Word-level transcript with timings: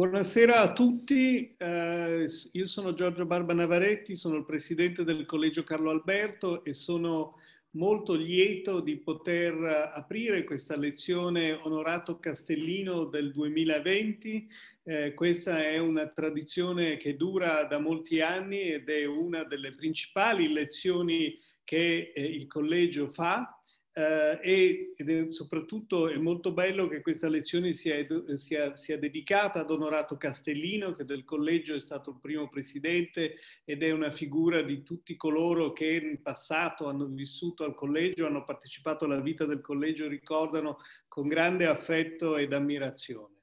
Buonasera 0.00 0.60
a 0.60 0.72
tutti, 0.72 1.54
eh, 1.58 2.26
io 2.52 2.66
sono 2.66 2.94
Giorgio 2.94 3.26
Barba 3.26 3.52
Navaretti, 3.52 4.16
sono 4.16 4.36
il 4.36 4.46
presidente 4.46 5.04
del 5.04 5.26
Collegio 5.26 5.62
Carlo 5.62 5.90
Alberto 5.90 6.64
e 6.64 6.72
sono 6.72 7.36
molto 7.72 8.14
lieto 8.14 8.80
di 8.80 8.96
poter 8.96 9.52
aprire 9.92 10.44
questa 10.44 10.74
lezione 10.74 11.52
Onorato 11.52 12.18
Castellino 12.18 13.04
del 13.04 13.30
2020. 13.30 14.48
Eh, 14.84 15.12
questa 15.12 15.62
è 15.66 15.76
una 15.76 16.06
tradizione 16.06 16.96
che 16.96 17.18
dura 17.18 17.64
da 17.64 17.78
molti 17.78 18.22
anni 18.22 18.72
ed 18.72 18.88
è 18.88 19.04
una 19.04 19.44
delle 19.44 19.72
principali 19.72 20.50
lezioni 20.50 21.36
che 21.62 22.12
eh, 22.14 22.24
il 22.24 22.46
collegio 22.46 23.12
fa 23.12 23.59
Uh, 24.00 24.38
e, 24.40 24.94
ed 24.96 25.10
è, 25.10 25.26
soprattutto 25.30 26.08
è 26.08 26.16
molto 26.16 26.52
bello 26.52 26.88
che 26.88 27.02
questa 27.02 27.28
lezione 27.28 27.74
sia, 27.74 27.96
sia, 28.36 28.74
sia, 28.74 28.96
dedicata 28.96 29.60
ad 29.60 29.70
Onorato 29.70 30.16
Castellino, 30.16 30.92
che 30.92 31.04
del 31.04 31.22
collegio 31.22 31.74
è 31.74 31.80
stato 31.80 32.12
il 32.12 32.18
primo 32.18 32.48
presidente 32.48 33.34
ed 33.62 33.82
è 33.82 33.90
una 33.90 34.10
figura 34.10 34.62
di 34.62 34.82
tutti 34.84 35.16
coloro 35.16 35.74
che 35.74 35.96
in 35.96 36.22
passato 36.22 36.88
hanno 36.88 37.04
vissuto 37.08 37.64
al 37.64 37.74
collegio, 37.74 38.24
hanno 38.24 38.46
partecipato 38.46 39.04
alla 39.04 39.20
vita 39.20 39.44
del 39.44 39.60
collegio, 39.60 40.08
ricordano 40.08 40.78
con 41.06 41.28
grande 41.28 41.66
affetto 41.66 42.38
ed 42.38 42.54
ammirazione. 42.54 43.34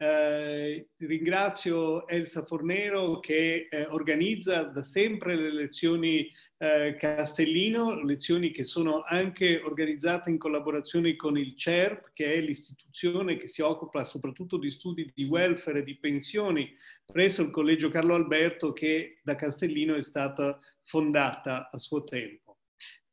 Eh, 0.00 0.90
ringrazio 0.98 2.06
Elsa 2.06 2.44
Fornero 2.44 3.18
che 3.18 3.66
eh, 3.68 3.84
organizza 3.86 4.62
da 4.62 4.84
sempre 4.84 5.34
le 5.34 5.52
lezioni 5.52 6.30
eh, 6.58 6.96
Castellino, 6.98 8.02
lezioni 8.02 8.50
che 8.50 8.64
sono 8.64 9.02
anche 9.02 9.60
organizzate 9.64 10.28
in 10.28 10.38
collaborazione 10.38 11.14
con 11.14 11.38
il 11.38 11.56
CERP, 11.56 12.10
che 12.12 12.34
è 12.34 12.40
l'istituzione 12.40 13.38
che 13.38 13.46
si 13.46 13.62
occupa 13.62 14.04
soprattutto 14.04 14.58
di 14.58 14.70
studi 14.70 15.10
di 15.14 15.24
welfare 15.24 15.80
e 15.80 15.84
di 15.84 15.96
pensioni 15.96 16.74
presso 17.06 17.42
il 17.42 17.50
Collegio 17.50 17.90
Carlo 17.90 18.14
Alberto 18.14 18.72
che 18.72 19.20
da 19.22 19.36
Castellino 19.36 19.94
è 19.94 20.02
stata 20.02 20.58
fondata 20.82 21.68
a 21.70 21.78
suo 21.78 22.02
tempo. 22.02 22.47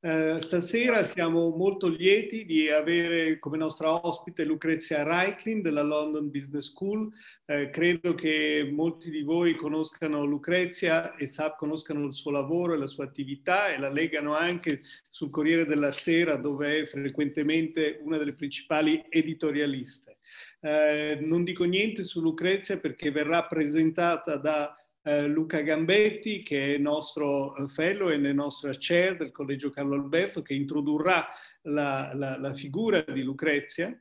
Eh, 0.05 0.39
stasera 0.39 1.03
siamo 1.03 1.49
molto 1.49 1.87
lieti 1.87 2.45
di 2.45 2.69
avere 2.69 3.39
come 3.39 3.57
nostra 3.57 4.05
ospite 4.05 4.43
Lucrezia 4.43 5.01
Reiklin 5.01 5.63
della 5.63 5.81
London 5.81 6.29
Business 6.29 6.69
School. 6.69 7.11
Eh, 7.45 7.71
credo 7.71 8.13
che 8.13 8.69
molti 8.71 9.09
di 9.09 9.23
voi 9.23 9.55
conoscano 9.55 10.23
Lucrezia 10.23 11.15
e 11.15 11.25
sa, 11.25 11.55
conoscano 11.55 12.05
il 12.05 12.13
suo 12.13 12.29
lavoro 12.29 12.75
e 12.75 12.77
la 12.77 12.85
sua 12.85 13.05
attività 13.05 13.73
e 13.73 13.79
la 13.79 13.89
legano 13.89 14.35
anche 14.35 14.83
sul 15.09 15.31
Corriere 15.31 15.65
della 15.65 15.91
Sera 15.91 16.35
dove 16.35 16.81
è 16.81 16.85
frequentemente 16.85 17.97
una 18.03 18.19
delle 18.19 18.33
principali 18.33 19.03
editorialiste. 19.09 20.17
Eh, 20.59 21.17
non 21.19 21.43
dico 21.43 21.63
niente 21.63 22.03
su 22.03 22.21
Lucrezia 22.21 22.77
perché 22.77 23.09
verrà 23.09 23.45
presentata 23.45 24.37
da 24.37 24.77
eh, 25.05 25.27
Luca 25.27 25.61
Gambetti, 25.61 26.41
che 26.41 26.75
è 26.75 26.77
nostro 26.77 27.55
eh, 27.55 27.67
fellow 27.67 28.09
e 28.09 28.17
nel 28.17 28.33
nostro 28.33 28.71
chair 28.77 29.17
del 29.17 29.31
Collegio 29.31 29.69
Carlo 29.69 29.93
Alberto, 29.93 30.41
che 30.41 30.55
introdurrà 30.55 31.27
la, 31.63 32.11
la, 32.15 32.37
la 32.39 32.53
figura 32.55 33.01
di 33.01 33.21
Lucrezia. 33.21 33.95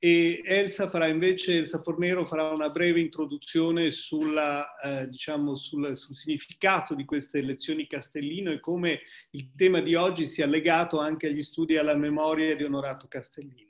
E 0.00 0.40
Elsa 0.44 0.88
farà 0.88 1.08
invece, 1.08 1.56
Elsa 1.56 1.82
Fornero 1.82 2.24
farà 2.24 2.50
una 2.50 2.70
breve 2.70 3.00
introduzione 3.00 3.90
sulla, 3.90 4.76
eh, 4.78 5.08
diciamo, 5.08 5.56
sul, 5.56 5.96
sul, 5.96 6.14
significato 6.14 6.94
di 6.94 7.04
queste 7.04 7.42
lezioni 7.42 7.86
Castellino 7.86 8.50
e 8.52 8.60
come 8.60 9.00
il 9.32 9.50
tema 9.56 9.80
di 9.80 9.96
oggi 9.96 10.26
sia 10.26 10.46
legato 10.46 10.98
anche 10.98 11.26
agli 11.26 11.42
studi 11.42 11.76
alla 11.76 11.96
memoria 11.96 12.54
di 12.54 12.62
Onorato 12.62 13.06
Castellino. 13.08 13.67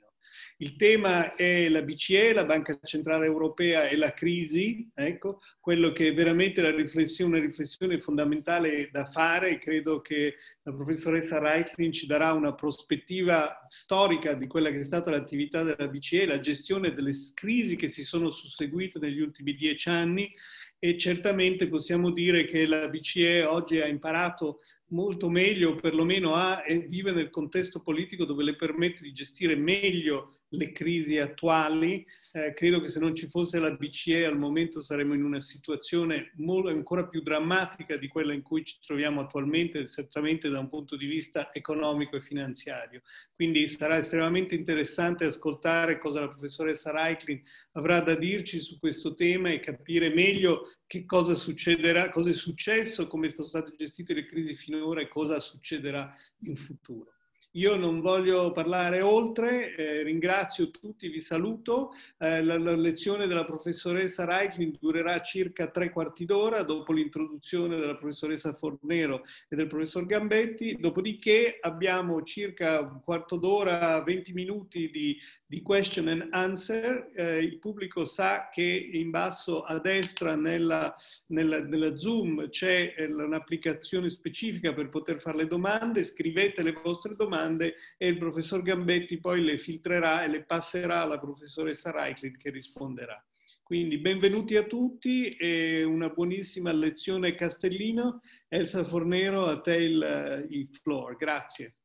Il 0.61 0.75
tema 0.75 1.35
è 1.35 1.69
la 1.69 1.83
BCE, 1.83 2.33
la 2.33 2.43
Banca 2.43 2.77
Centrale 2.83 3.25
Europea 3.25 3.87
e 3.87 3.95
la 3.95 4.11
crisi, 4.11 4.91
ecco, 4.93 5.39
quello 5.57 5.93
che 5.93 6.07
è 6.07 6.13
veramente 6.13 6.61
la 6.61 6.75
riflessione, 6.75 7.37
una 7.37 7.45
riflessione 7.45 8.01
fondamentale 8.01 8.89
da 8.91 9.05
fare. 9.05 9.57
Credo 9.57 10.01
che 10.01 10.35
la 10.63 10.73
professoressa 10.73 11.39
Reitlin 11.39 11.93
ci 11.93 12.07
darà 12.07 12.33
una 12.33 12.55
prospettiva 12.55 13.65
storica 13.69 14.33
di 14.33 14.47
quella 14.47 14.69
che 14.69 14.81
è 14.81 14.83
stata 14.83 15.11
l'attività 15.11 15.63
della 15.63 15.87
BCE, 15.87 16.25
la 16.25 16.41
gestione 16.41 16.93
delle 16.93 17.13
crisi 17.33 17.77
che 17.77 17.89
si 17.89 18.03
sono 18.03 18.29
susseguite 18.29 18.99
negli 18.99 19.21
ultimi 19.21 19.53
dieci 19.53 19.87
anni 19.87 20.29
e 20.77 20.97
certamente 20.97 21.69
possiamo 21.69 22.11
dire 22.11 22.43
che 22.43 22.65
la 22.65 22.89
BCE 22.89 23.45
oggi 23.45 23.79
ha 23.79 23.87
imparato 23.87 24.59
molto 24.87 25.29
meglio, 25.29 25.75
perlomeno 25.75 26.33
ha 26.33 26.63
e 26.65 26.79
vive 26.79 27.13
nel 27.13 27.29
contesto 27.29 27.81
politico 27.81 28.25
dove 28.25 28.43
le 28.43 28.55
permette 28.55 29.03
di 29.03 29.13
gestire 29.13 29.55
meglio 29.55 30.33
le 30.49 30.71
crisi 30.71 31.17
attuali. 31.17 32.05
Eh, 32.31 32.53
credo 32.53 32.79
che 32.79 32.89
se 32.89 32.99
non 32.99 33.15
ci 33.15 33.27
fosse 33.27 33.57
la 33.57 33.71
BCE 33.71 34.25
al 34.25 34.37
momento 34.37 34.81
saremmo 34.81 35.15
in 35.15 35.23
una 35.23 35.41
situazione 35.41 36.31
molto, 36.35 36.69
ancora 36.69 37.07
più 37.07 37.21
drammatica 37.21 37.97
di 37.97 38.07
quella 38.07 38.33
in 38.33 38.43
cui 38.43 38.63
ci 38.63 38.77
troviamo 38.85 39.21
attualmente, 39.21 39.87
certamente 39.89 40.47
da 40.49 40.59
un 40.59 40.69
punto 40.69 40.95
di 40.95 41.07
vista 41.07 41.51
economico 41.51 42.15
e 42.15 42.21
finanziario. 42.21 43.01
Quindi 43.33 43.67
sarà 43.67 43.97
estremamente 43.97 44.53
interessante 44.53 45.25
ascoltare 45.25 45.97
cosa 45.97 46.21
la 46.21 46.29
professoressa 46.29 46.91
Reiklin 46.91 47.41
avrà 47.73 48.01
da 48.01 48.15
dirci 48.15 48.59
su 48.59 48.77
questo 48.77 49.15
tema 49.15 49.49
e 49.49 49.59
capire 49.59 50.13
meglio 50.13 50.71
che 50.85 51.05
cosa 51.05 51.33
succederà, 51.35 52.09
cosa 52.09 52.29
è 52.29 52.33
successo, 52.33 53.07
come 53.07 53.33
sono 53.33 53.47
state 53.47 53.73
gestite 53.75 54.13
le 54.13 54.25
crisi 54.25 54.55
finora 54.55 55.01
e 55.01 55.07
cosa 55.07 55.39
succederà 55.39 56.13
in 56.43 56.55
futuro. 56.55 57.13
Io 57.53 57.75
non 57.77 57.99
voglio 57.99 58.51
parlare 58.51 59.01
oltre, 59.01 59.75
eh, 59.75 60.03
ringrazio 60.03 60.69
tutti, 60.69 61.09
vi 61.09 61.19
saluto. 61.19 61.93
Eh, 62.19 62.43
la, 62.43 62.59
la, 62.59 62.75
lezione 62.75 63.25
della 63.25 63.43
professoressa 63.43 64.23
Reichling 64.23 64.77
durerà 64.77 65.19
circa 65.21 65.65
tre 65.71 65.89
quarti 65.89 66.25
d'ora 66.25 66.61
dopo 66.61 66.93
l'introduzione 66.93 67.77
della 67.77 67.95
professoressa 67.95 68.53
Fornero 68.53 69.23
e 69.47 69.55
del 69.55 69.65
professor 69.65 70.05
Gambetti, 70.05 70.77
dopodiché 70.79 71.57
abbiamo 71.59 72.21
circa 72.21 72.81
un 72.81 73.01
quarto 73.03 73.35
d'ora, 73.35 73.99
20 74.03 74.31
minuti 74.33 74.91
di, 74.91 75.17
di 75.43 75.63
question 75.63 76.07
and 76.07 76.27
answer. 76.29 77.09
Eh, 77.15 77.39
il 77.39 77.57
pubblico 77.57 78.05
sa 78.05 78.49
che 78.53 78.89
in 78.93 79.09
basso 79.09 79.63
a 79.63 79.79
destra 79.79 80.35
nella, 80.35 80.95
nella, 81.29 81.63
nella 81.63 81.97
Zoom 81.97 82.47
c'è 82.49 82.93
eh, 82.95 83.05
un'applicazione 83.05 84.11
specifica 84.11 84.71
per 84.71 84.89
poter 84.89 85.19
fare 85.19 85.37
le 85.37 85.47
domande, 85.47 86.03
scrivete 86.03 86.61
le 86.61 86.73
vostre 86.73 87.15
domande 87.15 87.37
domande 87.39 87.75
e 87.97 88.07
il 88.07 88.17
professor 88.17 88.61
Gambetti 88.61 89.19
poi 89.19 89.41
le 89.41 89.57
filtrerà 89.57 90.23
e 90.23 90.27
le 90.27 90.43
passerà 90.43 91.01
alla 91.01 91.19
professoressa 91.19 91.91
Reichling 91.91 92.37
che 92.37 92.49
risponderà. 92.49 93.23
Quindi 93.63 93.99
benvenuti 93.99 94.55
a 94.55 94.63
tutti 94.63 95.29
e 95.29 95.83
una 95.83 96.09
buonissima 96.09 96.71
lezione 96.71 97.35
Castellino. 97.35 98.21
Elsa 98.47 98.83
Fornero, 98.83 99.45
a 99.45 99.61
te 99.61 99.75
il, 99.75 100.47
il 100.49 100.69
floor. 100.81 101.15
Grazie. 101.15 101.75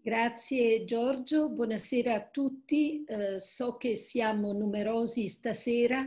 Grazie 0.00 0.84
Giorgio, 0.84 1.50
buonasera 1.50 2.14
a 2.14 2.28
tutti. 2.28 3.04
Eh, 3.04 3.40
so 3.40 3.76
che 3.76 3.96
siamo 3.96 4.52
numerosi 4.52 5.26
stasera, 5.26 6.06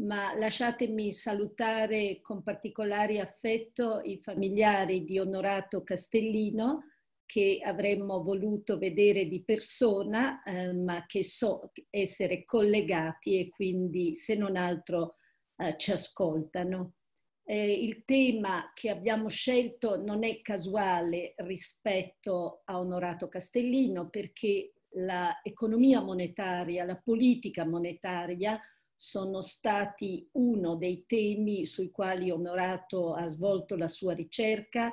ma 0.00 0.34
lasciatemi 0.36 1.12
salutare 1.12 2.20
con 2.20 2.42
particolare 2.42 3.20
affetto 3.20 4.00
i 4.02 4.18
familiari 4.18 5.04
di 5.04 5.18
Onorato 5.18 5.82
Castellino, 5.82 6.84
che 7.28 7.60
avremmo 7.62 8.22
voluto 8.22 8.78
vedere 8.78 9.26
di 9.26 9.44
persona, 9.44 10.42
eh, 10.44 10.72
ma 10.72 11.04
che 11.04 11.22
so 11.22 11.72
essere 11.90 12.46
collegati 12.46 13.38
e 13.38 13.50
quindi 13.50 14.14
se 14.14 14.34
non 14.34 14.56
altro 14.56 15.16
eh, 15.58 15.74
ci 15.76 15.92
ascoltano. 15.92 16.94
Eh, 17.44 17.70
il 17.70 18.04
tema 18.06 18.72
che 18.72 18.88
abbiamo 18.88 19.28
scelto 19.28 20.02
non 20.02 20.24
è 20.24 20.40
casuale 20.40 21.34
rispetto 21.36 22.62
a 22.64 22.78
Onorato 22.78 23.28
Castellino 23.28 24.08
perché 24.08 24.72
l'economia 24.92 26.00
monetaria, 26.00 26.86
la 26.86 26.96
politica 26.96 27.66
monetaria 27.66 28.58
sono 28.94 29.42
stati 29.42 30.26
uno 30.32 30.76
dei 30.76 31.04
temi 31.06 31.66
sui 31.66 31.90
quali 31.90 32.30
Onorato 32.30 33.12
ha 33.12 33.28
svolto 33.28 33.76
la 33.76 33.86
sua 33.86 34.14
ricerca, 34.14 34.90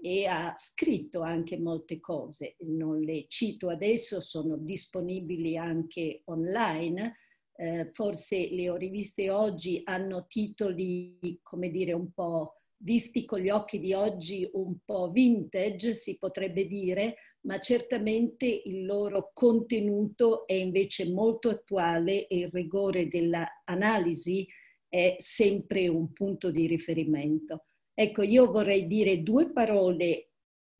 e 0.00 0.26
ha 0.26 0.54
scritto 0.56 1.22
anche 1.22 1.58
molte 1.58 2.00
cose. 2.00 2.56
Non 2.60 3.00
le 3.00 3.26
cito 3.28 3.68
adesso, 3.68 4.20
sono 4.20 4.56
disponibili 4.56 5.56
anche 5.56 6.22
online. 6.26 7.16
Eh, 7.58 7.90
forse 7.92 8.48
le 8.50 8.68
ho 8.68 8.76
riviste 8.76 9.30
oggi, 9.30 9.80
hanno 9.84 10.26
titoli, 10.28 11.38
come 11.42 11.70
dire, 11.70 11.92
un 11.92 12.12
po' 12.12 12.56
visti 12.78 13.24
con 13.24 13.40
gli 13.40 13.48
occhi 13.48 13.78
di 13.78 13.94
oggi, 13.94 14.48
un 14.52 14.76
po' 14.84 15.10
vintage, 15.10 15.94
si 15.94 16.18
potrebbe 16.18 16.66
dire, 16.66 17.16
ma 17.46 17.58
certamente 17.58 18.46
il 18.46 18.84
loro 18.84 19.30
contenuto 19.32 20.46
è 20.46 20.52
invece 20.52 21.10
molto 21.10 21.48
attuale 21.48 22.26
e 22.26 22.38
il 22.38 22.50
rigore 22.52 23.08
dell'analisi 23.08 24.46
è 24.88 25.16
sempre 25.18 25.88
un 25.88 26.12
punto 26.12 26.50
di 26.50 26.66
riferimento. 26.66 27.65
Ecco, 27.98 28.20
io 28.20 28.50
vorrei 28.50 28.86
dire 28.86 29.22
due 29.22 29.50
parole 29.52 30.32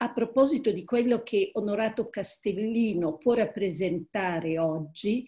a 0.03 0.13
proposito 0.13 0.71
di 0.71 0.85
quello 0.85 1.23
che 1.23 1.49
Onorato 1.55 2.11
Castellino 2.11 3.17
può 3.17 3.33
rappresentare 3.33 4.59
oggi 4.59 5.27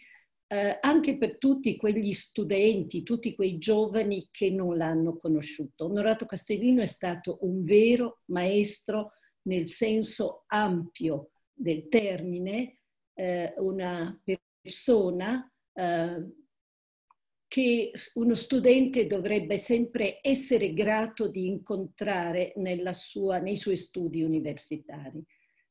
eh, 0.48 0.76
anche 0.82 1.16
per 1.16 1.38
tutti 1.38 1.76
quegli 1.76 2.12
studenti, 2.12 3.02
tutti 3.02 3.34
quei 3.34 3.56
giovani 3.56 4.28
che 4.30 4.50
non 4.50 4.76
l'hanno 4.76 5.16
conosciuto. 5.16 5.86
Onorato 5.86 6.26
Castellino 6.26 6.82
è 6.82 6.86
stato 6.86 7.38
un 7.40 7.64
vero 7.64 8.20
maestro 8.26 9.12
nel 9.46 9.66
senso 9.66 10.44
ampio 10.48 11.30
del 11.54 11.88
termine, 11.88 12.80
eh, 13.14 13.54
una 13.56 14.20
persona 14.60 15.50
eh, 15.72 16.22
che 17.48 17.92
uno 18.14 18.34
studente 18.34 19.06
dovrebbe 19.06 19.56
sempre 19.56 20.18
essere 20.22 20.74
grato 20.74 21.30
di 21.30 21.46
incontrare 21.46 22.52
sua, 22.92 23.38
nei 23.38 23.56
suoi 23.56 23.76
studi 23.76 24.22
universitari. 24.22 25.24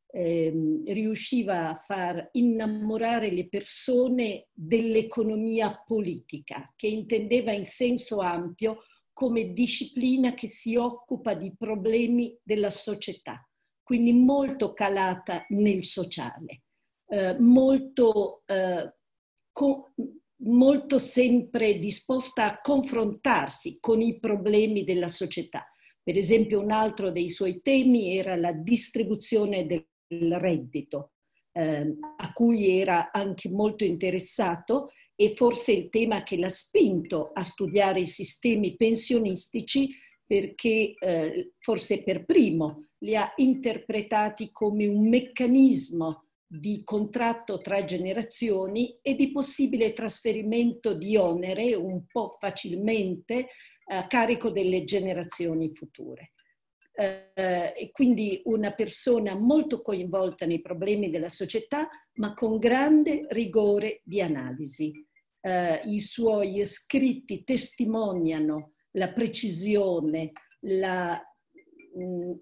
Eh, 0.09 0.81
riusciva 0.87 1.69
a 1.69 1.75
far 1.75 2.29
innamorare 2.31 3.29
le 3.29 3.47
persone 3.47 4.47
dell'economia 4.51 5.83
politica, 5.85 6.73
che 6.75 6.87
intendeva 6.87 7.51
in 7.51 7.65
senso 7.65 8.19
ampio 8.19 8.83
come 9.13 9.51
disciplina 9.51 10.33
che 10.33 10.47
si 10.47 10.75
occupa 10.75 11.35
di 11.35 11.53
problemi 11.55 12.35
della 12.41 12.69
società, 12.69 13.47
quindi 13.83 14.13
molto 14.13 14.73
calata 14.73 15.45
nel 15.49 15.83
sociale, 15.83 16.63
eh, 17.09 17.35
molto 17.39 18.43
eh, 18.45 18.93
molto 20.41 20.99
sempre 20.99 21.79
disposta 21.79 22.45
a 22.45 22.59
confrontarsi 22.61 23.77
con 23.79 24.01
i 24.01 24.19
problemi 24.19 24.83
della 24.83 25.07
società. 25.07 25.65
Per 26.03 26.15
esempio, 26.15 26.59
un 26.59 26.71
altro 26.71 27.11
dei 27.11 27.29
suoi 27.29 27.61
temi 27.61 28.17
era 28.17 28.35
la 28.35 28.53
distribuzione 28.53 29.65
del 29.65 30.39
reddito, 30.39 31.11
eh, 31.51 31.97
a 32.17 32.33
cui 32.33 32.79
era 32.79 33.11
anche 33.11 33.49
molto 33.49 33.83
interessato 33.83 34.91
e 35.15 35.33
forse 35.35 35.71
il 35.71 35.89
tema 35.89 36.23
che 36.23 36.37
l'ha 36.37 36.49
spinto 36.49 37.31
a 37.33 37.43
studiare 37.43 38.01
i 38.01 38.05
sistemi 38.05 38.75
pensionistici 38.75 39.89
perché 40.25 40.93
eh, 40.99 41.53
forse 41.59 42.03
per 42.03 42.23
primo 42.25 42.87
li 42.99 43.15
ha 43.15 43.31
interpretati 43.37 44.51
come 44.51 44.85
un 44.85 45.07
meccanismo 45.07 46.26
di 46.47 46.81
contratto 46.83 47.59
tra 47.59 47.83
generazioni 47.83 48.97
e 49.01 49.15
di 49.15 49.31
possibile 49.31 49.91
trasferimento 49.91 50.93
di 50.93 51.17
onere 51.17 51.75
un 51.75 52.05
po' 52.05 52.37
facilmente 52.39 53.49
a 53.89 54.07
carico 54.07 54.49
delle 54.49 54.83
generazioni 54.85 55.69
future. 55.73 56.31
Eh, 56.93 57.89
quindi 57.91 58.41
una 58.45 58.71
persona 58.71 59.35
molto 59.35 59.81
coinvolta 59.81 60.45
nei 60.45 60.61
problemi 60.61 61.09
della 61.09 61.29
società, 61.29 61.87
ma 62.13 62.33
con 62.33 62.57
grande 62.57 63.25
rigore 63.29 64.01
di 64.03 64.21
analisi. 64.21 64.91
Eh, 65.39 65.81
I 65.85 65.99
suoi 65.99 66.65
scritti 66.65 67.43
testimoniano 67.43 68.73
la 68.91 69.11
precisione, 69.11 70.31
la 70.61 71.21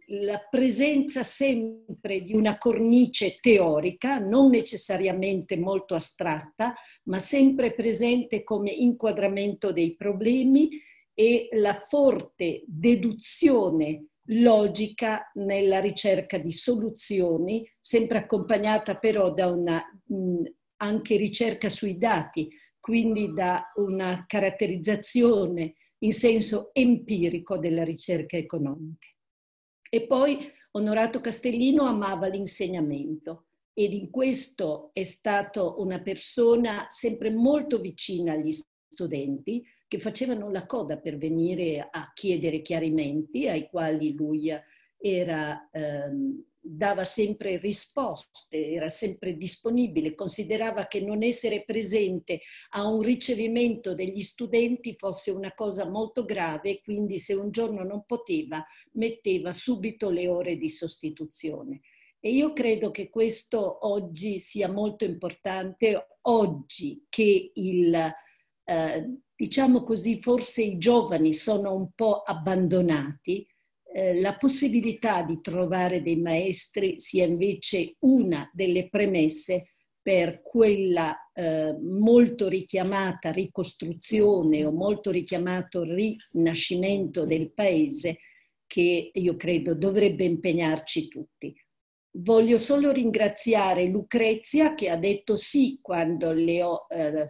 la 0.07 0.39
presenza 0.49 1.23
sempre 1.23 2.21
di 2.21 2.35
una 2.35 2.57
cornice 2.57 3.37
teorica, 3.39 4.19
non 4.19 4.49
necessariamente 4.49 5.57
molto 5.57 5.95
astratta, 5.95 6.73
ma 7.03 7.19
sempre 7.19 7.73
presente 7.73 8.43
come 8.43 8.71
inquadramento 8.71 9.71
dei 9.71 9.95
problemi 9.95 10.69
e 11.13 11.47
la 11.53 11.73
forte 11.73 12.63
deduzione 12.67 14.07
logica 14.29 15.31
nella 15.35 15.79
ricerca 15.79 16.37
di 16.37 16.51
soluzioni, 16.51 17.65
sempre 17.79 18.17
accompagnata 18.17 18.97
però 18.97 19.31
da 19.31 19.47
una 19.47 19.81
mh, 20.07 20.43
anche 20.77 21.15
ricerca 21.15 21.69
sui 21.69 21.97
dati, 21.97 22.49
quindi 22.79 23.31
da 23.33 23.71
una 23.75 24.25
caratterizzazione 24.27 25.75
in 25.99 26.11
senso 26.11 26.71
empirico 26.73 27.57
della 27.57 27.83
ricerca 27.83 28.37
economica. 28.37 29.14
E 29.95 30.07
poi 30.07 30.51
Onorato 30.71 31.21
Castellino 31.21 31.83
amava 31.83 32.27
l'insegnamento 32.27 33.45
ed 33.71 33.93
in 33.93 34.09
questo 34.09 34.89
è 34.91 35.05
stato 35.05 35.75
una 35.77 36.01
persona 36.01 36.85
sempre 36.89 37.31
molto 37.31 37.79
vicina 37.79 38.33
agli 38.33 38.51
studenti 38.89 39.63
che 39.87 39.97
facevano 39.99 40.51
la 40.51 40.65
coda 40.65 40.97
per 40.97 41.15
venire 41.15 41.87
a 41.89 42.11
chiedere 42.13 42.61
chiarimenti 42.61 43.47
ai 43.47 43.69
quali 43.69 44.13
lui 44.13 44.51
era 44.97 45.69
ehm, 45.71 46.43
dava 46.67 47.03
sempre 47.03 47.57
risposte, 47.57 48.71
era 48.71 48.89
sempre 48.89 49.37
disponibile, 49.37 50.15
considerava 50.15 50.87
che 50.87 50.99
non 50.99 51.21
essere 51.21 51.63
presente 51.63 52.41
a 52.69 52.87
un 52.87 53.01
ricevimento 53.01 53.93
degli 53.93 54.21
studenti 54.21 54.95
fosse 54.95 55.29
una 55.29 55.53
cosa 55.53 55.87
molto 55.87 56.25
grave 56.25 56.81
quindi 56.81 57.19
se 57.19 57.33
un 57.33 57.51
giorno 57.51 57.83
non 57.83 58.03
poteva 58.05 58.65
metteva 58.93 59.51
subito 59.51 60.09
le 60.09 60.27
ore 60.27 60.57
di 60.57 60.69
sostituzione. 60.69 61.81
E 62.19 62.31
io 62.31 62.53
credo 62.53 62.89
che 62.89 63.09
questo 63.09 63.87
oggi 63.87 64.39
sia 64.39 64.67
molto 64.71 65.05
importante, 65.05 66.07
oggi 66.21 67.05
che 67.07 67.51
il, 67.53 67.93
eh, 67.93 69.19
diciamo 69.35 69.83
così, 69.83 70.19
forse 70.19 70.63
i 70.63 70.77
giovani 70.79 71.33
sono 71.33 71.75
un 71.75 71.91
po' 71.93 72.21
abbandonati, 72.23 73.45
eh, 73.97 74.19
la 74.19 74.35
possibilità 74.35 75.23
di 75.23 75.39
trovare 75.39 76.01
dei 76.01 76.17
maestri 76.17 76.99
sia 76.99 77.23
invece 77.23 77.95
una 77.99 78.49
delle 78.51 78.89
premesse 78.89 79.69
per 80.01 80.41
quella 80.41 81.15
eh, 81.33 81.73
molto 81.79 82.49
richiamata 82.49 83.31
ricostruzione 83.31 84.65
o 84.65 84.73
molto 84.73 85.11
richiamato 85.11 85.83
rinascimento 85.83 87.25
del 87.25 87.53
paese 87.53 88.17
che 88.67 89.11
io 89.13 89.35
credo 89.37 89.73
dovrebbe 89.73 90.25
impegnarci 90.25 91.07
tutti. 91.07 91.55
Voglio 92.17 92.57
solo 92.57 92.91
ringraziare 92.91 93.85
Lucrezia 93.85 94.75
che 94.75 94.89
ha 94.89 94.97
detto 94.97 95.37
sì 95.37 95.79
quando 95.81 96.33
le 96.33 96.63
ho 96.63 96.85
eh, 96.89 97.29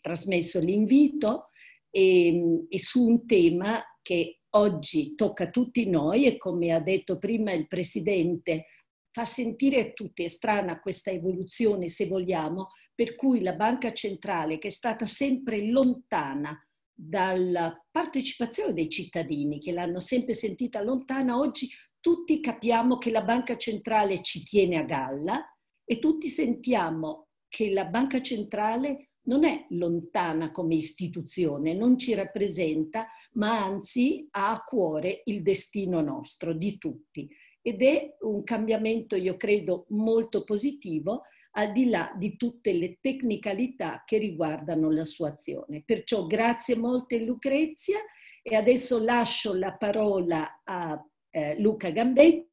trasmesso 0.00 0.60
l'invito 0.60 1.48
e, 1.90 2.64
e 2.70 2.78
su 2.78 3.04
un 3.04 3.26
tema 3.26 3.82
che 4.00 4.39
oggi 4.50 5.14
tocca 5.14 5.44
a 5.44 5.50
tutti 5.50 5.88
noi 5.88 6.26
e 6.26 6.36
come 6.36 6.72
ha 6.72 6.80
detto 6.80 7.18
prima 7.18 7.52
il 7.52 7.66
Presidente, 7.66 8.66
fa 9.10 9.24
sentire 9.24 9.80
a 9.80 9.90
tutti, 9.92 10.24
è 10.24 10.28
strana 10.28 10.80
questa 10.80 11.10
evoluzione 11.10 11.88
se 11.88 12.06
vogliamo, 12.06 12.68
per 12.94 13.16
cui 13.16 13.42
la 13.42 13.54
banca 13.54 13.92
centrale 13.92 14.58
che 14.58 14.68
è 14.68 14.70
stata 14.70 15.06
sempre 15.06 15.70
lontana 15.70 16.56
dalla 16.92 17.74
partecipazione 17.90 18.72
dei 18.72 18.88
cittadini, 18.88 19.58
che 19.58 19.72
l'hanno 19.72 20.00
sempre 20.00 20.34
sentita 20.34 20.82
lontana, 20.82 21.38
oggi 21.38 21.68
tutti 21.98 22.40
capiamo 22.40 22.98
che 22.98 23.10
la 23.10 23.22
banca 23.22 23.56
centrale 23.56 24.22
ci 24.22 24.42
tiene 24.42 24.78
a 24.78 24.84
galla 24.84 25.42
e 25.84 25.98
tutti 25.98 26.28
sentiamo 26.28 27.28
che 27.48 27.72
la 27.72 27.86
banca 27.86 28.22
centrale 28.22 29.09
non 29.22 29.44
è 29.44 29.66
lontana 29.70 30.50
come 30.50 30.74
istituzione, 30.74 31.74
non 31.74 31.98
ci 31.98 32.14
rappresenta, 32.14 33.08
ma 33.32 33.64
anzi 33.64 34.26
ha 34.30 34.50
a 34.50 34.62
cuore 34.62 35.22
il 35.24 35.42
destino 35.42 36.00
nostro, 36.00 36.52
di 36.52 36.78
tutti. 36.78 37.28
Ed 37.62 37.82
è 37.82 38.16
un 38.20 38.42
cambiamento, 38.42 39.16
io 39.16 39.36
credo, 39.36 39.84
molto 39.88 40.44
positivo, 40.44 41.22
al 41.52 41.72
di 41.72 41.88
là 41.88 42.12
di 42.16 42.36
tutte 42.36 42.72
le 42.72 42.98
tecnicalità 43.00 44.02
che 44.06 44.18
riguardano 44.18 44.90
la 44.90 45.04
sua 45.04 45.28
azione. 45.30 45.82
Perciò 45.84 46.26
grazie 46.26 46.76
molte 46.76 47.22
Lucrezia 47.24 47.98
e 48.42 48.54
adesso 48.54 49.02
lascio 49.02 49.52
la 49.54 49.74
parola 49.76 50.60
a 50.64 51.04
eh, 51.30 51.60
Luca 51.60 51.90
Gambetti 51.90 52.48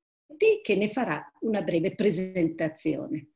che 0.61 0.75
ne 0.75 0.87
farà 0.87 1.23
una 1.41 1.61
breve 1.61 1.95
presentazione. 1.95 3.29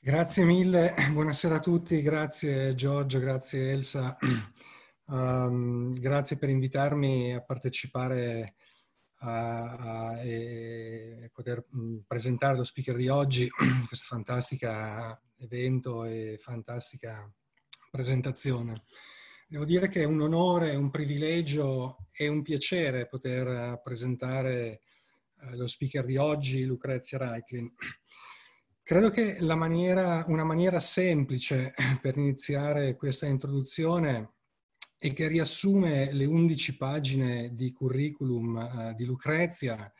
Grazie 0.00 0.44
mille, 0.44 0.94
buonasera 1.10 1.56
a 1.56 1.60
tutti, 1.60 2.00
grazie 2.02 2.76
Giorgio, 2.76 3.18
grazie 3.18 3.72
Elsa, 3.72 4.16
um, 5.06 5.92
grazie 5.98 6.38
per 6.38 6.50
invitarmi 6.50 7.34
a 7.34 7.42
partecipare 7.42 8.54
a, 9.22 9.74
a, 9.74 10.22
e 10.22 11.28
poter 11.32 11.66
mm, 11.76 11.98
presentare 12.06 12.56
lo 12.56 12.62
speaker 12.62 12.94
di 12.94 13.08
oggi, 13.08 13.48
questo 13.88 14.06
fantastico 14.06 14.68
evento 15.38 16.04
e 16.04 16.38
fantastica 16.40 17.28
presentazione. 17.90 18.84
Devo 19.48 19.64
dire 19.64 19.88
che 19.88 20.02
è 20.02 20.06
un 20.06 20.20
onore, 20.20 20.76
un 20.76 20.90
privilegio 20.90 22.06
e 22.16 22.28
un 22.28 22.42
piacere 22.42 23.08
poter 23.08 23.80
presentare 23.82 24.80
eh, 25.40 25.56
lo 25.56 25.66
speaker 25.66 26.04
di 26.04 26.16
oggi, 26.16 26.64
Lucrezia 26.64 27.18
Reiklin. 27.18 27.68
Credo 28.88 29.10
che 29.10 29.36
maniera, 29.54 30.24
una 30.28 30.44
maniera 30.44 30.80
semplice 30.80 31.74
per 32.00 32.16
iniziare 32.16 32.96
questa 32.96 33.26
introduzione 33.26 34.36
e 34.98 35.12
che 35.12 35.28
riassume 35.28 36.10
le 36.14 36.24
11 36.24 36.76
pagine 36.78 37.54
di 37.54 37.70
curriculum 37.70 38.56
uh, 38.56 38.94
di 38.94 39.04
Lucrezia 39.04 39.92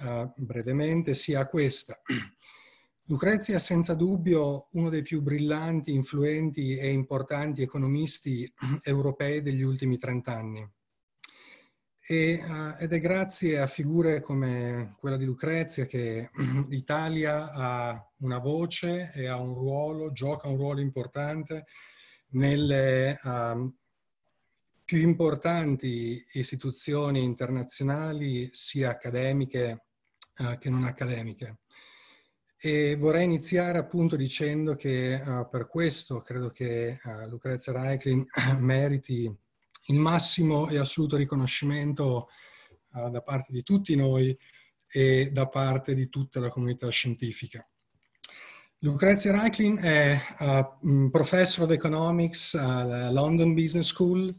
uh, 0.00 0.30
brevemente 0.36 1.14
sia 1.14 1.48
questa. 1.48 1.98
Lucrezia 3.08 3.56
è 3.56 3.58
senza 3.58 3.94
dubbio 3.94 4.66
uno 4.72 4.90
dei 4.90 5.00
più 5.00 5.22
brillanti, 5.22 5.94
influenti 5.94 6.76
e 6.76 6.90
importanti 6.90 7.62
economisti 7.62 8.46
europei 8.84 9.40
degli 9.40 9.62
ultimi 9.62 9.96
trent'anni. 9.96 10.70
E, 12.10 12.42
uh, 12.44 12.82
ed 12.82 12.92
è 12.92 12.98
grazie 12.98 13.60
a 13.60 13.68
figure 13.68 14.20
come 14.20 14.96
quella 14.98 15.16
di 15.16 15.24
Lucrezia 15.24 15.86
che 15.86 16.28
l'Italia 16.66 17.52
ha 17.52 18.10
una 18.22 18.38
voce 18.38 19.12
e 19.14 19.28
ha 19.28 19.36
un 19.36 19.54
ruolo, 19.54 20.10
gioca 20.10 20.48
un 20.48 20.56
ruolo 20.56 20.80
importante 20.80 21.66
nelle 22.30 23.16
uh, 23.22 23.72
più 24.84 24.98
importanti 24.98 26.20
istituzioni 26.32 27.22
internazionali, 27.22 28.48
sia 28.50 28.90
accademiche 28.90 29.84
uh, 30.38 30.58
che 30.58 30.68
non 30.68 30.82
accademiche. 30.82 31.60
E 32.58 32.96
vorrei 32.96 33.22
iniziare 33.22 33.78
appunto 33.78 34.16
dicendo 34.16 34.74
che 34.74 35.22
uh, 35.24 35.48
per 35.48 35.68
questo 35.68 36.22
credo 36.22 36.50
che 36.50 36.98
Lucrezia 37.28 37.72
Reiklin 37.72 38.26
meriti 38.58 39.32
il 39.90 39.98
massimo 39.98 40.68
e 40.68 40.78
assoluto 40.78 41.16
riconoscimento 41.16 42.28
uh, 42.92 43.10
da 43.10 43.22
parte 43.22 43.52
di 43.52 43.62
tutti 43.62 43.94
noi 43.94 44.36
e 44.86 45.30
da 45.30 45.46
parte 45.48 45.94
di 45.94 46.08
tutta 46.08 46.40
la 46.40 46.48
comunità 46.48 46.88
scientifica. 46.88 47.64
Lucrezia 48.82 49.38
Reiklin 49.38 49.76
è 49.76 50.18
Professor 51.10 51.66
of 51.66 51.70
Economics 51.70 52.54
alla 52.54 53.10
London 53.10 53.52
Business 53.52 53.88
School, 53.88 54.34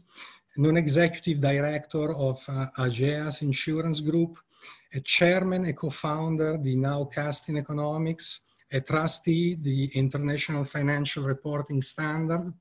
Non-Executive 0.54 1.38
Director 1.38 2.10
of 2.10 2.44
Ageas 2.74 3.40
Insurance 3.40 4.02
Group, 4.02 4.44
è 4.88 4.98
chairman 5.00 5.64
e 5.64 5.74
co-founder 5.74 6.58
di 6.58 6.76
Nowcasting 6.76 7.56
Economics, 7.56 8.44
è 8.66 8.82
trustee 8.82 9.60
di 9.60 9.90
International 9.92 10.66
Financial 10.66 11.24
Reporting 11.24 11.80
Standard 11.80 12.52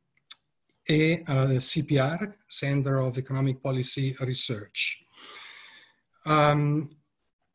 e 0.91 1.23
uh, 1.25 1.55
CPR, 1.55 2.37
Center 2.47 2.95
of 2.95 3.15
Economic 3.15 3.59
Policy 3.59 4.13
Research. 4.19 5.05
Um, 6.25 6.85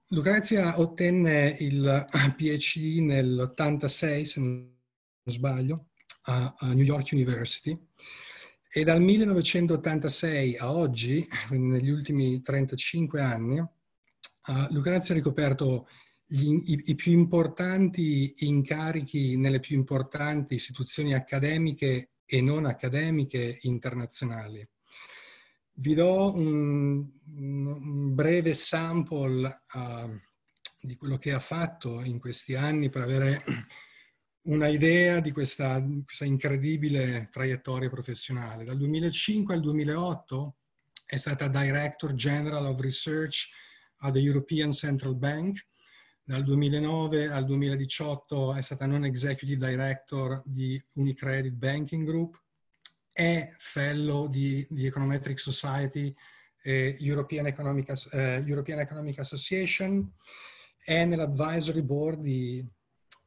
Lucrezia 0.08 0.80
ottenne 0.80 1.54
il 1.58 2.06
PhD 2.34 3.00
nell'86, 3.00 4.22
se 4.22 4.40
non 4.40 4.72
sbaglio, 5.24 5.88
a, 6.22 6.54
a 6.58 6.72
New 6.72 6.84
York 6.84 7.10
University 7.12 7.78
e 8.72 8.84
dal 8.84 9.02
1986 9.02 10.56
a 10.56 10.72
oggi, 10.72 11.26
negli 11.50 11.90
ultimi 11.90 12.40
35 12.40 13.20
anni, 13.20 13.62
Uh, 14.48 14.72
Lucrezia 14.72 15.12
ha 15.12 15.16
ricoperto 15.16 15.88
gli, 16.24 16.52
i, 16.66 16.82
i, 16.84 16.94
più 16.94 17.10
importanti 17.10 18.32
incarichi 18.46 19.36
nelle 19.36 19.58
più 19.58 19.76
importanti 19.76 20.54
istituzioni 20.54 21.14
accademiche 21.14 22.10
e 22.26 22.40
non 22.42 22.66
accademiche 22.66 23.58
internazionali. 23.62 24.68
Vi 25.78 25.94
do 25.94 26.34
un, 26.34 27.06
un 27.36 28.14
breve 28.14 28.54
sample 28.54 29.46
uh, 29.74 30.20
di 30.80 30.96
quello 30.96 31.16
che 31.18 31.32
ha 31.32 31.38
fatto 31.38 32.02
in 32.02 32.18
questi 32.18 32.54
anni 32.54 32.90
per 32.90 33.02
avere 33.02 33.44
una 34.46 34.68
idea 34.68 35.20
di 35.20 35.32
questa, 35.32 35.84
questa 36.04 36.24
incredibile 36.24 37.28
traiettoria 37.30 37.88
professionale. 37.88 38.64
Dal 38.64 38.76
2005 38.76 39.54
al 39.54 39.60
2008 39.60 40.56
è 41.06 41.16
stata 41.16 41.48
Director 41.48 42.14
General 42.14 42.64
of 42.66 42.80
Research 42.80 43.48
alla 43.98 44.18
European 44.18 44.72
Central 44.72 45.16
Bank. 45.16 45.66
Dal 46.28 46.42
2009 46.42 47.28
al 47.28 47.44
2018 47.44 48.54
è 48.54 48.60
stata 48.60 48.84
non-executive 48.84 49.64
director 49.64 50.42
di 50.44 50.82
Unicredit 50.94 51.52
Banking 51.52 52.04
Group, 52.04 52.42
è 53.12 53.54
fellow 53.58 54.26
di, 54.26 54.66
di 54.68 54.86
Econometric 54.86 55.38
Society 55.38 56.12
e 56.64 56.96
European 56.98 57.46
Economic, 57.46 58.08
eh, 58.10 58.42
European 58.44 58.80
Economic 58.80 59.20
Association, 59.20 60.12
è 60.76 61.04
nell'advisory 61.04 61.82
board 61.82 62.20
di 62.22 62.68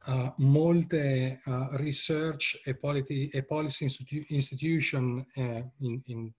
uh, 0.04 0.34
molte 0.36 1.40
uh, 1.46 1.68
research 1.76 2.60
e, 2.64 2.76
politi, 2.76 3.28
e 3.28 3.44
policy 3.44 3.84
institu 3.84 4.22
institution 4.26 5.26
eh, 5.32 5.70
in, 5.78 6.02
in 6.04 6.30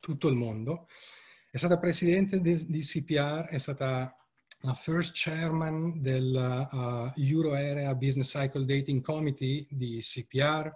tutto 0.00 0.28
il 0.28 0.36
mondo. 0.36 0.88
È 1.50 1.58
stata 1.58 1.78
presidente 1.78 2.40
di, 2.40 2.80
CPR, 2.80 3.48
è 3.48 3.58
stata 3.58 4.17
first 4.74 5.12
chairman 5.14 6.00
del 6.00 6.34
uh, 6.34 7.12
Euro 7.20 7.52
Area 7.52 7.94
Business 7.94 8.30
Cycle 8.30 8.64
Dating 8.64 9.02
Committee 9.02 9.66
di 9.70 9.98
CPR, 10.00 10.70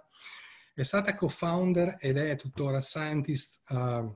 è 0.73 0.83
stata 0.83 1.15
co-founder 1.15 1.97
ed 1.99 2.17
è 2.17 2.35
tuttora 2.35 2.81
scientist 2.81 3.61
uh, 3.69 4.15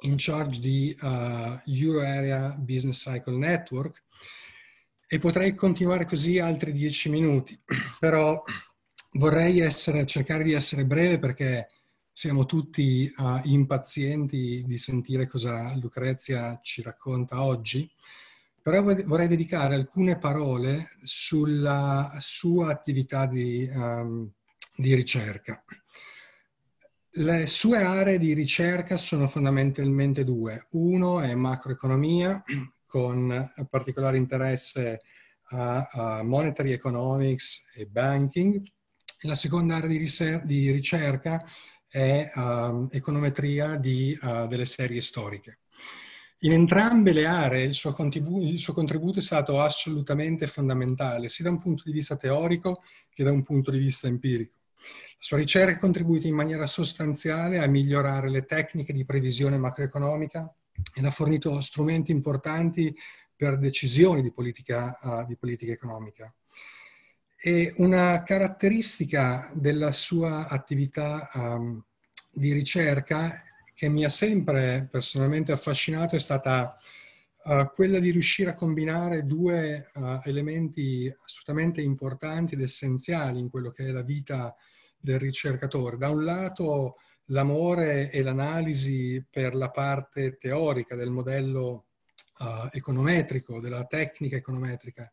in 0.00 0.14
charge 0.16 0.60
di 0.60 0.96
uh, 1.00 1.58
Euro 1.64 2.00
Area 2.00 2.54
Business 2.56 3.02
Cycle 3.02 3.36
Network. 3.36 4.04
E 5.08 5.18
potrei 5.18 5.54
continuare 5.54 6.04
così 6.04 6.38
altri 6.38 6.72
dieci 6.72 7.08
minuti, 7.08 7.58
però 7.98 8.42
vorrei 9.12 9.60
essere, 9.60 10.04
cercare 10.04 10.44
di 10.44 10.52
essere 10.52 10.84
breve 10.84 11.18
perché 11.18 11.68
siamo 12.10 12.46
tutti 12.46 13.12
uh, 13.16 13.40
impazienti 13.44 14.62
di 14.64 14.78
sentire 14.78 15.26
cosa 15.26 15.74
Lucrezia 15.76 16.58
ci 16.62 16.82
racconta 16.82 17.42
oggi, 17.42 17.90
però 18.66 18.82
vorrei 18.82 19.28
dedicare 19.28 19.76
alcune 19.76 20.18
parole 20.18 20.88
sulla 21.04 22.16
sua 22.18 22.68
attività 22.68 23.24
di, 23.26 23.70
um, 23.72 24.28
di 24.74 24.92
ricerca. 24.96 25.62
Le 27.10 27.46
sue 27.46 27.80
aree 27.80 28.18
di 28.18 28.32
ricerca 28.32 28.96
sono 28.96 29.28
fondamentalmente 29.28 30.24
due. 30.24 30.66
Uno 30.70 31.20
è 31.20 31.32
macroeconomia, 31.36 32.42
con 32.88 33.52
particolare 33.70 34.16
interesse 34.16 34.98
a, 35.50 35.88
a 35.88 36.22
monetary 36.24 36.72
economics 36.72 37.70
e 37.76 37.86
banking. 37.86 38.60
La 39.20 39.36
seconda 39.36 39.76
area 39.76 39.96
di, 39.96 40.40
di 40.42 40.70
ricerca 40.72 41.40
è 41.86 42.32
uh, 42.34 42.88
econometria 42.90 43.76
di, 43.76 44.18
uh, 44.20 44.48
delle 44.48 44.64
serie 44.64 45.00
storiche. 45.00 45.60
In 46.40 46.52
entrambe 46.52 47.12
le 47.12 47.24
aree 47.24 47.62
il 47.62 47.72
suo, 47.72 47.96
il 47.98 48.58
suo, 48.58 48.74
contributo 48.74 49.20
è 49.20 49.22
stato 49.22 49.58
assolutamente 49.58 50.46
fondamentale, 50.46 51.30
sia 51.30 51.44
da 51.44 51.50
un 51.50 51.58
punto 51.58 51.84
di 51.86 51.92
vista 51.92 52.16
teorico 52.16 52.82
che 53.08 53.24
da 53.24 53.32
un 53.32 53.42
punto 53.42 53.70
di 53.70 53.78
vista 53.78 54.06
empirico. 54.06 54.58
La 54.78 55.16
sua 55.18 55.38
ricerca 55.38 55.76
ha 55.76 55.78
contribuito 55.78 56.26
in 56.26 56.34
maniera 56.34 56.66
sostanziale 56.66 57.58
a 57.58 57.66
migliorare 57.66 58.28
le 58.28 58.44
tecniche 58.44 58.92
di 58.92 59.06
previsione 59.06 59.56
macroeconomica 59.56 60.54
ed 60.94 61.06
ha 61.06 61.10
fornito 61.10 61.58
strumenti 61.62 62.12
importanti 62.12 62.94
per 63.34 63.58
decisioni 63.58 64.20
di 64.20 64.30
politica, 64.30 64.98
uh, 65.00 65.26
di 65.26 65.36
politica 65.36 65.72
economica. 65.72 66.32
E 67.38 67.72
una 67.78 68.22
caratteristica 68.22 69.50
della 69.54 69.92
sua 69.92 70.48
attività 70.48 71.30
um, 71.32 71.82
di 72.32 72.52
ricerca 72.52 73.42
che 73.76 73.90
mi 73.90 74.06
ha 74.06 74.08
sempre 74.08 74.88
personalmente 74.90 75.52
affascinato 75.52 76.16
è 76.16 76.18
stata 76.18 76.78
uh, 77.44 77.70
quella 77.74 77.98
di 77.98 78.10
riuscire 78.10 78.48
a 78.48 78.54
combinare 78.54 79.26
due 79.26 79.90
uh, 79.92 80.18
elementi 80.24 81.14
assolutamente 81.22 81.82
importanti 81.82 82.54
ed 82.54 82.62
essenziali 82.62 83.38
in 83.38 83.50
quello 83.50 83.70
che 83.70 83.84
è 83.84 83.90
la 83.90 84.02
vita 84.02 84.56
del 84.98 85.18
ricercatore. 85.18 85.98
Da 85.98 86.08
un 86.08 86.24
lato 86.24 86.96
l'amore 87.26 88.10
e 88.10 88.22
l'analisi 88.22 89.22
per 89.30 89.54
la 89.54 89.70
parte 89.70 90.38
teorica 90.38 90.96
del 90.96 91.10
modello 91.10 91.88
uh, 92.38 92.68
econometrico, 92.72 93.60
della 93.60 93.84
tecnica 93.84 94.36
econometrica, 94.36 95.12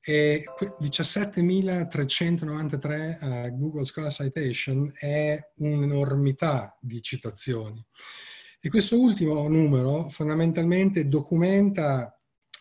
e 0.00 0.44
17.393 0.80 3.56
Google 3.56 3.84
Scholar 3.84 4.12
Citation 4.12 4.92
è 4.96 5.36
un'enormità 5.56 6.78
di 6.80 7.02
citazioni. 7.02 7.84
E 8.60 8.70
questo 8.70 9.00
ultimo 9.00 9.46
numero 9.46 10.08
fondamentalmente 10.08 11.06
documenta 11.06 12.12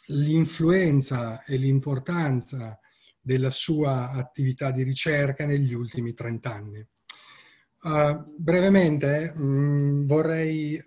l'influenza 0.09 1.43
e 1.43 1.57
l'importanza 1.57 2.79
della 3.19 3.49
sua 3.49 4.11
attività 4.11 4.69
di 4.69 4.83
ricerca 4.83 5.47
negli 5.47 5.73
ultimi 5.73 6.13
30 6.13 6.53
anni. 6.53 6.87
Uh, 7.81 8.35
brevemente 8.37 9.33
mh, 9.33 9.43
mm, 9.43 10.05
vorrei 10.05 10.81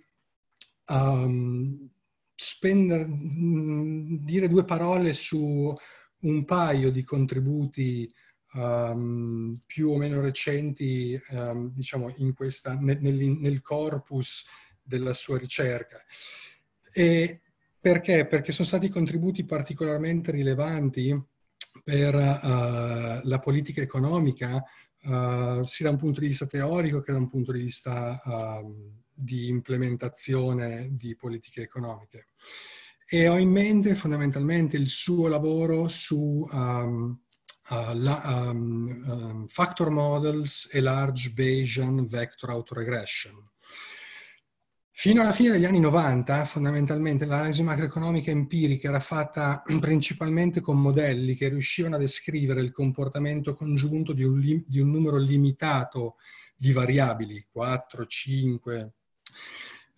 um, 0.86 1.90
spendere, 2.32 3.04
mh, 3.04 4.24
dire 4.24 4.48
due 4.48 4.64
parole 4.64 5.12
su 5.12 5.74
un 6.20 6.44
paio 6.44 6.92
di 6.92 7.02
contributi 7.02 8.08
um, 8.52 9.60
più 9.66 9.90
o 9.90 9.96
meno 9.96 10.20
recenti 10.20 11.20
um, 11.30 11.72
diciamo 11.74 12.14
questa, 12.32 12.74
nel, 12.78 13.00
nel 13.02 13.60
corpus 13.60 14.44
della 14.90 15.14
sua 15.14 15.38
ricerca. 15.38 16.04
E 16.92 17.40
perché? 17.80 18.26
Perché 18.26 18.50
sono 18.50 18.66
stati 18.66 18.88
contributi 18.88 19.44
particolarmente 19.44 20.32
rilevanti 20.32 21.16
per 21.84 22.14
uh, 22.14 23.26
la 23.26 23.38
politica 23.38 23.80
economica, 23.80 24.56
uh, 24.56 25.64
sia 25.64 25.84
da 25.86 25.90
un 25.90 25.96
punto 25.96 26.20
di 26.20 26.26
vista 26.26 26.46
teorico 26.46 27.00
che 27.00 27.12
da 27.12 27.18
un 27.18 27.28
punto 27.28 27.52
di 27.52 27.62
vista 27.62 28.20
uh, 28.24 29.00
di 29.14 29.46
implementazione 29.48 30.88
di 30.90 31.14
politiche 31.14 31.62
economiche. 31.62 32.26
E 33.08 33.28
ho 33.28 33.38
in 33.38 33.50
mente 33.50 33.94
fondamentalmente 33.94 34.76
il 34.76 34.88
suo 34.88 35.28
lavoro 35.28 35.88
su 35.88 36.46
um, 36.50 37.18
la, 37.94 38.50
um, 38.50 39.04
um, 39.06 39.46
factor 39.46 39.90
models 39.90 40.68
e 40.72 40.80
large 40.80 41.30
Bayesian 41.30 42.06
vector 42.06 42.50
autoregression. 42.50 43.49
Fino 45.00 45.22
alla 45.22 45.32
fine 45.32 45.52
degli 45.52 45.64
anni 45.64 45.80
90, 45.80 46.44
fondamentalmente, 46.44 47.24
l'analisi 47.24 47.62
macroeconomica 47.62 48.30
empirica 48.30 48.90
era 48.90 49.00
fatta 49.00 49.62
principalmente 49.80 50.60
con 50.60 50.78
modelli 50.78 51.34
che 51.36 51.48
riuscivano 51.48 51.94
a 51.94 51.98
descrivere 51.98 52.60
il 52.60 52.70
comportamento 52.70 53.54
congiunto 53.54 54.12
di 54.12 54.24
un, 54.24 54.38
lim- 54.38 54.64
di 54.66 54.78
un 54.78 54.90
numero 54.90 55.16
limitato 55.16 56.16
di 56.54 56.72
variabili, 56.72 57.46
4, 57.50 58.04
5. 58.04 58.92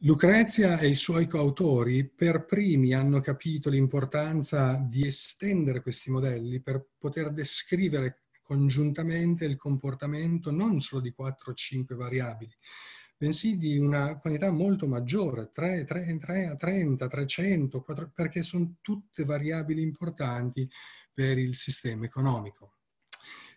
Lucrezia 0.03 0.79
e 0.79 0.87
i 0.87 0.95
suoi 0.95 1.27
coautori 1.27 2.09
per 2.09 2.45
primi 2.45 2.95
hanno 2.95 3.19
capito 3.19 3.71
l'importanza 3.71 4.77
di 4.89 5.05
estendere 5.05 5.83
questi 5.83 6.13
modelli 6.13 6.61
per 6.61 6.81
poter 6.97 7.33
descrivere 7.33 8.23
congiuntamente 8.41 9.47
il 9.47 9.57
comportamento 9.57 10.53
non 10.53 10.79
solo 10.79 11.03
di 11.03 11.11
4 11.11 11.51
o 11.51 11.55
5 11.55 11.97
variabili, 11.97 12.55
bensì 13.23 13.57
di 13.57 13.79
una 13.79 14.19
quantità 14.19 14.51
molto 14.51 14.89
maggiore, 14.89 15.51
3, 15.53 15.85
3, 15.85 16.19
3 16.19 16.57
30, 16.59 17.07
300, 17.07 17.81
4, 17.81 18.11
perché 18.13 18.43
sono 18.43 18.79
tutte 18.81 19.25
variabili 19.25 19.81
importanti 19.81 20.69
per 21.15 21.39
il 21.39 21.55
sistema 21.55 22.05
economico. 22.05 22.79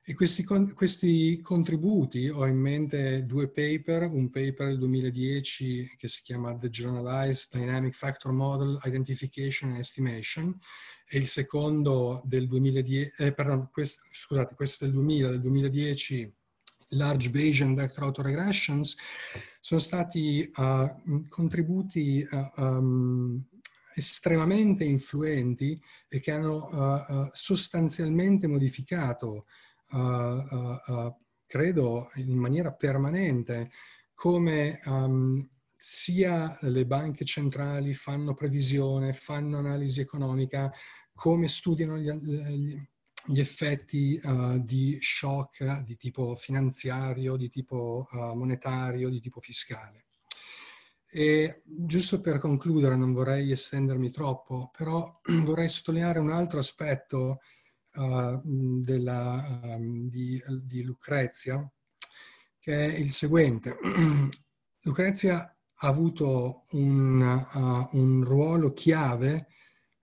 E 0.04 0.14
questi, 0.14 0.44
questi, 0.44 1.40
contributi, 1.42 2.30
ho 2.30 2.46
in 2.46 2.58
mente 2.58 3.26
due 3.26 3.50
paper, 3.50 4.04
un 4.04 4.30
paper 4.30 4.68
del 4.68 4.78
2010 4.78 5.96
che 5.98 6.08
si 6.10 6.22
chiama 6.22 6.56
The 6.56 6.70
Generalized 6.70 7.58
Dynamic 7.58 7.96
Factor 7.96 8.32
Model 8.32 8.80
Identification 8.84 9.72
and 9.72 9.80
Estimation 9.80 10.56
e 11.10 11.18
il 11.18 11.28
secondo 11.28 12.22
del 12.24 12.46
2010, 12.46 13.14
eh, 13.18 13.34
pardon, 13.34 13.70
questo, 13.72 14.04
scusate, 14.12 14.54
questo 14.54 14.86
del 14.86 14.94
2000, 14.94 15.30
del 15.30 15.42
2010 15.42 16.32
Large 16.96 17.30
Bayesian 17.30 17.76
Vector 17.76 18.04
Autoregressions, 18.04 18.96
sono 19.60 19.80
stati 19.80 20.50
uh, 20.56 21.28
contributi 21.28 22.28
uh, 22.30 22.62
um, 22.62 23.44
estremamente 23.96 24.84
influenti 24.84 25.82
e 26.08 26.20
che 26.20 26.32
hanno 26.32 26.68
uh, 26.68 27.30
sostanzialmente 27.34 28.48
modificato, 28.48 29.46
credo 31.46 32.10
in 32.16 32.38
maniera 32.38 32.74
permanente, 32.74 33.72
come 34.14 34.82
um, 34.86 35.48
sia 35.78 36.58
le 36.62 36.86
banche 36.86 37.26
centrali 37.26 37.94
fanno 37.94 38.34
previsione, 38.34 39.14
fanno 39.14 39.60
analisi 39.60 40.02
economica, 40.02 40.72
come 41.14 41.48
studiano 41.48 41.98
gli, 41.98 42.12
gli 42.12 42.88
gli 43.26 43.40
effetti 43.40 44.20
uh, 44.24 44.60
di 44.60 44.98
shock 45.02 45.82
di 45.82 45.98
tipo 45.98 46.36
finanziario, 46.36 47.36
di 47.36 47.50
tipo 47.50 48.08
uh, 48.12 48.34
monetario, 48.34 49.10
di 49.10 49.20
tipo 49.20 49.40
fiscale. 49.40 50.06
E 51.10 51.62
giusto 51.66 52.20
per 52.20 52.40
concludere, 52.40 52.96
non 52.96 53.14
vorrei 53.14 53.52
estendermi 53.52 54.12
troppo, 54.12 54.70
però 54.76 55.22
vorrei 55.44 55.70
sottolineare 55.70 56.20
un 56.20 56.32
altro 56.32 56.60
aspetto 56.60 57.40
uh, 57.94 58.42
della, 58.44 59.62
um, 59.64 60.10
di, 60.10 60.42
di, 60.64 60.84
Lucrezia, 60.84 61.68
che 62.60 62.74
è 62.74 62.98
il 62.98 63.12
seguente. 63.12 63.76
Lucrezia 64.82 65.40
ha 65.78 65.88
avuto 65.88 66.64
un, 66.72 67.88
un 67.92 68.24
ruolo 68.24 68.74
chiave 68.74 69.48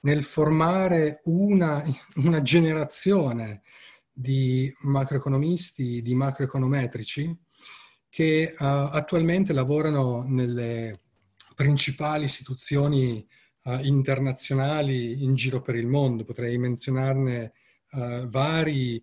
nel 0.02 0.22
formare 0.22 1.20
una, 1.24 1.82
una 2.16 2.42
generazione 2.42 3.62
di 4.12 4.72
macroeconomisti, 4.80 6.02
di 6.02 6.14
macroeconometrici 6.14 7.36
che 8.08 8.54
uh, 8.58 8.62
attualmente 8.62 9.52
lavorano 9.52 10.22
nelle 10.26 11.00
principali 11.54 12.24
istituzioni 12.24 13.26
uh, 13.64 13.78
internazionali 13.84 15.22
in 15.22 15.34
giro 15.34 15.62
per 15.62 15.76
il 15.76 15.86
mondo. 15.86 16.24
Potrei 16.24 16.58
menzionarne 16.58 17.52
uh, 17.92 18.28
vari. 18.28 19.02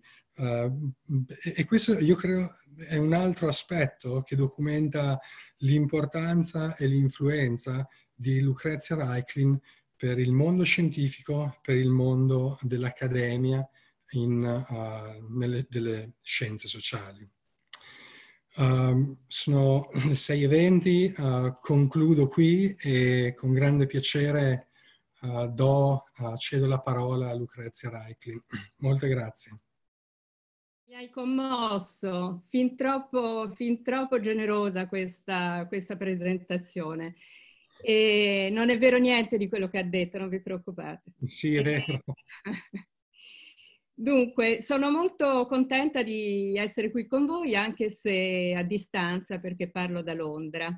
e 1.54 1.64
questo 1.66 1.98
io 1.98 2.14
credo 2.14 2.50
è 2.88 2.96
un 2.96 3.12
altro 3.12 3.48
aspetto 3.48 4.22
che 4.22 4.36
documenta 4.36 5.18
l'importanza 5.58 6.76
e 6.76 6.86
l'influenza 6.86 7.86
di 8.14 8.40
Lucrezia 8.40 8.96
Reiklin 8.96 9.58
per 10.00 10.18
il 10.18 10.32
mondo 10.32 10.62
scientifico, 10.62 11.58
per 11.60 11.76
il 11.76 11.90
mondo 11.90 12.58
dell'accademia, 12.62 13.68
in, 14.12 14.64
uh, 14.66 15.36
nelle, 15.36 15.66
delle 15.68 16.14
scienze 16.22 16.66
sociali. 16.68 17.30
Uh, 18.56 19.14
sono 19.26 19.84
sei 20.14 20.44
eventi, 20.44 21.12
uh, 21.14 21.54
concludo 21.60 22.28
qui 22.28 22.74
e 22.82 23.34
con 23.36 23.52
grande 23.52 23.84
piacere 23.84 24.70
uh, 25.20 25.52
do, 25.52 26.04
cedo 26.38 26.66
la 26.66 26.80
parola 26.80 27.28
a 27.28 27.34
Lucrezia 27.34 27.90
Reichli. 27.90 28.42
Molte 28.80 29.06
grazie. 29.06 29.60
Mi 30.86 30.94
hai 30.94 31.10
commosso, 31.10 32.44
fin 32.48 32.74
troppo, 32.74 33.50
fin 33.50 33.82
troppo 33.82 34.18
generosa 34.18 34.88
questa, 34.88 35.66
questa 35.68 35.96
presentazione. 35.96 37.16
E 37.82 38.48
non 38.52 38.70
è 38.70 38.78
vero 38.78 38.98
niente 38.98 39.36
di 39.36 39.48
quello 39.48 39.68
che 39.68 39.78
ha 39.78 39.84
detto, 39.84 40.18
non 40.18 40.28
vi 40.28 40.40
preoccupate. 40.40 41.12
Sì, 41.22 41.54
è 41.56 41.62
vero. 41.62 42.02
Dunque, 44.00 44.62
sono 44.62 44.90
molto 44.90 45.46
contenta 45.46 46.02
di 46.02 46.56
essere 46.56 46.90
qui 46.90 47.06
con 47.06 47.26
voi, 47.26 47.54
anche 47.54 47.90
se 47.90 48.54
a 48.56 48.62
distanza, 48.62 49.38
perché 49.40 49.70
parlo 49.70 50.02
da 50.02 50.14
Londra. 50.14 50.74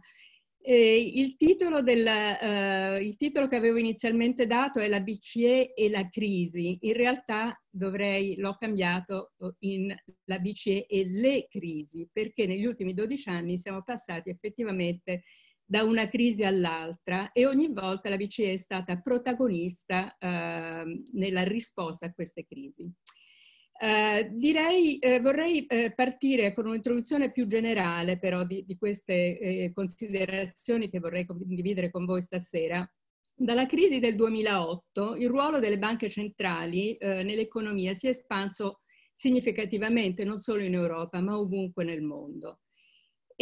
Il 0.64 1.36
titolo, 1.36 1.82
del, 1.82 2.04
uh, 2.04 3.00
il, 3.00 3.16
titolo 3.16 3.48
che 3.48 3.56
avevo 3.56 3.78
inizialmente 3.78 4.46
dato 4.46 4.78
è 4.80 4.86
la 4.88 5.00
BCE 5.00 5.72
e 5.74 5.88
la 5.88 6.08
crisi. 6.08 6.78
In 6.82 6.94
realtà 6.94 7.60
dovrei, 7.68 8.36
l'ho 8.36 8.56
cambiato 8.56 9.32
in 9.60 9.94
la 10.24 10.38
BCE 10.38 10.86
e 10.86 11.04
le 11.08 11.46
crisi, 11.48 12.08
perché 12.12 12.46
negli 12.46 12.64
ultimi 12.64 12.92
12 12.92 13.28
anni 13.28 13.58
siamo 13.58 13.82
passati 13.82 14.30
effettivamente 14.30 15.22
da 15.64 15.84
una 15.84 16.08
crisi 16.08 16.44
all'altra 16.44 17.32
e 17.32 17.46
ogni 17.46 17.68
volta 17.72 18.08
la 18.08 18.16
BCE 18.16 18.52
è 18.52 18.56
stata 18.56 19.00
protagonista 19.00 20.16
eh, 20.18 21.02
nella 21.12 21.42
risposta 21.44 22.06
a 22.06 22.12
queste 22.12 22.44
crisi. 22.46 22.90
Uh, 23.82 24.28
direi, 24.38 24.98
eh, 24.98 25.18
vorrei 25.18 25.66
eh, 25.66 25.92
partire 25.92 26.54
con 26.54 26.66
un'introduzione 26.66 27.32
più 27.32 27.48
generale 27.48 28.16
però 28.16 28.44
di, 28.44 28.64
di 28.64 28.76
queste 28.76 29.38
eh, 29.38 29.72
considerazioni 29.74 30.88
che 30.88 31.00
vorrei 31.00 31.26
condividere 31.26 31.90
con 31.90 32.04
voi 32.04 32.22
stasera. 32.22 32.88
Dalla 33.34 33.66
crisi 33.66 33.98
del 33.98 34.14
2008 34.14 35.16
il 35.16 35.28
ruolo 35.28 35.58
delle 35.58 35.78
banche 35.78 36.08
centrali 36.08 36.94
eh, 36.96 37.24
nell'economia 37.24 37.92
si 37.94 38.06
è 38.06 38.10
espanso 38.10 38.82
significativamente 39.10 40.22
non 40.22 40.38
solo 40.38 40.62
in 40.62 40.74
Europa 40.74 41.20
ma 41.20 41.36
ovunque 41.36 41.82
nel 41.82 42.02
mondo. 42.02 42.60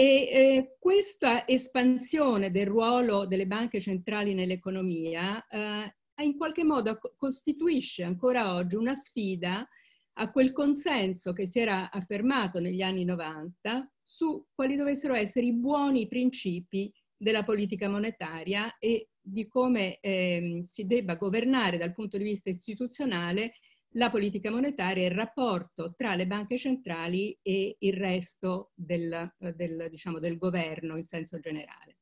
E 0.01 0.29
eh, 0.33 0.77
questa 0.79 1.47
espansione 1.47 2.51
del 2.51 2.67
ruolo 2.67 3.27
delle 3.27 3.47
banche 3.47 3.83
centrali 3.83 4.33
nell'economia 4.33 5.47
eh, 5.47 5.95
in 6.25 6.39
qualche 6.39 6.65
modo 6.65 6.99
costituisce 7.19 8.03
ancora 8.03 8.55
oggi 8.55 8.77
una 8.77 8.95
sfida 8.95 9.69
a 10.15 10.31
quel 10.31 10.53
consenso 10.53 11.35
che 11.35 11.47
si 11.47 11.59
era 11.59 11.91
affermato 11.91 12.61
negli 12.61 12.81
anni 12.81 13.05
90 13.05 13.93
su 14.03 14.47
quali 14.55 14.75
dovessero 14.75 15.13
essere 15.13 15.45
i 15.45 15.53
buoni 15.53 16.09
principi 16.09 16.91
della 17.15 17.45
politica 17.45 17.91
monetaria 17.91 18.79
e 18.79 19.11
di 19.21 19.47
come 19.49 20.01
eh, 20.01 20.61
si 20.63 20.87
debba 20.87 21.17
governare 21.17 21.77
dal 21.77 21.93
punto 21.93 22.17
di 22.17 22.25
vista 22.25 22.49
istituzionale 22.49 23.53
la 23.95 24.11
politica 24.11 24.51
monetaria 24.51 25.05
e 25.05 25.07
il 25.07 25.15
rapporto 25.15 25.95
tra 25.97 26.15
le 26.15 26.27
banche 26.27 26.59
centrali 26.59 27.37
e 27.43 27.77
il 27.79 27.93
resto 27.95 28.71
del, 28.75 29.33
del, 29.55 29.89
diciamo, 29.91 30.19
del 30.19 30.37
governo 30.37 30.97
in 30.97 31.05
senso 31.05 31.39
generale. 31.39 31.97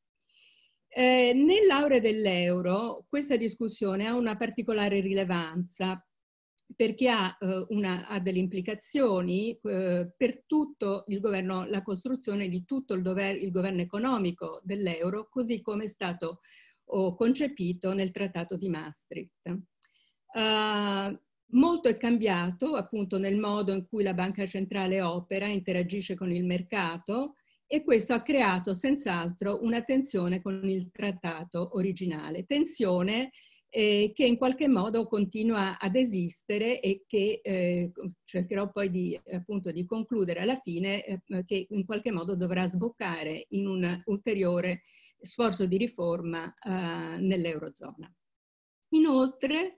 Eh, 0.89 1.33
nell'aure 1.35 2.01
dell'euro 2.01 3.05
questa 3.09 3.37
discussione 3.37 4.07
ha 4.07 4.15
una 4.15 4.37
particolare 4.37 5.01
rilevanza 5.01 6.03
perché 6.75 7.09
ha, 7.09 7.37
eh, 7.41 7.67
una, 7.71 8.07
ha 8.09 8.21
delle 8.21 8.39
implicazioni 8.39 9.59
eh, 9.63 10.13
per 10.17 10.45
tutto 10.47 11.05
il 11.07 11.21
governo, 11.21 11.65
la 11.65 11.83
costruzione 11.83 12.49
di 12.49 12.65
tutto 12.65 12.95
il, 12.95 13.03
dover, 13.03 13.37
il 13.37 13.51
governo 13.51 13.81
economico 13.81 14.61
dell'euro, 14.63 15.29
così 15.31 15.61
come 15.61 15.85
è 15.85 15.89
stato 15.89 16.41
oh, 16.85 17.15
concepito 17.15 17.93
nel 17.93 18.11
Trattato 18.11 18.57
di 18.57 18.69
Maastricht. 18.69 19.59
Uh, 20.31 21.19
molto 21.53 21.89
è 21.89 21.97
cambiato 21.97 22.75
appunto 22.75 23.19
nel 23.19 23.39
modo 23.39 23.73
in 23.73 23.87
cui 23.87 24.03
la 24.03 24.15
banca 24.15 24.47
centrale 24.47 25.01
opera, 25.01 25.47
interagisce 25.47 26.15
con 26.15 26.31
il 26.31 26.45
mercato 26.45 27.35
e 27.67 27.83
questo 27.85 28.15
ha 28.15 28.23
creato 28.23 28.75
senz'altro 28.75 29.63
una 29.63 29.83
tensione 29.83 30.41
con 30.41 30.67
il 30.69 30.91
trattato 30.91 31.77
originale. 31.77 32.45
Tensione 32.45 33.31
eh, 33.71 34.13
che 34.15 34.25
in 34.25 34.39
qualche 34.39 34.69
modo 34.69 35.07
continua 35.07 35.79
ad 35.79 35.95
esistere 35.95 36.81
e 36.81 37.05
che 37.07 37.41
eh, 37.43 37.93
cercherò 38.25 38.71
poi 38.71 38.91
di, 38.91 39.21
appunto, 39.33 39.71
di 39.71 39.85
concludere 39.85 40.41
alla 40.41 40.59
fine, 40.59 41.05
eh, 41.05 41.21
che 41.45 41.67
in 41.69 41.85
qualche 41.85 42.11
modo 42.11 42.35
dovrà 42.35 42.67
sboccare 42.67 43.47
in 43.51 43.67
un 43.67 44.03
ulteriore 44.07 44.83
sforzo 45.21 45.67
di 45.67 45.77
riforma 45.77 46.53
eh, 46.55 47.21
nell'Eurozona. 47.21 48.11
Inoltre, 48.91 49.75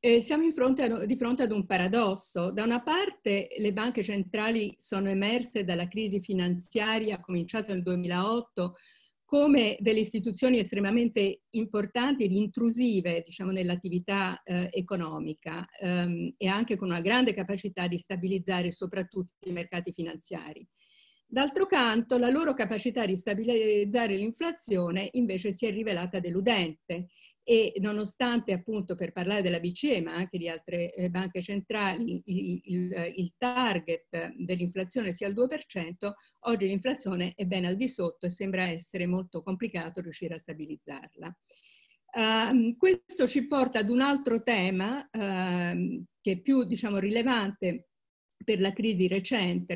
eh, 0.00 0.20
siamo 0.20 0.50
fronte 0.50 0.84
a, 0.84 1.04
di 1.04 1.16
fronte 1.16 1.42
ad 1.42 1.52
un 1.52 1.66
paradosso. 1.66 2.50
Da 2.50 2.62
una 2.62 2.82
parte 2.82 3.48
le 3.58 3.72
banche 3.72 4.02
centrali 4.02 4.74
sono 4.78 5.08
emerse 5.08 5.64
dalla 5.64 5.88
crisi 5.88 6.20
finanziaria 6.20 7.20
cominciata 7.20 7.72
nel 7.72 7.82
2008 7.82 8.74
come 9.30 9.76
delle 9.78 10.00
istituzioni 10.00 10.58
estremamente 10.58 11.42
importanti 11.50 12.24
ed 12.24 12.32
intrusive 12.32 13.22
diciamo, 13.24 13.52
nell'attività 13.52 14.42
eh, 14.42 14.68
economica 14.72 15.68
ehm, 15.78 16.34
e 16.36 16.48
anche 16.48 16.76
con 16.76 16.88
una 16.88 17.00
grande 17.00 17.32
capacità 17.32 17.86
di 17.86 17.96
stabilizzare 17.96 18.72
soprattutto 18.72 19.34
i 19.46 19.52
mercati 19.52 19.92
finanziari. 19.92 20.66
D'altro 21.32 21.66
canto, 21.66 22.18
la 22.18 22.28
loro 22.28 22.54
capacità 22.54 23.06
di 23.06 23.14
stabilizzare 23.14 24.16
l'inflazione 24.16 25.10
invece 25.12 25.52
si 25.52 25.64
è 25.64 25.70
rivelata 25.70 26.18
deludente 26.18 27.10
e 27.50 27.72
nonostante 27.80 28.52
appunto 28.52 28.94
per 28.94 29.10
parlare 29.10 29.42
della 29.42 29.58
BCE 29.58 30.02
ma 30.02 30.14
anche 30.14 30.38
di 30.38 30.48
altre 30.48 30.94
eh, 30.94 31.10
banche 31.10 31.42
centrali 31.42 32.22
il, 32.26 32.60
il, 32.62 33.12
il 33.16 33.32
target 33.36 34.34
dell'inflazione 34.36 35.12
sia 35.12 35.26
il 35.26 35.34
2%, 35.34 36.12
oggi 36.44 36.68
l'inflazione 36.68 37.32
è 37.34 37.46
ben 37.46 37.64
al 37.64 37.74
di 37.74 37.88
sotto 37.88 38.26
e 38.26 38.30
sembra 38.30 38.68
essere 38.68 39.08
molto 39.08 39.42
complicato 39.42 40.00
riuscire 40.00 40.34
a 40.34 40.38
stabilizzarla. 40.38 41.36
Uh, 42.12 42.76
questo 42.76 43.26
ci 43.26 43.48
porta 43.48 43.80
ad 43.80 43.90
un 43.90 44.00
altro 44.00 44.44
tema 44.44 45.00
uh, 45.10 46.04
che 46.20 46.30
è 46.30 46.40
più 46.40 46.62
diciamo, 46.62 46.98
rilevante 46.98 47.89
per 48.44 48.60
la 48.60 48.72
crisi 48.72 49.06
recente 49.06 49.74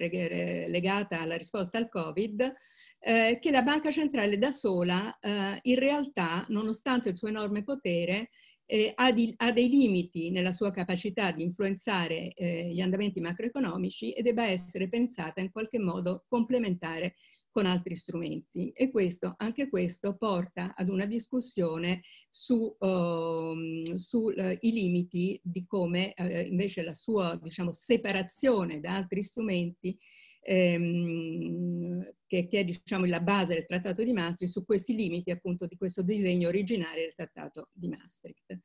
legata 0.69 1.21
alla 1.21 1.37
risposta 1.37 1.79
al 1.79 1.89
Covid, 1.89 2.53
eh, 2.99 3.39
che 3.41 3.51
la 3.51 3.63
banca 3.63 3.91
centrale 3.91 4.39
da 4.39 4.51
sola 4.51 5.19
eh, 5.19 5.59
in 5.63 5.79
realtà, 5.79 6.45
nonostante 6.49 7.11
il 7.11 7.17
suo 7.17 7.29
enorme 7.29 7.63
potere, 7.63 8.31
eh, 8.67 8.93
ha, 8.95 9.13
di, 9.13 9.33
ha, 9.37 9.53
dei 9.53 9.69
limiti 9.69 10.31
nella 10.31 10.53
sua 10.53 10.71
capacità 10.71 11.31
di 11.31 11.43
influenzare 11.43 12.33
eh, 12.33 12.73
gli 12.73 12.81
andamenti 12.81 13.21
macroeconomici 13.21 14.13
e 14.13 14.23
debba 14.23 14.47
essere 14.47 14.89
pensata 14.89 15.41
in 15.43 15.51
qualche 15.51 15.79
modo 15.79 16.25
complementare 16.27 17.17
con 17.55 17.67
altri 17.67 17.95
strumenti 17.95 18.73
e 18.73 18.91
questo, 18.91 19.35
anche 19.37 19.69
questo 19.69 20.17
porta 20.17 20.75
ad 20.75 20.89
una 20.89 21.07
discussione 21.07 22.03
sui 22.29 22.75
su, 23.97 24.25
uh, 24.25 24.59
limiti 24.61 25.41
di 25.41 25.65
come 25.65 26.15
uh, 26.17 26.25
invece 26.25 26.83
la 26.83 26.95
sua 26.95 27.39
diciamo, 27.41 27.71
separazione 27.71 28.81
da 28.81 28.97
altri 28.97 29.23
strumenti 29.23 29.97
ehm, 30.41 32.03
che, 32.27 32.49
che, 32.49 32.59
è 32.59 32.65
diciamo, 32.65 33.05
la 33.05 33.21
base 33.21 33.55
del 33.55 33.67
Trattato 33.67 34.03
di 34.03 34.13
Maastricht, 34.13 34.53
su 34.53 34.65
questi 34.65 34.97
limiti 34.97 35.31
appunto 35.31 35.69
di 35.69 35.77
questo 35.77 36.03
disegno 36.03 36.49
originario 36.49 37.05
del 37.05 37.15
Trattato 37.15 37.69
di 37.73 37.87
Maastricht. 37.87 38.59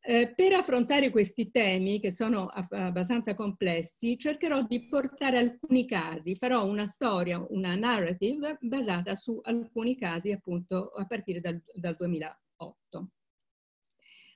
Eh, 0.00 0.32
per 0.34 0.52
affrontare 0.54 1.10
questi 1.10 1.50
temi, 1.50 2.00
che 2.00 2.12
sono 2.12 2.46
abbastanza 2.46 3.34
complessi, 3.34 4.16
cercherò 4.16 4.62
di 4.62 4.86
portare 4.86 5.38
alcuni 5.38 5.86
casi, 5.86 6.36
farò 6.36 6.64
una 6.66 6.86
storia, 6.86 7.44
una 7.50 7.74
narrative 7.74 8.58
basata 8.60 9.14
su 9.14 9.38
alcuni 9.42 9.96
casi 9.96 10.30
appunto 10.32 10.88
a 10.88 11.04
partire 11.04 11.40
dal, 11.40 11.60
dal 11.74 11.96
2008. 11.96 13.10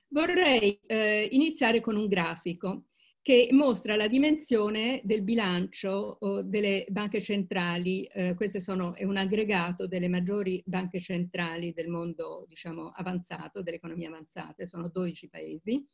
Vorrei 0.09 0.79
eh, 0.85 1.27
iniziare 1.31 1.81
con 1.81 1.95
un 1.95 2.07
grafico 2.07 2.83
che 3.23 3.47
mostra 3.51 3.95
la 3.95 4.09
dimensione 4.09 4.99
del 5.05 5.23
bilancio 5.23 6.17
delle 6.43 6.85
banche 6.89 7.21
centrali. 7.21 8.03
Eh, 8.03 8.35
questo 8.35 8.59
sono, 8.59 8.93
è 8.95 9.05
un 9.05 9.15
aggregato 9.15 9.87
delle 9.87 10.09
maggiori 10.09 10.61
banche 10.65 10.99
centrali 10.99 11.71
del 11.71 11.87
mondo 11.87 12.45
diciamo, 12.49 12.89
avanzato, 12.89 13.63
delle 13.63 13.77
economie 13.77 14.07
avanzate, 14.07 14.67
sono 14.67 14.89
12 14.89 15.29
paesi. 15.29 15.87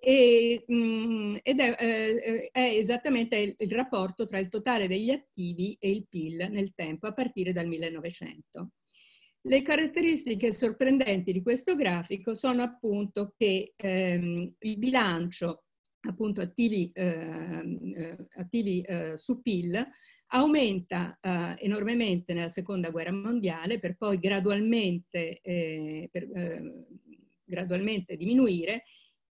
E, 0.00 0.64
mh, 0.66 0.74
mm, 0.74 1.36
ed 1.42 1.60
è, 1.60 1.76
eh, 1.78 2.48
è, 2.50 2.60
esattamente 2.60 3.36
il, 3.36 3.54
il 3.58 3.70
rapporto 3.70 4.24
tra 4.24 4.38
il 4.38 4.48
totale 4.48 4.88
degli 4.88 5.10
attivi 5.10 5.76
e 5.78 5.90
il 5.90 6.06
PIL 6.08 6.48
nel 6.50 6.72
tempo 6.74 7.06
a 7.06 7.12
partire 7.12 7.52
dal 7.52 7.66
1900. 7.68 8.70
Le 9.42 9.60
caratteristiche 9.60 10.54
sorprendenti 10.54 11.32
di 11.32 11.42
questo 11.42 11.76
grafico 11.76 12.34
sono 12.34 12.62
appunto 12.62 13.34
che 13.36 13.74
ehm, 13.76 14.54
il 14.58 14.78
bilancio 14.78 15.64
appunto 16.08 16.40
attivi, 16.40 16.90
ehm, 16.92 17.92
eh, 17.94 18.26
attivi 18.36 18.80
eh, 18.80 19.16
su 19.16 19.40
PIL 19.40 19.86
aumenta 20.34 21.18
eh, 21.20 21.54
enormemente 21.58 22.32
nella 22.32 22.48
seconda 22.48 22.90
guerra 22.90 23.12
mondiale 23.12 23.78
per 23.78 23.96
poi 23.96 24.18
gradualmente, 24.18 25.40
eh, 25.40 26.08
per, 26.10 26.22
eh, 26.32 26.86
gradualmente 27.44 28.16
diminuire 28.16 28.84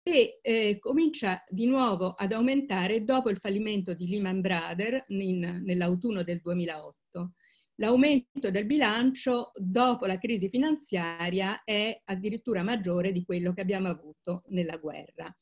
e 0.03 0.39
eh, 0.41 0.77
comincia 0.79 1.43
di 1.49 1.65
nuovo 1.67 2.09
ad 2.11 2.31
aumentare 2.31 3.03
dopo 3.03 3.29
il 3.29 3.37
fallimento 3.37 3.93
di 3.93 4.09
Lehman 4.09 4.41
Brothers 4.41 5.07
nell'autunno 5.09 6.23
del 6.23 6.39
2008. 6.41 7.33
L'aumento 7.75 8.51
del 8.51 8.65
bilancio 8.65 9.51
dopo 9.55 10.05
la 10.05 10.17
crisi 10.17 10.49
finanziaria 10.49 11.63
è 11.63 12.01
addirittura 12.05 12.61
maggiore 12.61 13.13
di 13.13 13.23
quello 13.23 13.53
che 13.53 13.61
abbiamo 13.61 13.87
avuto 13.87 14.43
nella 14.47 14.75
guerra. 14.77 15.33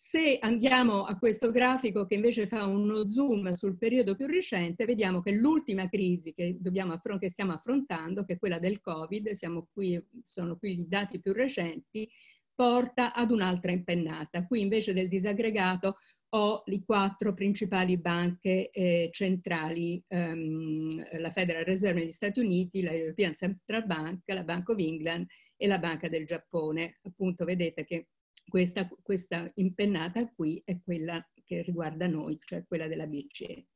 Se 0.00 0.38
andiamo 0.40 1.04
a 1.04 1.18
questo 1.18 1.50
grafico 1.50 2.06
che 2.06 2.14
invece 2.14 2.46
fa 2.46 2.64
uno 2.64 3.10
zoom 3.10 3.52
sul 3.52 3.76
periodo 3.76 4.14
più 4.14 4.26
recente, 4.26 4.86
vediamo 4.86 5.20
che 5.20 5.32
l'ultima 5.32 5.86
crisi 5.88 6.32
che, 6.32 6.56
che, 6.62 7.28
stiamo 7.28 7.52
affrontando, 7.52 8.24
che 8.24 8.34
è 8.34 8.38
quella 8.38 8.58
del 8.58 8.80
Covid, 8.80 9.28
qui, 9.70 10.02
sono 10.22 10.56
qui 10.56 10.80
i 10.80 10.88
dati 10.88 11.20
più 11.20 11.34
recenti, 11.34 12.08
porta 12.54 13.12
ad 13.12 13.30
un'altra 13.30 13.70
impennata. 13.70 14.46
Qui 14.46 14.62
invece 14.62 14.94
del 14.94 15.08
disaggregato 15.08 15.96
ho 16.30 16.62
le 16.64 16.82
quattro 16.84 17.34
principali 17.34 17.98
banche 17.98 18.70
eh, 18.70 19.10
centrali, 19.12 20.02
ehm, 20.08 21.20
la 21.20 21.30
Federal 21.30 21.64
Reserve 21.64 22.00
negli 22.00 22.12
Stati 22.12 22.40
Uniti, 22.40 22.82
la 22.82 22.92
European 22.92 23.34
Central 23.34 23.84
Bank, 23.84 24.22
la 24.26 24.44
Bank 24.44 24.70
of 24.70 24.78
England 24.78 25.26
e 25.54 25.66
la 25.66 25.78
Banca 25.78 26.08
del 26.08 26.24
Giappone. 26.24 26.96
Appunto 27.02 27.44
vedete 27.44 27.84
che 27.84 28.06
questa, 28.48 28.88
questa 29.02 29.50
impennata 29.54 30.30
qui 30.32 30.60
è 30.64 30.80
quella 30.82 31.24
che 31.44 31.62
riguarda 31.62 32.06
noi, 32.06 32.38
cioè 32.44 32.64
quella 32.66 32.88
della 32.88 33.06
BCE. 33.06 33.66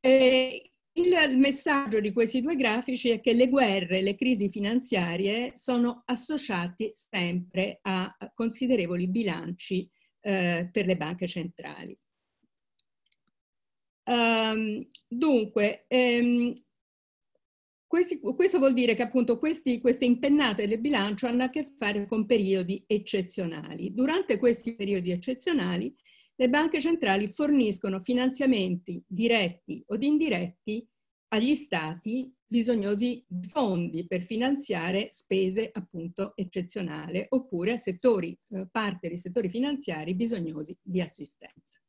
E 0.00 0.70
il 0.92 1.38
messaggio 1.38 2.00
di 2.00 2.12
questi 2.12 2.40
due 2.40 2.56
grafici 2.56 3.10
è 3.10 3.20
che 3.20 3.34
le 3.34 3.48
guerre, 3.48 4.00
le 4.00 4.14
crisi 4.14 4.48
finanziarie 4.48 5.52
sono 5.54 6.02
associati 6.06 6.90
sempre 6.92 7.78
a 7.82 8.16
considerevoli 8.34 9.06
bilanci 9.08 9.88
eh, 10.20 10.68
per 10.72 10.86
le 10.86 10.96
banche 10.96 11.26
centrali. 11.26 11.96
Um, 14.04 14.86
dunque, 15.06 15.84
ehm, 15.88 16.54
questi, 17.86 18.18
questo 18.18 18.58
vuol 18.58 18.74
dire 18.74 18.94
che 18.94 19.02
appunto 19.02 19.38
questi, 19.38 19.80
queste 19.80 20.04
impennate 20.04 20.66
del 20.66 20.80
bilancio 20.80 21.26
hanno 21.26 21.44
a 21.44 21.50
che 21.50 21.72
fare 21.78 22.06
con 22.06 22.26
periodi 22.26 22.82
eccezionali. 22.86 23.94
Durante 23.94 24.38
questi 24.38 24.74
periodi 24.74 25.10
eccezionali 25.12 25.94
le 26.34 26.48
banche 26.48 26.80
centrali 26.80 27.28
forniscono 27.28 28.00
finanziamenti 28.00 29.02
diretti 29.06 29.82
o 29.86 29.96
indiretti 29.98 30.86
agli 31.28 31.54
stati 31.54 32.32
bisognosi 32.46 33.24
di 33.26 33.48
fondi 33.48 34.06
per 34.06 34.22
finanziare 34.22 35.08
spese 35.10 35.70
appunto 35.72 36.36
eccezionali 36.36 37.24
oppure 37.30 37.72
a 37.72 37.76
settori, 37.76 38.38
eh, 38.50 38.68
parte 38.70 39.08
dei 39.08 39.18
settori 39.18 39.48
finanziari 39.48 40.14
bisognosi 40.14 40.76
di 40.80 41.00
assistenza. 41.00 41.80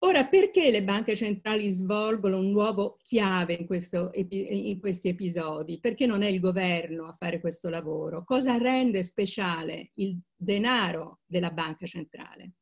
Ora, 0.00 0.26
perché 0.26 0.70
le 0.70 0.82
banche 0.82 1.16
centrali 1.16 1.70
svolgono 1.70 2.38
un 2.38 2.50
nuovo 2.50 2.98
chiave 3.02 3.54
in, 3.54 3.66
questo, 3.66 4.10
in, 4.12 4.78
questi 4.78 5.08
episodi? 5.08 5.80
Perché 5.80 6.04
non 6.04 6.22
è 6.22 6.28
il 6.28 6.38
governo 6.38 7.06
a 7.06 7.16
fare 7.18 7.40
questo 7.40 7.70
lavoro? 7.70 8.22
Cosa 8.22 8.58
rende 8.58 9.02
speciale 9.02 9.92
il 9.94 10.18
denaro 10.36 11.20
della 11.24 11.50
banca 11.50 11.86
centrale? 11.86 12.52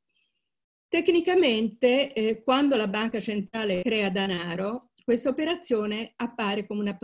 Tecnicamente, 0.87 2.13
eh, 2.13 2.43
quando 2.45 2.77
la 2.77 2.87
banca 2.87 3.19
centrale 3.19 3.83
crea 3.83 4.11
denaro, 4.11 4.91
questa 5.03 5.29
operazione 5.29 6.13
appare 6.15 6.67
come 6.67 6.81
una 6.81 6.97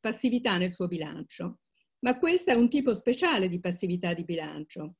passività 0.00 0.56
nel 0.58 0.74
suo 0.74 0.88
bilancio. 0.88 1.60
Ma 2.00 2.18
questo 2.18 2.50
è 2.50 2.54
un 2.54 2.68
tipo 2.68 2.94
speciale 2.94 3.48
di 3.48 3.60
passività 3.60 4.12
di 4.12 4.24
bilancio, 4.24 4.96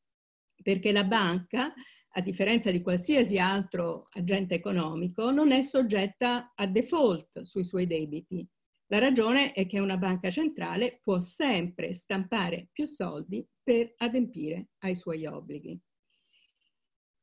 perché 0.63 0.93
la 0.93 1.05
banca 1.05 1.73
a 2.19 2.21
differenza 2.21 2.73
di 2.73 2.83
qualsiasi 2.83 3.39
altro 3.39 4.05
agente 4.11 4.57
economico, 4.57 5.31
non 5.31 5.53
è 5.53 5.63
soggetta 5.63 6.53
a 6.57 6.67
default 6.67 7.43
sui 7.43 7.63
suoi 7.63 7.87
debiti. 7.87 8.47
La 8.87 8.99
ragione 8.99 9.53
è 9.53 9.67
che 9.67 9.79
una 9.79 9.97
banca 9.97 10.29
centrale 10.29 11.01
può 11.03 11.21
sempre 11.21 11.95
stampare 11.95 12.71
più 12.73 12.87
soldi 12.87 13.47
per 13.63 13.95
adempiere 13.99 14.71
ai 14.79 14.97
suoi 14.97 15.27
obblighi. 15.27 15.81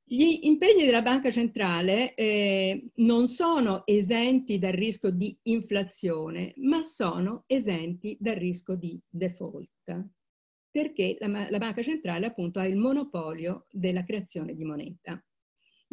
Gli 0.08 0.40
impegni 0.44 0.86
della 0.86 1.02
banca 1.02 1.30
centrale 1.30 2.14
eh, 2.14 2.92
non 2.96 3.28
sono 3.28 3.86
esenti 3.86 4.60
dal 4.60 4.74
rischio 4.74 5.10
di 5.10 5.38
inflazione, 5.44 6.54
ma 6.58 6.84
sono 6.84 7.44
esenti 7.48 8.16
dal 8.20 8.36
rischio 8.36 8.76
di 8.76 8.98
default 9.10 10.14
perché 10.76 11.16
la, 11.22 11.50
la 11.50 11.58
banca 11.58 11.82
centrale 11.82 12.26
appunto 12.26 12.60
ha 12.60 12.68
il 12.68 12.76
monopolio 12.76 13.64
della 13.72 14.04
creazione 14.04 14.54
di 14.54 14.66
moneta. 14.66 15.18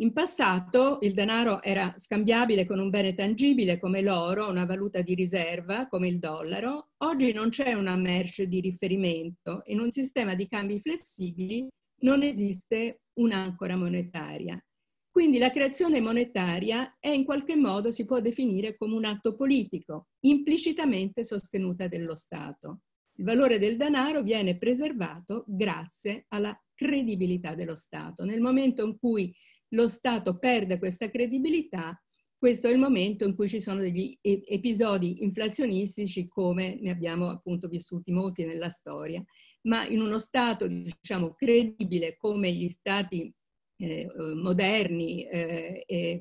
In 0.01 0.12
passato 0.12 0.99
il 1.03 1.12
denaro 1.12 1.62
era 1.62 1.95
scambiabile 1.97 2.66
con 2.66 2.81
un 2.81 2.90
bene 2.90 3.14
tangibile 3.14 3.79
come 3.79 4.03
l'oro, 4.03 4.49
una 4.49 4.64
valuta 4.64 5.01
di 5.01 5.14
riserva 5.14 5.87
come 5.87 6.09
il 6.09 6.18
dollaro. 6.18 6.88
Oggi 7.05 7.33
non 7.33 7.51
c'è 7.51 7.75
una 7.75 7.95
merce 7.95 8.49
di 8.49 8.61
riferimento. 8.61 9.62
In 9.66 9.79
un 9.79 9.92
sistema 9.92 10.35
di 10.35 10.49
cambi 10.49 10.81
flessibili 10.81 11.68
non 12.01 12.25
esiste 12.25 13.03
un'ancora 13.21 13.77
monetaria. 13.77 14.61
Quindi 15.09 15.38
la 15.38 15.51
creazione 15.51 16.01
monetaria 16.01 16.97
è 16.99 17.11
in 17.11 17.25
qualche 17.25 17.55
modo, 17.55 17.92
si 17.92 18.05
può 18.05 18.18
definire 18.18 18.77
come 18.77 18.95
un 18.95 19.05
atto 19.05 19.37
politico, 19.37 20.09
implicitamente 20.23 21.23
sostenuta 21.23 21.87
dello 21.87 22.16
Stato. 22.16 22.81
Il 23.14 23.25
valore 23.25 23.59
del 23.59 23.77
denaro 23.77 24.22
viene 24.22 24.57
preservato 24.57 25.44
grazie 25.46 26.25
alla 26.29 26.59
credibilità 26.75 27.55
dello 27.55 27.77
Stato. 27.77 28.25
Nel 28.25 28.40
momento 28.40 28.85
in 28.85 28.98
cui 28.98 29.35
lo 29.68 29.88
Stato 29.88 30.38
perde 30.38 30.79
questa 30.79 31.11
credibilità, 31.11 32.01
questo 32.37 32.66
è 32.66 32.72
il 32.72 32.79
momento 32.79 33.25
in 33.25 33.37
cui 33.37 33.48
ci 33.48 33.61
sono 33.61 33.81
degli 33.81 34.18
episodi 34.20 35.22
inflazionistici 35.22 36.27
come 36.27 36.79
ne 36.81 36.90
abbiamo 36.90 37.29
appunto 37.29 37.68
vissuti 37.68 38.11
molti 38.11 38.44
nella 38.44 38.70
storia, 38.70 39.22
ma 39.62 39.87
in 39.87 40.01
uno 40.01 40.18
Stato 40.18 40.66
diciamo 40.66 41.35
credibile 41.35 42.16
come 42.16 42.51
gli 42.51 42.68
Stati 42.68 43.33
eh, 43.77 44.09
moderni 44.35 45.25
eh, 45.25 45.85
eh, 45.87 46.20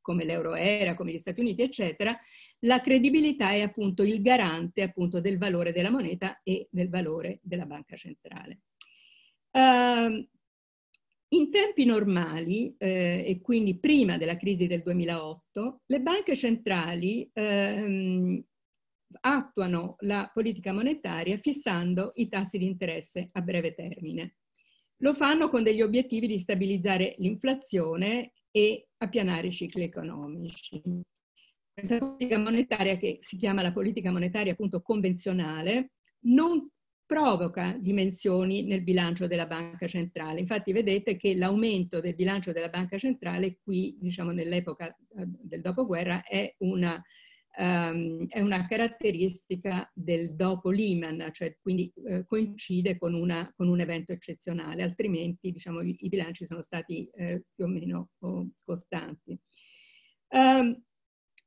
come 0.00 0.24
l'euro 0.24 0.54
era, 0.54 0.94
come 0.94 1.12
gli 1.12 1.18
Stati 1.18 1.40
Uniti, 1.40 1.62
eccetera, 1.62 2.16
la 2.60 2.80
credibilità 2.80 3.50
è 3.52 3.60
appunto 3.60 4.02
il 4.02 4.20
garante 4.20 4.82
appunto 4.82 5.20
del 5.20 5.38
valore 5.38 5.72
della 5.72 5.90
moneta 5.90 6.40
e 6.42 6.68
del 6.70 6.88
valore 6.88 7.40
della 7.42 7.66
banca 7.66 7.96
centrale. 7.96 8.60
Uh, 9.50 10.26
in 11.32 11.50
tempi 11.50 11.84
normali, 11.84 12.74
eh, 12.76 13.22
e 13.24 13.40
quindi 13.40 13.78
prima 13.78 14.16
della 14.16 14.36
crisi 14.36 14.66
del 14.66 14.82
2008, 14.82 15.82
le 15.86 16.00
banche 16.00 16.34
centrali 16.34 17.30
ehm, 17.32 18.44
attuano 19.20 19.94
la 20.00 20.28
politica 20.32 20.72
monetaria 20.72 21.36
fissando 21.36 22.12
i 22.16 22.28
tassi 22.28 22.58
di 22.58 22.66
interesse 22.66 23.28
a 23.32 23.42
breve 23.42 23.74
termine. 23.74 24.36
Lo 25.02 25.14
fanno 25.14 25.48
con 25.48 25.62
degli 25.62 25.82
obiettivi 25.82 26.26
di 26.26 26.38
stabilizzare 26.38 27.14
l'inflazione 27.18 28.32
e 28.50 28.88
appianare 28.96 29.46
i 29.46 29.52
cicli 29.52 29.84
economici. 29.84 30.82
Questa 31.80 31.98
politica 31.98 32.38
monetaria, 32.38 32.96
che 32.96 33.18
si 33.20 33.36
chiama 33.36 33.62
la 33.62 33.72
politica 33.72 34.10
monetaria 34.10 34.52
appunto 34.52 34.80
convenzionale, 34.80 35.92
non 36.24 36.68
provoca 37.04 37.76
dimensioni 37.80 38.62
nel 38.64 38.82
bilancio 38.84 39.26
della 39.26 39.46
banca 39.46 39.88
centrale. 39.88 40.40
Infatti 40.40 40.72
vedete 40.72 41.16
che 41.16 41.34
l'aumento 41.34 42.00
del 42.00 42.14
bilancio 42.14 42.52
della 42.52 42.68
banca 42.68 42.98
centrale 42.98 43.58
qui, 43.62 43.96
diciamo 43.98 44.30
nell'epoca 44.30 44.86
eh, 44.88 45.24
del 45.26 45.60
dopoguerra, 45.60 46.22
è 46.22 46.54
una 46.58 47.02
um, 47.58 48.26
è 48.28 48.40
una 48.40 48.66
caratteristica 48.66 49.90
del 49.94 50.34
dopo 50.34 50.70
Lehman, 50.70 51.30
cioè 51.32 51.56
quindi 51.60 51.92
eh, 52.06 52.24
coincide 52.26 52.96
con, 52.96 53.14
una, 53.14 53.50
con, 53.56 53.68
un 53.68 53.80
evento 53.80 54.12
eccezionale, 54.12 54.82
altrimenti 54.82 55.50
diciamo, 55.50 55.80
i, 55.80 55.96
i 55.98 56.08
bilanci 56.08 56.46
sono 56.46 56.62
stati 56.62 57.08
eh, 57.14 57.44
più 57.52 57.64
o 57.64 57.68
meno 57.68 58.10
oh, 58.20 58.50
costanti. 58.64 59.38
Um, 60.28 60.80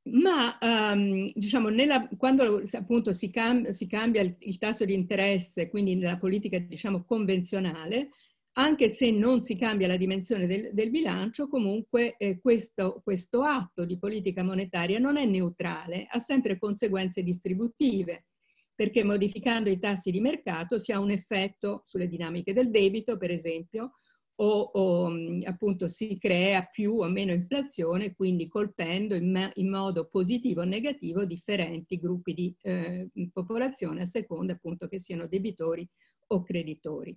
ma 0.06 0.58
um, 0.60 1.30
diciamo, 1.34 1.68
nella, 1.68 2.08
quando 2.16 2.62
appunto 2.72 3.12
si, 3.12 3.30
cam, 3.30 3.70
si 3.70 3.86
cambia 3.86 4.20
il, 4.20 4.36
il, 4.40 4.58
tasso 4.58 4.84
di 4.84 4.92
interesse, 4.92 5.70
quindi 5.70 5.94
nella 5.94 6.18
politica 6.18 6.58
diciamo, 6.58 7.04
convenzionale, 7.04 8.08
anche 8.56 8.88
se 8.88 9.10
non 9.10 9.40
si 9.40 9.56
cambia 9.56 9.88
la 9.88 9.96
dimensione 9.96 10.46
del, 10.46 10.70
del 10.72 10.90
bilancio, 10.90 11.48
comunque 11.48 12.16
eh, 12.18 12.38
questo, 12.40 13.00
questo 13.02 13.42
atto 13.42 13.84
di 13.84 13.98
politica 13.98 14.44
monetaria 14.44 14.98
non 14.98 15.16
è 15.16 15.24
neutrale, 15.24 16.06
ha 16.08 16.18
sempre 16.18 16.58
conseguenze 16.58 17.22
distributive, 17.22 18.26
perché 18.74 19.02
modificando 19.04 19.70
i 19.70 19.78
tassi 19.78 20.10
di 20.10 20.20
mercato 20.20 20.78
si 20.78 20.92
ha 20.92 21.00
un 21.00 21.10
effetto 21.10 21.82
sulle 21.84 22.08
dinamiche 22.08 22.52
del 22.52 22.70
debito, 22.70 23.16
per 23.16 23.30
esempio, 23.30 23.92
o, 24.36 24.70
o 24.72 25.12
appunto 25.44 25.88
si 25.88 26.18
crea 26.18 26.64
più 26.64 26.98
o 26.98 27.08
meno 27.08 27.32
inflazione, 27.32 28.14
quindi 28.14 28.48
colpendo 28.48 29.14
in, 29.14 29.50
in 29.54 29.70
modo 29.70 30.08
positivo 30.08 30.62
o 30.62 30.64
negativo 30.64 31.24
differenti 31.24 31.98
gruppi 31.98 32.34
di 32.34 32.54
eh, 32.62 33.08
popolazione 33.32 34.02
a 34.02 34.06
seconda 34.06 34.54
appunto 34.54 34.88
che 34.88 34.98
siano 34.98 35.28
debitori 35.28 35.88
o 36.28 36.42
creditori. 36.42 37.16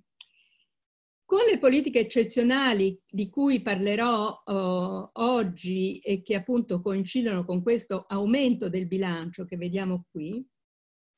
Con 1.26 1.40
le 1.50 1.58
politiche 1.58 2.00
eccezionali 2.00 2.98
di 3.06 3.30
cui 3.30 3.62
parlerò 3.62 4.44
uh, 4.46 5.10
oggi 5.22 6.00
e 6.00 6.22
che 6.22 6.36
appunto 6.36 6.82
coincidono 6.82 7.44
con 7.44 7.62
questo 7.62 8.06
aumento 8.08 8.70
del 8.70 8.88
bilancio 8.88 9.44
che 9.44 9.58
vediamo 9.58 10.06
qui, 10.10 10.42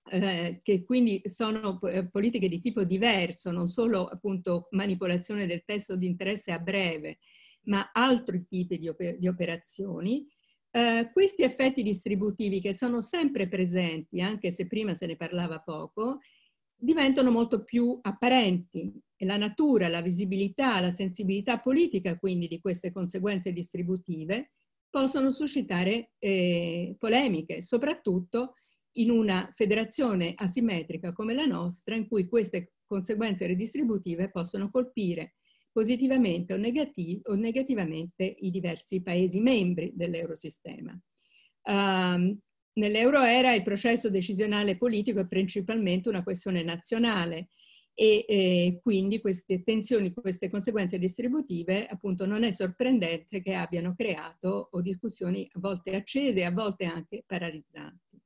eh, 0.10 0.60
che 0.64 0.84
quindi 0.84 1.22
sono 1.26 1.80
eh, 1.82 2.08
politiche 2.10 2.48
di 2.48 2.60
tipo 2.60 2.84
diverso, 2.84 3.52
non 3.52 3.68
solo 3.68 4.06
appunto 4.08 4.68
manipolazione 4.72 5.46
del 5.46 5.64
testo 5.64 5.96
di 5.96 6.06
interesse 6.06 6.52
a 6.52 6.60
breve, 6.60 7.20
ma 7.64 7.92
altri 7.94 8.46
tipi 8.48 8.78
di, 8.78 8.88
oper 8.88 9.18
di 9.18 9.28
operazioni, 9.28 10.26
eh, 10.72 11.10
questi 11.12 11.44
effetti 11.44 11.82
distributivi 11.82 12.62
che 12.62 12.74
sono 12.74 13.02
sempre 13.02 13.48
presenti, 13.48 14.22
anche 14.22 14.52
se 14.52 14.68
prima 14.68 14.94
se 14.94 15.06
ne 15.08 15.16
parlava 15.16 15.60
poco, 15.60 16.20
diventano 16.76 17.32
molto 17.32 17.64
più 17.64 17.98
apparenti. 18.02 18.94
E 19.22 19.26
la 19.26 19.38
natura, 19.38 19.90
la 19.90 20.02
visibilità, 20.02 20.80
la 20.80 20.92
sensibilità 20.92 21.60
politica 21.60 22.18
quindi 22.18 22.48
di 22.48 22.62
queste 22.62 22.92
conseguenze 22.92 23.52
distributive 23.52 24.52
possono 24.90 25.30
suscitare 25.30 26.12
eh, 26.20 26.96
polemiche, 26.98 27.62
soprattutto 27.62 28.54
in 28.94 29.12
una 29.12 29.50
federazione 29.54 30.34
asimmetrica 30.36 31.14
come 31.14 31.34
la 31.34 31.46
nostra 31.46 31.96
in 31.96 32.08
cui 32.08 32.28
queste 32.28 32.74
conseguenze 32.86 33.48
redistributive 33.48 34.32
possono 34.32 34.70
colpire 34.72 35.36
positivamente 35.72 36.54
o, 36.54 36.58
negati 36.58 37.20
o 37.24 37.36
negativamente 37.36 38.24
i 38.24 38.50
diversi 38.50 39.02
Paesi 39.02 39.40
membri 39.40 39.92
dell'Eurosistema. 39.94 41.00
Um, 41.64 42.40
Nell'euro 42.80 43.22
era 43.24 43.54
il 43.54 43.64
processo 43.64 44.10
decisionale 44.10 44.78
politico 44.78 45.20
è 45.20 45.28
principalmente 45.28 46.08
una 46.08 46.24
questione 46.24 46.64
nazionale 46.64 47.50
e 47.94 48.24
eh, 48.26 48.80
quindi 48.82 49.20
queste 49.20 49.64
tensioni, 49.64 50.14
queste 50.14 50.50
conseguenze 50.50 50.98
distributive, 50.98 51.86
appunto 51.88 52.26
non 52.26 52.44
è 52.44 52.52
sorprendente 52.52 53.42
che 53.42 53.54
abbiano 53.54 53.94
creato 53.96 54.70
o 54.72 54.82
discussioni 54.82 55.46
a 55.52 55.60
volte 55.60 55.96
accese 55.96 56.40
e 56.40 56.46
a 56.46 56.52
volte 56.52 56.86
anche 56.86 57.24
paralizzanti. 57.28 58.22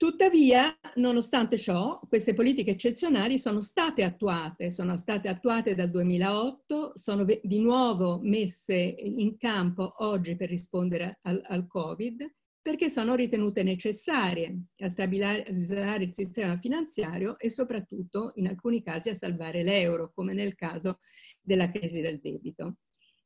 Tuttavia, 0.00 0.74
nonostante 0.94 1.58
ciò, 1.58 2.00
queste 2.08 2.32
politiche 2.32 2.70
eccezionali 2.70 3.36
sono 3.36 3.60
state 3.60 4.02
attuate, 4.02 4.70
sono 4.70 4.96
state 4.96 5.28
attuate 5.28 5.74
dal 5.74 5.90
2008, 5.90 6.92
sono 6.94 7.22
di 7.24 7.60
nuovo 7.60 8.18
messe 8.22 8.76
in 8.76 9.36
campo 9.36 9.92
oggi 9.98 10.36
per 10.36 10.48
rispondere 10.48 11.18
al, 11.20 11.42
al 11.44 11.66
Covid 11.66 12.26
perché 12.62 12.88
sono 12.88 13.14
ritenute 13.14 13.62
necessarie 13.62 14.68
a 14.78 14.88
stabilizzare 14.88 16.04
il 16.04 16.14
sistema 16.14 16.56
finanziario 16.56 17.38
e 17.38 17.50
soprattutto 17.50 18.30
in 18.36 18.46
alcuni 18.46 18.82
casi 18.82 19.10
a 19.10 19.14
salvare 19.14 19.62
l'euro, 19.62 20.12
come 20.14 20.32
nel 20.32 20.54
caso 20.54 20.96
della 21.42 21.70
crisi 21.70 22.00
del 22.00 22.20
debito. 22.20 22.76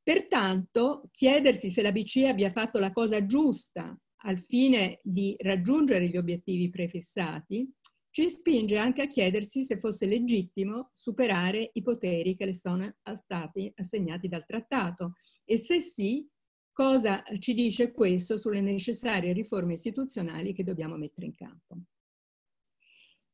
Pertanto, 0.02 1.02
chiedersi 1.12 1.70
se 1.70 1.82
la 1.82 1.92
BCE 1.92 2.26
abbia 2.26 2.50
fatto 2.50 2.80
la 2.80 2.90
cosa 2.90 3.24
giusta 3.24 3.96
al 4.24 4.38
fine 4.40 5.00
di 5.02 5.34
raggiungere 5.38 6.08
gli 6.08 6.16
obiettivi 6.16 6.68
prefissati, 6.70 7.70
ci 8.10 8.30
spinge 8.30 8.78
anche 8.78 9.02
a 9.02 9.08
chiedersi 9.08 9.64
se 9.64 9.78
fosse 9.78 10.06
legittimo 10.06 10.90
superare 10.94 11.70
i 11.72 11.82
poteri 11.82 12.36
che 12.36 12.44
le 12.44 12.54
sono 12.54 12.94
stati 13.14 13.72
assegnati 13.76 14.28
dal 14.28 14.46
trattato 14.46 15.14
e 15.44 15.56
se 15.56 15.80
sì, 15.80 16.28
Cosa 16.74 17.22
ci 17.38 17.54
dice 17.54 17.92
questo 17.92 18.36
sulle 18.36 18.60
necessarie 18.60 19.32
riforme 19.32 19.74
istituzionali 19.74 20.52
che 20.52 20.64
dobbiamo 20.64 20.96
mettere 20.96 21.26
in 21.26 21.34
campo? 21.36 21.76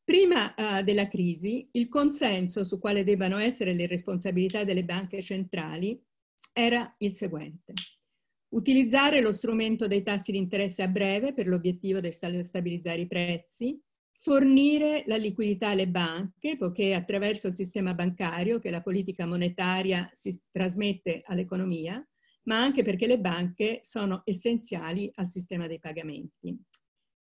Prima 0.05 0.55
uh, 0.55 0.85
della 0.85 1.09
crisi, 1.09 1.67
il 1.73 1.89
consenso 1.89 2.65
su 2.65 2.79
quale 2.79 3.03
debbano 3.03 3.39
essere 3.39 3.73
le 3.73 3.87
responsabilità 3.87 4.65
delle 4.65 4.85
banche 4.85 5.23
centrali 5.23 5.99
era 6.53 6.93
il 6.99 7.17
seguente. 7.17 7.73
Utilizzare 8.51 9.21
lo 9.21 9.31
strumento 9.31 9.87
dei 9.87 10.03
tassi 10.03 10.33
di 10.33 10.39
interesse 10.39 10.83
a 10.83 10.89
breve 10.89 11.33
per 11.33 11.47
l'obiettivo 11.47 12.01
di 12.01 12.11
stabilizzare 12.11 13.01
i 13.01 13.07
prezzi, 13.07 13.81
fornire 14.13 15.05
la 15.07 15.17
liquidità 15.17 15.69
alle 15.69 15.89
banche, 15.89 16.57
poiché 16.57 16.95
attraverso 16.95 17.47
il 17.47 17.55
sistema 17.55 17.95
bancario 17.95 18.59
che 18.59 18.71
la 18.71 18.83
politica 18.83 19.25
monetaria 19.25 20.11
si 20.13 20.39
trasmette 20.51 21.23
all'economia, 21.25 22.05
ma 22.45 22.61
anche 22.61 22.83
perché 22.83 23.07
le 23.07 23.21
banche 23.21 23.79
sono 23.83 24.23
essenziali 24.25 25.09
al 25.15 25.29
sistema 25.29 25.69
dei 25.69 25.79
pagamenti. 25.79 26.59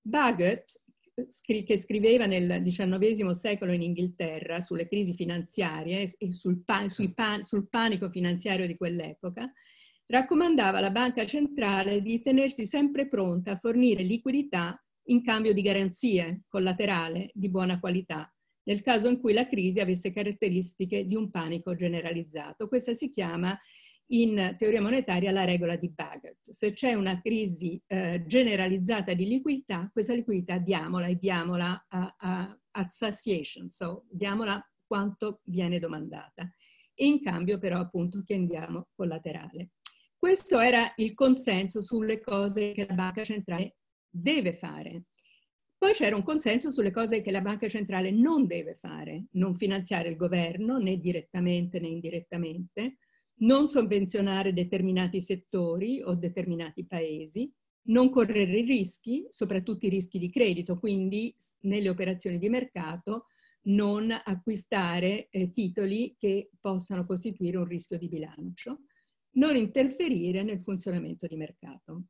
Bagot, 0.01 0.81
che 1.43 1.77
scriveva 1.77 2.25
nel 2.25 2.61
XIX 2.63 3.29
secolo 3.31 3.73
in 3.73 3.81
Inghilterra 3.81 4.61
sulle 4.61 4.87
crisi 4.87 5.13
finanziarie 5.13 6.13
e 6.17 6.31
sul, 6.31 6.63
pan, 6.63 6.87
pan, 7.13 7.43
sul 7.43 7.67
panico 7.67 8.09
finanziario 8.09 8.65
di 8.65 8.77
quell'epoca, 8.77 9.51
raccomandava 10.07 10.77
alla 10.77 10.91
banca 10.91 11.25
centrale 11.25 12.01
di 12.01 12.21
tenersi 12.21 12.65
sempre 12.65 13.07
pronta 13.07 13.51
a 13.51 13.57
fornire 13.57 14.03
liquidità 14.03 14.81
in 15.09 15.23
cambio 15.23 15.53
di 15.53 15.61
garanzie 15.61 16.43
collaterale 16.47 17.29
di 17.33 17.49
buona 17.49 17.79
qualità, 17.79 18.33
nel 18.63 18.81
caso 18.81 19.07
in 19.07 19.19
cui 19.19 19.33
la 19.33 19.47
crisi 19.47 19.79
avesse 19.79 20.11
caratteristiche 20.11 21.05
di 21.05 21.15
un 21.15 21.29
panico 21.29 21.75
generalizzato. 21.75 22.67
Questa 22.67 22.93
si 22.93 23.09
chiama 23.09 23.57
in 24.07 24.55
teoria 24.57 24.81
monetaria 24.81 25.31
la 25.31 25.43
regola 25.43 25.75
di 25.75 25.89
Bagot. 25.89 26.49
Se 26.49 26.71
c'è 26.71 26.93
una 26.93 27.19
crisi 27.21 27.81
eh, 27.87 28.23
generalizzata 28.25 29.13
di 29.13 29.27
liquidità, 29.27 29.89
questa 29.91 30.13
liquidità 30.13 30.57
diamola 30.57 31.07
e 31.07 31.15
diamola 31.15 31.85
a, 31.89 32.15
a, 32.17 32.59
a 32.71 32.89
satiation, 32.89 33.69
so 33.69 34.05
diamola 34.09 34.61
quanto 34.85 35.41
viene 35.45 35.79
domandata. 35.79 36.49
E 36.93 37.05
in 37.05 37.21
cambio 37.21 37.59
però 37.59 37.79
appunto 37.79 38.23
chiediamo 38.23 38.87
collaterale. 38.95 39.71
Questo 40.27 40.59
era 40.59 40.91
il 40.97 41.13
consenso 41.13 41.81
sulle 41.81 42.19
cose 42.19 42.73
che 42.73 42.85
la 42.85 42.95
banca 42.95 43.23
centrale 43.23 43.77
deve 44.09 44.51
fare. 44.51 45.03
Poi 45.77 45.93
c'era 45.93 46.17
un 46.17 46.23
consenso 46.23 46.69
sulle 46.69 46.91
cose 46.91 47.21
che 47.21 47.31
la 47.31 47.39
banca 47.39 47.69
centrale 47.69 48.11
non 48.11 48.45
deve 48.45 48.75
fare, 48.75 49.27
non 49.35 49.55
finanziare 49.55 50.09
il 50.09 50.17
governo 50.17 50.79
né 50.79 50.97
direttamente 50.97 51.79
né 51.79 51.87
indirettamente, 51.87 52.97
non 53.35 53.69
sovvenzionare 53.69 54.51
determinati 54.51 55.21
settori 55.21 56.01
o 56.01 56.13
determinati 56.15 56.85
paesi, 56.85 57.49
non 57.83 58.09
correre 58.09 58.63
rischi, 58.63 59.25
soprattutto 59.29 59.85
i 59.85 59.89
rischi 59.89 60.19
di 60.19 60.29
credito, 60.29 60.77
quindi 60.77 61.33
nelle 61.61 61.87
operazioni 61.87 62.37
di 62.37 62.49
mercato 62.49 63.27
non 63.67 64.11
acquistare 64.11 65.29
eh, 65.29 65.53
titoli 65.53 66.17
che 66.17 66.49
possano 66.59 67.05
costituire 67.05 67.55
un 67.55 67.65
rischio 67.65 67.97
di 67.97 68.09
bilancio, 68.09 68.81
non 69.37 69.55
interferire 69.55 70.43
nel 70.43 70.61
funzionamento 70.61 71.27
di 71.27 71.35
mercato. 71.35 72.03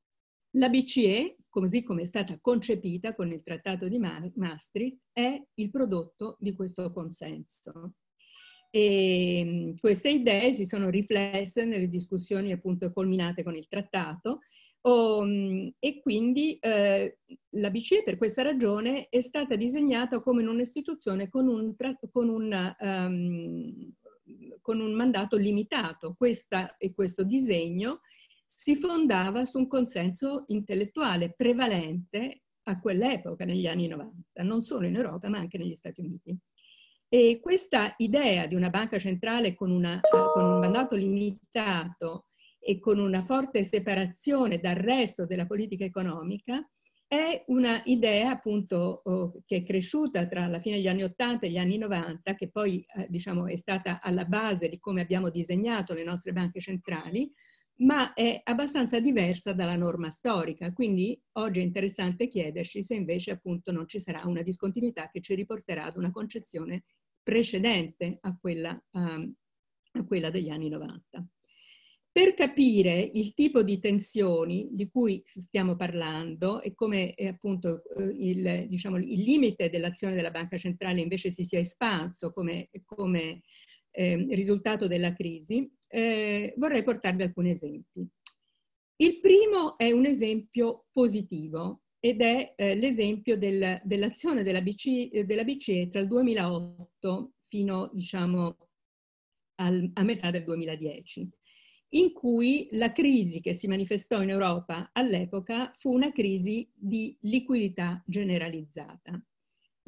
La 0.51 0.69
BCE, 0.69 1.37
così 1.49 1.83
come 1.83 2.03
è 2.03 2.05
stata 2.05 2.39
concepita 2.39 3.13
con 3.13 3.31
il 3.31 3.41
Trattato 3.41 3.87
di 3.87 3.99
Maastricht, 3.99 4.99
è 5.11 5.41
il 5.55 5.69
prodotto 5.69 6.37
di 6.39 6.55
questo 6.55 6.91
consenso. 6.91 7.93
E 8.69 9.43
mm, 9.45 9.75
queste 9.77 10.09
idee 10.09 10.53
si 10.53 10.65
sono 10.65 10.89
riflesse 10.89 11.63
nelle 11.65 11.87
discussioni 11.87 12.51
appunto 12.51 12.91
culminate 12.91 13.43
con 13.43 13.55
il 13.55 13.67
trattato 13.67 14.39
oh, 14.81 15.25
e 15.25 15.99
quindi 16.01 16.57
eh, 16.57 17.19
la 17.51 17.69
BCE 17.69 18.03
per 18.03 18.17
questa 18.17 18.41
ragione 18.41 19.07
è 19.09 19.21
stata 19.21 19.55
disegnata 19.55 20.21
come 20.21 20.45
un'istituzione 20.45 21.29
con 21.29 21.47
un, 21.47 21.75
con 22.11 22.29
un, 22.29 22.75
um, 22.79 23.93
con 24.61 24.79
un 24.79 24.93
mandato 24.93 25.37
limitato. 25.37 26.15
Questa, 26.17 26.75
e 26.77 26.93
questo 26.93 27.23
disegno 27.23 28.01
si 28.45 28.75
fondava 28.75 29.45
su 29.45 29.59
un 29.59 29.67
consenso 29.67 30.43
intellettuale 30.47 31.33
prevalente 31.35 32.43
a 32.63 32.79
quell'epoca, 32.79 33.45
negli 33.45 33.67
anni 33.67 33.87
90, 33.87 34.43
non 34.43 34.61
solo 34.61 34.87
in 34.87 34.95
Europa 34.95 35.29
ma 35.29 35.37
anche 35.37 35.57
negli 35.57 35.75
Stati 35.75 36.01
Uniti. 36.01 36.37
E 37.09 37.39
questa 37.41 37.93
idea 37.97 38.47
di 38.47 38.55
una 38.55 38.69
banca 38.69 38.99
centrale 38.99 39.55
con, 39.55 39.71
una, 39.71 39.99
con, 40.01 40.43
un 40.43 40.59
mandato 40.59 40.95
limitato 40.95 42.25
e 42.59 42.79
con 42.79 42.99
una 42.99 43.23
forte 43.23 43.63
separazione 43.63 44.59
dal 44.59 44.75
resto 44.75 45.25
della 45.25 45.45
politica 45.45 45.85
economica 45.85 46.69
è 47.07 47.43
una 47.47 47.81
idea 47.85 48.31
appunto 48.31 49.01
che 49.45 49.57
è 49.57 49.63
cresciuta 49.63 50.27
tra 50.27 50.47
la 50.47 50.59
fine 50.59 50.75
degli 50.75 50.87
anni 50.87 51.03
80 51.03 51.45
e 51.45 51.49
gli 51.49 51.57
anni 51.57 51.77
90, 51.77 52.35
che 52.35 52.49
poi 52.49 52.85
eh, 52.95 53.07
diciamo 53.09 53.47
è 53.47 53.55
stata 53.55 54.01
alla 54.01 54.25
base 54.25 54.67
di 54.67 54.77
come 54.77 55.01
abbiamo 55.01 55.29
disegnato 55.29 55.93
le 55.93 56.03
nostre 56.03 56.33
banche 56.33 56.59
centrali, 56.59 57.31
ma 57.79 58.13
è 58.13 58.41
abbastanza 58.43 58.99
diversa 58.99 59.53
dalla 59.53 59.77
norma 59.77 60.09
storica. 60.09 60.73
Quindi 60.73 61.17
oggi 61.33 61.59
è 61.59 61.63
interessante 61.63 62.27
chiederci 62.27 62.83
se 62.83 62.95
invece 62.95 63.31
appunto 63.31 63.71
non 63.71 63.87
ci 63.87 63.99
sarà 63.99 64.23
una 64.25 64.41
discontinuità 64.41 65.09
che 65.09 65.21
ci 65.21 65.33
riporterà 65.33 65.85
ad 65.85 65.95
una 65.95 66.11
concezione 66.11 66.83
precedente 67.23 68.17
a 68.21 68.37
quella, 68.37 68.77
um, 68.91 69.33
a 69.93 70.05
quella 70.05 70.29
degli 70.29 70.49
anni 70.49 70.69
90. 70.69 71.25
Per 72.17 72.33
capire 72.33 73.11
il 73.13 73.35
tipo 73.35 73.61
di 73.61 73.77
tensioni 73.77 74.69
di 74.71 74.89
cui 74.89 75.21
stiamo 75.23 75.75
parlando 75.75 76.61
e 76.61 76.73
come 76.73 77.13
eh, 77.13 77.27
appunto 77.27 77.83
eh, 77.95 78.05
il, 78.05 78.65
diciamo, 78.67 78.97
il, 78.97 79.21
limite 79.21 79.69
dell'azione 79.69 80.15
della 80.15 80.31
banca 80.31 80.57
centrale 80.57 80.99
invece 80.99 81.31
si 81.31 81.43
sia 81.43 81.59
espanso 81.59 82.33
come, 82.33 82.71
come 82.85 83.43
eh, 83.91 84.15
risultato 84.31 84.87
della 84.87 85.13
crisi, 85.13 85.71
eh, 85.89 86.55
vorrei 86.57 86.81
portarvi 86.81 87.21
alcuni 87.21 87.51
esempi. 87.51 88.03
Il 88.95 89.19
primo 89.19 89.77
è 89.77 89.91
un 89.91 90.07
esempio 90.07 90.87
positivo 90.91 91.83
ed 91.99 92.23
è 92.23 92.55
eh, 92.55 92.73
l'esempio 92.73 93.37
del, 93.37 93.79
dell'azione 93.83 94.41
della 94.41 94.63
BCE, 94.63 95.23
della 95.23 95.43
BCE, 95.43 95.87
tra 95.87 95.99
il 95.99 96.07
2008 96.07 97.33
fino 97.41 97.91
diciamo 97.93 98.57
al, 99.59 99.91
a 99.93 100.03
metà 100.03 100.31
del 100.31 100.45
2010, 100.45 101.29
in 101.89 102.11
cui 102.11 102.67
la 102.71 102.91
crisi 102.91 103.39
che 103.39 103.53
si 103.53 103.67
manifestò 103.67 104.21
in 104.21 104.29
Europa 104.29 104.89
all'epoca 104.93 105.71
fu 105.73 105.93
una 105.93 106.11
crisi 106.11 106.69
di 106.73 107.17
liquidità 107.21 108.03
generalizzata. 108.05 109.21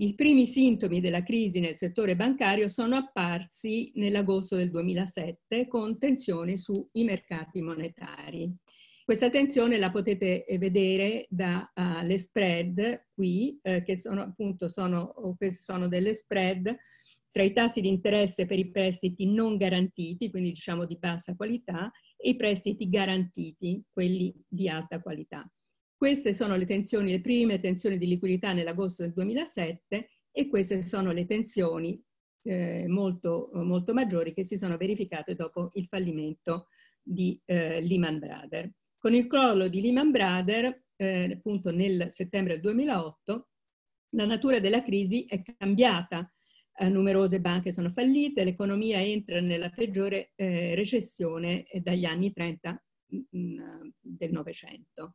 I 0.01 0.15
primi 0.15 0.45
sintomi 0.45 1.01
della 1.01 1.23
crisi 1.23 1.59
nel 1.59 1.75
settore 1.75 2.15
bancario 2.15 2.69
sono 2.69 2.95
apparsi 2.95 3.91
nell'agosto 3.95 4.55
del 4.55 4.69
2007 4.69 5.67
con 5.67 5.97
tensioni 5.99 6.57
sui 6.57 7.03
mercati 7.03 7.61
monetari. 7.61 8.49
Questa 9.03 9.29
tensione 9.29 9.77
la 9.77 9.91
potete 9.91 10.45
eh, 10.45 10.57
vedere 10.57 11.25
dalle 11.29 12.13
uh, 12.13 12.17
spread 12.17 13.07
qui, 13.11 13.59
eh, 13.61 13.83
che 13.83 13.97
sono 13.97 14.21
appunto 14.21 14.69
sono, 14.69 15.15
sono 15.49 15.87
delle 15.87 16.13
spread 16.13 16.77
tra 17.31 17.43
i 17.43 17.53
tassi 17.53 17.81
di 17.81 17.87
interesse 17.87 18.45
per 18.45 18.59
i 18.59 18.69
prestiti 18.69 19.25
non 19.25 19.57
garantiti, 19.57 20.29
quindi 20.29 20.49
diciamo 20.49 20.85
di 20.85 20.97
bassa 20.97 21.35
qualità, 21.35 21.91
e 22.17 22.29
i 22.29 22.35
prestiti 22.35 22.89
garantiti, 22.89 23.83
quelli 23.91 24.33
di 24.47 24.67
alta 24.67 25.01
qualità. 25.01 25.49
Queste 25.95 26.33
sono 26.33 26.55
le 26.55 26.65
tensioni, 26.65 27.11
le 27.11 27.21
prime 27.21 27.59
tensioni 27.59 27.97
di 27.97 28.07
liquidità 28.07 28.53
nell'agosto 28.53 29.03
del 29.03 29.13
2007 29.13 30.09
e 30.31 30.47
queste 30.47 30.81
sono 30.81 31.11
le 31.11 31.25
tensioni 31.25 32.01
eh, 32.43 32.87
molto, 32.87 33.49
molto 33.53 33.93
maggiori 33.93 34.33
che 34.33 34.45
si 34.45 34.57
sono 34.57 34.77
verificate 34.77 35.35
dopo 35.35 35.69
il 35.73 35.85
fallimento 35.85 36.67
di 37.01 37.39
eh, 37.45 37.81
Lehman 37.81 38.19
Brothers. 38.19 38.71
Con 38.97 39.13
il 39.13 39.27
crollo 39.27 39.67
di 39.67 39.81
Lehman 39.81 40.11
Brothers, 40.11 40.81
eh, 40.95 41.31
appunto 41.33 41.71
nel 41.71 42.07
settembre 42.11 42.53
del 42.53 42.61
2008, 42.61 43.47
la 44.11 44.25
natura 44.25 44.59
della 44.59 44.83
crisi 44.83 45.25
è 45.25 45.41
cambiata. 45.41 46.31
Eh, 46.81 46.87
numerose 46.87 47.41
banche 47.41 47.73
sono 47.73 47.89
fallite, 47.89 48.45
l'economia 48.45 49.03
entra 49.03 49.41
nella 49.41 49.69
peggiore 49.69 50.31
eh, 50.35 50.75
recessione 50.75 51.65
eh, 51.65 51.81
dagli 51.81 52.05
anni 52.05 52.31
30 52.31 52.83
mh, 53.07 53.37
mm, 53.37 53.59
del 53.99 54.31
Novecento. 54.31 55.13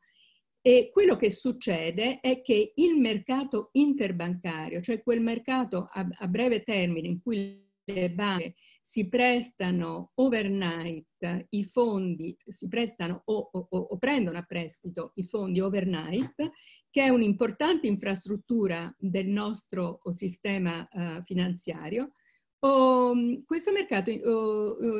E 0.61 0.91
quello 0.93 1.17
che 1.17 1.31
succede 1.31 2.21
è 2.21 2.43
che 2.43 2.73
il 2.75 2.97
mercato 2.97 3.71
interbancario, 3.73 4.83
cioè 4.83 5.03
quel 5.03 5.23
mercato 5.23 5.87
a, 5.91 6.07
a 6.11 6.29
breve 6.29 6.63
termine 6.63 7.09
in 7.09 7.23
cui 7.23 7.64
le 7.87 8.11
banche 8.11 8.55
si 8.81 9.09
prestano 9.09 10.11
overnight 10.15 11.47
i 11.51 11.65
fondi, 11.65 12.37
si 12.45 12.69
prestano 12.69 13.23
o, 13.25 13.49
o, 13.53 13.67
o, 13.69 13.99
prendono 13.99 14.39
a 14.39 14.43
prestito 14.43 15.13
i 15.15 15.25
fondi 15.25 15.61
overnight, 15.61 16.51
che 16.91 17.03
è 17.03 17.09
un'importante 17.09 17.87
infrastruttura 17.87 18.95
del 18.99 19.29
nostro 19.29 20.01
sistema 20.11 20.87
uh, 20.91 21.23
finanziario, 21.23 22.13
o, 22.61 23.15
questo 23.45 23.73
mercato 23.73 24.11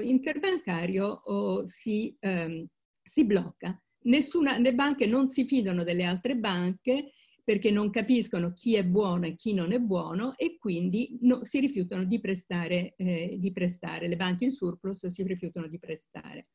interbancario 0.03 1.21
si, 1.67 2.15
um, 2.21 2.67
si 3.03 3.25
blocca. 3.25 3.79
Nessuna, 4.05 4.59
le 4.59 4.75
banche 4.75 5.07
non 5.07 5.29
si 5.29 5.47
fidano 5.47 5.83
delle 5.83 6.05
altre 6.05 6.37
banche 6.37 7.13
perché 7.45 7.71
non 7.71 7.91
capiscono 7.91 8.55
chi 8.55 8.75
è 8.75 8.85
buono 8.85 9.27
e 9.27 9.35
chi 9.35 9.53
non 9.53 9.73
è 9.73 9.79
buono 9.79 10.35
e 10.37 10.57
quindi 10.59 11.19
no, 11.21 11.45
si 11.45 11.61
rifiutano 11.61 12.05
di 12.05 12.19
prestare, 12.19 12.95
eh, 12.97 13.37
di 13.39 13.53
prestare. 13.53 14.09
Le 14.09 14.17
banche 14.17 14.47
in 14.47 14.53
surplus 14.53 15.07
si 15.07 15.23
rifiutano 15.23 15.69
di 15.69 15.79
prestare. 15.79 16.49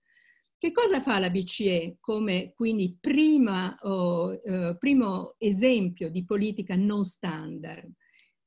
Che 0.57 0.71
cosa 0.71 0.99
fa 0.99 1.19
la 1.19 1.29
BCE 1.29 1.97
come 1.99 2.53
quindi 2.55 2.97
prima, 2.99 3.77
oh, 3.81 4.33
eh, 4.33 4.75
primo 4.77 5.35
esempio 5.37 6.09
di 6.09 6.25
politica 6.25 6.75
non 6.75 7.03
standard? 7.03 7.89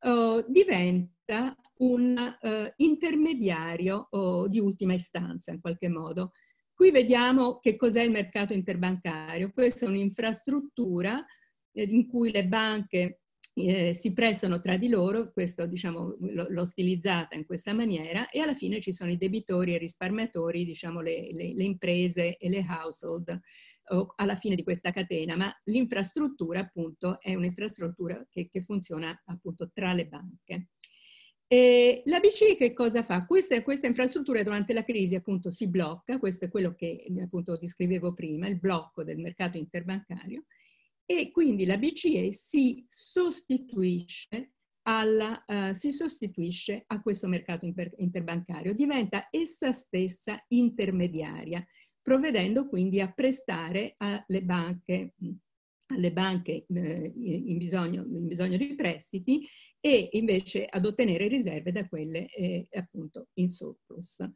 Oh, 0.01 0.45
diventa 0.49 1.57
un 1.78 2.16
uh, 2.18 2.72
intermediario 2.76 4.09
oh, 4.11 4.49
di 4.49 4.59
ultima 4.59 4.95
istanza 4.95 5.53
in 5.53 5.61
qualche 5.61 5.88
modo. 5.88 6.32
Qui 6.74 6.90
vediamo 6.90 7.61
che 7.61 7.76
cos'è 7.76 8.03
il 8.03 8.11
mercato 8.11 8.53
interbancario. 8.53 9.53
Questa 9.53 9.86
è 9.86 9.88
un'infrastruttura 9.88 11.18
eh, 11.18 11.24
in 11.73 12.07
cui 12.07 12.31
le 12.31 12.47
banche 12.47 13.23
eh, 13.55 13.93
si 13.93 14.12
prestano 14.12 14.61
tra 14.61 14.77
di 14.77 14.89
loro, 14.89 15.31
questo 15.31 15.66
diciamo 15.66 16.16
l'ho 16.18 16.64
stilizzata 16.64 17.37
in 17.37 17.45
questa 17.45 17.75
maniera, 17.75 18.29
e 18.31 18.41
alla 18.41 18.55
fine 18.55 18.81
ci 18.81 18.93
sono 18.93 19.11
i 19.11 19.18
debitori 19.18 19.73
e 19.73 19.77
i 19.77 19.79
risparmiatori, 19.79 20.64
diciamo 20.64 21.01
le, 21.01 21.31
le, 21.33 21.53
le 21.55 21.64
imprese 21.64 22.37
e 22.37 22.49
le 22.49 22.64
household 22.66 23.41
alla 24.16 24.37
fine 24.37 24.55
di 24.55 24.62
questa 24.62 24.91
catena, 24.91 25.37
ma 25.37 25.53
l'infrastruttura 25.64 26.61
appunto 26.61 27.20
è 27.20 27.35
un'infrastruttura 27.35 28.23
che, 28.31 28.49
che 28.49 28.62
funziona 28.62 29.20
appunto 29.27 29.70
tra 29.73 29.93
le 29.93 30.07
banche. 30.07 30.68
E 31.47 32.01
la 32.07 32.18
BCE 32.18 32.57
che 32.57 32.73
cosa 32.73 33.03
fa? 33.03 33.27
Questa, 33.27 33.62
questa, 33.62 33.87
infrastruttura 33.87 34.43
durante 34.43 34.73
la 34.73 34.85
crisi 34.85 35.14
appunto 35.14 35.51
si 35.51 35.68
blocca, 35.68 36.18
questo 36.18 36.47
è 36.47 36.49
quello 36.49 36.75
che 36.75 37.05
appunto 37.20 37.59
descrivevo 37.59 38.14
prima, 38.14 38.49
il 38.49 38.59
blocco 38.59 39.05
del 39.05 39.18
mercato 39.18 39.59
interbancario, 39.59 40.45
e 41.05 41.30
quindi 41.30 41.64
la 41.64 41.78
BCE 41.78 42.32
si 42.32 42.84
sostituisce, 42.88 44.53
alla, 44.84 45.42
uh, 45.46 45.72
si 45.72 45.92
sostituisce 45.92 46.84
a 46.86 47.00
questo 47.00 47.28
mercato 47.28 47.64
inter 47.64 47.92
interbancario, 47.98 48.74
diventa 48.74 49.28
essa 49.30 49.70
stessa 49.72 50.42
intermediaria, 50.48 51.64
provvedendo 52.00 52.68
quindi 52.68 53.00
a 53.00 53.12
prestare 53.12 53.94
alle 53.98 54.42
banche, 54.42 55.14
alle 55.86 56.12
banche 56.12 56.66
eh, 56.66 57.12
in, 57.14 57.59
bisogno, 57.59 58.05
in, 58.05 58.26
bisogno, 58.26 58.57
di 58.57 58.74
prestiti 58.74 59.46
e 59.78 60.09
invece 60.12 60.66
ad 60.66 60.84
ottenere 60.84 61.28
riserve 61.28 61.70
da 61.70 61.86
quelle 61.86 62.26
eh, 62.26 62.66
appunto 62.72 63.28
in 63.34 63.48
surplus. 63.48 64.28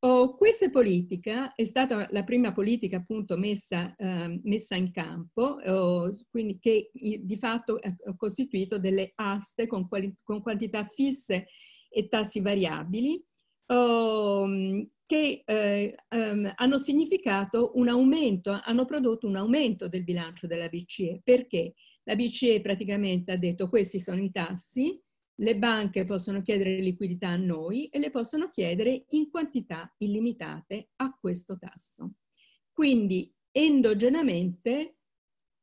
Oh, 0.00 0.36
questa 0.36 0.68
politica 0.68 1.54
è 1.54 1.64
stata 1.64 2.06
la 2.10 2.22
prima 2.22 2.52
politica 2.52 2.98
appunto 2.98 3.36
messa, 3.38 3.94
eh, 3.96 4.40
messa 4.44 4.76
in 4.76 4.92
campo, 4.92 5.58
oh, 5.64 6.14
quindi 6.28 6.58
che 6.58 6.90
di 6.92 7.36
fatto 7.38 7.78
ha 7.80 8.16
costituito 8.16 8.78
delle 8.78 9.12
aste 9.14 9.66
con, 9.66 9.88
con 10.22 10.42
quantità 10.42 10.84
fisse 10.84 11.46
e 11.88 12.08
tassi 12.08 12.40
variabili 12.40 13.24
oh, 13.66 14.46
che 15.06 15.42
eh, 15.44 15.94
um, 16.10 16.52
hanno 16.56 16.78
significato 16.78 17.72
un 17.76 17.88
aumento, 17.88 18.58
hanno 18.62 18.84
prodotto 18.84 19.26
un 19.26 19.36
aumento 19.36 19.88
del 19.88 20.04
bilancio 20.04 20.46
della 20.46 20.68
BCE. 20.68 21.20
Perché? 21.22 21.74
La 22.04 22.16
BCE 22.16 22.60
praticamente 22.60 23.32
ha 23.32 23.36
detto 23.36 23.68
questi 23.68 23.98
sono 23.98 24.22
i 24.22 24.30
tassi, 24.30 25.00
le 25.36 25.58
banche 25.58 26.04
possono 26.04 26.40
chiedere 26.42 26.80
liquidità 26.80 27.28
a 27.28 27.36
noi 27.36 27.86
e 27.86 27.98
le 27.98 28.10
possono 28.10 28.48
chiedere 28.48 29.04
in 29.10 29.30
quantità 29.30 29.92
illimitate 29.98 30.90
a 30.96 31.16
questo 31.18 31.58
tasso. 31.58 32.14
Quindi 32.72 33.32
endogenamente 33.50 34.96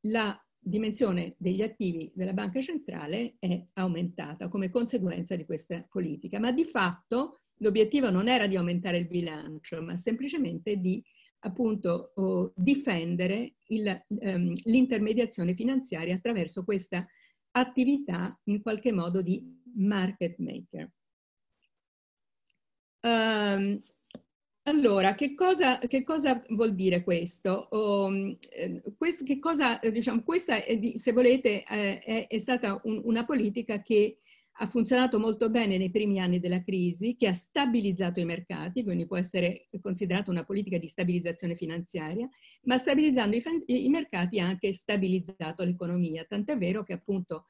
la 0.06 0.38
dimensione 0.58 1.34
degli 1.38 1.62
attivi 1.62 2.10
della 2.14 2.32
banca 2.32 2.60
centrale 2.60 3.36
è 3.38 3.64
aumentata 3.74 4.48
come 4.48 4.70
conseguenza 4.70 5.36
di 5.36 5.44
questa 5.44 5.86
politica, 5.88 6.38
ma 6.38 6.52
di 6.52 6.64
fatto 6.64 7.40
l'obiettivo 7.58 8.10
non 8.10 8.28
era 8.28 8.46
di 8.46 8.56
aumentare 8.56 8.98
il 8.98 9.08
bilancio, 9.08 9.82
ma 9.82 9.98
semplicemente 9.98 10.76
di 10.76 11.02
appunto 11.40 12.12
difendere 12.56 13.56
um, 13.68 14.54
l'intermediazione 14.64 15.54
finanziaria 15.54 16.14
attraverso 16.14 16.64
questa 16.64 17.06
attività 17.50 18.38
in 18.44 18.62
qualche 18.62 18.92
modo 18.92 19.20
di 19.20 19.62
market 19.74 20.36
maker. 20.38 20.90
Um, 23.00 23.82
allora, 24.66 25.14
che 25.14 25.34
cosa, 25.34 25.78
che 25.78 26.02
cosa, 26.04 26.40
vuol 26.50 26.74
dire 26.74 27.02
questo? 27.02 27.68
Um, 27.70 28.38
questo 28.96 29.22
che 29.24 29.38
cosa, 29.38 29.78
diciamo, 29.78 30.22
questa, 30.22 30.62
è, 30.64 30.78
se 30.96 31.12
volete, 31.12 31.62
è, 31.64 32.26
è 32.26 32.38
stata 32.38 32.80
un, 32.84 33.02
una 33.04 33.26
politica 33.26 33.82
che 33.82 34.18
ha 34.58 34.66
funzionato 34.66 35.18
molto 35.18 35.50
bene 35.50 35.78
nei 35.78 35.90
primi 35.90 36.20
anni 36.20 36.38
della 36.38 36.62
crisi, 36.62 37.16
che 37.16 37.26
ha 37.26 37.32
stabilizzato 37.32 38.20
i 38.20 38.24
mercati, 38.24 38.84
quindi 38.84 39.06
può 39.06 39.16
essere 39.16 39.66
considerata 39.80 40.30
una 40.30 40.44
politica 40.44 40.78
di 40.78 40.86
stabilizzazione 40.86 41.56
finanziaria, 41.56 42.28
ma 42.62 42.78
stabilizzando 42.78 43.36
i, 43.36 43.42
i 43.66 43.88
mercati 43.88 44.38
ha 44.38 44.46
anche 44.46 44.72
stabilizzato 44.72 45.64
l'economia, 45.64 46.24
tant'è 46.24 46.56
vero 46.56 46.84
che 46.84 46.92
appunto 46.92 47.44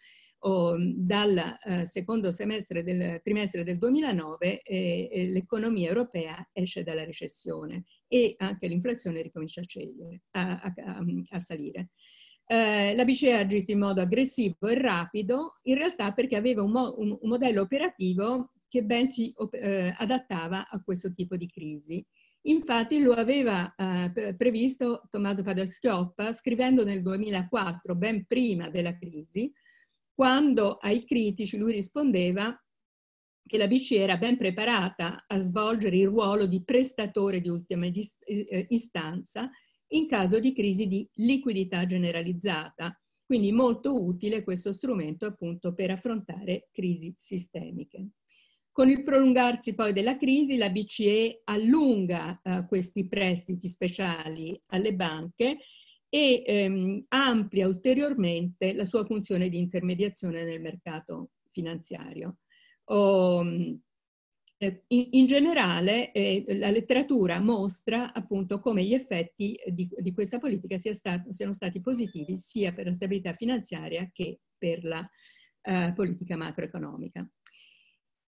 dal 0.47 1.57
eh, 1.65 1.87
secondo 1.87 2.31
semestre 2.31 2.83
del 2.83 3.21
trimestre 3.23 3.65
del 3.65 3.79
2009 3.79 4.61
eh, 4.61 5.09
eh, 5.11 5.27
l'economia 5.29 5.89
europea 5.89 6.47
esce 6.53 6.83
dalla 6.83 7.05
recessione 7.05 7.85
e 8.07 8.35
anche 8.37 8.69
l'inflazione 8.69 9.23
ricomincia 9.23 9.63
a, 9.63 9.65
scegliere, 9.65 10.23
a, 10.33 10.61
a, 10.61 11.05
a 11.31 11.41
salire. 11.41 11.91
Eh, 12.47 12.95
la 12.95 13.05
BCE 13.07 13.33
ha 13.33 13.39
agito 13.39 13.73
in 13.73 13.79
modo 13.79 14.03
aggressivo 14.03 14.69
e 14.69 14.79
rapido, 14.79 15.55
in 15.63 15.77
realtà 15.77 16.13
perché 16.13 16.37
aveva 16.37 16.63
un, 16.63 16.73
mo 16.73 16.95
un, 16.99 17.17
un 17.19 17.29
modello 17.29 17.63
operativo 17.63 18.53
che 18.69 18.83
ben 18.83 19.07
si 19.07 19.33
eh, 19.53 19.95
adattava 19.97 20.69
a 20.69 20.83
questo 20.83 21.11
tipo 21.11 21.39
di 21.39 21.49
crisi. 21.49 22.05
Infatti 22.47 23.01
lo 23.01 23.13
aveva 23.13 23.75
eh, 23.75 24.35
previsto 24.37 25.09
Tommaso 25.09 25.43
Padoa-Schioppa 25.43 26.35
scrivendo 26.35 26.85
nel 26.85 27.01
2004, 27.01 27.95
ben 27.95 28.27
prima 28.27 28.69
della 28.69 28.95
crisi, 28.99 29.51
quando 30.15 30.77
ai 30.77 31.05
critici 31.05 31.57
lui 31.57 31.73
rispondeva 31.73 32.57
che 33.47 33.59
la 33.59 33.67
BCE 33.67 33.99
era 33.99 34.17
ben 34.17 34.37
preparata 34.37 35.25
a 35.27 35.41
svolgere 35.41 35.97
il 35.97 36.07
ruolo 36.07 36.47
di 36.47 36.63
prestatore 36.65 37.41
di 37.41 37.49
ultima 37.49 37.87
eh, 37.87 38.67
istanza 38.71 39.51
in 39.89 40.07
caso 40.07 40.39
di 40.39 40.55
crisi 40.55 40.87
di 40.87 41.07
liquidità 41.15 41.85
generalizzata. 41.85 42.99
Quindi 43.27 43.53
molto 43.53 44.03
utile 44.03 44.45
questo 44.45 44.73
strumento 44.73 45.27
appunto 45.27 45.75
per 45.75 45.91
affrontare 45.91 46.69
crisi 46.71 47.13
sistemiche. 47.17 48.11
Con 48.71 48.89
il 48.89 49.03
prolungarsi 49.03 49.75
poi 49.75 49.93
della 49.93 50.17
crisi 50.17 50.57
la 50.57 50.71
BCE 50.71 51.43
allunga 51.45 52.41
eh, 52.43 52.67
questi 52.67 53.07
prestiti 53.07 53.69
speciali 53.69 54.61
alle 54.67 54.95
banche 54.95 55.59
e 56.15 56.45
ehm, 56.47 57.07
amplia 57.09 57.67
ulteriormente 57.67 58.73
la 58.73 58.85
sua 58.85 59.05
funzione 59.05 59.49
di 59.49 59.59
intermediazione 59.59 60.45
nel 60.45 60.61
mercato 60.61 61.31
finanziario. 61.51 62.37
O, 62.85 63.43
in, 63.43 63.89
in, 64.87 65.27
generale 65.27 66.13
eh, 66.13 66.45
la 66.57 66.71
letteratura 66.71 67.41
mostra 67.41 68.13
appunto 68.13 68.61
come 68.61 68.85
gli 68.85 68.95
effetti 68.95 69.59
di, 69.73 69.91
di 69.93 70.13
questa 70.13 70.39
politica 70.39 70.79
sia 70.79 70.95
stato, 70.95 71.33
siano 71.33 71.53
stati 71.53 71.81
positivi 71.81 72.37
sia 72.37 72.73
per 72.73 72.87
la 72.87 72.95
stabilità 72.95 73.33
finanziaria 73.33 74.09
che 74.13 74.39
per 74.57 74.85
la 74.85 75.05
eh, 75.63 75.93
politica 75.97 76.37
macroeconomica. 76.37 77.29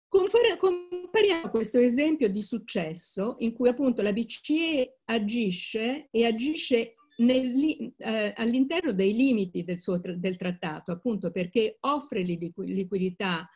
Compariamo 0.09 1.49
questo 1.49 1.79
esempio 1.79 2.29
di 2.29 2.43
successo 2.43 3.37
in 3.39 3.53
cui 3.53 3.69
appunto 3.69 4.03
la 4.03 4.13
BCE 4.13 4.99
agisce 5.05 6.09
e 6.11 6.25
agisce 6.25 6.95
eh, 7.21 8.33
all'interno 8.37 8.93
dei 8.93 9.15
limiti 9.15 9.65
del, 9.65 9.81
suo, 9.81 9.99
del 9.99 10.37
trattato, 10.37 10.93
appunto 10.93 11.31
perché 11.31 11.77
offre 11.81 12.23
liquidità 12.23 13.49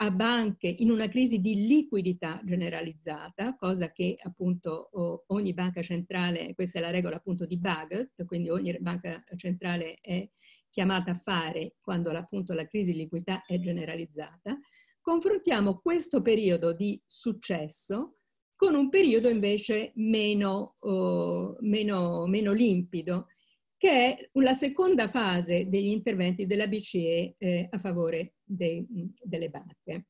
a 0.00 0.10
banche 0.12 0.68
in 0.68 0.90
una 0.92 1.08
crisi 1.08 1.40
di 1.40 1.66
liquidità 1.66 2.40
generalizzata, 2.44 3.56
cosa 3.56 3.90
che 3.90 4.16
appunto 4.22 4.90
ogni 5.32 5.52
banca 5.52 5.82
centrale, 5.82 6.54
questa 6.54 6.78
è 6.78 6.82
la 6.82 6.90
regola 6.90 7.16
appunto 7.16 7.46
di 7.46 7.58
Bagot, 7.58 8.24
quindi 8.26 8.48
ogni 8.48 8.76
banca 8.78 9.24
centrale 9.34 9.98
è 10.00 10.28
chiamata 10.70 11.10
a 11.10 11.16
fare 11.16 11.74
quando 11.80 12.10
appunto 12.10 12.54
la 12.54 12.68
crisi 12.68 12.92
di 12.92 12.98
liquidità 12.98 13.42
è 13.44 13.58
generalizzata, 13.58 14.56
confrontiamo 15.00 15.80
questo 15.80 16.22
periodo 16.22 16.72
di 16.72 17.02
successo 17.04 18.17
con 18.58 18.74
un 18.74 18.88
periodo 18.88 19.28
invece 19.28 19.92
meno, 19.94 20.74
oh, 20.80 21.56
meno, 21.60 22.26
meno 22.26 22.52
limpido, 22.52 23.28
che 23.76 24.16
è 24.16 24.30
la 24.32 24.52
seconda 24.54 25.06
fase 25.06 25.68
degli 25.68 25.90
interventi 25.90 26.44
della 26.44 26.66
BCE 26.66 27.36
eh, 27.38 27.68
a 27.70 27.78
favore 27.78 28.34
de, 28.42 28.84
delle 29.22 29.48
banche. 29.48 30.08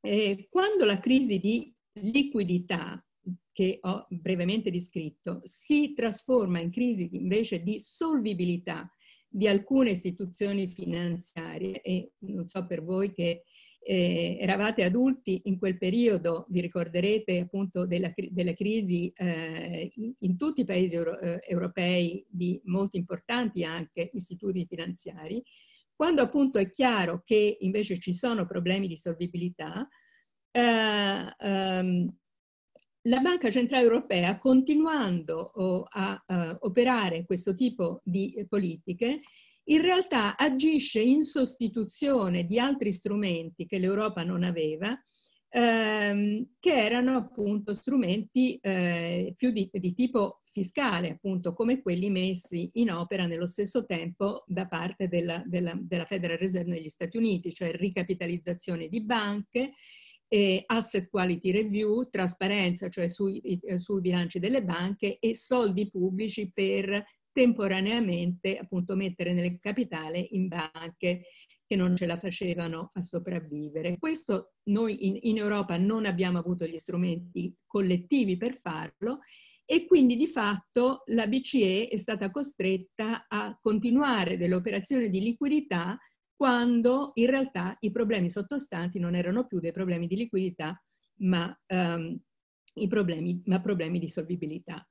Eh, 0.00 0.46
quando 0.48 0.84
la 0.84 1.00
crisi 1.00 1.40
di 1.40 1.74
liquidità, 1.94 3.04
che 3.50 3.78
ho 3.80 4.06
brevemente 4.08 4.70
descritto, 4.70 5.40
si 5.42 5.94
trasforma 5.94 6.60
in 6.60 6.70
crisi 6.70 7.08
invece 7.16 7.60
di 7.60 7.80
solvibilità 7.80 8.88
di 9.26 9.48
alcune 9.48 9.90
istituzioni 9.90 10.68
finanziarie, 10.70 11.80
e 11.80 12.12
non 12.18 12.46
so 12.46 12.64
per 12.66 12.84
voi 12.84 13.12
che 13.12 13.42
eh, 13.84 14.38
eravate 14.40 14.82
adulti 14.82 15.42
in 15.44 15.58
quel 15.58 15.76
periodo, 15.76 16.46
vi 16.48 16.60
ricorderete 16.62 17.40
appunto 17.40 17.86
della, 17.86 18.12
della 18.30 18.54
crisi 18.54 19.12
eh, 19.14 19.90
in, 19.94 20.14
in, 20.20 20.36
tutti 20.38 20.62
i 20.62 20.64
paesi 20.64 20.96
euro, 20.96 21.18
eh, 21.18 21.40
europei 21.46 22.24
di 22.28 22.60
molti 22.64 22.96
importanti 22.96 23.62
anche 23.62 24.10
istituti 24.14 24.66
finanziari, 24.66 25.42
quando 25.94 26.22
appunto 26.22 26.58
è 26.58 26.70
chiaro 26.70 27.20
che 27.22 27.58
invece 27.60 27.98
ci 27.98 28.14
sono 28.14 28.46
problemi 28.46 28.88
di 28.88 28.96
solvibilità, 28.96 29.86
eh, 30.50 31.34
ehm, 31.38 32.16
la 33.06 33.20
Banca 33.20 33.50
Centrale 33.50 33.84
Europea, 33.84 34.38
continuando 34.38 35.50
oh, 35.54 35.84
a, 35.86 36.24
uh, 36.26 36.56
operare 36.60 37.26
questo 37.26 37.54
tipo 37.54 38.00
di 38.02 38.46
politiche, 38.48 39.20
in 39.64 39.80
realtà 39.80 40.36
agisce 40.36 41.00
in 41.00 41.22
sostituzione 41.22 42.44
di 42.44 42.58
altri 42.58 42.92
strumenti 42.92 43.66
che 43.66 43.78
l'Europa 43.78 44.22
non 44.22 44.42
aveva, 44.42 44.98
ehm, 45.48 46.46
che 46.58 46.72
erano 46.72 47.16
appunto 47.16 47.72
strumenti 47.72 48.58
eh, 48.60 49.32
più 49.36 49.50
di, 49.50 49.70
di, 49.72 49.94
tipo 49.94 50.40
fiscale, 50.44 51.10
appunto 51.10 51.54
come 51.54 51.80
quelli 51.80 52.10
messi 52.10 52.70
in 52.74 52.90
opera 52.90 53.26
nello 53.26 53.46
stesso 53.46 53.86
tempo 53.86 54.44
da 54.46 54.66
parte 54.66 55.08
della, 55.08 55.42
della, 55.46 55.76
della 55.80 56.04
Federal 56.04 56.38
Reserve 56.38 56.70
negli 56.70 56.88
Stati 56.88 57.16
Uniti, 57.16 57.52
cioè 57.54 57.72
ricapitalizzazione 57.72 58.88
di 58.88 59.02
banche, 59.02 59.70
eh, 60.28 60.62
asset 60.66 61.08
quality 61.08 61.52
review, 61.52 62.08
trasparenza, 62.10 62.88
cioè 62.88 63.08
sui, 63.08 63.40
sui 63.76 64.00
bilanci 64.00 64.38
delle 64.38 64.62
banche 64.62 65.18
e 65.20 65.36
soldi 65.36 65.88
pubblici 65.88 66.50
per 66.52 67.02
temporaneamente 67.34 68.56
appunto 68.56 68.94
mettere 68.94 69.32
nel 69.32 69.58
capitale 69.58 70.24
in 70.30 70.46
banche 70.46 71.24
che 71.66 71.74
non 71.74 71.96
ce 71.96 72.06
la 72.06 72.16
facevano 72.16 72.90
a 72.94 73.02
sopravvivere. 73.02 73.98
Questo 73.98 74.54
noi 74.70 75.06
in, 75.06 75.18
in 75.22 75.38
Europa 75.38 75.76
non 75.76 76.06
abbiamo 76.06 76.38
avuto 76.38 76.64
gli 76.64 76.78
strumenti 76.78 77.52
collettivi 77.66 78.36
per 78.36 78.58
farlo 78.60 79.18
e 79.64 79.84
quindi 79.84 80.14
di 80.14 80.28
fatto 80.28 81.02
la 81.06 81.26
BCE 81.26 81.88
è 81.88 81.96
stata 81.96 82.30
costretta 82.30 83.26
a 83.28 83.58
continuare 83.60 84.36
delle 84.36 84.54
operazioni 84.54 85.10
di 85.10 85.20
liquidità 85.20 85.98
quando 86.36 87.10
in 87.14 87.26
realtà 87.26 87.74
i 87.80 87.90
problemi 87.90 88.30
sottostanti 88.30 89.00
non 89.00 89.16
erano 89.16 89.46
più 89.46 89.58
dei 89.58 89.72
problemi 89.72 90.06
di 90.06 90.16
liquidità 90.16 90.80
ma, 91.20 91.52
um, 91.68 92.16
problemi, 92.86 93.42
ma 93.46 93.60
problemi 93.60 93.98
di 93.98 94.08
solvibilità. 94.08 94.86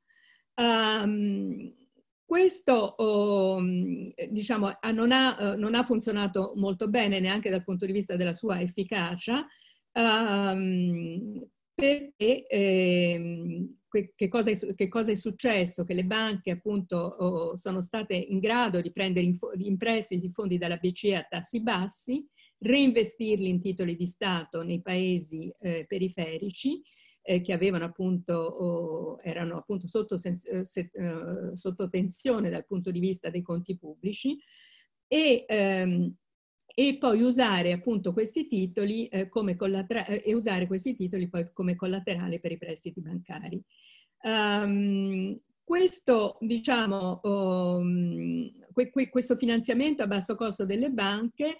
Um, 0.55 1.82
questo 2.33 2.73
oh, 2.73 3.61
diciamo, 3.61 4.79
non, 4.91 5.11
ha, 5.11 5.53
non, 5.55 5.75
ha, 5.75 5.83
funzionato 5.83 6.53
molto 6.55 6.89
bene 6.89 7.19
neanche 7.19 7.51
dal 7.51 7.63
punto 7.63 7.85
di 7.85 7.91
vista 7.91 8.15
della 8.15 8.33
sua 8.33 8.59
efficacia, 8.59 9.45
um, 9.91 11.47
perché 11.75 12.47
eh, 12.47 13.69
che, 14.15 14.27
cosa 14.29 14.49
è, 14.49 14.73
che, 14.73 14.87
cosa 14.87 15.11
è, 15.11 15.15
successo? 15.15 15.83
Che 15.83 15.93
le 15.93 16.05
banche 16.05 16.49
appunto 16.49 16.97
oh, 16.97 17.55
sono 17.55 17.81
state 17.81 18.15
in 18.15 18.39
grado 18.39 18.81
di 18.81 18.91
prendere 18.91 19.27
in, 19.27 19.37
in 19.59 19.77
prestiti 19.77 20.31
fondi 20.31 20.57
dalla 20.57 20.77
BCE 20.77 21.15
a 21.15 21.27
tassi 21.29 21.61
bassi, 21.61 22.25
reinvestirli 22.57 23.47
in 23.47 23.59
titoli 23.59 23.95
di 23.95 24.07
Stato 24.07 24.63
nei 24.63 24.81
paesi 24.81 25.51
eh, 25.59 25.85
periferici, 25.87 26.81
eh, 27.23 27.41
che 27.41 27.53
avevano 27.53 27.85
appunto, 27.85 28.33
oh, 28.33 29.17
erano 29.21 29.57
appunto 29.57 29.87
sotto, 29.87 30.15
eh, 30.15 30.65
se, 30.65 30.91
uh, 30.93 31.55
sotto, 31.55 31.89
tensione 31.89 32.49
dal 32.49 32.65
punto 32.65 32.91
di 32.91 32.99
vista 32.99 33.29
dei 33.29 33.41
conti 33.41 33.77
pubblici 33.77 34.37
e, 35.07 35.45
ehm, 35.47 36.13
e 36.75 36.97
poi 36.97 37.21
usare 37.21 37.71
appunto 37.71 38.13
questi 38.13 38.47
titoli 38.47 39.07
eh, 39.07 39.29
come 39.29 39.55
collaterale 39.55 40.21
e 40.23 40.33
usare 40.33 40.67
questi 40.67 40.95
titoli 40.95 41.29
poi 41.29 41.49
come 41.53 41.75
collaterale 41.75 42.39
per 42.39 42.51
i 42.51 42.57
prestiti 42.57 43.01
bancari. 43.01 43.61
Um, 44.23 45.39
questo, 45.63 46.37
diciamo, 46.41 47.19
um, 47.23 48.51
que, 48.73 48.89
que, 48.89 49.09
questo 49.09 49.35
finanziamento 49.35 50.03
a 50.03 50.07
basso 50.07 50.35
costo 50.35 50.65
delle 50.65 50.89
banche 50.89 51.57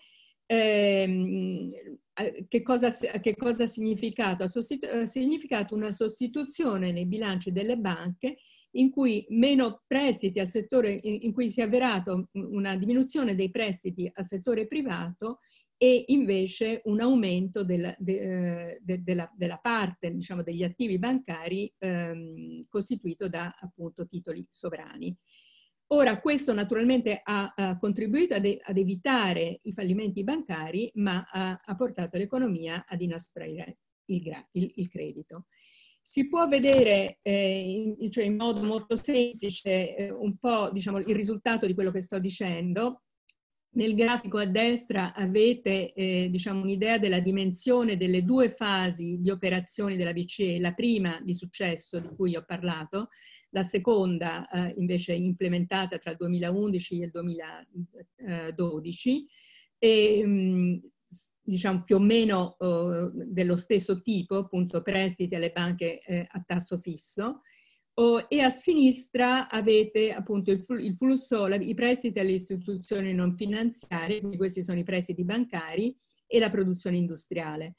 eh, 0.54 2.45
che, 2.47 2.62
cosa, 2.62 2.89
che 2.91 3.36
cosa 3.36 3.64
ha 3.64 3.68
significato? 3.68 4.43
Ha 4.43 5.06
significato 5.06 5.76
una 5.76 5.91
sostituzione 5.91 6.91
nei 6.91 7.06
bilanci 7.06 7.51
delle 7.51 7.78
banche 7.78 8.38
in 8.76 8.89
cui 8.89 9.26
meno 9.30 9.84
prestiti 9.86 10.39
al 10.39 10.49
settore, 10.49 10.99
in 11.01 11.32
cui 11.32 11.49
si 11.49 11.62
è 11.62 11.64
avverato 11.64 12.30
una 12.34 12.76
diminuzione 12.76 13.36
dei 13.36 13.51
prestiti 13.51 14.10
al 14.14 14.28
settore 14.28 14.68
privato 14.68 15.39
e 15.78 16.06
invece 16.08 16.82
un 16.86 17.01
aumento 17.01 17.64
del, 17.64 17.93
de, 17.99 18.80
de, 18.82 19.04
della, 19.04 19.32
della, 19.36 19.58
parte 19.58 20.14
diciamo, 20.14 20.41
degli 20.41 20.64
attivi 20.64 20.97
bancari 20.97 21.72
ehm, 21.78 22.64
costituito 22.70 23.28
da 23.28 23.56
appunto 23.60 24.06
titoli 24.06 24.45
sovrani. 24.49 25.16
Ora, 25.93 26.19
questo 26.19 26.53
naturalmente 26.53 27.21
ha, 27.23 27.53
ha 27.55 27.77
contribuito 27.77 28.33
ad, 28.33 28.45
ad, 28.63 28.77
evitare 28.77 29.59
i 29.61 29.73
fallimenti 29.73 30.23
bancari, 30.23 30.91
ma 30.95 31.23
ha, 31.29 31.61
ha 31.63 31.75
portato 31.75 32.17
l'economia 32.17 32.83
ad 32.87 32.99
inasprire 32.99 33.77
il, 34.05 34.23
il, 34.53 34.71
il, 34.77 34.89
credito. 34.89 35.45
Si 36.01 36.27
può 36.27 36.47
vedere 36.47 37.19
eh, 37.21 37.95
in, 37.99 38.09
cioè 38.09 38.23
in, 38.23 38.35
modo 38.35 38.63
molto 38.63 38.95
semplice 38.95 39.95
eh, 39.95 40.09
un 40.11 40.35
po' 40.37 40.71
diciamo, 40.71 40.97
il 40.97 41.13
risultato 41.13 41.67
di 41.67 41.75
quello 41.75 41.91
che 41.91 42.01
sto 42.01 42.17
dicendo. 42.17 43.03
Nel 43.75 43.93
grafico 43.93 44.39
a 44.39 44.45
destra 44.45 45.13
avete 45.13 45.93
eh, 45.93 46.27
diciamo, 46.31 46.61
un'idea 46.61 46.97
della 46.97 47.19
dimensione 47.19 47.97
delle 47.97 48.23
due 48.23 48.49
fasi 48.49 49.19
di 49.19 49.29
operazioni 49.29 49.95
della 49.95 50.13
BCE, 50.13 50.59
la 50.59 50.73
prima 50.73 51.21
di 51.23 51.35
successo 51.35 51.99
di 51.99 52.09
cui 52.15 52.35
ho 52.35 52.43
parlato, 52.43 53.09
la 53.54 53.64
seconda 53.64 54.49
eh, 54.49 54.74
invece 54.78 55.14
implementata 55.14 55.97
tra 55.97 56.12
il 56.12 56.18
2011 56.18 57.01
e 57.01 57.06
il 57.06 57.12
2012 57.12 59.26
e 59.78 60.26
mh, 60.26 60.82
diciamo 61.41 61.84
più 61.84 61.97
o 61.97 61.99
meno 61.99 62.58
eh, 62.60 63.12
dello 63.14 63.56
stesso 63.56 64.01
tipo, 64.01 64.38
appunto 64.38 64.82
prestiti 64.82 65.36
alle 65.36 65.51
banche 65.51 66.01
eh, 66.01 66.26
a 66.28 66.43
tasso 66.45 66.80
fisso. 66.80 67.41
Oh, 67.95 68.26
e 68.28 68.41
a 68.41 68.49
sinistra 68.49 69.47
avete 69.47 70.12
appunto 70.12 70.49
il, 70.49 70.66
il 70.80 70.95
flusso, 70.95 71.45
la, 71.45 71.56
i 71.56 71.76
prestiti 71.76 72.20
alle 72.20 72.32
istituzioni 72.32 73.14
non 73.14 73.36
finanziarie, 73.36 74.20
quindi 74.20 74.38
questi 74.38 74.64
sono 74.64 74.80
i 74.80 74.84
prestiti 74.84 75.24
bancari, 75.24 75.95
e 76.26 76.39
la 76.39 76.49
produzione 76.49 76.97
industriale. 76.97 77.76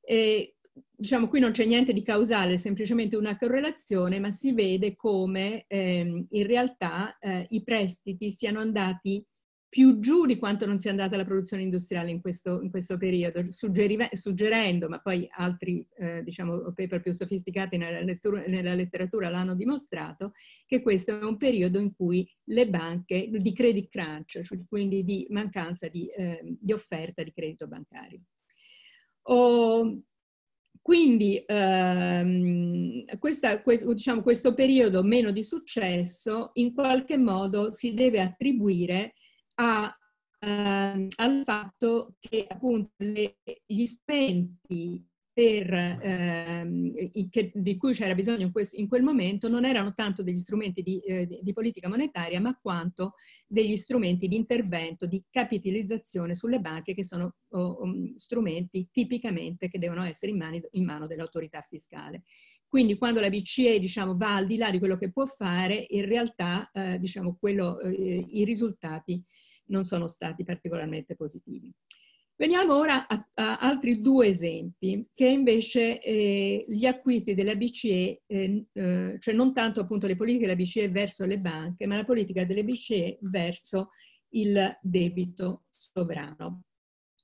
E 0.00 0.55
diciamo 0.96 1.28
qui 1.28 1.40
non 1.40 1.52
c'è 1.52 1.64
niente 1.64 1.92
di 1.92 2.02
causale, 2.02 2.54
è 2.54 2.56
semplicemente 2.56 3.16
una 3.16 3.36
correlazione, 3.36 4.18
ma 4.18 4.30
si 4.30 4.52
vede 4.52 4.96
come 4.96 5.64
ehm, 5.66 6.26
in 6.30 6.46
realtà 6.46 7.16
eh, 7.18 7.46
i 7.50 7.62
prestiti 7.62 8.30
siano 8.30 8.60
andati 8.60 9.24
più 9.68 9.98
giù 9.98 10.24
di 10.24 10.38
quanto 10.38 10.64
non 10.64 10.78
sia 10.78 10.90
andata 10.90 11.16
la 11.16 11.24
produzione 11.24 11.62
industriale 11.62 12.10
in 12.10 12.22
questo, 12.22 12.62
in 12.62 12.70
questo 12.70 12.96
periodo, 12.96 13.42
suggerendo, 13.50 14.88
ma 14.88 15.00
poi 15.00 15.28
altri 15.30 15.86
eh, 15.96 16.22
diciamo, 16.22 16.72
paper 16.72 17.02
più 17.02 17.12
sofisticati 17.12 17.76
nella, 17.76 18.00
lettura, 18.00 18.44
nella 18.46 18.74
letteratura 18.74 19.28
l'hanno 19.28 19.54
dimostrato, 19.54 20.32
che 20.64 20.80
questo 20.80 21.18
è 21.18 21.22
un 21.22 21.36
periodo 21.36 21.78
in 21.78 21.94
cui 21.94 22.26
le 22.44 22.68
banche, 22.70 23.28
di 23.30 23.52
credit 23.52 23.90
crunch, 23.90 24.40
cioè 24.42 24.58
quindi 24.66 25.04
di 25.04 25.26
mancanza 25.28 25.88
di, 25.88 26.06
eh, 26.06 26.40
di 26.58 26.72
offerta 26.72 27.22
di 27.22 27.32
credito 27.32 27.66
bancario. 27.66 28.20
O, 29.28 30.00
quindi 30.86 31.42
ehm, 31.44 33.18
questa, 33.18 33.60
questo, 33.60 33.92
diciamo, 33.92 34.22
questo 34.22 34.54
periodo 34.54 35.02
meno 35.02 35.32
di 35.32 35.42
successo 35.42 36.50
in 36.52 36.72
qualche 36.72 37.18
modo 37.18 37.72
si 37.72 37.92
deve 37.92 38.20
attribuire 38.20 39.14
a, 39.56 39.92
ehm, 40.38 41.08
al 41.16 41.42
fatto 41.42 42.14
che 42.20 42.46
appunto 42.48 42.92
le, 42.98 43.38
gli 43.66 43.84
strumenti 43.84 45.04
per, 45.36 45.70
ehm, 45.70 47.28
che, 47.28 47.52
di 47.54 47.76
cui 47.76 47.92
c'era 47.92 48.14
bisogno 48.14 48.46
in, 48.46 48.52
quel, 48.52 48.66
in 48.72 48.88
quel 48.88 49.02
momento 49.02 49.50
non 49.50 49.66
erano 49.66 49.92
tanto 49.92 50.22
degli 50.22 50.38
strumenti 50.38 50.80
di, 50.80 50.98
eh, 51.00 51.28
di, 51.42 51.52
politica 51.52 51.90
monetaria, 51.90 52.40
ma 52.40 52.58
quanto 52.58 53.12
degli 53.46 53.76
strumenti 53.76 54.28
di 54.28 54.36
intervento, 54.36 55.04
di 55.04 55.22
capitalizzazione 55.28 56.34
sulle 56.34 56.58
banche, 56.58 56.94
che 56.94 57.04
sono 57.04 57.34
oh, 57.50 57.82
um, 57.82 58.16
strumenti 58.16 58.88
tipicamente 58.90 59.68
che 59.68 59.78
devono 59.78 60.04
essere 60.04 60.32
in, 60.32 60.38
mani, 60.38 60.62
in 60.70 60.86
mano 60.86 61.06
dell'autorità 61.06 61.60
fiscale. 61.68 62.22
Quindi 62.66 62.96
quando 62.96 63.20
la 63.20 63.28
BCE 63.28 63.78
diciamo, 63.78 64.16
va 64.16 64.36
al 64.36 64.46
di 64.46 64.56
là 64.56 64.70
di 64.70 64.78
quello 64.78 64.96
che 64.96 65.12
può 65.12 65.26
fare, 65.26 65.84
in 65.90 66.06
realtà 66.06 66.70
eh, 66.72 66.98
diciamo, 66.98 67.36
quello, 67.38 67.78
eh, 67.80 68.26
i 68.26 68.44
risultati 68.46 69.22
non 69.66 69.84
sono 69.84 70.06
stati 70.06 70.44
particolarmente 70.44 71.14
positivi. 71.14 71.70
Veniamo 72.38 72.76
ora 72.76 73.06
a, 73.06 73.28
a 73.32 73.58
altri 73.60 74.02
due 74.02 74.26
esempi, 74.26 75.08
che 75.14 75.26
invece 75.26 75.98
eh, 75.98 76.66
gli 76.68 76.84
acquisti 76.84 77.34
della 77.34 77.54
BCE, 77.54 78.24
eh, 78.26 78.66
eh, 78.72 79.16
cioè 79.18 79.34
non 79.34 79.54
tanto 79.54 79.80
appunto 79.80 80.06
le 80.06 80.16
politiche 80.16 80.44
della 80.44 80.56
BCE 80.58 80.90
verso 80.90 81.24
le 81.24 81.38
banche, 81.38 81.86
ma 81.86 81.96
la 81.96 82.04
politica 82.04 82.44
delle 82.44 82.62
BCE 82.62 83.16
verso 83.22 83.88
il 84.34 84.78
debito 84.82 85.64
sovrano. 85.70 86.64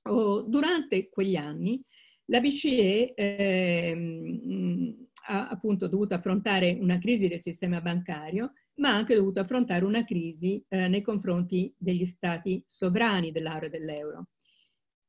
Oh, 0.09 0.41
durante 0.41 1.09
quegli 1.09 1.35
anni 1.35 1.79
la 2.25 2.39
BCE 2.39 3.13
ehm, 3.13 5.07
ha 5.27 5.47
appunto 5.47 5.87
dovuto 5.87 6.15
affrontare 6.15 6.75
una 6.79 6.97
crisi 6.97 7.27
del 7.27 7.41
sistema 7.41 7.81
bancario, 7.81 8.53
ma 8.77 8.89
ha 8.89 8.95
anche 8.95 9.13
dovuto 9.13 9.39
affrontare 9.39 9.85
una 9.85 10.03
crisi 10.05 10.63
eh, 10.69 10.87
nei 10.87 11.01
confronti 11.01 11.71
degli 11.77 12.05
stati 12.05 12.63
sovrani 12.65 13.31
dell'area 13.31 13.69
dell'euro. 13.69 14.29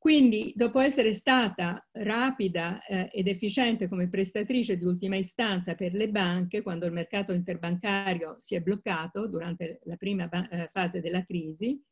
Quindi, 0.05 0.53
dopo 0.55 0.81
essere 0.81 1.15
stata 1.15 1.83
rapida 1.93 2.85
eh, 2.85 3.09
ed 3.11 3.27
efficiente 3.27 3.89
come 3.89 4.11
prestatrice 4.11 4.77
di 4.77 4.85
ultima 4.85 5.17
istanza 5.17 5.75
per 5.75 5.95
le 5.95 6.11
banche, 6.11 6.61
quando 6.61 6.85
il 6.85 6.93
mercato 6.93 7.33
interbancario 7.33 8.39
si 8.39 8.55
è 8.55 8.61
bloccato 8.61 9.27
durante 9.29 9.81
la 9.85 9.97
prima 9.97 10.29
eh, 10.29 10.69
fase 10.71 11.01
della 11.01 11.25
crisi, 11.25 11.83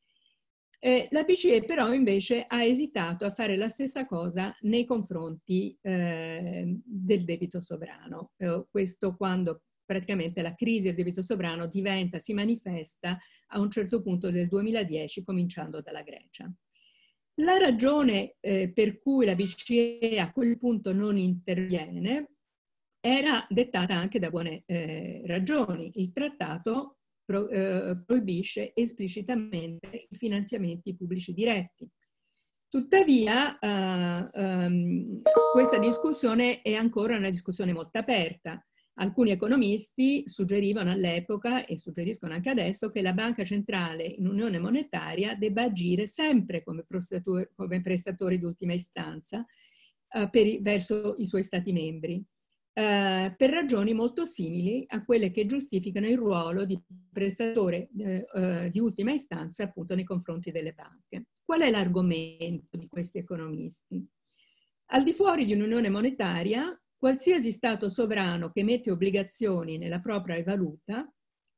eh, 0.79 1.09
la 1.11 1.23
BCE 1.23 1.65
però 1.65 1.95
invece 1.95 2.45
ha 2.47 2.63
esitato 2.63 3.25
a 3.25 3.31
fare 3.31 3.57
la 3.57 3.69
stessa 3.69 4.05
cosa 4.05 4.55
nei 4.61 4.85
confronti 4.85 5.75
eh, 5.81 6.81
del 6.85 7.25
debito 7.25 7.63
sovrano. 7.63 8.33
Eh, 8.37 8.67
questo 8.71 9.17
quando 9.17 9.63
praticamente 9.87 10.43
la 10.43 10.55
crisi 10.55 10.89
del 10.89 10.97
debito 10.97 11.23
sovrano 11.23 11.67
diventa, 11.67 12.19
si 12.19 12.35
manifesta 12.35 13.19
a 13.47 13.59
un 13.59 13.71
certo 13.71 14.03
punto 14.03 14.31
del 14.31 14.49
2010, 14.49 15.25
cominciando 15.25 15.81
dalla 15.81 16.03
Grecia. 16.03 16.55
La 17.37 17.57
ragione 17.57 18.37
eh, 18.41 18.71
per 18.73 19.01
cui 19.01 19.25
la 19.25 19.35
BCE 19.35 20.19
a 20.19 20.33
quel 20.33 20.59
punto 20.59 20.93
non 20.93 21.17
interviene 21.17 22.33
era 23.01 23.45
dettata 23.49 23.95
anche 23.95 24.19
da 24.19 24.31
buone 24.31 24.63
eh, 24.67 25.23
ragioni. 25.27 25.91
Il 25.95 26.13
trattato 26.13 26.99
pro, 27.25 27.49
eh, 27.49 28.03
proibisce 28.05 28.73
esplicitamente 28.75 30.07
i 30.11 30.17
finanziamenti 30.17 30.95
pubblici 30.95 31.33
diretti. 31.33 31.91
Tuttavia, 32.69 33.59
eh, 33.59 34.29
ehm, 34.33 35.21
questa 35.53 35.79
discussione 35.79 36.63
è 36.63 36.75
ancora 36.75 37.17
una 37.17 37.29
discussione 37.29 37.73
molto 37.73 37.99
aperta. 37.99 38.65
Alcuni 38.95 39.31
economisti 39.31 40.25
suggerivano 40.27 40.91
all'epoca 40.91 41.65
e 41.65 41.79
suggeriscono 41.79 42.35
anche 42.35 42.51
adesso 42.51 42.91
che 42.91 43.01
la 43.01 43.15
banca 43.15 43.43
centrale 43.43 44.05
in 44.05 44.27
unione 44.27 44.59
monetaria 44.59 45.35
debba 45.35 45.63
agire 45.63 46.07
sempre 46.07 46.63
come 46.63 46.85
come 47.55 47.81
prestatori 47.81 48.39
di 48.39 48.45
ultima 48.45 48.75
istanza 48.75 49.47
eh, 50.09 50.29
per, 50.29 50.61
verso 50.61 51.15
i 51.17 51.25
suoi 51.25 51.43
stati 51.43 51.73
membri, 51.73 52.23
eh, 52.75 53.35
per 53.35 53.51
ragioni 53.51 53.95
molto 53.95 54.27
simili 54.27 54.85
a 54.89 55.05
quelle 55.05 55.31
che 55.31 55.47
giustificano 55.47 56.07
il 56.07 56.19
ruolo 56.19 56.67
di 56.67 56.79
prestatore 57.11 57.89
eh, 57.99 58.25
eh 58.35 58.71
di 58.71 58.79
ultima 58.79 59.13
istanza 59.13 59.65
appunto 59.65 59.95
nei 59.95 60.05
confronti 60.05 60.51
delle 60.51 60.75
banche. 60.75 61.29
Qual 61.43 61.63
è 61.63 61.71
l'argomento 61.71 62.77
di 62.77 62.89
questi 62.89 63.19
economisti? 63.19 64.07
Al 64.87 65.03
di 65.03 65.13
fuori 65.15 65.47
di 65.47 65.55
un'unione 65.55 65.89
monetaria, 65.89 66.82
Qualsiasi 67.03 67.51
Stato 67.51 67.89
sovrano 67.89 68.51
che 68.51 68.61
emette 68.61 68.93
obbligazioni 68.93 69.77
nella 69.77 69.99
propria 69.99 70.41
valuta 70.45 71.13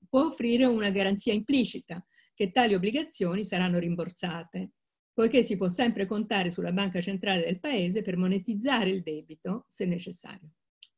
può 0.09 0.25
offrire 0.25 0.65
una 0.65 0.89
garanzia 0.89 1.35
implicita 1.35 2.03
che 2.33 2.51
tali 2.51 2.73
obbligazioni 2.73 3.45
saranno 3.45 3.79
rimborsate, 3.79 4.71
poiché 5.13 5.43
si 5.43 5.59
può 5.59 5.69
sempre 5.69 6.07
contare 6.07 6.51
sulla 6.51 6.73
banca 6.73 7.03
centrale 7.03 7.45
del 7.45 7.61
paese 7.61 8.01
per 8.01 8.17
monetizzare 8.17 8.89
il 8.89 9.03
debito 9.03 9.67
se 9.69 9.85
necessario. 9.85 10.49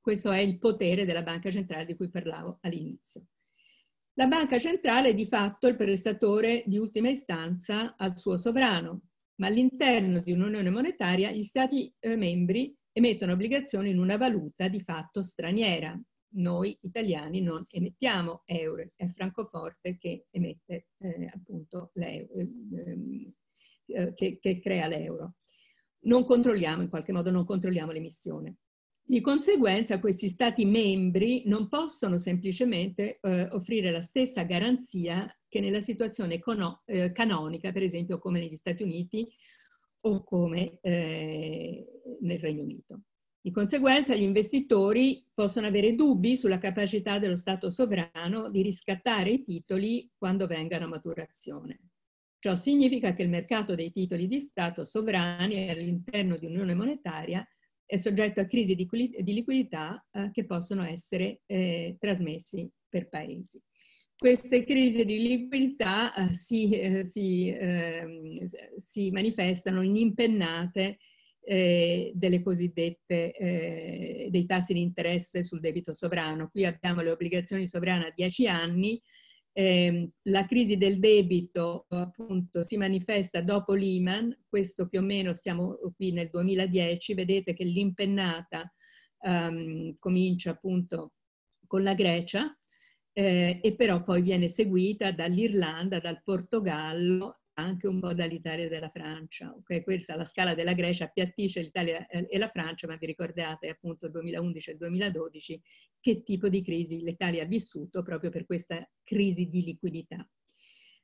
Questo 0.00 0.30
è 0.30 0.38
il 0.38 0.60
potere 0.60 1.04
della 1.04 1.24
banca 1.24 1.50
centrale 1.50 1.84
di 1.84 1.96
cui 1.96 2.08
parlavo 2.08 2.58
all'inizio. 2.60 3.26
La 4.12 4.28
banca 4.28 4.60
centrale 4.60 5.08
è 5.08 5.14
di 5.14 5.26
fatto 5.26 5.66
il 5.66 5.74
prestatore 5.74 6.62
di 6.66 6.78
ultima 6.78 7.08
istanza 7.08 7.96
al 7.96 8.16
suo 8.16 8.36
sovrano, 8.36 9.08
ma 9.40 9.48
all'interno 9.48 10.20
di 10.20 10.30
un'unione 10.30 10.70
monetaria 10.70 11.32
gli 11.32 11.42
Stati 11.42 11.92
eh, 11.98 12.14
membri 12.14 12.72
emettono 12.96 13.32
obbligazioni 13.32 13.90
in 13.90 13.98
una 13.98 14.16
valuta 14.16 14.68
di 14.68 14.80
fatto 14.80 15.22
straniera. 15.22 16.00
Noi 16.36 16.76
italiani 16.80 17.42
non 17.42 17.62
emettiamo 17.68 18.42
euro, 18.46 18.90
è 18.96 19.06
Francoforte 19.08 19.98
che 19.98 20.26
emette 20.30 20.88
eh, 20.96 21.30
appunto 21.30 21.90
l'euro, 21.92 22.32
ehm, 22.38 23.32
eh, 23.86 24.14
che, 24.14 24.38
che 24.40 24.60
crea 24.60 24.86
l'euro. 24.86 25.34
Non 26.06 26.24
controlliamo, 26.24 26.80
in 26.82 26.88
qualche 26.88 27.12
modo 27.12 27.30
non 27.30 27.44
controlliamo 27.44 27.92
l'emissione. 27.92 28.56
Di 29.02 29.20
conseguenza 29.20 30.00
questi 30.00 30.28
Stati 30.28 30.64
membri 30.64 31.42
non 31.46 31.68
possono 31.68 32.16
semplicemente 32.16 33.18
eh, 33.20 33.46
offrire 33.50 33.90
la 33.90 34.00
stessa 34.00 34.42
garanzia 34.44 35.30
che 35.48 35.60
nella 35.60 35.80
situazione 35.80 36.40
eh, 36.86 37.12
canonica, 37.12 37.72
per 37.72 37.82
esempio 37.82 38.18
come 38.18 38.40
negli 38.40 38.56
Stati 38.56 38.82
Uniti 38.82 39.28
o 40.02 40.22
come 40.22 40.78
eh, 40.80 41.84
nel 42.20 42.38
Regno 42.38 42.62
Unito. 42.62 43.02
Di 43.40 43.52
conseguenza 43.52 44.14
gli 44.14 44.22
investitori 44.22 45.24
possono 45.32 45.68
avere 45.68 45.94
dubbi 45.94 46.36
sulla 46.36 46.58
capacità 46.58 47.20
dello 47.20 47.36
Stato 47.36 47.70
sovrano 47.70 48.50
di 48.50 48.60
riscattare 48.60 49.30
i 49.30 49.42
titoli 49.44 50.10
quando 50.16 50.48
vengano 50.48 50.86
a 50.86 50.88
maturazione. 50.88 51.78
Ciò 52.38 52.56
significa 52.56 53.12
che 53.12 53.22
il 53.22 53.28
mercato 53.28 53.74
dei 53.74 53.92
titoli 53.92 54.26
di 54.26 54.40
Stato 54.40 54.84
sovrani 54.84 55.68
all'interno 55.68 56.36
di 56.36 56.46
un'unione 56.46 56.74
monetaria 56.74 57.46
è 57.84 57.96
soggetto 57.96 58.40
a 58.40 58.46
crisi 58.46 58.74
di, 58.74 58.88
liquidità 59.32 60.04
eh, 60.10 60.30
che 60.32 60.44
possono 60.44 60.84
essere 60.84 61.42
eh, 61.46 61.96
trasmessi 62.00 62.68
per 62.88 63.08
paesi. 63.08 63.62
Queste 64.18 64.64
crisi 64.64 65.04
di 65.04 65.18
liquidità 65.18 66.14
eh, 66.14 66.34
si, 66.34 66.70
eh, 66.70 67.04
si, 67.04 67.48
eh, 67.48 68.48
si, 68.78 69.10
manifestano 69.10 69.82
in 69.82 69.94
impennate 69.94 70.98
eh, 71.42 72.12
delle 72.14 72.42
cosiddette, 72.42 73.34
eh, 73.34 74.28
dei 74.30 74.46
tassi 74.46 74.72
di 74.72 74.80
interesse 74.80 75.42
sul 75.42 75.60
debito 75.60 75.92
sovrano. 75.92 76.48
Qui 76.48 76.64
abbiamo 76.64 77.02
le 77.02 77.10
obbligazioni 77.10 77.68
sovrane 77.68 78.06
a 78.06 78.12
10 78.14 78.48
anni, 78.48 79.00
ehm, 79.52 80.10
la 80.22 80.46
crisi 80.46 80.78
del 80.78 80.98
debito 80.98 81.84
appunto 81.90 82.62
si 82.62 82.78
manifesta 82.78 83.42
dopo 83.42 83.74
Lehman, 83.74 84.34
questo 84.48 84.88
più 84.88 85.00
o 85.00 85.02
meno 85.02 85.34
siamo 85.34 85.76
qui 85.94 86.12
nel 86.12 86.30
2010, 86.30 87.12
vedete 87.12 87.52
che 87.52 87.64
l'impennata 87.64 88.72
um, 89.20 89.94
comincia 89.98 90.50
appunto 90.50 91.12
con 91.66 91.82
la 91.82 91.94
Grecia, 91.94 92.56
eh, 93.18 93.60
e 93.62 93.74
però 93.74 94.02
poi 94.02 94.20
viene 94.20 94.46
seguita 94.46 95.10
dall'Irlanda, 95.10 96.00
dal 96.00 96.20
Portogallo, 96.22 97.40
anche 97.54 97.86
un 97.86 97.98
po' 97.98 98.12
dall'Italia 98.12 98.66
e 98.66 98.68
dalla 98.68 98.90
Francia. 98.90 99.54
Okay? 99.56 99.82
Questa 99.82 100.16
la 100.16 100.26
scala 100.26 100.54
della 100.54 100.74
Grecia 100.74 101.04
appiattisce 101.04 101.62
l'Italia 101.62 102.06
e 102.08 102.36
la 102.36 102.50
Francia, 102.50 102.86
ma 102.86 102.96
vi 102.96 103.06
ricordate 103.06 103.70
appunto 103.70 104.04
il 104.04 104.12
2011 104.12 104.68
e 104.68 104.72
il 104.72 104.78
2012 104.78 105.62
che 105.98 106.22
tipo 106.22 106.50
di 106.50 106.62
crisi 106.62 107.00
l'Italia 107.00 107.44
ha 107.44 107.46
vissuto 107.46 108.02
proprio 108.02 108.28
per 108.28 108.44
questa 108.44 108.86
crisi 109.02 109.48
di 109.48 109.64
liquidità. 109.64 110.28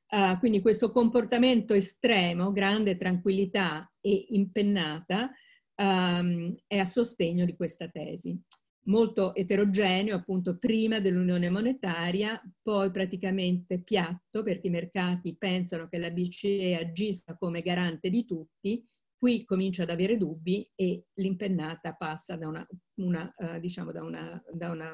Uh, 0.08 0.38
quindi 0.38 0.60
questo 0.60 0.92
comportamento 0.92 1.72
estremo, 1.72 2.52
grande 2.52 2.98
tranquillità 2.98 3.90
e 4.02 4.26
impennata, 4.28 5.30
um, 5.76 6.52
è 6.66 6.76
a 6.76 6.84
sostegno 6.84 7.46
di 7.46 7.56
questa 7.56 7.88
tesi. 7.88 8.38
Molto 8.84 9.34
eterogeneo, 9.34 10.16
appunto, 10.16 10.58
prima 10.58 10.98
dell'unione 10.98 11.48
monetaria, 11.50 12.42
poi 12.60 12.90
praticamente 12.90 13.80
piatto, 13.80 14.42
perché 14.42 14.66
i 14.66 14.70
mercati 14.70 15.36
pensano 15.36 15.88
che 15.88 15.98
la 15.98 16.10
BCE 16.10 16.74
agisca 16.74 17.36
come 17.36 17.62
garante 17.62 18.10
di 18.10 18.24
tutti, 18.24 18.84
qui 19.16 19.44
comincia 19.44 19.84
ad 19.84 19.90
avere 19.90 20.16
dubbi 20.16 20.68
e 20.74 21.04
l'impennata 21.14 21.94
passa 21.94 22.34
da 22.34 22.48
una, 22.48 22.66
una, 22.94 23.32
uh, 23.36 23.60
diciamo 23.60 23.92
da 23.92 24.02
una, 24.02 24.42
da, 24.52 24.70
una, 24.72 24.92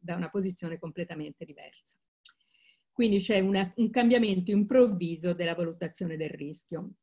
da 0.00 0.16
una 0.16 0.30
posizione 0.30 0.80
completamente 0.80 1.44
diversa. 1.44 1.96
Quindi 2.90 3.18
c'è 3.18 3.38
un 3.38 3.90
cambiamento 3.90 4.50
improvviso 4.50 5.32
della 5.32 5.54
valutazione 5.54 6.16
del 6.16 6.30
rischio. 6.30 6.94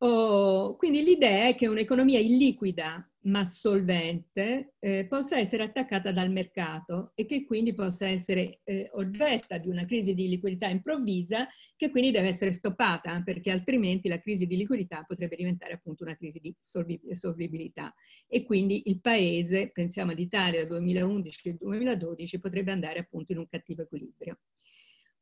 Oh, 0.00 0.76
quindi 0.76 1.02
l'idea 1.02 1.48
è 1.48 1.54
che 1.56 1.66
un'economia 1.66 2.20
illiquida 2.20 3.02
ma 3.22 3.44
solvente 3.44 4.74
eh, 4.78 5.06
possa 5.08 5.38
essere 5.38 5.64
attaccata 5.64 6.12
dal 6.12 6.30
mercato 6.30 7.10
e 7.16 7.26
che 7.26 7.44
quindi 7.44 7.74
possa 7.74 8.06
essere 8.06 8.60
eh, 8.62 8.88
oggetta 8.92 9.58
di 9.58 9.68
una 9.68 9.84
crisi 9.84 10.14
di 10.14 10.28
liquidità 10.28 10.68
improvvisa 10.68 11.48
che 11.76 11.90
quindi 11.90 12.12
deve 12.12 12.28
essere 12.28 12.52
stoppata 12.52 13.20
perché 13.24 13.50
altrimenti 13.50 14.08
la 14.08 14.20
crisi 14.20 14.46
di 14.46 14.56
liquidità 14.56 15.02
potrebbe 15.04 15.34
diventare 15.34 15.72
appunto 15.74 16.04
una 16.04 16.16
crisi 16.16 16.38
di 16.38 16.54
solvibilità 16.60 17.92
e 18.28 18.44
quindi 18.44 18.82
il 18.86 19.00
paese, 19.00 19.70
pensiamo 19.72 20.12
all'Italia 20.12 20.60
dal 20.60 20.68
2011 20.68 21.48
al 21.50 21.56
2012, 21.56 22.38
potrebbe 22.38 22.70
andare 22.70 23.00
appunto 23.00 23.32
in 23.32 23.38
un 23.38 23.46
cattivo 23.48 23.82
equilibrio. 23.82 24.38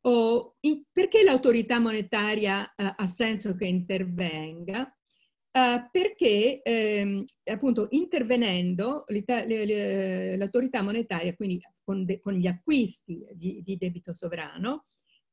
Oh, 0.08 0.54
in, 0.60 0.84
perché 0.92 1.24
l'autorità 1.24 1.80
monetaria 1.80 2.62
uh, 2.62 2.92
ha 2.94 3.06
senso 3.06 3.56
che 3.56 3.66
intervenga? 3.66 4.82
Uh, 5.50 5.88
perché 5.90 6.62
ehm, 6.62 7.24
appunto 7.44 7.88
intervenendo 7.90 9.04
l'autorità 10.36 10.82
monetaria, 10.82 11.34
quindi 11.34 11.58
con, 11.82 12.04
de, 12.04 12.20
con 12.20 12.34
gli 12.34 12.46
acquisti 12.46 13.26
di, 13.32 13.62
di, 13.64 13.76
debito 13.76 14.14
sovrano, 14.14 14.84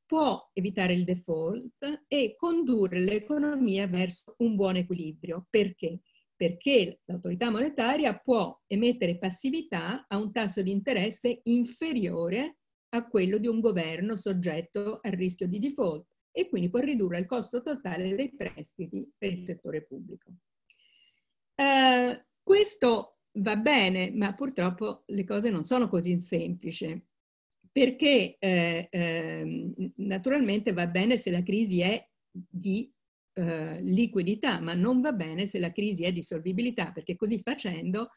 può 0.07 0.49
evitare 0.53 0.93
il 0.93 1.03
default 1.03 2.05
e 2.07 2.35
condurre 2.35 2.99
l'economia 2.99 3.85
verso 3.87 4.33
un 4.39 4.55
buon 4.55 4.77
equilibrio. 4.77 5.45
Perché? 5.51 5.99
Perché 6.35 7.01
l'autorità 7.05 7.51
monetaria 7.51 8.17
può 8.17 8.59
emettere 8.65 9.19
passività 9.19 10.05
a 10.07 10.17
un 10.17 10.31
tasso 10.31 10.63
di 10.63 10.71
interesse 10.71 11.41
inferiore 11.43 12.57
a 12.93 13.07
quello 13.07 13.37
di 13.37 13.47
un 13.47 13.59
governo 13.59 14.15
soggetto 14.15 14.99
al 15.01 15.11
rischio 15.11 15.47
di 15.47 15.59
default 15.59 16.05
e 16.31 16.49
quindi 16.49 16.69
può 16.69 16.79
ridurre 16.79 17.19
il 17.19 17.25
costo 17.25 17.61
totale 17.61 18.15
dei 18.15 18.35
prestiti 18.35 19.07
per 19.17 19.31
il 19.31 19.45
settore 19.45 19.83
pubblico. 19.83 20.31
Eh, 21.55 22.25
questo 22.41 23.19
va 23.33 23.55
bene, 23.55 24.11
ma 24.11 24.33
purtroppo 24.33 25.03
le 25.07 25.23
cose 25.23 25.49
non 25.49 25.65
sono 25.65 25.87
così 25.87 26.17
semplici, 26.17 27.03
perché 27.71 28.37
eh, 28.37 28.87
eh, 28.89 29.73
naturalmente 29.97 30.71
va 30.73 30.87
bene 30.87 31.17
se 31.17 31.31
la 31.31 31.43
crisi 31.43 31.81
è 31.81 32.07
di 32.31 32.91
eh, 33.33 33.81
liquidità, 33.81 34.59
ma 34.59 34.73
non 34.73 35.01
va 35.01 35.11
bene 35.13 35.45
se 35.47 35.57
la 35.57 35.71
crisi 35.71 36.03
è 36.03 36.11
di 36.11 36.21
solvibilità, 36.21 36.91
perché 36.91 37.15
così 37.15 37.39
facendo 37.41 38.11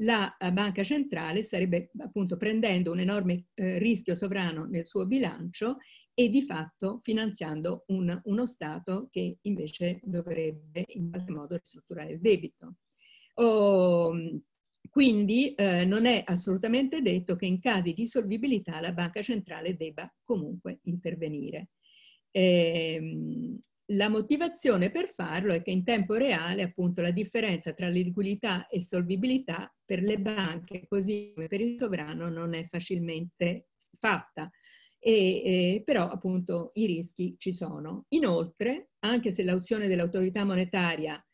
la 0.00 0.36
eh, 0.36 0.52
banca 0.52 0.82
centrale 0.82 1.42
starebbe 1.42 1.90
appunto 1.98 2.36
prendendo 2.36 2.92
un 2.92 3.00
enorme 3.00 3.46
eh, 3.54 3.78
rischio 3.78 4.14
sovrano 4.14 4.66
nel 4.66 4.86
suo 4.86 5.06
bilancio 5.06 5.78
e 6.12 6.28
di 6.28 6.42
fatto 6.42 7.00
finanziando 7.02 7.84
un, 7.88 8.18
uno 8.24 8.46
Stato 8.46 9.08
che 9.10 9.38
invece 9.42 10.00
dovrebbe 10.02 10.84
in 10.88 11.10
qualche 11.10 11.32
modo 11.32 11.56
ristrutturare 11.56 12.12
il 12.12 12.20
debito. 12.20 12.76
Oh, 13.34 14.14
quindi 14.88 15.52
eh, 15.54 15.84
non 15.84 16.06
è 16.06 16.22
assolutamente 16.24 17.02
detto 17.02 17.36
che 17.36 17.44
in 17.44 17.60
casi 17.60 17.92
di 17.92 18.06
solvibilità 18.06 18.80
la 18.80 18.92
banca 18.92 19.20
centrale 19.20 19.76
debba 19.76 20.10
comunque 20.24 20.80
intervenire. 20.84 21.68
Eh, 22.30 23.58
la 23.90 24.08
motivazione 24.08 24.90
per 24.90 25.08
farlo 25.08 25.52
è 25.52 25.62
che 25.62 25.70
in 25.70 25.84
tempo 25.84 26.14
reale 26.14 26.62
appunto 26.62 27.02
la 27.02 27.10
differenza 27.10 27.72
tra 27.72 27.88
liquidità 27.88 28.66
e 28.68 28.80
solvibilità 28.80 29.70
per 29.86 30.02
le 30.02 30.18
banche 30.18 30.86
così 30.86 31.32
come 31.34 31.46
per 31.46 31.60
il 31.60 31.78
sovrano 31.78 32.28
non 32.28 32.52
è 32.52 32.66
facilmente 32.66 33.68
fatta. 33.92 34.50
E, 34.98 35.12
e, 35.44 35.82
però 35.84 36.08
appunto 36.08 36.70
i 36.74 36.86
rischi 36.86 37.36
ci 37.38 37.52
sono. 37.52 38.06
Inoltre, 38.08 38.90
anche 39.00 39.30
se 39.30 39.44
l'opzione 39.44 39.86
dell'autorità 39.86 40.44
monetaria 40.44 41.24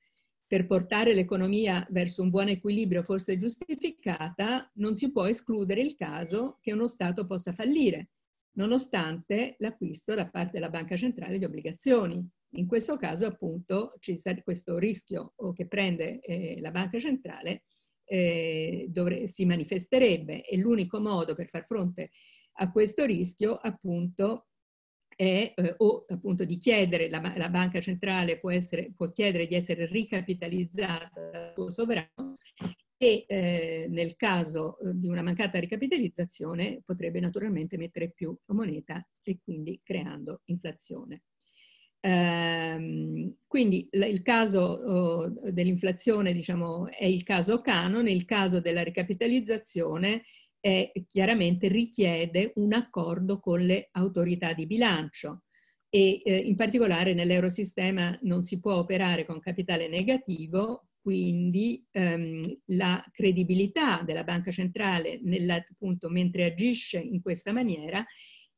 per 0.46 0.66
portare 0.66 1.14
l'economia 1.14 1.86
verso 1.90 2.20
un 2.20 2.28
buon 2.28 2.48
equilibrio 2.48 3.02
fosse 3.02 3.38
giustificata, 3.38 4.70
non 4.74 4.94
si 4.96 5.10
può 5.10 5.24
escludere 5.24 5.80
il 5.80 5.94
caso 5.94 6.58
che 6.60 6.72
uno 6.72 6.86
Stato 6.86 7.26
possa 7.26 7.54
fallire, 7.54 8.10
nonostante 8.56 9.54
l'acquisto 9.58 10.14
da 10.14 10.28
parte 10.28 10.52
della 10.52 10.68
Banca 10.68 10.94
Centrale 10.94 11.38
di 11.38 11.44
obbligazioni. 11.46 12.22
In 12.56 12.66
questo 12.66 12.98
caso 12.98 13.24
appunto 13.24 13.94
ci 13.98 14.18
sarà 14.18 14.42
questo 14.42 14.76
rischio 14.76 15.32
che 15.54 15.66
prende 15.66 16.20
eh, 16.20 16.60
la 16.60 16.70
banca 16.70 16.98
centrale 16.98 17.62
eh, 18.12 18.86
dovre- 18.90 19.26
si 19.26 19.46
manifesterebbe 19.46 20.44
e 20.44 20.58
l'unico 20.58 21.00
modo 21.00 21.34
per 21.34 21.48
far 21.48 21.64
fronte 21.64 22.10
a 22.56 22.70
questo 22.70 23.06
rischio 23.06 23.56
appunto 23.56 24.48
è 25.16 25.54
eh, 25.56 25.74
o 25.78 26.04
appunto 26.06 26.44
di 26.44 26.58
chiedere, 26.58 27.08
la, 27.08 27.32
la 27.36 27.48
banca 27.48 27.80
centrale 27.80 28.38
può, 28.38 28.50
essere, 28.50 28.92
può, 28.94 29.10
chiedere 29.10 29.46
di 29.46 29.54
essere 29.54 29.86
ricapitalizzata 29.86 31.54
dal 31.54 31.72
sovrano 31.72 32.36
e 32.98 33.24
eh, 33.26 33.86
nel 33.88 34.14
caso 34.16 34.78
eh, 34.78 34.92
di 34.94 35.08
una 35.08 35.22
mancata 35.22 35.58
ricapitalizzazione 35.58 36.82
potrebbe 36.84 37.18
naturalmente 37.18 37.78
mettere 37.78 38.10
più 38.10 38.36
moneta 38.48 39.02
e 39.22 39.38
quindi 39.42 39.80
creando 39.82 40.42
inflazione. 40.46 41.22
Ehm, 42.04 43.36
quindi 43.46 43.88
il 43.92 44.22
caso 44.22 45.30
dell'inflazione 45.52 46.32
diciamo, 46.32 46.88
è 46.90 47.04
il 47.04 47.22
caso 47.22 47.60
canone, 47.60 48.10
il 48.10 48.24
caso 48.24 48.60
della 48.60 48.82
ricapitalizzazione 48.82 50.22
è, 50.58 50.90
chiaramente 51.06 51.68
richiede 51.68 52.52
un 52.56 52.72
accordo 52.72 53.38
con 53.38 53.60
le 53.60 53.88
autorità 53.92 54.52
di 54.52 54.66
bilancio 54.66 55.44
e 55.88 56.20
eh, 56.24 56.36
in 56.38 56.56
particolare 56.56 57.14
nell'eurosistema 57.14 58.18
non 58.22 58.42
si 58.42 58.58
può 58.58 58.76
operare 58.76 59.24
con 59.24 59.38
capitale 59.38 59.88
negativo, 59.88 60.88
quindi 61.00 61.84
ehm, 61.90 62.40
la 62.66 63.04
credibilità 63.12 64.02
della 64.02 64.24
banca 64.24 64.50
centrale 64.50 65.20
nella, 65.22 65.56
appunto, 65.56 66.08
mentre 66.08 66.44
agisce 66.46 66.98
in 66.98 67.20
questa 67.20 67.52
maniera 67.52 68.04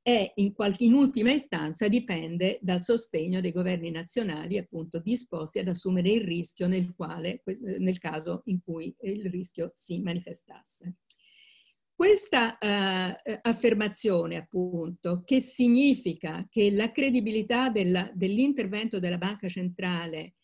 e 0.07 0.33
in, 0.35 0.53
qualche, 0.53 0.85
in 0.85 0.93
ultima 0.93 1.33
istanza 1.33 1.89
dipende 1.89 2.59
dal 2.61 2.85
sostegno 2.85 3.41
dei 3.41 3.53
governi 3.53 3.91
nazionali 3.91 4.59
appunto 4.59 4.99
disposti 4.99 5.61
ad 5.61 5.69
assumere 5.69 6.11
il 6.11 6.21
rischio 6.21 6.69
nel, 6.69 6.95
quale, 6.95 7.43
nel 7.79 7.99
caso 7.99 8.43
in 8.45 8.61
cui 8.63 8.95
il 9.01 9.31
rischio 9.31 9.71
si 9.73 10.01
manifestasse. 10.01 10.97
Questa 11.95 12.59
uh, 12.61 13.39
affermazione, 13.43 14.37
appunto, 14.37 15.23
che 15.25 15.41
significa 15.41 16.47
che 16.51 16.71
la 16.71 16.93
credibilità 16.93 17.71
dell'intervento 17.71 18.99
della 18.99 19.17
banca 19.17 19.49
centrale 19.49 20.35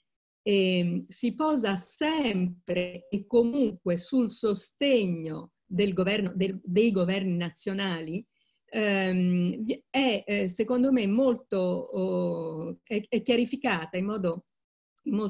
eh, 0.42 1.04
si 1.06 1.34
posa 1.34 1.76
sempre 1.76 3.08
e 3.10 3.26
comunque 3.26 3.98
sul 3.98 4.30
sostegno 4.30 5.50
del 5.66 5.92
governo, 5.92 6.32
del, 6.34 6.58
dei 6.64 6.92
governi 6.92 7.36
nazionali, 7.36 8.24
ehm, 8.70 9.64
è 9.90 10.24
eh, 10.26 10.48
secondo 10.48 10.92
me 10.92 11.06
molto 11.06 11.56
oh, 11.56 12.78
è, 12.82 13.22
chiarificata 13.22 13.96
in 13.98 14.06
modo, 14.06 14.46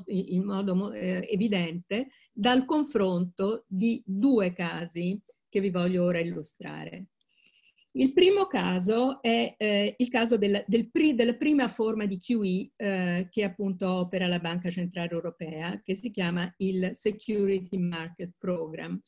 in 0.06 0.44
modo 0.44 0.92
eh, 0.92 1.26
evidente 1.30 2.08
dal 2.32 2.64
confronto 2.64 3.64
di 3.66 4.02
due 4.04 4.52
casi 4.52 5.20
che 5.48 5.60
vi 5.60 5.70
voglio 5.70 6.04
ora 6.04 6.20
illustrare. 6.20 7.06
Il 7.92 8.12
primo 8.12 8.46
caso 8.46 9.20
è 9.20 9.52
eh, 9.58 9.94
il 9.98 10.08
caso 10.10 10.36
del, 10.38 10.62
del 10.68 10.88
pri, 10.90 11.16
della 11.16 11.34
prima 11.34 11.66
forma 11.66 12.06
di 12.06 12.18
QE 12.18 12.70
che 12.76 13.42
appunto 13.42 13.90
opera 13.90 14.28
la 14.28 14.38
Banca 14.38 14.70
Centrale 14.70 15.10
Europea, 15.10 15.80
che 15.82 15.96
si 15.96 16.10
chiama 16.10 16.52
il 16.58 16.90
Security 16.92 17.78
Market 17.78 18.34
Program 18.38 19.00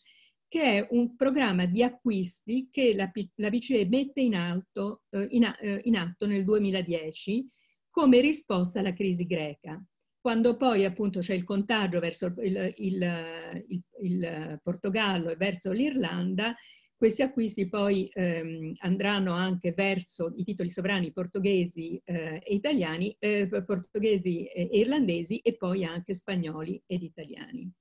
che 0.52 0.60
è 0.60 0.86
un 0.90 1.16
programma 1.16 1.64
di 1.64 1.82
acquisti 1.82 2.68
che 2.70 2.94
la, 2.94 3.10
la 3.36 3.48
BCE 3.48 3.86
mette 3.86 4.20
in, 4.20 4.34
alto, 4.34 5.04
eh, 5.08 5.26
in, 5.30 5.44
eh, 5.44 5.80
in 5.84 5.96
atto 5.96 6.26
nel 6.26 6.44
2010 6.44 7.48
come 7.88 8.20
risposta 8.20 8.80
alla 8.80 8.92
crisi 8.92 9.24
greca. 9.24 9.82
Quando 10.20 10.58
poi 10.58 10.84
appunto 10.84 11.20
c'è 11.20 11.32
il 11.32 11.44
contagio 11.44 12.00
verso 12.00 12.34
il, 12.36 12.74
il, 12.76 13.64
il, 13.68 13.82
il 14.02 14.60
Portogallo 14.62 15.30
e 15.30 15.36
verso 15.36 15.72
l'Irlanda, 15.72 16.54
questi 16.94 17.22
acquisti 17.22 17.70
poi 17.70 18.10
ehm, 18.12 18.74
andranno 18.80 19.32
anche 19.32 19.72
verso 19.72 20.34
i 20.36 20.44
titoli 20.44 20.68
sovrani 20.68 21.12
portoghesi 21.12 21.98
eh, 22.04 22.42
e 22.44 22.54
italiani, 22.54 23.16
eh, 23.18 23.48
portoghesi 23.48 24.44
e 24.44 24.68
irlandesi 24.70 25.38
e 25.38 25.56
poi 25.56 25.86
anche 25.86 26.12
spagnoli 26.12 26.82
ed 26.84 27.02
italiani. 27.02 27.72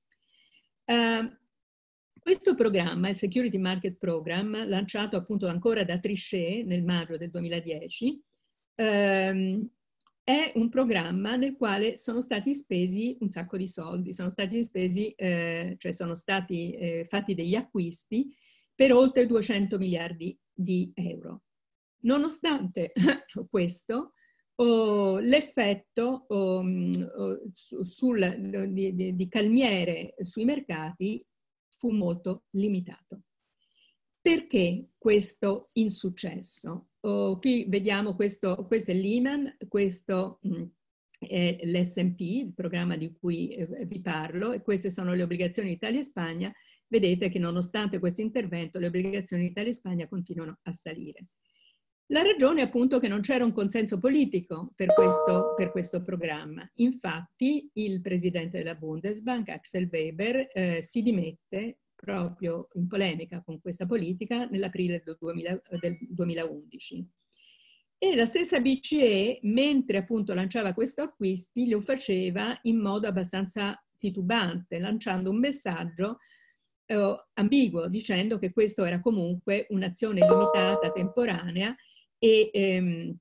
Uh, 0.86 1.40
questo 2.22 2.54
programma, 2.54 3.10
il 3.10 3.18
Security 3.18 3.58
Market 3.58 3.98
Program, 3.98 4.68
lanciato 4.68 5.18
appunto 5.18 5.48
ancora 5.48 5.84
da 5.84 6.00
Trichet 6.00 6.66
nel 6.66 6.84
maggio 6.84 7.18
del 7.18 7.32
2010, 7.32 8.22
ehm, 8.76 9.70
è 10.24 10.52
un 10.56 10.70
programma 10.70 11.36
nel 11.36 11.56
quale 11.58 11.98
sono 11.98 12.22
stati 12.22 12.54
spesi 12.54 13.18
un 13.22 13.30
sacco 13.32 13.58
di 13.58 13.68
soldi, 13.68 14.14
sono 14.14 14.30
stati 14.30 14.64
spesi, 14.64 15.10
eh, 15.12 15.76
cioè 15.80 15.92
sono 15.92 16.14
stati 16.14 16.74
eh, 16.76 17.06
fatti 17.10 17.34
degli 17.34 17.56
acquisti 17.56 18.32
per 18.74 18.94
oltre 18.94 19.26
200 19.26 19.80
miliardi 19.80 20.38
di 20.54 20.92
euro. 20.94 21.42
Nonostante 22.04 22.92
questo, 23.50 24.14
oh, 24.56 25.18
l'effetto 25.18 26.26
oh, 26.28 26.64
oh, 26.64 27.42
sul, 27.52 28.68
di, 28.70 28.94
di, 28.94 29.16
di 29.16 29.28
calmiere 29.28 30.14
sui 30.20 30.46
mercati 30.46 31.26
fu 31.82 31.90
molto 31.90 32.44
limitato. 32.52 33.24
Perché 34.22 34.92
questo 35.00 35.72
insuccesso? 35.74 36.90
Oh, 37.00 37.40
qui 37.40 37.66
vediamo 37.68 38.14
questo, 38.14 38.68
questo 38.68 38.92
è 38.92 38.94
Lehman, 38.94 39.58
questo 39.68 40.38
mh, 40.44 40.58
mm, 40.58 40.64
è 41.18 41.60
l'SP, 41.64 42.20
il 42.20 42.54
programma 42.54 42.98
di 42.98 43.12
cui 43.12 43.48
eh, 43.50 43.86
vi 43.88 44.00
parlo, 44.00 44.52
e 44.52 44.62
queste 44.62 44.92
sono 44.92 45.16
le 45.16 45.24
obbligazioni 45.24 45.72
Italia 45.72 46.00
e 46.00 46.04
Spagna 46.04 46.54
vedete 46.86 47.30
che 47.30 47.40
nonostante 47.40 47.98
questo 47.98 48.22
intervento 48.22 48.78
le 48.78 48.88
obbligazioni 48.88 49.46
Italia 49.46 49.72
e 49.72 49.74
Spagna 49.74 50.08
continuano 50.08 50.60
a 50.62 50.72
salire. 50.72 51.30
La 52.12 52.24
ragione 52.24 52.60
è 52.60 52.66
appunto 52.66 53.00
che 53.00 53.08
non 53.08 53.22
c'era 53.22 53.46
un 53.46 53.54
consenso 53.54 53.98
politico 53.98 54.74
per 54.76 54.94
questo, 54.94 55.54
per 55.56 55.72
questo, 55.72 56.02
programma. 56.02 56.70
Infatti 56.76 57.70
il 57.76 58.02
presidente 58.02 58.58
della 58.58 58.76
Bundesbank, 58.76 59.48
Axel 59.48 59.88
Weber, 59.90 60.50
eh, 60.52 60.82
si 60.82 61.04
dimette 61.04 61.80
proprio 61.96 62.68
in 62.74 62.88
polemica 62.90 63.42
con 63.42 63.62
questa 63.62 63.86
politica 63.86 64.46
nell'aprile 64.48 65.02
del, 65.06 65.62
del 65.80 65.98
2011. 66.02 67.10
E 67.98 68.16
la 68.16 68.26
stessa 68.26 68.60
BCE, 68.60 69.40
mentre 69.44 70.00
appunto 70.00 70.34
lanciava 70.34 70.74
questi 70.74 71.00
acquisti, 71.00 71.70
lo 71.70 71.80
faceva 71.80 72.60
in 72.64 72.78
modo 72.80 73.08
abbastanza 73.08 73.82
titubante, 73.98 74.80
lanciando 74.80 75.30
un 75.30 75.40
messaggio 75.40 76.18
eh, 76.88 77.26
ambiguo, 77.36 77.88
dicendo 77.88 78.38
che 78.38 78.52
questo 78.52 78.84
era 78.84 79.00
comunque 79.00 79.66
un'azione 79.70 80.20
limitata, 80.28 80.92
temporanea 80.92 81.74
e, 82.24 82.52
ehm, 82.54 83.18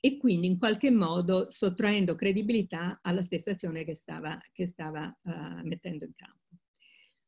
e, 0.00 0.16
quindi 0.18 0.46
in 0.46 0.58
qualche 0.58 0.90
modo 0.92 1.50
sottraendo 1.50 2.14
credibilità 2.14 3.00
alla 3.02 3.22
stessa 3.22 3.50
azione 3.50 3.84
che 3.84 3.96
stava, 3.96 4.38
che 4.52 4.66
stava 4.66 5.12
uh, 5.22 5.66
mettendo 5.66 6.04
in 6.04 6.12
campo. 6.14 6.44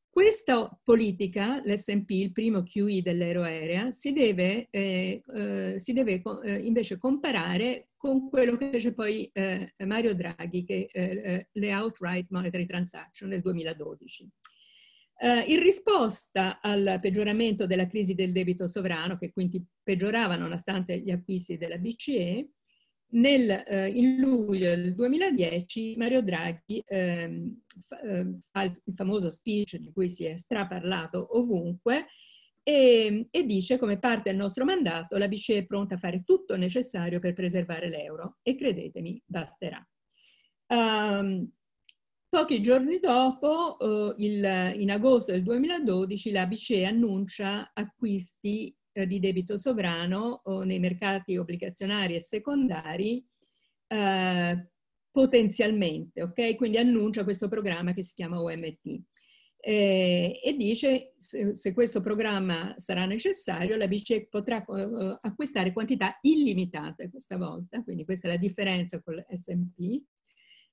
Questa 0.09 0.79
politica, 0.83 1.61
l'SP, 1.65 2.11
il 2.11 2.33
primo 2.33 2.63
QE 2.63 3.03
dell'aeroarea, 3.03 3.91
si 3.91 4.13
deve, 4.13 4.69
eh, 4.71 5.23
eh, 5.25 5.75
si 5.79 5.93
deve 5.93 6.23
eh, 6.45 6.59
invece 6.59 6.99
comparare 6.99 7.89
con 7.97 8.29
quello 8.29 8.57
che 8.57 8.71
fece 8.71 8.95
poi 8.95 9.29
eh, 9.33 9.75
Mario 9.87 10.15
Draghi, 10.15 10.65
che 10.65 10.89
eh, 10.91 11.49
le 11.51 11.75
Outright 11.75 12.29
Monetary 12.31 12.67
Transaction 12.67 13.29
nel 13.29 13.43
2012. 13.43 14.29
Uh, 15.21 15.51
in 15.51 15.61
risposta 15.61 16.61
al 16.61 16.99
peggioramento 17.01 17.67
della 17.67 17.89
crisi 17.89 18.15
del 18.15 18.31
debito 18.31 18.69
sovrano, 18.69 19.19
che 19.19 19.33
quindi 19.33 19.61
peggiorava 19.83 20.37
nonostante 20.37 21.01
gli 21.01 21.11
acquisti 21.11 21.57
della 21.57 21.77
BCE, 21.77 22.51
nel, 23.11 23.65
uh, 23.67 23.97
in 23.97 24.19
luglio 24.19 24.69
del 24.75 24.95
2010 24.95 25.97
Mario 25.97 26.23
Draghi 26.23 26.85
uh, 26.87 27.57
fa, 27.81 28.01
uh, 28.03 28.39
fa 28.51 28.63
il, 28.63 28.73
famoso 28.95 29.31
speech 29.31 29.77
di 29.77 29.91
cui 29.93 30.11
si 30.11 30.25
è 30.25 30.37
straparlato 30.37 31.39
ovunque 31.39 32.07
e, 32.63 33.29
e, 33.31 33.45
dice 33.45 33.79
come 33.79 33.99
parte 33.99 34.29
del 34.31 34.39
nostro 34.39 34.65
mandato 34.67 35.17
la 35.17 35.27
BCE 35.27 35.59
è 35.59 35.67
pronta 35.67 35.95
a 35.95 35.99
fare 35.99 36.23
tutto 36.23 36.53
il 36.53 36.61
necessario 36.61 37.19
per 37.19 37.33
preservare 37.33 37.89
l'euro 37.89 38.39
e 38.43 38.57
credetemi 38.57 39.23
basterà. 39.25 39.83
Um, 40.67 41.51
Pochi 42.31 42.61
giorni 42.61 42.99
dopo, 42.99 43.79
eh, 43.79 44.15
il, 44.19 44.81
in 44.81 44.91
agosto 44.91 45.33
del 45.33 45.43
2012, 45.43 46.31
la 46.31 46.47
BCE 46.47 46.85
annuncia 46.85 47.71
acquisti 47.73 48.77
eh, 48.93 49.07
di 49.07 49.19
debito 49.19 49.57
sovrano 49.57 50.43
eh, 50.45 50.65
nei 50.67 50.79
mercati 50.79 51.39
obbligazionari 51.39 52.15
e 52.15 52.21
secondari 52.21 53.27
eh, 53.87 54.69
potenzialmente, 55.11 56.23
ok? 56.23 56.55
Quindi 56.57 56.77
annuncia 56.77 57.25
questo 57.25 57.49
programma 57.49 57.95
che 57.95 58.03
si 58.03 58.13
chiama 58.13 58.43
OMT. 58.43 59.03
Eh, 59.61 60.41
e 60.45 60.53
dice 60.55 61.15
se, 61.17 61.55
se, 61.55 61.73
questo 61.73 62.01
programma 62.03 62.75
sarà 62.79 63.07
necessario 63.07 63.75
la 63.77 63.89
BCE 63.89 64.29
potrà 64.29 64.63
uh, 64.65 65.19
acquistare 65.21 65.73
quantità 65.73 66.19
illimitate 66.21 67.11
questa 67.11 67.37
volta, 67.37 67.83
quindi 67.83 68.05
questa 68.05 68.29
è 68.29 68.33
la 68.33 68.37
differenza 68.37 69.01
con 69.03 69.15
l'S&P, 69.15 70.01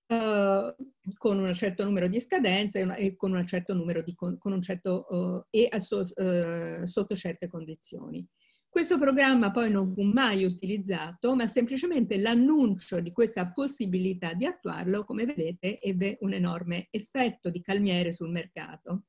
Uh, 0.08 0.72
con 1.18 1.40
un 1.40 1.52
certo 1.56 1.84
numero 1.84 2.08
di 2.08 2.20
scadenze 2.20 2.82
e, 2.96 3.16
con 3.16 3.34
un 3.34 3.44
certo 3.48 3.74
numero 3.74 4.04
di 4.04 4.14
con, 4.14 4.38
un 4.40 4.62
certo 4.62 5.08
uh, 5.10 5.44
e 5.50 5.68
so, 5.80 6.02
uh, 6.02 6.86
sotto 6.86 7.16
certe 7.16 7.48
condizioni. 7.48 8.24
Questo 8.70 9.00
programma 9.00 9.50
poi 9.50 9.72
non 9.72 9.92
fu 9.94 10.04
mai 10.04 10.44
utilizzato, 10.44 11.34
ma 11.34 11.48
semplicemente 11.48 12.18
l'annuncio 12.18 13.00
di 13.00 13.12
questa 13.12 13.52
possibilità 13.52 14.34
di 14.34 14.46
attuarlo, 14.46 15.06
come 15.06 15.26
vedete, 15.26 15.80
ebbe 15.80 16.18
un 16.20 16.34
enorme 16.34 16.88
effetto 16.92 17.50
di 17.50 17.62
calmiere 17.62 18.12
sul 18.12 18.30
mercato. 18.30 19.06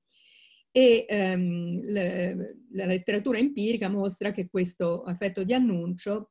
E 0.71 1.05
um, 1.09 1.81
le, 1.83 2.59
la 2.73 2.87
letteratura 2.87 3.39
empirica 3.39 3.89
mostra 3.89 4.31
che 4.31 4.49
questo 4.49 5.05
effetto 5.07 5.43
di 5.43 5.53
annuncio 5.53 6.31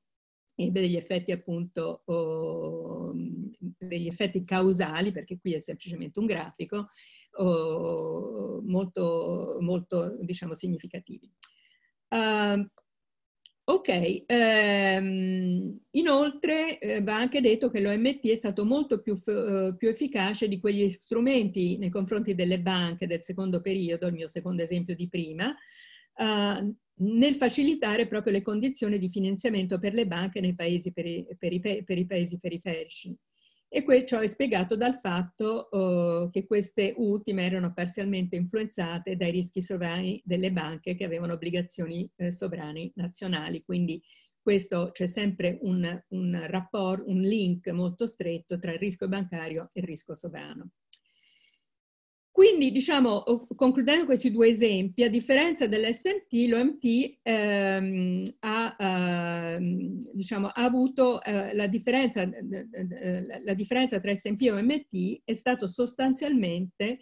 ebbe 0.56 0.80
degli 0.82 0.96
effetti 0.96 1.32
appunto, 1.32 2.02
oh, 2.06 3.14
degli 3.60 4.08
effetti 4.08 4.44
causali, 4.44 5.12
perché 5.12 5.38
qui 5.40 5.54
è 5.54 5.60
semplicemente 5.60 6.20
un 6.20 6.26
grafico, 6.26 6.88
molto, 8.64 9.58
molto, 9.60 10.18
diciamo, 10.24 10.54
significativi. 10.54 11.30
Uh, 12.08 12.66
ok, 13.66 14.24
um, 14.28 15.80
inoltre 15.92 16.80
eh, 16.80 17.02
va 17.02 17.18
anche 17.18 17.42
detto 17.42 17.70
che 17.70 17.82
l'OMT 17.82 18.28
è 18.28 18.36
stato 18.36 18.64
molto 18.64 19.02
più, 19.02 19.14
uh, 19.26 19.76
più, 19.76 19.90
efficace 19.90 20.48
di 20.48 20.60
quegli 20.60 20.88
strumenti 20.88 21.78
nei 21.78 21.90
confronti 21.90 22.36
delle 22.36 22.62
banche 22.62 23.08
del 23.08 23.24
secondo 23.24 23.60
periodo, 23.62 24.08
il 24.08 24.14
mio 24.14 24.28
secondo 24.28 24.62
esempio 24.62 24.96
di 24.96 25.10
prima, 25.10 25.54
uh, 26.18 26.76
nel 26.98 27.36
facilitare 27.36 28.08
proprio 28.08 28.34
le 28.34 28.42
condizioni 28.42 28.98
di 28.98 29.10
finanziamento 29.10 29.80
per 29.80 29.94
le 29.94 30.08
banche 30.08 30.40
nei 30.40 30.56
paesi 30.56 30.92
per 30.94 31.06
i, 31.06 31.26
per 31.38 31.54
i, 31.54 31.60
per 31.60 31.98
i 31.98 32.06
paesi 32.06 32.40
periferici. 32.40 33.16
E 33.68 34.06
ciò 34.06 34.20
è 34.20 34.28
spiegato 34.28 34.78
dal 34.78 34.96
fatto 34.96 35.68
uh, 35.70 36.30
che 36.30 36.46
queste 36.46 36.94
ultime 36.96 37.44
erano 37.44 37.74
parzialmente 37.74 38.38
influenzate 38.38 39.18
dai 39.18 39.32
rischi 39.32 39.62
sovrani 39.62 40.22
delle 40.24 40.52
banche 40.52 40.96
che 40.96 41.04
avevano 41.04 41.34
obbligazioni 41.34 42.10
eh, 42.16 42.32
sovrani 42.32 42.90
nazionali. 42.96 43.64
Quindi 43.64 44.02
questo 44.40 44.92
c'è 44.94 45.08
sempre 45.08 45.58
un, 45.64 46.04
un 46.10 46.46
rapport, 46.48 47.04
un 47.08 47.20
link 47.20 47.68
molto 47.72 48.08
stretto 48.08 48.60
tra 48.60 48.72
il 48.72 48.80
rischio 48.80 49.08
bancario 49.08 49.70
e 49.74 49.80
il 49.80 49.88
rischio 49.88 50.16
sovrano. 50.16 50.70
Quindi, 52.36 52.70
diciamo, 52.70 53.24
concludendo 53.56 54.04
questi 54.04 54.30
due 54.30 54.50
esempi, 54.50 55.04
a 55.04 55.10
differenza 55.10 55.68
dell'SMT, 55.68 56.34
l'OMT 56.50 57.20
ehm, 57.22 58.24
ha, 58.40 58.76
ehm, 58.78 59.98
diciamo, 60.12 60.48
ha, 60.48 60.64
avuto 60.66 61.24
eh, 61.24 61.56
la, 61.56 61.68
differenza, 61.68 62.30
la, 63.42 63.54
differenza, 63.54 64.02
tra 64.02 64.14
SMP 64.14 64.42
e 64.42 64.52
OMT 64.52 65.22
è 65.24 65.32
stato 65.32 65.66
sostanzialmente 65.66 67.00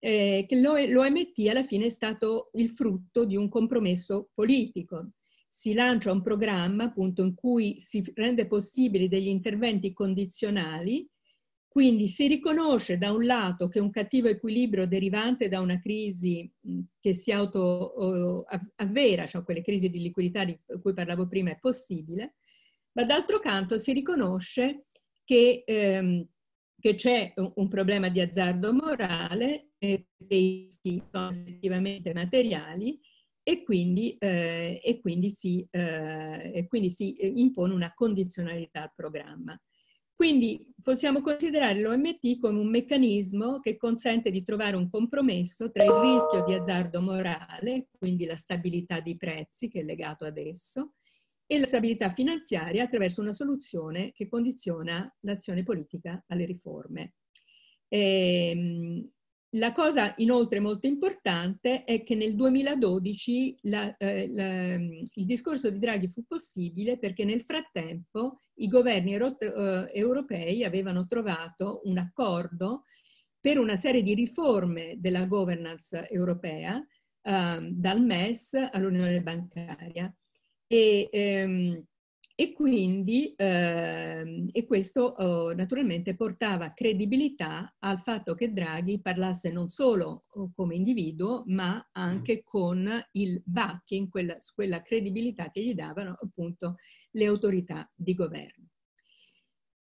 eh, 0.00 0.44
che 0.46 0.60
l'OMT 0.60 1.48
alla 1.48 1.62
fine 1.62 1.86
è 1.86 1.88
stato 1.88 2.50
il 2.52 2.68
frutto 2.68 3.24
di 3.24 3.36
un 3.36 3.48
compromesso 3.48 4.28
politico. 4.34 5.12
Si 5.48 5.72
lancia 5.72 6.12
un 6.12 6.20
programma 6.20 6.84
appunto 6.84 7.22
in 7.22 7.34
cui 7.34 7.80
si 7.80 8.04
rende 8.14 8.46
possibili 8.46 9.08
degli 9.08 9.28
interventi 9.28 9.94
condizionali 9.94 11.08
quindi 11.68 12.06
si 12.08 12.26
riconosce 12.26 12.96
da 12.98 13.12
un 13.12 13.24
lato 13.24 13.68
che 13.68 13.78
un 13.78 13.90
cattivo 13.90 14.28
equilibrio 14.28 14.86
derivante 14.86 15.48
da 15.48 15.60
una 15.60 15.78
crisi 15.80 16.50
che 16.98 17.14
si 17.14 17.30
auto 17.30 18.44
avvera, 18.76 19.26
cioè 19.26 19.44
quelle 19.44 19.62
crisi 19.62 19.88
di 19.90 20.00
liquidità 20.00 20.44
di 20.44 20.58
cui 20.80 20.94
parlavo 20.94 21.28
prima, 21.28 21.50
è 21.50 21.58
possibile, 21.60 22.36
ma 22.92 23.04
d'altro 23.04 23.38
canto 23.38 23.78
si 23.78 23.92
riconosce 23.92 24.86
che, 25.24 25.62
ehm, 25.66 26.26
che 26.80 26.94
c'è 26.94 27.32
un 27.54 27.68
problema 27.68 28.08
di 28.08 28.20
azzardo 28.20 28.72
morale, 28.72 29.70
e 29.78 30.08
dei 30.16 30.64
rischi 30.64 31.00
sono 31.12 31.30
effettivamente 31.30 32.12
materiali 32.12 32.98
e 33.42 33.62
quindi, 33.62 34.16
eh, 34.18 34.80
e 34.82 35.00
quindi, 35.00 35.30
si, 35.30 35.66
eh, 35.70 36.50
e 36.54 36.66
quindi 36.66 36.90
si 36.90 37.14
impone 37.38 37.72
una 37.74 37.94
condizionalità 37.94 38.82
al 38.82 38.92
programma. 38.94 39.58
Quindi 40.18 40.74
possiamo 40.82 41.20
considerare 41.20 41.80
l'OMT 41.80 42.40
come 42.40 42.58
un 42.58 42.68
meccanismo 42.68 43.60
che 43.60 43.76
consente 43.76 44.32
di 44.32 44.42
trovare 44.42 44.74
un 44.74 44.90
compromesso 44.90 45.70
tra 45.70 45.84
il 45.84 45.92
rischio 45.92 46.42
di 46.44 46.54
azzardo 46.54 47.00
morale, 47.00 47.86
quindi 47.96 48.24
la 48.24 48.36
stabilità 48.36 48.98
dei 48.98 49.16
prezzi 49.16 49.68
che 49.68 49.78
è 49.78 49.84
legato 49.84 50.24
ad 50.24 50.36
esso, 50.36 50.94
e 51.46 51.60
la 51.60 51.66
stabilità 51.66 52.10
finanziaria 52.10 52.82
attraverso 52.82 53.20
una 53.20 53.32
soluzione 53.32 54.10
che 54.10 54.26
condiziona 54.26 55.08
l'azione 55.20 55.62
politica 55.62 56.24
alle 56.26 56.46
riforme. 56.46 57.14
E, 57.86 58.50
ehm, 58.50 59.10
la 59.52 59.72
cosa 59.72 60.12
inoltre 60.18 60.60
molto 60.60 60.86
importante 60.86 61.84
è 61.84 62.02
che 62.02 62.14
nel 62.14 62.34
2012 62.34 63.58
la, 63.62 63.96
eh, 63.96 64.28
la, 64.28 64.74
il 64.74 65.24
discorso 65.24 65.70
di 65.70 65.78
Draghi 65.78 66.08
fu 66.08 66.24
possibile 66.26 66.98
perché 66.98 67.24
nel 67.24 67.42
frattempo 67.42 68.36
i 68.56 68.68
governi 68.68 69.14
euro, 69.14 69.38
eh, 69.38 69.90
europei 69.94 70.64
avevano 70.64 71.06
trovato 71.06 71.80
un 71.84 71.96
accordo 71.96 72.84
per 73.40 73.58
una 73.58 73.76
serie 73.76 74.02
di 74.02 74.14
riforme 74.14 74.96
della 74.98 75.24
governance 75.24 76.08
europea, 76.10 76.76
eh, 77.22 77.68
dal 77.72 78.02
MES 78.02 78.52
all'Unione 78.70 79.22
bancaria. 79.22 80.14
E, 80.66 81.08
ehm, 81.10 81.82
e 82.40 82.52
quindi 82.52 83.34
eh, 83.34 84.46
e 84.52 84.64
questo 84.64 85.02
oh, 85.06 85.52
naturalmente 85.54 86.14
portava 86.14 86.72
credibilità 86.72 87.74
al 87.80 87.98
fatto 87.98 88.36
che 88.36 88.52
Draghi 88.52 89.00
parlasse 89.00 89.50
non 89.50 89.66
solo 89.66 90.22
oh, 90.30 90.52
come 90.54 90.76
individuo, 90.76 91.42
ma 91.46 91.88
anche 91.90 92.44
con 92.44 92.88
il 93.14 93.42
backing, 93.44 94.08
quella, 94.08 94.36
quella 94.54 94.82
credibilità 94.82 95.50
che 95.50 95.64
gli 95.64 95.74
davano 95.74 96.16
appunto 96.22 96.76
le 97.10 97.26
autorità 97.26 97.90
di 97.92 98.14
governo. 98.14 98.68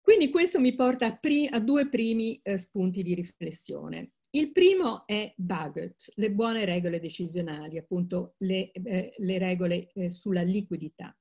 Quindi 0.01 0.29
questo 0.29 0.59
mi 0.59 0.75
porta 0.75 1.05
a, 1.05 1.19
a 1.49 1.59
due 1.61 1.87
primi 1.87 2.41
eh, 2.43 2.57
spunti 2.57 3.03
di 3.03 3.13
riflessione. 3.13 4.15
Il 4.31 4.51
primo 4.51 5.07
è 5.07 5.33
Bagot, 5.37 6.11
le 6.15 6.31
buone 6.31 6.65
regole 6.65 6.99
decisionali, 6.99 7.77
appunto 7.77 8.33
le, 8.39 8.69
eh, 8.71 9.13
le 9.15 9.37
regole 9.37 9.93
eh, 9.93 10.09
sulla 10.09 10.41
liquidità. 10.41 11.17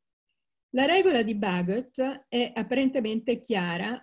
La 0.75 0.87
regola 0.87 1.23
di 1.23 1.35
Bagot 1.35 2.25
è 2.29 2.51
apparentemente 2.55 3.41
chiara, 3.41 4.03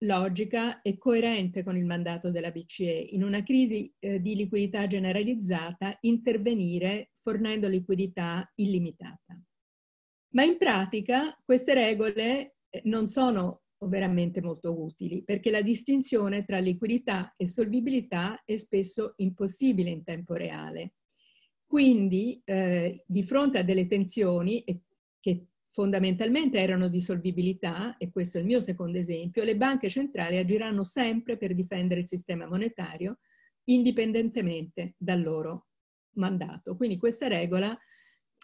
logica 0.00 0.82
e 0.82 0.98
coerente 0.98 1.64
con 1.64 1.74
il 1.74 1.86
mandato 1.86 2.30
della 2.30 2.50
BCE. 2.50 3.08
In 3.12 3.22
una 3.22 3.42
crisi 3.42 3.90
eh, 3.98 4.20
di 4.20 4.34
liquidità 4.34 4.86
generalizzata 4.86 5.96
intervenire 6.00 7.12
fornendo 7.22 7.66
liquidità 7.66 8.46
illimitata. 8.56 9.40
Ma 10.34 10.42
in 10.42 10.58
pratica 10.58 11.34
queste 11.42 11.72
regole 11.72 12.56
eh, 12.68 12.82
non 12.84 13.06
sono 13.06 13.62
veramente 13.86 14.42
molto 14.42 14.82
utili 14.82 15.24
perché 15.24 15.50
la 15.50 15.62
distinzione 15.62 16.44
tra 16.44 16.58
liquidità 16.58 17.32
e 17.38 17.46
solvibilità 17.46 18.42
è 18.44 18.56
spesso 18.56 19.14
impossibile 19.16 19.88
in 19.88 20.04
tempo 20.04 20.34
reale. 20.34 20.92
Quindi 21.64 22.38
eh, 22.44 23.02
di 23.06 23.22
fronte 23.22 23.60
a 23.60 23.62
delle 23.62 23.86
tensioni 23.86 24.62
che 25.18 25.46
fondamentalmente 25.72 26.58
erano 26.58 26.88
di 26.88 27.00
solvibilità, 27.00 27.96
e 27.96 28.10
questo 28.10 28.36
è 28.36 28.40
il 28.40 28.46
mio 28.46 28.60
secondo 28.60 28.98
esempio, 28.98 29.42
le 29.42 29.56
banche 29.56 29.88
centrali 29.88 30.36
agiranno 30.36 30.84
sempre 30.84 31.36
per 31.36 31.54
difendere 31.54 32.00
il 32.00 32.06
sistema 32.06 32.46
monetario 32.46 33.18
indipendentemente 33.64 34.94
dal 34.98 35.22
loro 35.22 35.68
mandato. 36.16 36.76
Quindi 36.76 36.98
questa 36.98 37.26
regola 37.26 37.76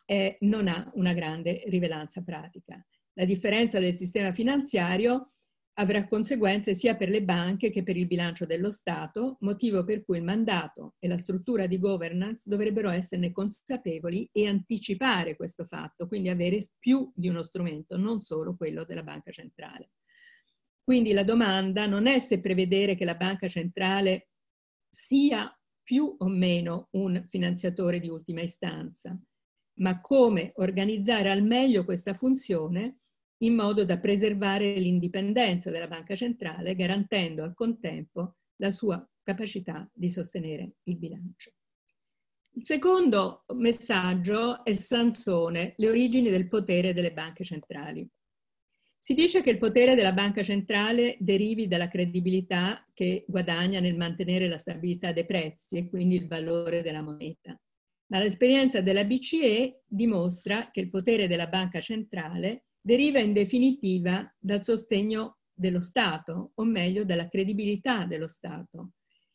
eh, 0.07 0.39
non 0.41 0.69
ha 0.69 0.91
una 0.95 1.13
grande 1.13 1.65
rilevanza 1.67 2.23
pratica. 2.23 2.83
La 3.13 3.27
differenza 3.27 3.79
del 3.79 3.95
sistema 3.95 4.33
finanziario 4.33 5.33
avrà 5.79 6.07
conseguenze 6.07 6.75
sia 6.75 6.97
per 6.97 7.09
le 7.09 7.23
banche 7.23 7.71
che 7.71 7.83
per 7.83 7.97
il 7.97 8.07
bilancio 8.07 8.45
dello 8.47 8.71
Stato, 8.71 9.37
motivo 9.41 9.85
per 9.85 10.05
cui 10.05 10.19
il 10.19 10.25
mandato 10.25 10.95
e 10.99 11.07
la 11.07 11.19
struttura 11.19 11.67
di 11.67 11.79
governance 11.79 12.49
dovrebbero 12.49 12.91
esserne 12.91 13.31
consapevoli 13.31 14.29
e 14.33 14.49
anticipare 14.49 15.37
questo 15.37 15.65
fatto, 15.65 16.09
quindi 16.09 16.29
avere 16.29 16.67
più 16.79 17.11
di 17.15 17.29
uno 17.29 17.43
strumento, 17.43 17.97
non 17.97 18.21
solo 18.21 18.57
quello 18.57 18.85
della 18.85 19.05
banca 19.05 19.31
centrale. 19.31 19.91
Quindi 20.83 21.13
la 21.13 21.23
domanda 21.23 21.87
non 21.87 22.07
è 22.07 22.19
se 22.19 22.41
prevedere 22.41 22.97
che 22.97 23.05
la 23.05 23.15
banca 23.15 23.47
centrale 23.47 24.31
sia 24.89 25.53
più 25.81 26.13
o 26.19 26.27
meno 26.27 26.89
un 26.93 27.25
finanziatore 27.29 28.01
di 28.01 28.09
ultima 28.09 28.41
istanza, 28.41 29.17
ma 29.81 30.01
come 30.01 30.51
organizzare 30.57 31.31
al 31.31 31.43
meglio 31.43 31.85
questa 31.85 32.15
funzione 32.15 32.99
in 33.39 33.55
modo 33.55 33.85
da 33.85 33.99
preservare 33.99 34.75
l'indipendenza 34.75 35.71
della 35.71 35.87
banca 35.87 36.15
centrale, 36.15 36.75
garantendo 36.75 37.43
al 37.43 37.55
contempo 37.55 38.37
la 38.57 38.71
sua 38.71 39.07
capacità 39.23 39.89
di 39.93 40.11
sostenere 40.11 40.77
il 40.85 40.97
bilancio. 40.97 41.53
Il 42.55 42.65
secondo 42.65 43.45
messaggio 43.55 44.65
è 44.65 44.73
Sansone, 44.73 45.75
le 45.77 45.89
origini 45.89 46.29
del 46.29 46.49
potere 46.49 46.93
delle 46.93 47.13
banche 47.13 47.45
centrali. 47.45 48.09
Si 49.01 49.15
dice 49.15 49.43
che 49.43 49.51
il 49.51 49.59
potere 49.59 49.95
della 49.95 50.13
banca 50.13 50.43
centrale 50.43 51.17
derivi 51.21 51.69
dalla 51.69 51.87
credibilità 51.87 52.83
che 52.93 53.25
guadagna 53.29 53.79
nel 53.79 53.97
mantenere 53.97 54.49
la 54.49 54.59
stabilità 54.59 55.13
dei 55.13 55.25
prezzi 55.25 55.77
e 55.77 55.89
quindi 55.89 56.17
il 56.17 56.27
valore 56.27 56.83
della 56.83 57.01
moneta. 57.01 57.57
Ma 58.07 58.19
l'esperienza 58.19 58.81
della 58.81 59.05
BCE 59.05 59.83
dimostra 59.87 60.71
che 60.73 60.81
il 60.81 60.91
potere 60.91 61.29
della 61.29 61.47
banca 61.47 61.81
centrale 61.81 62.65
deriva 62.89 63.19
in 63.19 63.35
definitiva 63.35 64.35
dal 64.39 64.65
sostegno 64.65 65.41
dello 65.53 65.83
Stato, 65.83 66.53
o 66.55 66.65
meglio 66.65 67.05
dalla 67.05 67.29
credibilità 67.29 68.07
dello 68.07 68.29
Stato. 68.29 68.93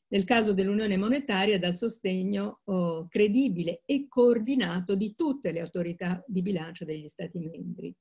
Nel 0.07 0.23
caso 0.23 0.53
dell'Unione 0.53 0.97
Monetaria 0.97 1.59
dal 1.59 1.77
sostegno 1.77 2.61
oh, 2.63 3.07
credibile 3.07 3.83
e 3.85 4.07
coordinato 4.07 4.95
di 4.95 5.13
tutte 5.15 5.51
le 5.51 5.59
autorità 5.59 6.23
di 6.25 6.41
bilancio 6.41 6.83
degli 6.83 7.07
Stati 7.07 7.37
membri. 7.37 7.95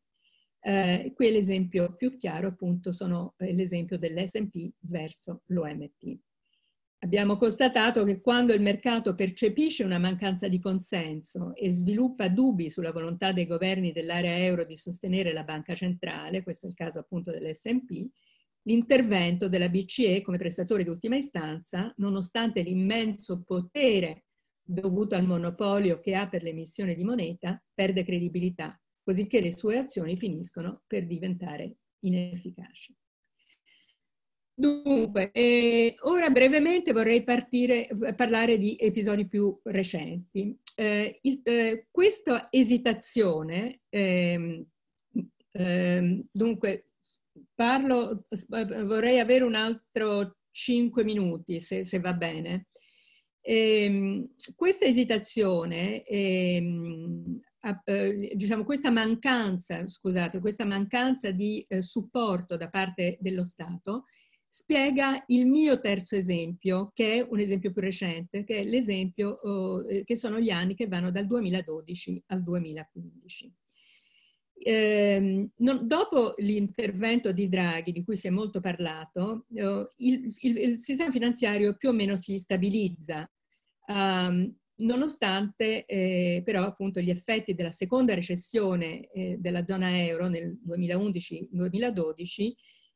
Eh, 0.64 1.12
qui 1.14 1.30
l'esempio 1.30 1.96
più 1.96 2.16
chiaro 2.16 2.48
appunto 2.48 2.90
sono 2.90 3.34
eh, 3.36 3.52
l'esempio 3.52 3.98
dell'S&P 3.98 4.70
verso 4.78 5.42
l'OMT. 5.48 6.18
Abbiamo 7.04 7.36
constatato 7.36 8.04
che 8.04 8.20
quando 8.20 8.52
il 8.52 8.60
mercato 8.60 9.16
percepisce 9.16 9.82
una 9.82 9.98
mancanza 9.98 10.46
di 10.46 10.60
consenso 10.60 11.52
e 11.52 11.68
sviluppa 11.68 12.28
dubbi 12.28 12.70
sulla 12.70 12.92
volontà 12.92 13.32
dei 13.32 13.44
governi 13.44 13.90
dell'area 13.90 14.38
euro 14.38 14.64
di 14.64 14.76
sostenere 14.76 15.32
la 15.32 15.42
banca 15.42 15.74
centrale, 15.74 16.44
questo 16.44 16.66
è 16.66 16.68
il 16.68 16.76
caso 16.76 17.00
appunto 17.00 17.32
dell'SP, 17.32 18.08
l'intervento 18.62 19.48
della 19.48 19.68
BCE 19.68 20.22
come 20.22 20.38
prestatore 20.38 20.84
di 20.84 20.90
ultima 20.90 21.16
istanza, 21.16 21.92
nonostante 21.96 22.62
l'immenso 22.62 23.42
potere 23.42 24.26
dovuto 24.62 25.16
al 25.16 25.26
monopolio 25.26 25.98
che 25.98 26.14
ha 26.14 26.28
per 26.28 26.44
l'emissione 26.44 26.94
di 26.94 27.02
moneta, 27.02 27.60
perde 27.74 28.04
credibilità, 28.04 28.80
così 29.02 29.26
che 29.26 29.40
le 29.40 29.50
sue 29.50 29.76
azioni 29.76 30.16
finiscono 30.16 30.82
per 30.86 31.04
diventare 31.06 31.78
inefficaci. 31.98 32.96
Dunque, 34.54 35.30
eh, 35.32 35.94
ora 36.02 36.28
brevemente 36.28 36.92
vorrei 36.92 37.24
partire, 37.24 37.88
parlare 38.14 38.58
di 38.58 38.76
episodi 38.78 39.26
più 39.26 39.58
recenti. 39.64 40.56
Eh, 40.74 41.18
il, 41.22 41.40
eh, 41.42 41.86
questa 41.90 42.48
esitazione, 42.50 43.80
ehm, 43.88 44.64
ehm, 45.52 46.24
dunque, 46.30 46.84
parlo, 47.54 48.26
vorrei 48.84 49.18
avere 49.20 49.44
un 49.44 49.54
altro 49.54 50.36
5 50.50 51.02
minuti, 51.02 51.58
se, 51.58 51.84
se 51.86 51.98
va 52.00 52.12
bene. 52.12 52.66
Ehm, 53.40 54.34
questa 54.54 54.84
esitazione, 54.84 56.02
eh, 56.04 56.62
diciamo, 58.34 58.64
questa 58.64 58.90
mancanza, 58.90 59.88
scusate, 59.88 60.40
questa 60.40 60.64
mancanza 60.64 61.30
di 61.30 61.64
eh, 61.68 61.80
supporto 61.82 62.56
da 62.56 62.68
parte 62.68 63.16
dello 63.20 63.44
Stato 63.44 64.04
spiega 64.54 65.24
il 65.28 65.46
mio 65.46 65.80
terzo 65.80 66.14
esempio, 66.14 66.90
che 66.92 67.14
è 67.14 67.26
un 67.26 67.40
esempio 67.40 67.72
più 67.72 67.80
recente, 67.80 68.44
che 68.44 68.58
è 68.58 68.64
l'esempio, 68.64 69.88
eh, 69.88 70.04
che 70.04 70.14
sono 70.14 70.38
gli 70.38 70.50
anni 70.50 70.74
che 70.74 70.88
vanno 70.88 71.10
dal 71.10 71.26
2012 71.26 72.24
al 72.26 72.42
2015. 72.42 73.50
Eh, 74.52 75.48
non, 75.56 75.86
dopo 75.88 76.34
l'intervento 76.36 77.32
di 77.32 77.48
Draghi, 77.48 77.92
di 77.92 78.04
cui 78.04 78.14
si 78.14 78.26
è 78.26 78.30
molto 78.30 78.60
parlato, 78.60 79.46
eh, 79.54 79.88
il, 79.96 80.34
il, 80.40 80.56
il, 80.58 80.78
sistema 80.80 81.10
finanziario 81.10 81.74
più 81.74 81.88
o 81.88 81.92
meno 81.92 82.14
si 82.16 82.36
stabilizza, 82.36 83.26
um, 83.86 84.54
nonostante 84.82 85.86
eh, 85.86 86.42
però 86.44 86.64
appunto 86.64 87.00
gli 87.00 87.10
effetti 87.10 87.54
della 87.54 87.70
seconda 87.70 88.12
recessione 88.12 89.08
eh, 89.12 89.36
della 89.38 89.64
zona 89.64 89.98
euro 89.98 90.28
nel 90.28 90.58
2011-2012 90.68 92.52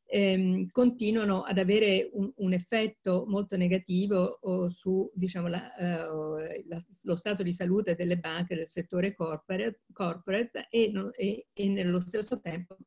ehm, 0.07 0.69
continuano 0.71 1.43
ad 1.43 1.57
avere 1.57 2.09
un, 2.13 2.31
un, 2.37 2.53
effetto 2.53 3.25
molto 3.27 3.57
negativo 3.57 4.39
su 4.69 5.09
diciamo, 5.13 5.47
la, 5.47 5.71
uh, 5.77 6.37
la, 6.67 6.81
lo 7.03 7.15
stato 7.15 7.43
di 7.43 7.53
salute 7.53 7.95
delle 7.95 8.17
banche 8.17 8.55
del 8.55 8.67
settore 8.67 9.13
corporate, 9.13 9.81
corporate 9.91 10.67
e, 10.69 10.91
e, 11.15 11.47
e, 11.53 11.67
nello 11.67 11.99
stesso 11.99 12.39
tempo 12.39 12.77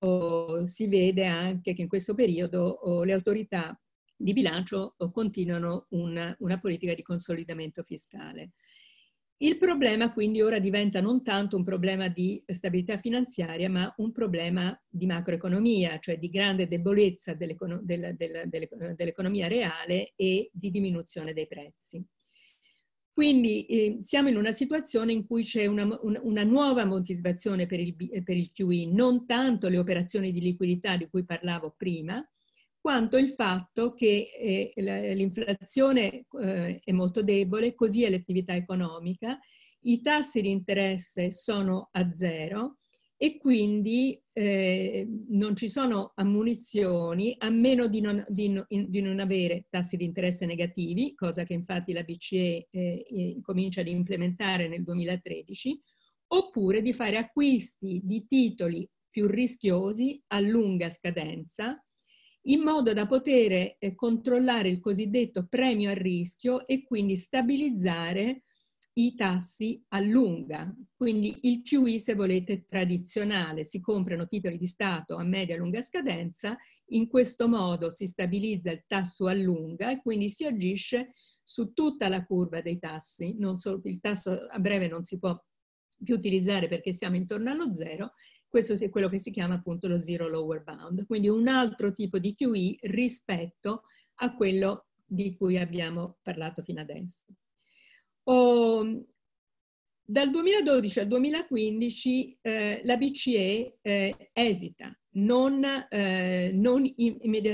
oh, 0.00 0.66
si 0.66 0.88
vede 0.88 1.26
anche 1.26 1.74
che 1.74 1.82
in 1.82 1.88
questo 1.88 2.14
periodo 2.14 2.62
oh, 2.62 3.04
le 3.04 3.12
autorità 3.12 3.78
di 4.16 4.32
bilancio 4.32 4.94
oh, 4.96 5.10
continuano 5.10 5.86
una, 5.90 6.34
una 6.40 6.58
politica 6.58 6.94
di 6.94 7.02
consolidamento 7.02 7.82
fiscale. 7.82 8.52
Il 9.42 9.56
problema 9.56 10.12
quindi 10.12 10.42
ora 10.42 10.58
diventa 10.58 11.00
non 11.00 11.22
tanto 11.22 11.56
un 11.56 11.64
problema 11.64 12.08
di 12.08 12.42
stabilità 12.46 12.98
finanziaria, 12.98 13.70
ma 13.70 13.90
un 13.96 14.12
problema 14.12 14.78
di 14.86 15.06
macroeconomia, 15.06 15.98
cioè 15.98 16.18
di 16.18 16.28
grande 16.28 16.68
debolezza 16.68 17.32
dell'economia 17.32 19.48
reale 19.48 20.12
e 20.14 20.50
di 20.52 20.70
diminuzione 20.70 21.32
dei 21.32 21.46
prezzi. 21.46 22.04
Quindi 23.10 23.64
eh, 23.64 23.96
siamo 24.00 24.28
in 24.28 24.36
una 24.36 24.52
situazione 24.52 25.12
in 25.12 25.26
cui 25.26 25.42
c'è 25.42 25.64
una, 25.64 25.88
una, 26.02 26.20
una, 26.22 26.44
nuova 26.44 26.84
motivazione 26.84 27.64
per 27.64 27.80
il, 27.80 27.96
per 27.96 28.36
il 28.36 28.50
QE, 28.52 28.90
non 28.92 29.24
tanto 29.24 29.68
le 29.68 29.78
operazioni 29.78 30.32
di 30.32 30.40
liquidità 30.40 30.98
di 30.98 31.08
cui 31.08 31.24
parlavo 31.24 31.74
prima, 31.76 32.22
quanto 32.80 33.16
il 33.16 33.28
fatto 33.28 33.92
che 33.92 34.28
eh, 34.38 34.72
l'inflazione 35.14 36.24
eh, 36.42 36.80
è 36.82 36.92
molto 36.92 37.22
debole, 37.22 37.74
così 37.74 38.04
è 38.04 38.10
l'attività 38.10 38.54
economica, 38.54 39.38
i 39.82 40.00
tassi 40.00 40.40
di 40.40 40.50
interesse 40.50 41.32
sono 41.32 41.88
a 41.92 42.10
zero 42.10 42.78
e 43.22 43.36
quindi 43.36 44.18
eh, 44.32 45.06
non 45.28 45.54
ci 45.54 45.68
sono 45.68 46.12
ammunizioni 46.14 47.34
a 47.38 47.50
meno 47.50 47.86
di 47.86 48.00
non, 48.00 48.24
di, 48.28 48.64
di 48.66 49.00
non, 49.02 49.20
avere 49.20 49.66
tassi 49.68 49.98
di 49.98 50.04
interesse 50.04 50.46
negativi, 50.46 51.14
cosa 51.14 51.44
che 51.44 51.52
infatti 51.52 51.92
la 51.92 52.02
BCE 52.02 52.68
eh, 52.70 53.38
comincia 53.42 53.82
ad 53.82 53.88
implementare 53.88 54.68
nel 54.68 54.84
2013, 54.84 55.78
oppure 56.28 56.80
di 56.80 56.94
fare 56.94 57.18
acquisti 57.18 58.00
di 58.02 58.26
titoli 58.26 58.88
più 59.10 59.26
rischiosi 59.26 60.22
a 60.28 60.40
lunga 60.40 60.88
scadenza, 60.88 61.78
in 62.44 62.60
modo 62.62 62.92
da 62.92 63.06
poter 63.06 63.76
eh, 63.78 63.94
controllare 63.94 64.68
il 64.68 64.80
cosiddetto 64.80 65.46
premio 65.46 65.90
a 65.90 65.94
rischio 65.94 66.66
e 66.66 66.84
quindi 66.84 67.16
stabilizzare 67.16 68.44
i 68.94 69.14
tassi 69.14 69.82
a 69.88 70.00
lunga. 70.00 70.74
Quindi 70.96 71.38
il 71.42 71.62
QE, 71.62 71.98
se 71.98 72.14
volete, 72.14 72.66
tradizionale. 72.66 73.64
Si 73.64 73.80
comprano 73.80 74.26
titoli 74.26 74.58
di 74.58 74.66
Stato 74.66 75.16
a 75.16 75.22
media 75.22 75.54
e 75.54 75.58
lunga 75.58 75.80
scadenza, 75.80 76.56
in 76.88 77.08
questo 77.08 77.48
modo 77.48 77.90
si 77.90 78.06
stabilizza 78.06 78.70
il 78.70 78.84
tasso 78.86 79.26
a 79.26 79.34
lunga 79.34 79.90
e 79.90 80.00
quindi 80.00 80.28
si 80.28 80.44
agisce 80.44 81.12
su 81.42 81.72
tutta 81.72 82.08
la 82.08 82.24
curva 82.24 82.60
dei 82.60 82.78
tassi. 82.78 83.36
Non 83.38 83.58
solo, 83.58 83.80
il 83.84 84.00
tasso 84.00 84.30
a 84.30 84.58
breve 84.58 84.88
non 84.88 85.04
si 85.04 85.18
può 85.18 85.38
più 86.02 86.14
utilizzare 86.14 86.66
perché 86.66 86.92
siamo 86.92 87.16
intorno 87.16 87.50
allo 87.50 87.72
zero 87.74 88.12
questo 88.50 88.74
è 88.74 88.90
quello 88.90 89.08
che 89.08 89.18
si 89.18 89.30
chiama 89.30 89.54
appunto 89.54 89.86
lo 89.86 89.98
zero 89.98 90.28
lower 90.28 90.62
bound, 90.64 91.06
quindi 91.06 91.28
un 91.28 91.46
altro 91.46 91.92
tipo 91.92 92.18
di 92.18 92.34
QE 92.34 92.78
rispetto 92.90 93.84
a 94.16 94.34
quello 94.34 94.88
di 95.06 95.34
cui 95.36 95.56
abbiamo 95.56 96.18
parlato 96.20 96.62
fino 96.62 96.80
adesso. 96.80 97.24
Oh, 98.24 99.06
dal 100.02 100.30
2012 100.30 100.98
al 100.98 101.06
2015 101.06 102.38
eh, 102.42 102.80
la 102.82 102.96
BCE 102.96 103.78
eh, 103.80 104.30
esita, 104.32 104.92
non, 105.12 105.64
eh, 105.88 106.50
non, 106.52 106.92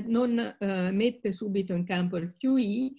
non 0.07 0.57
eh, 0.59 0.91
mette 0.91 1.33
subito 1.33 1.75
in 1.75 1.85
campo 1.85 2.17
il 2.17 2.35
QE 2.39 2.93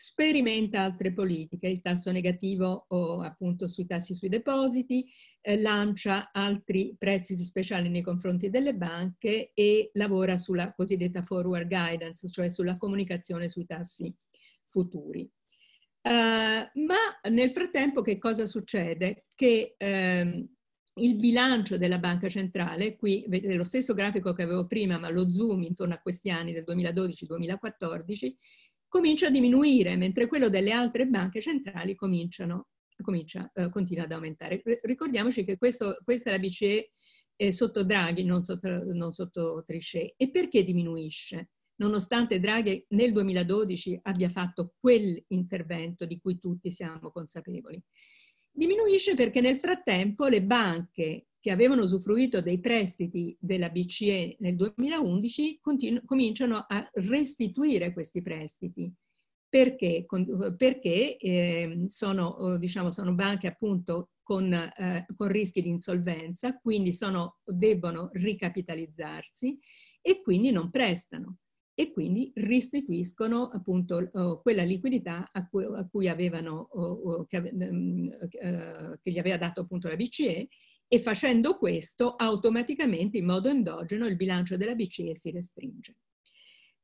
sperimenta 0.00 0.82
altre 0.82 1.12
politiche, 1.12 1.66
il 1.66 1.80
tasso 1.80 2.12
negativo 2.12 2.84
o 2.86 3.20
appunto 3.20 3.66
sui 3.66 3.84
tassi 3.84 4.14
sui 4.14 4.28
depositi, 4.28 5.04
eh, 5.40 5.60
lancia 5.60 6.30
altri 6.30 6.94
prezzi 6.96 7.36
speciali 7.36 7.88
nei 7.88 8.02
confronti 8.02 8.48
delle 8.48 8.76
banche 8.76 9.50
e 9.54 9.90
lavora 9.94 10.36
sulla 10.36 10.72
cosiddetta 10.72 11.22
forward 11.22 11.66
guidance, 11.66 12.30
cioè 12.30 12.48
sulla 12.48 12.76
comunicazione 12.76 13.48
sui 13.48 13.66
tassi 13.66 14.14
futuri. 14.62 15.28
Uh, 16.00 16.62
ma 16.84 17.18
nel 17.30 17.50
frattempo 17.50 18.00
che 18.00 18.18
cosa 18.18 18.46
succede? 18.46 19.24
Che 19.34 19.74
ehm, 19.76 20.48
il 20.98 21.16
bilancio 21.16 21.76
della 21.76 21.98
banca 21.98 22.28
centrale, 22.28 22.96
qui 22.96 23.24
vedete 23.28 23.54
lo 23.54 23.64
stesso 23.64 23.94
grafico 23.94 24.32
che 24.32 24.42
avevo 24.42 24.66
prima, 24.66 24.96
ma 24.96 25.10
lo 25.10 25.30
zoom 25.30 25.64
intorno 25.64 25.94
a 25.94 25.98
questi 26.00 26.30
anni 26.30 26.52
del 26.52 26.64
2012-2014, 26.66 28.34
comincia 28.88 29.26
a 29.26 29.30
diminuire, 29.30 29.96
mentre 29.96 30.26
quello 30.26 30.48
delle 30.48 30.72
altre 30.72 31.06
banche 31.06 31.40
centrali 31.40 31.94
comincia, 31.94 32.46
eh, 33.54 33.70
continua 33.70 34.04
ad 34.04 34.12
aumentare. 34.12 34.62
Ricordiamoci 34.82 35.44
che 35.44 35.56
questo, 35.56 35.98
questa 36.02 36.30
è 36.30 36.32
la 36.32 36.38
BCE 36.38 36.90
eh, 37.36 37.52
sotto 37.52 37.84
Draghi, 37.84 38.24
non 38.24 38.42
sotto, 38.42 38.92
non 38.92 39.12
sotto 39.12 39.62
Trichet. 39.64 40.14
E 40.16 40.30
perché 40.30 40.64
diminuisce? 40.64 41.50
Nonostante 41.76 42.40
Draghi 42.40 42.84
nel 42.88 43.12
2012 43.12 44.00
abbia 44.02 44.28
fatto 44.28 44.74
quell'intervento 44.80 46.04
di 46.04 46.18
cui 46.18 46.40
tutti 46.40 46.72
siamo 46.72 47.12
consapevoli. 47.12 47.80
Diminuisce 48.50 49.14
perché 49.14 49.40
nel 49.40 49.58
frattempo 49.58 50.26
le 50.26 50.42
banche 50.42 51.27
che 51.40 51.50
avevano 51.50 51.82
usufruito 51.82 52.40
dei 52.40 52.58
prestiti 52.58 53.36
della 53.38 53.70
BCE 53.70 54.36
nel 54.40 54.56
2011 54.56 55.60
cominciano 56.04 56.64
a 56.66 56.88
restituire 56.94 57.92
questi 57.92 58.22
prestiti. 58.22 58.92
Perché? 59.48 60.04
Perché 60.56 61.16
eh, 61.16 61.84
sono, 61.86 62.58
diciamo, 62.58 62.90
sono, 62.90 63.14
banche 63.14 63.46
appunto 63.46 64.10
con, 64.22 64.52
eh, 64.52 65.06
con, 65.16 65.28
rischi 65.28 65.62
di 65.62 65.70
insolvenza, 65.70 66.58
quindi 66.58 66.92
sono, 66.92 67.38
debbono 67.44 68.10
ricapitalizzarsi 68.12 69.58
e 70.02 70.20
quindi 70.20 70.50
non 70.50 70.68
prestano 70.70 71.38
e 71.72 71.92
quindi 71.92 72.32
restituiscono 72.34 73.46
appunto 73.46 74.08
oh, 74.12 74.42
quella 74.42 74.64
liquidità 74.64 75.28
a 75.30 75.48
cui, 75.48 75.64
a 75.64 75.86
cui 75.88 76.08
avevano, 76.08 76.68
oh, 76.72 76.92
oh, 76.92 77.24
che, 77.24 77.38
um, 77.38 78.08
uh, 78.08 78.98
che, 79.00 79.10
gli 79.12 79.18
aveva 79.18 79.38
dato 79.38 79.60
appunto 79.60 79.86
la 79.86 79.94
BCE 79.94 80.48
e 80.88 80.98
facendo 80.98 81.56
questo 81.58 82.14
automaticamente 82.14 83.18
in 83.18 83.26
modo 83.26 83.48
endogeno 83.48 84.06
il 84.06 84.16
bilancio 84.16 84.56
della 84.56 84.74
BCE 84.74 85.14
si 85.14 85.30
restringe. 85.30 85.96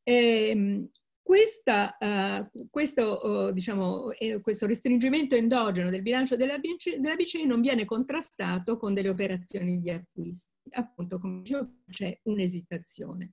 Eh, 0.02 0.88
questa, 1.24 1.96
uh, 1.98 2.68
questo, 2.68 3.26
uh, 3.26 3.52
diciamo, 3.52 4.10
eh, 4.12 4.42
questo, 4.42 4.66
restringimento 4.66 5.34
endogeno 5.34 5.88
del 5.88 6.02
bilancio 6.02 6.36
della 6.36 6.58
BCE, 6.58 7.00
della 7.00 7.16
BCE, 7.16 7.46
non 7.46 7.62
viene 7.62 7.86
contrastato 7.86 8.76
con 8.76 8.92
delle 8.92 9.08
operazioni 9.08 9.80
di 9.80 9.88
acquisti. 9.88 10.52
Appunto, 10.72 11.18
come 11.18 11.40
dicevo, 11.40 11.76
c'è 11.88 12.20
un'esitazione. 12.24 13.32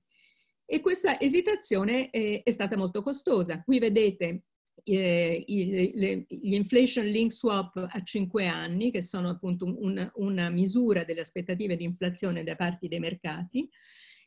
E 0.64 0.80
questa 0.80 1.20
esitazione 1.20 2.08
è, 2.08 2.42
è 2.42 2.50
stata 2.50 2.78
molto 2.78 3.02
costosa. 3.02 3.62
Qui 3.62 3.78
vedete 3.78 4.44
eh, 4.84 5.44
gli 5.46 6.54
inflation 6.54 7.06
link 7.06 7.32
swap 7.32 7.76
a 7.76 8.02
5 8.02 8.46
anni, 8.46 8.90
che 8.90 9.02
sono 9.02 9.28
appunto 9.28 9.64
un, 9.64 10.10
una 10.14 10.50
misura 10.50 11.04
delle 11.04 11.20
aspettative 11.20 11.76
di 11.76 11.84
inflazione 11.84 12.42
da 12.42 12.56
parte 12.56 12.88
dei 12.88 12.98
mercati, 12.98 13.68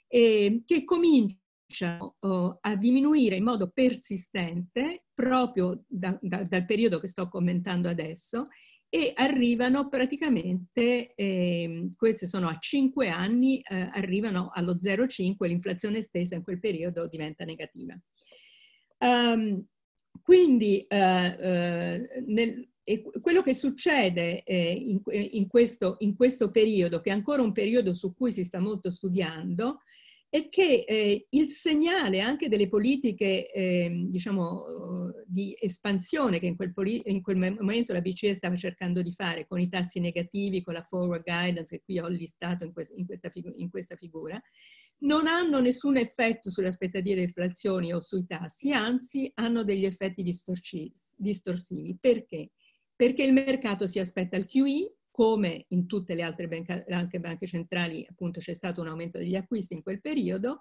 eh, 0.07 0.63
che 0.65 0.83
cominciano 0.83 2.15
oh, 2.19 2.57
a 2.61 2.75
diminuire 2.75 3.35
in 3.35 3.43
modo 3.43 3.69
persistente 3.69 5.05
proprio 5.13 5.83
da, 5.87 6.17
da, 6.21 6.43
dal 6.43 6.65
periodo 6.65 6.99
che 6.99 7.07
sto 7.07 7.27
commentando 7.27 7.89
adesso 7.89 8.47
e 8.87 9.11
arrivano 9.13 9.89
praticamente, 9.89 11.13
eh, 11.15 11.89
queste 11.97 12.27
sono 12.27 12.47
a 12.47 12.57
5 12.57 13.09
anni, 13.09 13.59
eh, 13.59 13.89
arrivano 13.91 14.51
allo 14.53 14.77
0,5, 14.79 15.47
l'inflazione 15.47 16.01
stessa 16.01 16.35
in 16.35 16.43
quel 16.43 16.59
periodo 16.59 17.07
diventa 17.07 17.43
negativa. 17.43 17.99
Um, 18.99 19.67
quindi 20.25 20.79
eh, 20.87 21.37
eh, 21.39 22.23
nel, 22.25 22.67
quello 23.21 23.43
che 23.43 23.53
succede 23.53 24.41
eh, 24.41 24.71
in, 24.71 24.99
in, 25.05 25.47
questo, 25.47 25.97
in, 25.99 26.15
questo, 26.15 26.49
periodo, 26.49 26.99
che 26.99 27.11
è 27.11 27.13
ancora 27.13 27.43
un 27.43 27.51
periodo 27.51 27.93
su 27.93 28.15
cui 28.15 28.31
si 28.31 28.43
sta 28.43 28.59
molto 28.59 28.89
studiando, 28.89 29.81
è 30.27 30.49
che 30.49 30.83
eh, 30.87 31.27
il 31.29 31.51
segnale 31.51 32.21
anche 32.21 32.49
delle 32.49 32.67
politiche 32.67 33.51
ehm, 33.51 34.09
diciamo, 34.09 34.63
di 35.27 35.55
espansione 35.59 36.39
che 36.39 36.47
in 36.47 36.55
quel, 36.55 36.73
in 37.05 37.21
quel, 37.21 37.37
momento 37.37 37.93
la 37.93 38.01
BCE 38.01 38.33
stava 38.33 38.55
cercando 38.55 39.03
di 39.03 39.11
fare 39.11 39.45
con 39.45 39.59
i 39.59 39.69
tassi 39.69 39.99
negativi, 39.99 40.63
con 40.63 40.73
la 40.73 40.81
forward 40.81 41.23
guidance 41.23 41.77
che 41.77 41.83
qui 41.85 41.99
ho 41.99 42.07
listato 42.07 42.63
in, 42.63 42.73
quest, 42.73 42.95
questa, 43.05 43.31
questa 43.69 43.95
figura, 43.95 44.41
non 44.99 45.27
hanno 45.27 45.59
nessun 45.59 45.97
effetto 45.97 46.49
sulle 46.49 46.67
aspettative 46.67 47.15
di 47.15 47.23
inflazione 47.23 47.93
o 47.93 47.99
sui 47.99 48.25
tassi, 48.25 48.71
anzi 48.71 49.29
hanno 49.35 49.63
degli 49.63 49.85
effetti 49.85 50.23
distorsivi. 50.23 51.97
Perché? 51.99 52.51
Perché 52.95 53.23
il 53.23 53.33
mercato 53.33 53.87
si 53.87 53.99
aspetta 53.99 54.37
il 54.37 54.45
QE 54.45 54.95
come 55.11 55.65
in 55.69 55.85
tutte 55.87 56.13
le 56.13 56.23
altre 56.23 56.47
banche, 56.47 56.83
anche 56.89 57.19
banche 57.19 57.47
centrali 57.47 58.05
appunto 58.09 58.41
c'è 58.41 58.53
stato 58.53 58.81
un 58.81 58.89
aumento 58.89 59.17
degli 59.17 59.35
acquisti 59.35 59.73
in 59.73 59.81
quel 59.81 60.01
periodo, 60.01 60.59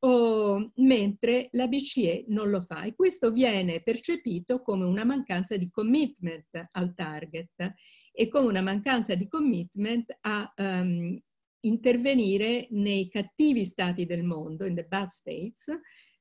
oh, 0.00 0.72
mentre 0.76 1.48
la 1.52 1.68
BCE 1.68 2.24
non 2.28 2.50
lo 2.50 2.60
fa 2.60 2.82
e 2.82 2.94
questo 2.94 3.30
viene 3.30 3.82
percepito 3.82 4.62
come 4.62 4.84
una 4.84 5.04
mancanza 5.04 5.56
di 5.56 5.70
commitment 5.70 6.70
al 6.72 6.92
target 6.94 7.74
e 8.12 8.28
come 8.28 8.48
una 8.48 8.62
mancanza 8.62 9.14
di 9.14 9.28
commitment 9.28 10.16
a 10.22 10.52
um, 10.56 11.16
intervenire 11.64 12.66
nei 12.70 13.08
cattivi 13.08 13.64
stati 13.64 14.06
del 14.06 14.24
mondo, 14.24 14.64
in 14.64 14.74
the 14.74 14.84
bad 14.84 15.08
states, 15.08 15.66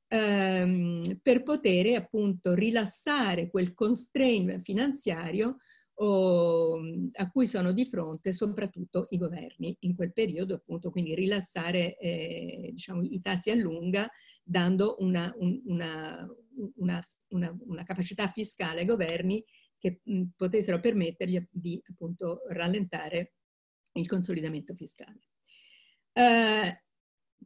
um, 0.09 1.01
per 1.21 1.43
poter 1.43 1.95
appunto 1.95 2.53
rilassare 2.53 3.49
quel 3.49 3.73
constraint 3.73 4.61
finanziario 4.61 5.57
o, 5.95 6.79
a 7.13 7.29
cui 7.29 7.45
sono 7.45 7.71
di 7.71 7.85
fronte 7.85 8.33
soprattutto 8.33 9.05
i 9.09 9.17
governi 9.17 9.75
in 9.81 9.95
quel 9.95 10.11
periodo, 10.11 10.55
appunto, 10.55 10.89
quindi 10.89 11.13
rilassare 11.13 11.97
eh, 11.97 12.69
diciamo, 12.71 13.01
i 13.03 13.21
tassi 13.21 13.51
a 13.51 13.55
lunga 13.55 14.09
dando 14.43 14.95
una, 14.99 15.33
un, 15.37 15.61
una, 15.65 16.27
una, 16.75 17.57
una, 17.67 17.83
capacità 17.83 18.27
fiscale 18.27 18.81
ai 18.81 18.85
governi 18.85 19.43
che 19.77 20.01
mh, 20.03 20.23
potessero 20.35 20.79
permettergli 20.79 21.45
di 21.51 21.81
appunto 21.89 22.41
rallentare 22.49 23.33
il 23.93 24.07
consolidamento 24.07 24.73
fiscale. 24.73 25.32
Eh, 26.13 26.77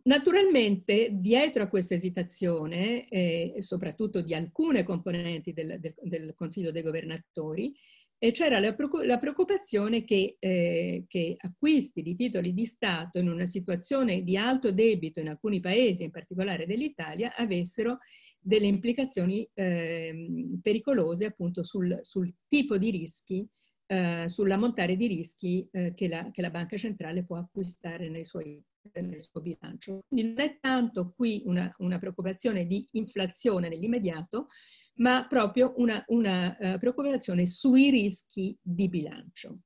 Naturalmente, 0.08 1.10
dietro 1.12 1.64
a 1.64 1.68
questa 1.68 1.94
esitazione, 1.94 3.10
eh, 3.10 3.56
soprattutto 3.60 4.22
di 4.22 4.34
alcune 4.34 4.84
componenti 4.84 5.52
del, 5.52 5.82
del, 5.82 5.96
del 6.02 6.34
Consiglio 6.34 6.72
dei 6.72 6.82
governatori, 6.82 7.76
e 8.18 8.32
c'era 8.32 8.60
la, 8.60 8.74
preoccupazione 8.74 10.06
che, 10.06 10.38
eh, 10.40 11.04
che, 11.08 11.36
acquisti 11.38 12.02
di 12.02 12.16
titoli 12.16 12.54
di 12.54 12.66
Stato 12.66 13.20
in 13.20 13.30
una 13.30 13.46
situazione 13.46 14.24
di 14.24 14.38
alto 14.38 14.72
debito 14.72 15.20
in 15.20 15.28
alcuni 15.28 15.60
paesi, 15.60 16.04
in 16.04 16.12
particolare 16.12 16.66
dell'Italia, 16.66 17.36
avessero 17.36 18.00
delle 18.40 18.66
implicazioni 18.66 19.48
eh, 19.54 20.58
pericolose 20.62 21.26
appunto 21.26 21.64
sul, 21.64 22.00
sul, 22.02 22.34
tipo 22.48 22.78
di 22.78 22.92
rischi, 22.92 23.46
eh, 23.88 24.26
sull'ammontare 24.28 24.96
di 24.96 25.08
rischi 25.08 25.68
eh, 25.72 25.94
che 25.94 26.08
la, 26.08 26.30
che, 26.32 26.42
la, 26.42 26.50
banca 26.50 26.78
centrale 26.78 27.24
può 27.24 27.38
acquistare 27.38 28.10
nei 28.10 28.26
suoi, 28.26 28.64
nel 28.94 29.24
suo 29.24 29.42
bilancio. 29.42 30.02
Quindi 30.08 30.34
non 30.34 30.40
è 30.46 30.60
tanto 30.60 31.14
qui 31.16 31.42
una, 31.46 31.74
una 31.80 31.98
preoccupazione 31.98 32.66
di 32.66 32.88
inflazione 32.92 33.70
nell'immediato, 33.70 34.48
ma 34.96 35.26
proprio 35.28 35.74
una, 35.78 36.04
una 36.08 36.56
uh, 36.60 36.78
preoccupazione 36.80 37.46
sui 37.46 37.90
rischi 37.90 38.58
di 38.62 38.90
bilancio. 38.90 39.60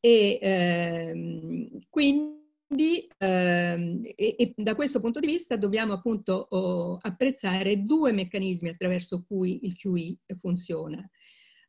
E 0.00 0.38
ehm, 0.40 1.78
quindi 1.90 3.06
ehm, 3.18 4.00
e, 4.14 4.34
e 4.38 4.54
da 4.56 4.74
questo 4.74 5.00
punto 5.00 5.20
di 5.20 5.26
vista 5.26 5.56
dobbiamo 5.56 5.92
appunto 5.92 6.46
oh, 6.48 6.96
apprezzare 7.00 7.84
due 7.84 8.12
meccanismi 8.12 8.70
attraverso 8.70 9.24
cui 9.26 9.66
il 9.66 9.76
QE 9.76 10.18
funziona. 10.36 11.06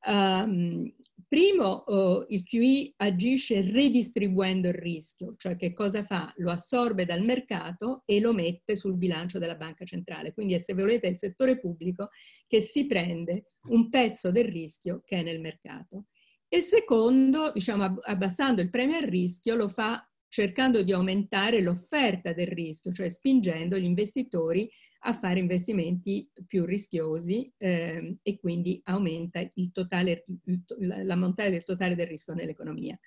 Um, 0.06 0.92
Primo, 1.32 1.86
oh, 1.88 2.26
il 2.28 2.44
QE 2.44 2.92
agisce 2.98 3.62
redistribuendo 3.62 4.68
il 4.68 4.74
rischio, 4.74 5.34
cioè 5.38 5.56
che 5.56 5.72
cosa 5.72 6.04
fa? 6.04 6.30
Lo 6.40 6.52
assorbe 6.52 7.06
dal 7.06 7.24
mercato 7.24 8.04
e 8.06 8.20
lo 8.20 8.34
mette 8.34 8.76
sul 8.76 8.98
bilancio 8.98 9.40
della 9.40 9.56
banca 9.56 9.86
centrale. 9.86 10.34
Quindi 10.34 10.56
è, 10.56 10.58
se 10.58 10.74
volete, 10.74 11.08
il 11.08 11.18
settore 11.18 11.58
pubblico 11.58 12.10
che 12.48 12.60
si 12.60 12.86
prende 12.86 13.52
un 13.70 13.90
pezzo 13.90 14.30
del 14.30 14.44
rischio 14.44 15.04
che 15.06 15.20
è 15.20 15.24
nel 15.24 15.40
mercato. 15.40 16.08
E 16.50 16.60
secondo, 16.60 17.54
diciamo, 17.54 18.00
abbassando 18.02 18.62
il 18.62 18.70
premio 18.70 18.98
al 18.98 19.08
rischio, 19.08 19.56
lo 19.56 19.70
fa 19.70 20.06
cercando 20.32 20.82
di 20.82 20.94
aumentare 20.94 21.60
l'offerta 21.60 22.32
del 22.32 22.48
rischio, 22.48 22.94
cioè 22.94 23.10
spingendo 23.10 23.78
gli 23.78 23.84
investitori 23.84 24.70
a 25.00 25.14
fare 25.14 25.40
investimenti 25.40 26.32
più 26.48 26.64
rischiosi 26.64 27.52
eh, 27.58 28.16
e 28.22 28.40
quindi 28.40 28.80
aumenta 28.86 29.42
il 29.56 29.74
totale, 29.74 30.24
il, 30.46 30.64
l'ammontare 31.04 31.50
del 31.50 31.66
totale 31.66 31.96
del 31.96 32.08
rischio 32.08 32.34
nell'economia. 32.34 32.98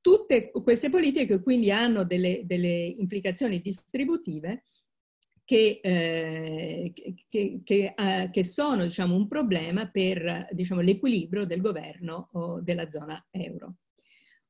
Tutte 0.00 0.50
queste 0.50 0.90
politiche 0.90 1.40
quindi 1.40 1.70
hanno 1.70 2.04
delle, 2.04 2.42
delle 2.44 2.86
implicazioni 2.86 3.60
distributive 3.60 4.66
che, 5.44 5.78
eh, 5.80 6.92
che, 7.28 7.60
che, 7.62 7.94
eh, 7.96 8.30
che, 8.32 8.44
sono 8.44 8.82
diciamo, 8.82 9.14
un 9.14 9.28
problema 9.28 9.88
per 9.88 10.48
diciamo, 10.50 10.80
l'equilibrio 10.80 11.46
del 11.46 11.60
governo 11.60 12.30
della 12.64 12.90
zona 12.90 13.24
euro. 13.30 13.76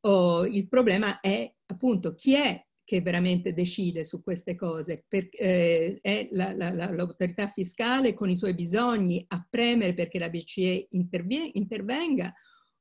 O 0.06 0.46
il 0.46 0.68
problema 0.68 1.20
è 1.20 1.52
appunto 1.66 2.14
chi 2.14 2.34
è 2.34 2.64
che 2.84 3.00
veramente 3.00 3.52
decide 3.52 4.04
su 4.04 4.22
queste 4.22 4.54
cose, 4.54 5.04
per, 5.08 5.28
eh, 5.32 5.98
è 6.00 6.28
la, 6.30 6.52
la, 6.52 6.70
la, 6.70 6.92
l'autorità 6.92 7.48
fiscale 7.48 8.14
con 8.14 8.30
i 8.30 8.36
suoi 8.36 8.54
bisogni 8.54 9.24
a 9.26 9.44
premere 9.48 9.92
perché 9.92 10.20
la 10.20 10.28
BCE 10.28 10.86
intervenga 10.90 12.32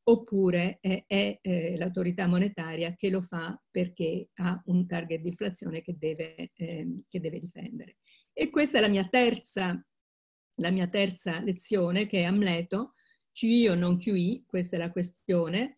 oppure 0.08 0.78
è, 0.80 1.04
è 1.08 1.40
eh, 1.42 1.78
l'autorità 1.78 2.28
monetaria 2.28 2.94
che 2.94 3.10
lo 3.10 3.22
fa 3.22 3.60
perché 3.72 4.30
ha 4.36 4.62
un 4.66 4.86
target 4.86 5.22
di 5.22 5.30
inflazione 5.30 5.82
che 5.82 5.96
deve, 5.98 6.52
eh, 6.54 6.94
che 7.08 7.20
deve 7.20 7.40
difendere. 7.40 7.98
E 8.32 8.52
questa 8.52 8.78
è 8.78 8.82
la 8.82 8.88
mia 8.88 9.08
terza, 9.08 9.84
la 10.58 10.70
mia 10.70 10.88
terza 10.88 11.40
lezione 11.40 12.06
che 12.06 12.20
è 12.20 12.24
Amleto, 12.26 12.94
QI 13.32 13.70
o 13.70 13.76
non 13.76 13.98
QI, 13.98 14.44
questa 14.46 14.76
è 14.76 14.80
la 14.80 14.92
questione, 14.92 15.78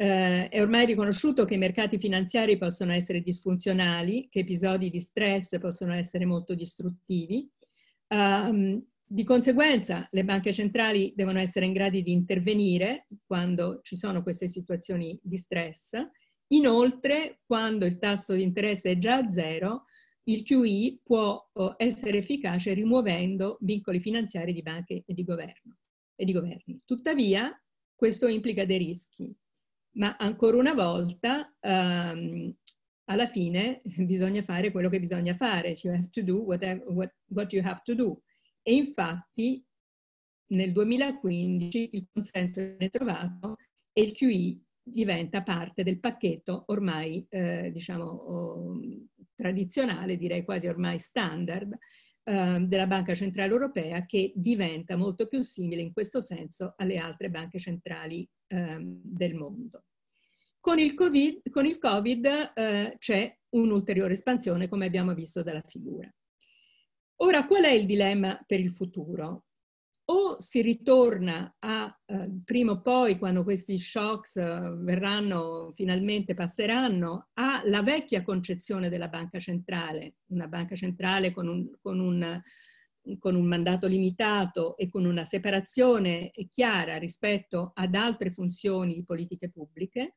eh, 0.00 0.48
è 0.48 0.62
ormai 0.62 0.86
riconosciuto 0.86 1.44
che 1.44 1.54
i 1.54 1.58
mercati 1.58 1.98
finanziari 1.98 2.56
possono 2.56 2.92
essere 2.92 3.20
disfunzionali, 3.20 4.28
che 4.30 4.40
episodi 4.40 4.90
di 4.90 5.00
stress 5.00 5.58
possono 5.58 5.92
essere 5.92 6.24
molto 6.24 6.54
distruttivi. 6.54 7.50
Um, 8.06 8.80
di 9.04 9.24
conseguenza 9.24 10.06
le 10.10 10.24
banche 10.24 10.52
centrali 10.52 11.12
devono 11.16 11.40
essere 11.40 11.66
in 11.66 11.72
grado 11.72 12.00
di 12.00 12.12
intervenire 12.12 13.06
quando 13.26 13.80
ci 13.82 13.96
sono 13.96 14.22
queste 14.22 14.46
situazioni 14.46 15.18
di 15.20 15.36
stress. 15.36 15.96
Inoltre, 16.52 17.40
quando 17.44 17.84
il 17.84 17.98
tasso 17.98 18.34
di 18.34 18.42
interesse 18.42 18.92
è 18.92 18.98
già 18.98 19.16
a 19.16 19.28
zero, 19.28 19.86
il 20.24 20.44
QE 20.44 21.00
può 21.02 21.44
oh, 21.54 21.74
essere 21.76 22.18
efficace 22.18 22.72
rimuovendo 22.72 23.58
vincoli 23.62 23.98
finanziari 23.98 24.52
di 24.52 24.62
banche 24.62 25.02
e 25.04 25.12
di, 25.12 25.24
governo, 25.24 25.78
e 26.14 26.24
di 26.24 26.32
governi. 26.32 26.80
Tuttavia, 26.84 27.50
questo 27.96 28.28
implica 28.28 28.64
dei 28.64 28.78
rischi 28.78 29.34
ma 29.98 30.16
ancora 30.16 30.56
una 30.56 30.74
volta 30.74 31.52
um, 31.60 32.54
alla 33.04 33.26
fine 33.26 33.80
bisogna 33.98 34.42
fare 34.42 34.70
quello 34.70 34.88
che 34.88 35.00
bisogna 35.00 35.34
fare, 35.34 35.76
you 35.82 35.92
have 35.92 36.08
to 36.10 36.22
do 36.22 36.38
whatever, 36.38 36.84
what, 36.88 37.14
what 37.28 37.52
you 37.52 37.62
have 37.64 37.80
to 37.84 37.94
do. 37.94 38.22
E 38.62 38.74
infatti 38.74 39.64
nel 40.50 40.72
2015 40.72 41.90
il 41.92 42.06
consenso 42.12 42.60
viene 42.60 42.88
trovato 42.90 43.56
e 43.92 44.02
il 44.02 44.12
QE 44.12 44.60
diventa 44.82 45.42
parte 45.42 45.82
del 45.82 46.00
pacchetto 46.00 46.64
ormai, 46.68 47.26
eh, 47.28 47.70
diciamo, 47.72 48.04
oh, 48.04 48.80
tradizionale, 49.34 50.16
direi 50.16 50.44
quasi 50.44 50.66
ormai 50.66 50.98
standard, 50.98 51.76
eh, 52.24 52.64
della 52.66 52.86
Banca 52.86 53.14
Centrale 53.14 53.52
Europea 53.52 54.04
che 54.06 54.32
diventa 54.34 54.96
molto 54.96 55.26
più 55.26 55.42
simile 55.42 55.82
in 55.82 55.92
questo 55.92 56.20
senso 56.20 56.74
alle 56.76 56.98
altre 56.98 57.30
banche 57.30 57.58
centrali 57.58 58.28
eh, 58.48 58.78
del 58.80 59.34
mondo. 59.34 59.84
Con 60.60 60.78
il 60.78 60.94
Covid, 60.94 61.50
con 61.50 61.66
il 61.66 61.78
COVID 61.78 62.52
eh, 62.54 62.96
c'è 62.98 63.38
un'ulteriore 63.50 64.12
espansione, 64.12 64.68
come 64.68 64.86
abbiamo 64.86 65.14
visto 65.14 65.42
dalla 65.42 65.62
figura. 65.62 66.12
Ora, 67.20 67.46
qual 67.46 67.64
è 67.64 67.70
il 67.70 67.86
dilemma 67.86 68.40
per 68.46 68.60
il 68.60 68.70
futuro? 68.70 69.44
O 70.10 70.40
si 70.40 70.62
ritorna 70.62 71.56
a, 71.58 72.00
eh, 72.06 72.30
prima 72.44 72.72
o 72.72 72.80
poi, 72.80 73.18
quando 73.18 73.44
questi 73.44 73.78
shocks 73.78 74.36
eh, 74.36 74.74
verranno, 74.78 75.70
finalmente 75.74 76.34
passeranno, 76.34 77.28
alla 77.34 77.82
vecchia 77.82 78.22
concezione 78.22 78.88
della 78.88 79.08
banca 79.08 79.38
centrale, 79.38 80.16
una 80.30 80.48
banca 80.48 80.74
centrale 80.74 81.32
con 81.32 81.46
un, 81.46 81.70
con 81.80 81.98
un 82.00 82.40
con 83.18 83.34
un 83.34 83.46
mandato 83.46 83.86
limitato 83.86 84.76
e 84.76 84.90
con 84.90 85.06
una 85.06 85.24
separazione 85.24 86.30
chiara 86.50 86.98
rispetto 86.98 87.70
ad 87.74 87.94
altre 87.94 88.30
funzioni 88.30 88.92
di 88.92 89.04
politiche 89.04 89.50
pubbliche, 89.50 90.16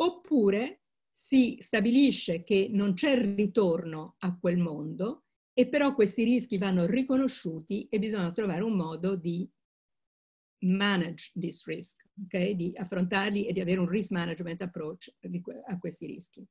oppure 0.00 0.82
si 1.10 1.58
stabilisce 1.60 2.42
che 2.42 2.68
non 2.70 2.94
c'è 2.94 3.18
ritorno 3.34 4.16
a 4.18 4.38
quel 4.38 4.58
mondo 4.58 5.24
e 5.52 5.68
però 5.68 5.94
questi 5.94 6.24
rischi 6.24 6.56
vanno 6.58 6.86
riconosciuti 6.86 7.86
e 7.90 7.98
bisogna 7.98 8.32
trovare 8.32 8.62
un 8.62 8.76
modo 8.76 9.16
di 9.16 9.48
manage 10.62 11.32
this 11.38 11.66
risk, 11.66 12.04
okay? 12.24 12.54
di 12.54 12.72
affrontarli 12.74 13.46
e 13.46 13.52
di 13.52 13.60
avere 13.60 13.80
un 13.80 13.88
risk 13.88 14.10
management 14.10 14.62
approach 14.62 15.12
a 15.66 15.78
questi 15.78 16.06
rischi. 16.06 16.46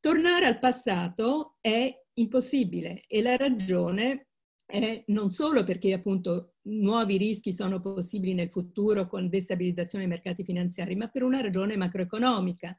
Tornare 0.00 0.46
al 0.46 0.58
passato 0.58 1.56
è 1.60 1.92
impossibile 2.14 3.02
e 3.06 3.22
la 3.22 3.36
ragione 3.36 4.28
è 4.64 5.04
non 5.08 5.30
solo 5.30 5.62
perché 5.64 5.92
appunto 5.92 6.55
nuovi 6.66 7.16
rischi 7.16 7.52
sono 7.52 7.80
possibili 7.80 8.34
nel 8.34 8.50
futuro 8.50 9.06
con 9.06 9.28
destabilizzazione 9.28 10.04
dei 10.04 10.12
mercati 10.12 10.44
finanziari, 10.44 10.94
ma 10.94 11.08
per 11.08 11.22
una 11.22 11.40
ragione 11.40 11.76
macroeconomica. 11.76 12.76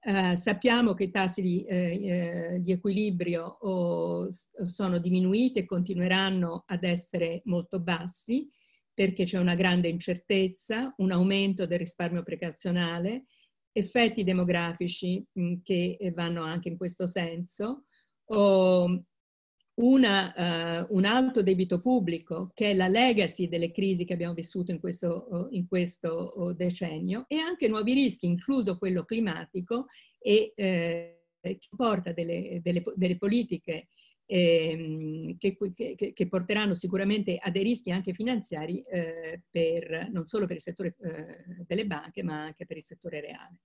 Eh, 0.00 0.36
sappiamo 0.36 0.94
che 0.94 1.04
i 1.04 1.10
tassi 1.10 1.42
di, 1.42 1.64
eh, 1.64 2.54
eh 2.54 2.60
di 2.60 2.70
equilibrio 2.70 3.44
oh, 3.44 4.28
sono 4.30 4.98
diminuiti 4.98 5.58
e 5.58 5.64
continueranno 5.64 6.62
ad 6.66 6.84
essere 6.84 7.42
molto 7.44 7.80
bassi 7.80 8.48
perché 8.98 9.22
c'è 9.22 9.38
una 9.38 9.54
grande 9.54 9.86
incertezza, 9.86 10.92
un 10.98 11.12
aumento 11.12 11.66
del 11.66 11.78
risparmio 11.78 12.24
precazionale, 12.24 13.26
effetti 13.70 14.24
demografici 14.24 15.24
mh, 15.32 15.42
mm, 15.42 15.54
che 15.62 15.96
eh, 16.00 16.10
vanno 16.10 16.42
anche 16.42 16.68
in 16.68 16.76
questo 16.76 17.06
senso, 17.06 17.84
oh, 18.24 19.04
una, 19.80 20.86
uh, 20.86 20.94
un 20.96 21.04
alto 21.04 21.42
debito 21.42 21.80
pubblico, 21.80 22.50
che 22.54 22.70
è 22.70 22.74
la 22.74 22.88
legacy 22.88 23.48
delle 23.48 23.70
crisi 23.70 24.04
che 24.04 24.12
abbiamo 24.12 24.34
vissuto 24.34 24.70
in 24.70 24.80
questo, 24.80 25.48
in 25.50 25.66
questo 25.66 26.54
decennio, 26.56 27.24
e 27.28 27.36
anche 27.36 27.68
nuovi 27.68 27.92
rischi, 27.94 28.26
incluso 28.26 28.78
quello 28.78 29.04
climatico, 29.04 29.86
e 30.18 30.52
eh, 30.56 31.18
che 31.40 31.58
porta 31.76 32.12
delle, 32.12 32.60
delle, 32.62 32.82
delle 32.94 33.16
politiche 33.16 33.88
eh, 34.30 35.36
che, 35.38 35.56
che, 35.74 36.12
che, 36.12 36.28
porteranno 36.28 36.74
sicuramente 36.74 37.38
a 37.40 37.50
dei 37.50 37.62
rischi 37.62 37.90
anche 37.90 38.12
finanziari 38.12 38.82
eh, 38.82 39.42
per, 39.50 40.08
non 40.10 40.26
solo 40.26 40.46
per 40.46 40.56
il 40.56 40.62
settore 40.62 40.96
eh, 41.00 41.64
delle 41.66 41.86
banche, 41.86 42.22
ma 42.22 42.42
anche 42.42 42.66
per 42.66 42.76
il 42.76 42.82
settore 42.82 43.20
reale. 43.20 43.60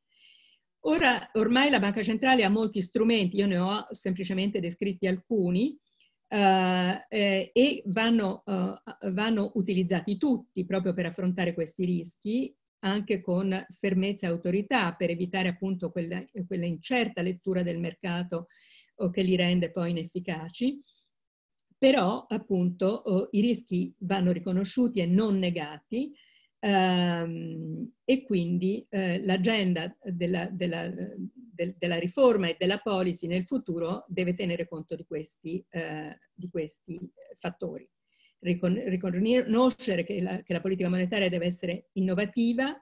Ora, 0.86 1.30
ormai 1.34 1.70
la 1.70 1.80
Banca 1.80 2.02
Centrale 2.02 2.44
ha 2.44 2.50
molti 2.50 2.82
strumenti, 2.82 3.38
io 3.38 3.46
ne 3.46 3.58
ho 3.58 3.86
semplicemente 3.92 4.60
descritti 4.60 5.08
alcuni, 5.08 5.78
Uh, 6.34 7.00
eh, 7.10 7.52
e 7.54 7.84
vanno, 7.86 8.42
uh, 8.48 9.12
vanno, 9.12 9.52
utilizzati 9.54 10.18
tutti 10.18 10.66
proprio 10.66 10.92
per 10.92 11.06
affrontare 11.06 11.54
questi 11.54 11.86
rischi, 11.86 12.52
anche 12.80 13.22
con 13.22 13.56
fermezza 13.78 14.26
e 14.26 14.32
autorità, 14.32 14.96
per 14.96 15.12
evitare 15.12 15.50
appunto 15.50 15.92
quella, 15.92 16.24
quella 16.48 16.66
incerta 16.66 17.22
lettura 17.22 17.62
del 17.62 17.80
mercato 17.80 18.48
che 19.12 19.22
li 19.22 19.36
rende 19.36 19.70
poi 19.70 19.92
inefficaci. 19.92 20.82
Però 21.78 22.26
appunto 22.28 23.04
uh, 23.06 23.28
i 23.38 23.42
rischi 23.42 23.94
vanno 24.00 24.32
riconosciuti 24.32 25.02
e 25.02 25.06
non 25.06 25.38
negati, 25.38 26.12
e 26.66 28.24
quindi 28.24 28.86
eh, 28.90 29.20
l'agenda 29.26 29.94
della, 30.02 30.48
della, 30.50 30.90
del, 30.90 31.76
della, 31.78 32.00
riforma 32.00 32.48
e 32.48 32.56
della 32.58 32.78
policy 32.78 33.28
nel 33.28 33.46
futuro 33.46 34.06
deve 34.08 34.34
tenere 34.34 34.66
conto 34.66 34.96
di 34.96 35.04
questi, 35.04 35.66
eh, 35.70 36.18
di 36.34 36.50
questi 36.50 37.12
fattori. 37.36 37.86
Ricon 38.40 38.82
riconoscere 38.86 40.06
che 40.06 40.22
la, 40.22 40.42
che 40.42 40.54
la, 40.54 40.62
politica 40.62 40.90
monetaria 40.90 41.28
deve 41.28 41.46
essere 41.46 41.90
innovativa, 41.94 42.70
uh, 42.70 42.80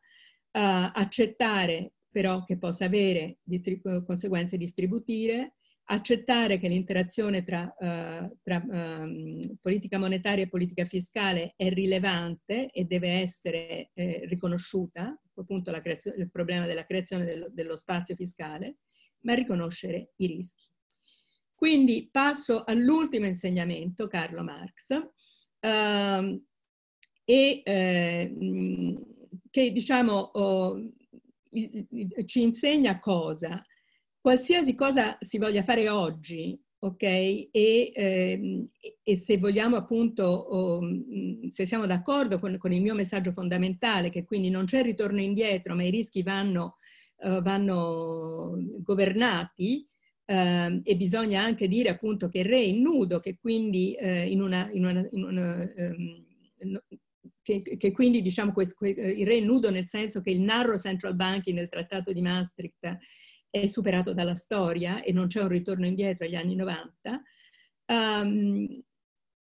accettare 0.52 1.94
però 2.10 2.44
che 2.44 2.58
possa 2.58 2.86
avere 2.86 3.38
distri 3.44 3.80
conseguenze 3.80 4.58
distributive, 4.58 5.54
accettare 5.92 6.58
che 6.58 6.70
l'interazione 6.70 7.44
tra, 7.44 7.64
uh, 7.78 8.38
tra 8.42 8.64
um, 8.66 9.58
politica 9.62 9.98
monetaria 9.98 10.46
e 10.46 10.50
politica 10.50 10.86
fiscale 10.86 11.54
è 11.58 11.70
rilevante 11.70 12.70
e 12.72 12.86
deve 12.86 13.10
essere 13.10 13.92
eh, 13.94 14.26
riconosciuta, 14.26 15.20
appunto 15.36 15.70
il 15.72 16.30
problema 16.32 16.66
della 16.66 16.86
creazione 16.86 17.26
dello, 17.26 17.50
dello, 17.52 17.76
spazio 17.76 18.16
fiscale, 18.16 18.78
ma 19.24 19.34
riconoscere 19.34 20.14
i 20.18 20.28
rischi. 20.28 20.66
Quindi 21.54 22.08
passo 22.10 22.64
all'ultimo 22.64 23.28
insegnamento, 23.28 24.08
Carlo 24.08 24.44
Marx, 24.44 24.92
uh, 24.96 26.44
e, 27.26 27.62
eh, 27.64 28.36
che 29.50 29.72
diciamo 29.72 30.14
oh, 30.14 30.92
ci 32.26 32.42
insegna 32.42 33.00
cosa? 33.00 33.62
Qualsiasi 34.22 34.76
cosa 34.76 35.18
si 35.20 35.38
voglia 35.40 35.64
fare 35.64 35.90
oggi, 35.90 36.58
ok? 36.80 37.04
E, 37.04 37.92
ehm, 37.94 38.70
e 39.04 39.16
se 39.16 39.38
vogliamo 39.38 39.76
appunto, 39.76 40.24
oh, 40.24 40.82
se 41.50 41.66
siamo 41.66 41.88
d'accordo 41.88 42.40
con, 42.40 42.58
con, 42.58 42.72
il 42.72 42.82
mio 42.82 42.94
messaggio 42.94 43.32
fondamentale, 43.32 44.10
che 44.10 44.24
quindi 44.24 44.50
non 44.50 44.66
c'è 44.66 44.84
ritorno 44.84 45.20
indietro, 45.20 45.76
ma 45.76 45.84
i 45.84 45.90
rischi 45.90 46.22
vanno, 46.24 46.78
uh, 47.18 47.42
vanno 47.42 48.56
governati, 48.80 49.86
Uh, 50.24 50.80
e 50.84 50.96
bisogna 50.96 51.44
anche 51.44 51.68
dire 51.68 51.90
appunto 51.90 52.30
che 52.30 52.40
il 52.40 52.46
re 52.46 52.64
è 52.64 52.72
nudo, 52.72 53.20
che 53.20 53.38
quindi 53.38 53.98
uh, 54.00 54.06
in 54.06 54.42
una, 54.42 54.66
in 54.72 54.86
una, 54.86 55.06
in 55.10 55.24
una 55.26 55.68
um, 55.76 56.24
che, 57.42 57.62
che, 57.62 57.92
quindi 57.92 58.22
diciamo 58.22 58.54
questo, 58.54 58.86
il 58.86 59.26
re 59.26 59.38
è 59.38 59.40
nudo 59.42 59.70
nel 59.70 59.88
senso 59.88 60.22
che 60.22 60.30
il 60.30 60.42
narrow 60.42 60.78
central 60.78 61.16
banking 61.16 61.58
nel 61.58 61.68
trattato 61.68 62.14
di 62.14 62.22
Maastricht 62.22 62.98
è 63.52 63.68
superato 63.68 64.14
dalla 64.14 64.34
storia 64.34 65.04
e 65.04 65.12
non 65.12 65.28
c'è 65.28 65.42
un 65.42 65.50
ritorno 65.50 65.86
indietro 65.86 66.26
agli 66.26 66.36
anni 66.36 66.56
90. 66.56 67.22
Um, 67.86 67.96
ehm, 67.96 68.84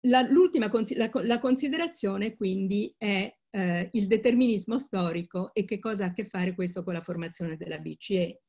la, 0.07 0.23
l'ultima 0.23 0.69
la, 0.97 1.11
la 1.23 1.39
considerazione 1.39 2.35
quindi 2.35 2.93
è 2.99 3.33
eh, 3.51 3.89
il 3.93 4.07
determinismo 4.09 4.79
storico 4.79 5.55
e 5.55 5.65
che 5.65 5.79
cosa 5.79 6.07
ha 6.07 6.09
a 6.09 6.13
che 6.13 6.25
fare 6.25 6.55
questo 6.55 6.83
con 6.83 6.95
la 6.95 7.03
formazione 7.03 7.57
della 7.57 7.79
BCE. 7.79 8.43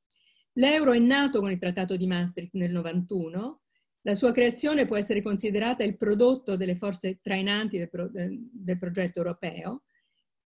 L'euro 0.53 0.93
è 0.93 0.99
nato 0.99 1.39
con 1.39 1.51
il 1.51 1.59
Trattato 1.59 1.95
di 1.95 2.07
Maastricht 2.07 2.53
nel 2.53 2.71
91, 2.71 3.61
la 4.05 4.15
sua 4.15 4.31
creazione 4.31 4.85
può 4.85 4.97
essere 4.97 5.21
considerata 5.21 5.83
il 5.83 5.97
prodotto 5.97 6.57
delle 6.57 6.75
forze 6.75 7.19
trainanti 7.21 7.77
del, 7.77 7.89
pro, 7.89 8.09
del 8.09 8.77
progetto 8.77 9.19
europeo, 9.19 9.83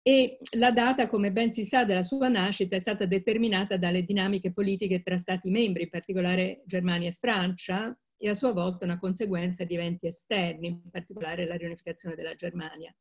e 0.03 0.37
la 0.57 0.71
data, 0.71 1.07
come 1.07 1.31
ben 1.31 1.51
si 1.51 1.63
sa, 1.63 1.85
della 1.85 2.01
sua 2.01 2.27
nascita 2.27 2.75
è 2.75 2.79
stata 2.79 3.05
determinata 3.05 3.77
dalle 3.77 4.03
dinamiche 4.03 4.51
politiche 4.51 5.03
tra 5.03 5.17
Stati 5.17 5.49
membri, 5.49 5.83
in 5.83 5.89
particolare 5.89 6.63
Germania 6.65 7.09
e 7.09 7.17
Francia, 7.19 7.95
e 8.17 8.29
a 8.29 8.33
sua 8.33 8.51
volta 8.51 8.85
una 8.85 8.99
conseguenza 8.99 9.63
di 9.63 9.75
eventi 9.75 10.07
esterni, 10.07 10.67
in 10.67 10.89
particolare 10.89 11.45
la 11.45 11.55
riunificazione 11.55 12.15
della 12.15 12.35
Germania. 12.35 12.95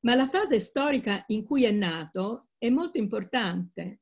Ma 0.00 0.14
la 0.14 0.26
fase 0.26 0.58
storica 0.58 1.22
in 1.28 1.44
cui 1.44 1.64
è 1.64 1.70
nato 1.70 2.48
è 2.58 2.68
molto 2.68 2.98
importante 2.98 4.00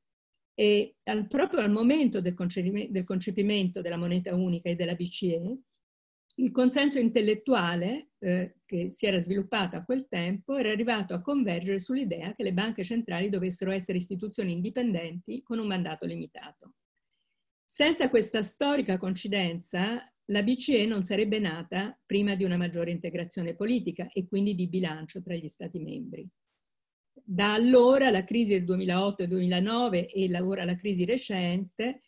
e 0.53 0.95
al, 1.03 1.27
proprio 1.27 1.61
al 1.61 1.71
momento 1.71 2.21
del 2.21 2.33
concepimento, 2.33 2.91
del 2.91 3.03
concepimento 3.03 3.81
della 3.81 3.97
moneta 3.97 4.35
unica 4.35 4.69
e 4.69 4.75
della 4.75 4.95
BCE, 4.95 5.59
il 6.35 6.51
consenso 6.51 6.97
intellettuale 6.97 8.11
eh, 8.19 8.55
che 8.65 8.89
si 8.91 9.05
era 9.05 9.19
sviluppato 9.19 9.75
a 9.75 9.83
quel 9.83 10.07
tempo 10.07 10.55
era 10.55 10.71
arrivato 10.71 11.13
a 11.13 11.21
convergere 11.21 11.79
sull'idea 11.79 12.33
che 12.33 12.43
le 12.43 12.53
banche 12.53 12.83
centrali 12.83 13.29
dovessero 13.29 13.71
essere 13.71 13.97
istituzioni 13.97 14.53
indipendenti 14.53 15.41
con 15.43 15.59
un 15.59 15.67
mandato 15.67 16.05
limitato. 16.05 16.75
Senza 17.65 18.09
questa 18.09 18.43
storica 18.43 18.97
coincidenza, 18.97 20.01
la 20.25 20.43
BCE 20.43 20.85
non 20.85 21.03
sarebbe 21.03 21.39
nata 21.39 21.97
prima 22.05 22.35
di 22.35 22.43
una 22.43 22.57
maggiore 22.57 22.91
integrazione 22.91 23.55
politica 23.55 24.07
e 24.11 24.27
quindi 24.27 24.55
di 24.55 24.67
bilancio 24.67 25.21
tra 25.21 25.35
gli 25.35 25.47
Stati 25.47 25.79
membri. 25.79 26.27
Da 27.13 27.53
allora 27.53 28.09
la 28.09 28.23
crisi 28.23 28.53
del 28.53 28.65
2008 28.65 29.23
e 29.23 29.27
2009 29.27 30.07
e 30.07 30.41
ora 30.41 30.65
la 30.65 30.75
crisi 30.75 31.05
recente 31.05 32.01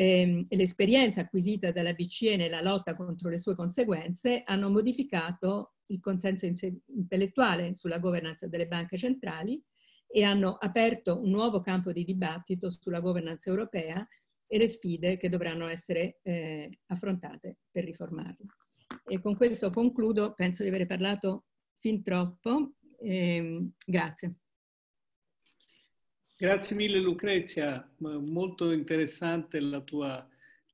e 0.00 0.46
l'esperienza 0.50 1.22
acquisita 1.22 1.72
dalla 1.72 1.92
BCE 1.92 2.36
nella 2.36 2.62
lotta 2.62 2.94
contro 2.94 3.30
le 3.30 3.38
sue 3.40 3.56
conseguenze 3.56 4.44
hanno 4.44 4.70
modificato 4.70 5.72
il 5.86 5.98
consenso 5.98 6.46
intellettuale 6.46 7.74
sulla 7.74 7.98
governance 7.98 8.48
delle 8.48 8.68
banche 8.68 8.96
centrali 8.96 9.60
e 10.06 10.22
hanno 10.22 10.54
aperto 10.54 11.20
un 11.20 11.30
nuovo 11.30 11.60
campo 11.62 11.90
di 11.90 12.04
dibattito 12.04 12.70
sulla 12.70 13.00
governance 13.00 13.50
europea 13.50 14.06
e 14.46 14.58
le 14.58 14.68
sfide 14.68 15.16
che 15.16 15.28
dovranno 15.28 15.66
essere 15.66 16.20
eh, 16.22 16.70
affrontate 16.86 17.56
per 17.68 17.82
riformarla. 17.82 18.46
E 19.04 19.18
con 19.18 19.36
questo 19.36 19.70
concludo, 19.70 20.32
penso 20.32 20.62
di 20.62 20.68
aver 20.68 20.86
parlato 20.86 21.46
fin 21.80 22.04
troppo. 22.04 22.74
Eh, 23.00 23.68
grazie. 23.84 24.36
Grazie 26.40 26.76
mille 26.76 27.00
Lucrezia, 27.00 27.84
molto 27.96 28.70
interessante 28.70 29.58
la 29.58 29.80
tua, 29.80 30.24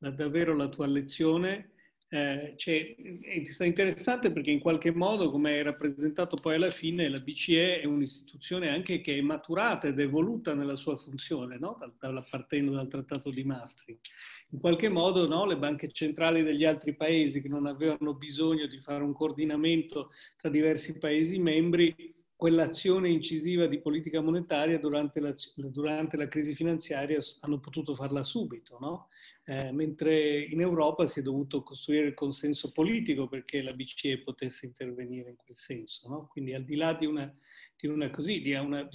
la, 0.00 0.10
davvero 0.10 0.54
la 0.54 0.68
tua 0.68 0.84
lezione. 0.84 1.70
Eh, 2.06 2.52
cioè, 2.58 2.94
è 2.94 3.64
interessante 3.64 4.30
perché 4.30 4.50
in 4.50 4.60
qualche 4.60 4.92
modo, 4.92 5.30
come 5.30 5.58
è 5.58 5.62
rappresentato 5.62 6.36
poi 6.36 6.56
alla 6.56 6.68
fine, 6.68 7.08
la 7.08 7.18
BCE 7.18 7.80
è 7.80 7.86
un'istituzione 7.86 8.68
anche 8.68 9.00
che 9.00 9.16
è 9.16 9.22
maturata 9.22 9.86
ed 9.86 9.98
evoluta 9.98 10.52
nella 10.52 10.76
sua 10.76 10.98
funzione, 10.98 11.56
no? 11.56 11.78
dal, 11.98 12.26
partendo 12.28 12.72
dal 12.72 12.88
Trattato 12.88 13.30
di 13.30 13.42
Maastricht. 13.44 14.06
In 14.50 14.60
qualche 14.60 14.90
modo 14.90 15.26
no? 15.26 15.46
le 15.46 15.56
banche 15.56 15.90
centrali 15.90 16.42
degli 16.42 16.66
altri 16.66 16.94
paesi 16.94 17.40
che 17.40 17.48
non 17.48 17.64
avevano 17.64 18.12
bisogno 18.12 18.66
di 18.66 18.80
fare 18.80 19.02
un 19.02 19.14
coordinamento 19.14 20.10
tra 20.36 20.50
diversi 20.50 20.98
paesi 20.98 21.38
membri 21.38 22.13
quell'azione 22.36 23.08
incisiva 23.08 23.66
di 23.66 23.80
politica 23.80 24.20
monetaria 24.20 24.78
durante 24.78 25.20
la, 25.20 25.34
durante 25.54 26.16
la, 26.16 26.26
crisi 26.26 26.54
finanziaria 26.54 27.20
hanno 27.40 27.60
potuto 27.60 27.94
farla 27.94 28.24
subito, 28.24 28.76
no? 28.80 29.08
eh, 29.44 29.70
mentre 29.70 30.42
in 30.42 30.60
Europa 30.60 31.06
si 31.06 31.20
è 31.20 31.22
dovuto 31.22 31.62
costruire 31.62 32.08
il 32.08 32.14
consenso 32.14 32.72
politico 32.72 33.28
perché 33.28 33.62
la 33.62 33.72
BCE 33.72 34.18
potesse 34.18 34.66
intervenire 34.66 35.30
in 35.30 35.36
quel 35.36 35.56
senso. 35.56 36.08
No? 36.08 36.28
Quindi 36.30 36.54
al 36.54 36.64
di 36.64 36.74
là 36.74 36.92
di 36.92 37.06
una, 37.06 37.32
di 37.76 37.86
una 37.86 38.10
così, 38.10 38.40
di 38.40 38.52
una, 38.52 38.88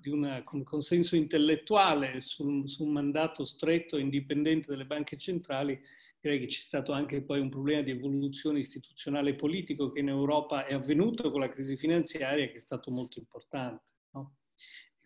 di 0.00 0.10
una 0.10 0.42
consenso 0.42 1.14
intellettuale 1.14 2.20
su 2.22 2.44
un 2.46 2.92
mandato 2.92 3.44
stretto 3.44 3.96
e 3.96 4.00
indipendente 4.00 4.70
delle 4.70 4.86
banche 4.86 5.18
centrali, 5.18 5.78
direi 6.26 6.40
che 6.40 6.46
c'è 6.46 6.60
stato 6.60 6.92
anche 6.92 7.22
poi 7.22 7.40
un 7.40 7.48
problema 7.48 7.82
di 7.82 7.92
evoluzione 7.92 8.58
istituzionale 8.58 9.30
e 9.30 9.34
politico 9.34 9.92
che 9.92 10.00
in 10.00 10.08
Europa 10.08 10.66
è 10.66 10.74
avvenuto 10.74 11.30
con 11.30 11.40
la 11.40 11.48
crisi 11.48 11.76
finanziaria 11.76 12.48
che 12.48 12.56
è 12.56 12.60
stato 12.60 12.90
molto 12.90 13.20
importante. 13.20 13.92
No? 14.10 14.34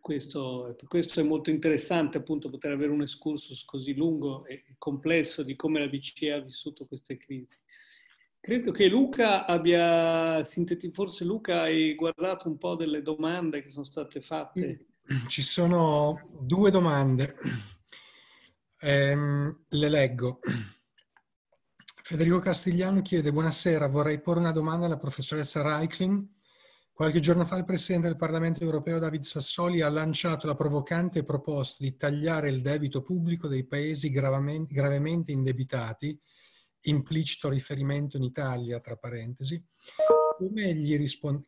Questo, 0.01 0.75
questo, 0.89 1.21
è 1.21 1.23
molto 1.23 1.51
interessante 1.51 2.17
appunto 2.17 2.49
poter 2.49 2.73
avere 2.73 2.91
un 2.91 3.03
excursus 3.03 3.65
così 3.67 3.95
lungo 3.95 4.47
e 4.47 4.65
complesso 4.79 5.43
di 5.43 5.55
come 5.57 5.79
la 5.79 5.89
BCE 5.89 6.33
ha 6.33 6.41
vissuto 6.41 6.87
queste 6.87 7.19
crisi. 7.19 7.57
Credo 8.41 8.73
che 8.73 8.89
Luca 8.89 9.45
abbia 9.45 10.43
sintetizzato, 10.45 10.95
forse 10.95 11.25
Luca 11.25 11.61
hai 11.61 11.95
guardato 11.95 12.49
un 12.49 12.57
po' 12.57 12.75
delle 12.75 13.03
domande 13.03 13.63
che 13.63 13.69
sono 13.69 13.85
state 13.85 14.23
fatte. 14.23 14.87
Ci 15.29 15.43
sono 15.43 16.23
due 16.41 16.71
domande, 16.71 17.37
ehm, 18.81 19.65
le 19.69 19.89
leggo. 19.91 20.41
Federico 22.11 22.41
Castigliano 22.41 23.03
chiede, 23.03 23.31
buonasera, 23.31 23.87
vorrei 23.87 24.21
porre 24.21 24.41
una 24.41 24.51
domanda 24.51 24.87
alla 24.87 24.99
professoressa 24.99 25.63
Reichling. 25.63 26.27
Qualche 26.93 27.21
giorno 27.21 27.45
fa 27.45 27.57
il 27.57 27.65
Presidente 27.65 28.09
del 28.09 28.17
Parlamento 28.17 28.65
europeo 28.65 28.99
David 28.99 29.23
Sassoli 29.23 29.81
ha 29.81 29.89
lanciato 29.89 30.49
la 30.49 30.57
provocante 30.57 31.23
proposta 31.23 31.85
di 31.85 31.95
tagliare 31.97 32.49
il 32.49 32.63
debito 32.63 33.03
pubblico 33.03 33.47
dei 33.47 33.65
paesi 33.65 34.11
gravemente 34.11 35.31
indebitati, 35.31 36.21
implicito 36.87 37.49
riferimento 37.49 38.17
in 38.17 38.25
Italia, 38.25 38.81
tra 38.81 38.97
parentesi. 38.97 39.65
Come 40.37 40.75
gli 40.75 40.97
risponde, 40.97 41.45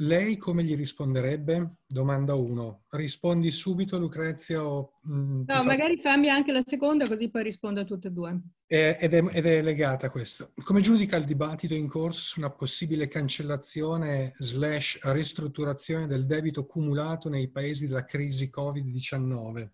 lei 0.00 0.36
come 0.36 0.62
gli 0.62 0.76
risponderebbe? 0.76 1.76
Domanda 1.86 2.34
1. 2.34 2.84
Rispondi 2.90 3.50
subito 3.50 3.98
Lucrezia 3.98 4.62
o... 4.62 4.98
Mh, 5.02 5.14
mm, 5.14 5.42
no, 5.46 5.64
magari 5.64 5.98
fammi 5.98 6.28
anche 6.28 6.52
la 6.52 6.62
seconda 6.64 7.06
così 7.06 7.30
poi 7.30 7.44
rispondo 7.44 7.80
a 7.80 7.84
tutte 7.84 8.08
e 8.08 8.10
due. 8.10 8.40
È, 8.66 8.98
ed, 9.00 9.14
è, 9.14 9.24
ed, 9.30 9.46
è, 9.46 9.62
legata 9.62 10.06
a 10.06 10.10
questo. 10.10 10.52
Come 10.64 10.80
giudica 10.80 11.16
il 11.16 11.24
dibattito 11.24 11.74
in 11.74 11.88
corso 11.88 12.20
su 12.20 12.40
una 12.40 12.50
possibile 12.50 13.08
cancellazione 13.08 14.32
slash 14.36 15.00
ristrutturazione 15.12 16.06
del 16.06 16.26
debito 16.26 16.66
cumulato 16.66 17.30
nei 17.30 17.48
paesi 17.48 17.86
della 17.86 18.04
crisi 18.04 18.50
Covid-19? 18.54 19.68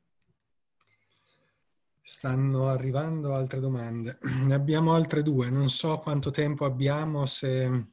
Stanno 2.00 2.68
arrivando 2.68 3.34
altre 3.34 3.58
domande. 3.58 4.18
Ne 4.46 4.54
abbiamo 4.54 4.92
altre 4.94 5.22
due. 5.22 5.50
Non 5.50 5.68
so 5.68 5.98
quanto 5.98 6.30
tempo 6.30 6.64
abbiamo, 6.64 7.26
se 7.26 7.90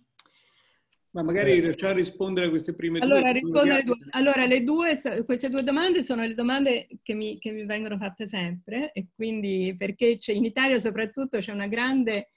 ma 1.11 1.23
magari 1.23 1.57
eh. 1.57 1.59
riusciamo 1.61 1.93
a 1.93 1.95
rispondere 1.95 2.47
a 2.47 2.49
queste 2.49 2.73
prime 2.73 2.99
allora, 2.99 3.31
due. 3.33 3.83
due. 3.83 3.97
Allora, 4.11 4.45
le 4.45 4.63
due, 4.63 4.97
queste 5.25 5.49
due 5.49 5.63
domande 5.63 6.03
sono 6.03 6.23
le 6.23 6.33
domande 6.33 6.87
che 7.01 7.13
mi, 7.13 7.37
che 7.39 7.51
mi 7.51 7.65
vengono 7.65 7.97
fatte 7.97 8.27
sempre 8.27 8.91
e 8.91 9.07
quindi 9.15 9.75
perché 9.77 10.19
in 10.27 10.45
Italia 10.45 10.79
soprattutto 10.79 11.39
c'è 11.39 11.51
una 11.51 11.67
grande 11.67 12.29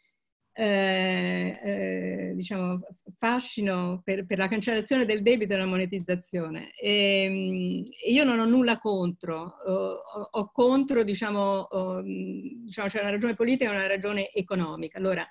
eh, 0.55 1.59
eh, 1.62 2.32
diciamo, 2.35 2.81
fascino 3.16 4.03
per, 4.05 4.27
per, 4.27 4.36
la 4.36 4.49
cancellazione 4.49 5.07
del 5.07 5.23
debito 5.23 5.55
e 5.55 5.57
la 5.57 5.66
monetizzazione. 5.66 6.73
E, 6.78 7.24
ehm, 7.24 7.85
io 8.12 8.24
non 8.24 8.39
ho 8.39 8.44
nulla 8.44 8.78
contro, 8.78 9.57
ho, 9.65 10.28
ho 10.31 10.51
contro, 10.53 11.05
diciamo, 11.05 11.40
ho, 11.40 12.03
diciamo, 12.03 12.89
c'è 12.89 13.01
una 13.01 13.11
ragione 13.11 13.35
politica 13.35 13.70
e 13.70 13.74
una 13.74 13.86
ragione 13.86 14.31
economica. 14.31 14.99
Allora, 14.99 15.27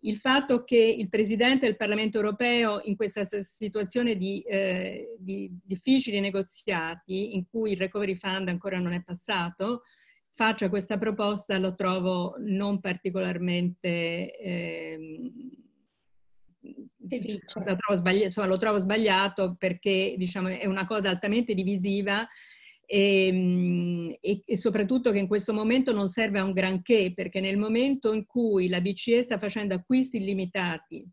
il 0.00 0.16
fatto 0.16 0.64
che 0.64 0.78
il 0.78 1.08
Presidente 1.08 1.66
del 1.66 1.76
Parlamento 1.76 2.16
europeo 2.16 2.80
in 2.84 2.96
questa 2.96 3.26
situazione 3.42 4.16
di, 4.16 4.40
eh, 4.42 5.16
di, 5.18 5.50
difficili 5.62 6.20
negoziati, 6.20 7.34
in 7.34 7.46
cui 7.46 7.72
il 7.72 7.78
Recovery 7.78 8.14
Fund 8.14 8.48
ancora 8.48 8.78
non 8.78 8.92
è 8.92 9.02
passato, 9.02 9.82
faccia 10.32 10.70
questa 10.70 10.96
proposta 10.96 11.58
lo 11.58 11.74
trovo 11.74 12.36
non 12.38 12.80
particolarmente... 12.80 14.38
Eh, 14.38 14.98
lo, 17.02 17.76
trovo 17.76 18.10
insomma, 18.10 18.46
lo 18.46 18.58
trovo 18.58 18.78
sbagliato 18.78 19.56
perché 19.58 20.14
diciamo, 20.16 20.48
è 20.48 20.66
una 20.66 20.86
cosa 20.86 21.08
altamente 21.08 21.54
divisiva 21.54 22.26
e, 22.90 23.26
ehm, 23.26 24.16
e, 24.20 24.42
e, 24.44 24.56
soprattutto 24.56 25.12
che 25.12 25.18
in 25.18 25.28
questo 25.28 25.52
momento 25.52 25.92
non 25.92 26.08
serve 26.08 26.40
a 26.40 26.44
un 26.44 26.52
granché, 26.52 27.12
perché 27.14 27.40
nel 27.40 27.56
momento 27.56 28.12
in 28.12 28.26
cui 28.26 28.68
la 28.68 28.80
BCE 28.80 29.22
sta 29.22 29.38
facendo 29.38 29.74
acquisti 29.74 30.16
illimitati 30.16 31.08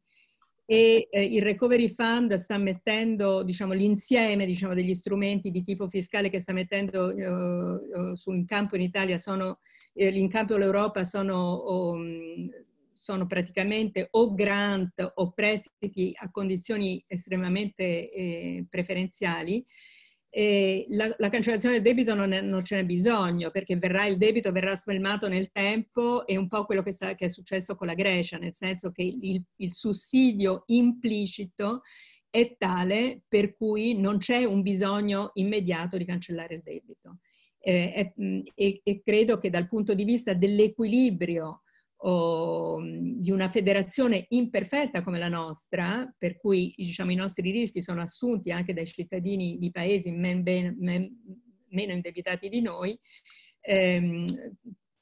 e 0.65 1.07
eh, 1.09 1.23
il 1.23 1.41
Recovery 1.43 1.87
Fund 1.89 2.33
sta 2.33 2.57
mettendo 2.57 3.43
diciamo, 3.43 3.73
l'insieme 3.73 4.45
diciamo, 4.45 4.73
degli 4.73 4.93
strumenti 4.95 5.51
di 5.51 5.61
tipo 5.61 5.87
fiscale 5.87 6.29
che 6.29 6.39
sta 6.39 6.51
mettendo 6.51 7.11
eh, 7.11 8.17
su, 8.17 8.33
in 8.33 8.45
campo 8.45 8.75
in 8.75 8.81
Italia, 8.81 9.17
sono, 9.17 9.59
eh, 9.93 10.07
in 10.07 10.29
campo 10.29 10.57
l'Europa 10.57 11.05
sono, 11.05 11.91
um, 11.93 12.49
sono 12.89 13.27
praticamente 13.27 14.07
o 14.11 14.33
grant 14.33 15.11
o 15.15 15.31
prestiti 15.31 16.11
a 16.17 16.29
condizioni 16.31 17.01
estremamente 17.07 18.09
eh, 18.11 18.65
preferenziali, 18.67 19.63
la, 20.89 21.15
la, 21.17 21.29
cancellazione 21.29 21.75
del 21.75 21.83
debito 21.83 22.13
non, 22.13 22.31
è, 22.31 22.41
non, 22.41 22.63
ce 22.63 22.75
n'è 22.75 22.85
bisogno 22.85 23.49
perché 23.49 23.75
verrà, 23.75 24.05
il 24.05 24.17
debito 24.17 24.51
verrà 24.51 24.75
spalmato 24.75 25.27
nel 25.27 25.51
tempo 25.51 26.27
e 26.27 26.37
un 26.37 26.47
po' 26.47 26.65
quello 26.65 26.83
che, 26.83 26.91
sta, 26.91 27.15
che, 27.15 27.25
è 27.25 27.29
successo 27.29 27.75
con 27.75 27.87
la 27.87 27.95
Grecia, 27.95 28.37
nel 28.37 28.53
senso 28.53 28.91
che 28.91 29.01
il, 29.01 29.41
il 29.55 29.73
sussidio 29.73 30.61
implicito 30.67 31.81
è 32.29 32.55
tale 32.55 33.21
per 33.27 33.55
cui 33.55 33.97
non 33.97 34.19
c'è 34.19 34.43
un 34.43 34.61
bisogno 34.61 35.31
immediato 35.33 35.97
di 35.97 36.05
cancellare 36.05 36.55
il 36.55 36.61
debito. 36.63 37.17
Eh, 37.59 38.13
e, 38.53 38.81
e, 38.83 39.01
credo 39.03 39.39
che 39.39 39.49
dal 39.49 39.67
punto 39.67 39.95
di 39.95 40.03
vista 40.03 40.35
dell'equilibrio 40.35 41.63
o 42.01 42.79
di 42.81 43.31
una 43.31 43.49
federazione 43.49 44.25
imperfetta 44.29 45.01
come 45.01 45.17
la 45.17 45.29
nostra, 45.29 46.13
per 46.17 46.37
cui 46.37 46.73
diciamo, 46.75 47.11
i 47.11 47.15
nostri 47.15 47.49
rischi 47.51 47.81
sono 47.81 48.01
assunti 48.01 48.51
anche 48.51 48.73
dai 48.73 48.85
cittadini 48.85 49.57
di 49.57 49.71
paesi 49.71 50.11
men 50.11 50.43
ben, 50.43 50.75
men, 50.79 51.09
meno 51.69 51.93
indebitati 51.93 52.49
di 52.49 52.61
noi, 52.61 52.97
ehm, 53.61 54.25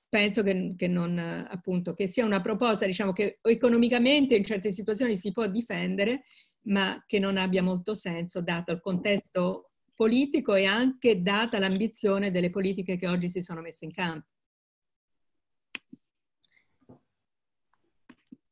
penso 0.08 0.44
che, 0.44 0.74
che, 0.78 0.88
non, 0.88 1.18
appunto, 1.18 1.94
che, 1.94 2.08
sia 2.08 2.24
una 2.24 2.42
proposta 2.42 2.86
diciamo, 2.86 3.12
che 3.12 3.40
economicamente 3.42 4.36
in 4.36 4.46
certe 4.46 4.72
situazioni 4.72 5.18
si 5.18 5.32
può 5.32 5.48
difendere, 5.48 6.24
ma 6.68 7.04
che 7.06 7.20
non 7.20 7.38
abbia 7.38 7.62
molto 7.62 7.94
senso 7.94 8.42
dato 8.42 8.72
il 8.72 8.80
contesto 8.80 9.72
politico 9.94 10.56
e 10.56 10.66
anche 10.66 11.22
data 11.22 11.60
l'ambizione 11.60 12.32
delle 12.32 12.50
politiche 12.50 12.98
che 12.98 13.08
oggi 13.08 13.30
si 13.30 13.42
sono 13.42 13.62
messe 13.62 13.86
in 13.86 13.94
campo. 13.94 14.28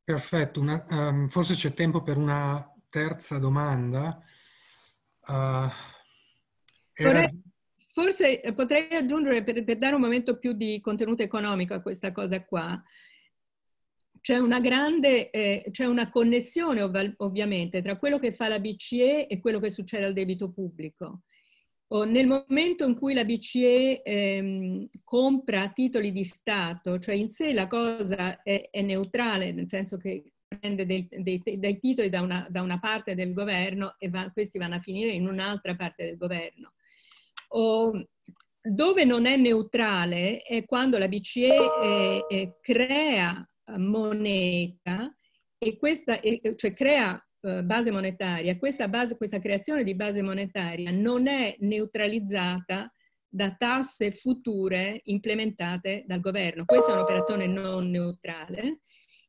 Perfetto, 0.03 0.59
una, 0.59 0.83
um, 0.89 1.29
forse 1.29 1.55
c'è 1.55 1.73
tempo 1.73 2.01
per 2.01 2.17
una 2.17 2.69
terza 2.89 3.39
domanda. 3.39 4.21
Uh, 5.27 5.69
era... 6.93 7.29
Forse 7.93 8.41
potrei 8.55 8.89
aggiungere, 8.89 9.43
per, 9.43 9.63
per, 9.63 9.77
dare 9.77 9.93
un 9.93 10.01
momento 10.01 10.39
più 10.39 10.53
di 10.53 10.81
contenuto 10.81 11.21
economico 11.21 11.75
a 11.75 11.81
questa 11.81 12.11
cosa 12.11 12.43
qua, 12.43 12.81
c'è 14.19 14.37
una 14.37 14.59
grande, 14.59 15.29
eh, 15.29 15.65
c'è 15.69 15.85
una 15.85 16.09
connessione 16.09 16.81
ov- 16.81 17.13
ovviamente 17.17 17.81
tra 17.81 17.97
quello 17.97 18.19
che 18.19 18.31
fa 18.31 18.47
la 18.47 18.59
BCE 18.59 19.27
e 19.27 19.39
quello 19.39 19.59
che 19.59 19.69
succede 19.69 20.05
al 20.05 20.13
debito 20.13 20.49
pubblico. 20.51 21.23
Nel 21.93 22.25
momento 22.25 22.85
in 22.85 22.97
cui 22.97 23.13
la 23.13 23.23
BCE 23.23 24.01
ehm, 24.01 24.89
compra 25.03 25.69
titoli 25.69 26.11
di 26.11 26.23
Stato, 26.23 26.97
cioè 26.97 27.13
in 27.13 27.29
sé 27.29 27.53
la 27.53 27.67
cosa 27.67 28.41
è, 28.41 28.69
è 28.71 28.81
neutrale, 28.81 29.51
nel 29.51 29.67
senso 29.67 29.97
che 29.97 30.33
prende 30.47 30.87
dei, 30.87 31.07
dei, 31.09 31.41
dei 31.43 31.77
titoli 31.77 32.09
da 32.09 32.21
una, 32.21 32.47
da 32.49 32.63
una, 32.63 32.79
parte 32.79 33.13
del 33.13 33.33
governo 33.33 33.95
e 33.99 34.09
va, 34.09 34.31
questi 34.31 34.57
vanno 34.57 34.75
a 34.75 34.79
finire 34.79 35.11
in 35.11 35.27
un'altra 35.27 35.75
parte 35.75 36.05
del 36.05 36.17
governo. 36.17 36.73
Oh, 37.49 38.07
dove 38.59 39.05
non 39.05 39.27
è 39.27 39.35
neutrale 39.35 40.41
è 40.41 40.65
quando 40.65 40.97
la 40.97 41.07
BCE 41.07 41.57
eh, 41.83 42.25
eh, 42.27 42.57
crea 42.59 43.47
moneta 43.77 45.15
e 45.59 45.77
questa, 45.77 46.19
eh, 46.19 46.53
cioè 46.55 46.73
crea 46.73 47.23
base 47.63 47.91
monetaria, 47.91 48.57
questa, 48.57 48.87
base, 48.87 49.17
questa 49.17 49.39
creazione 49.39 49.83
di 49.83 49.95
base 49.95 50.21
monetaria 50.21 50.91
non 50.91 51.27
è 51.27 51.55
neutralizzata 51.59 52.91
da 53.27 53.51
tasse 53.55 54.11
future 54.11 55.01
implementate 55.05 56.03
dal 56.05 56.19
governo. 56.19 56.65
Questa 56.65 56.91
è 56.91 56.93
un'operazione 56.93 57.47
non 57.47 57.89
neutrale 57.89 58.81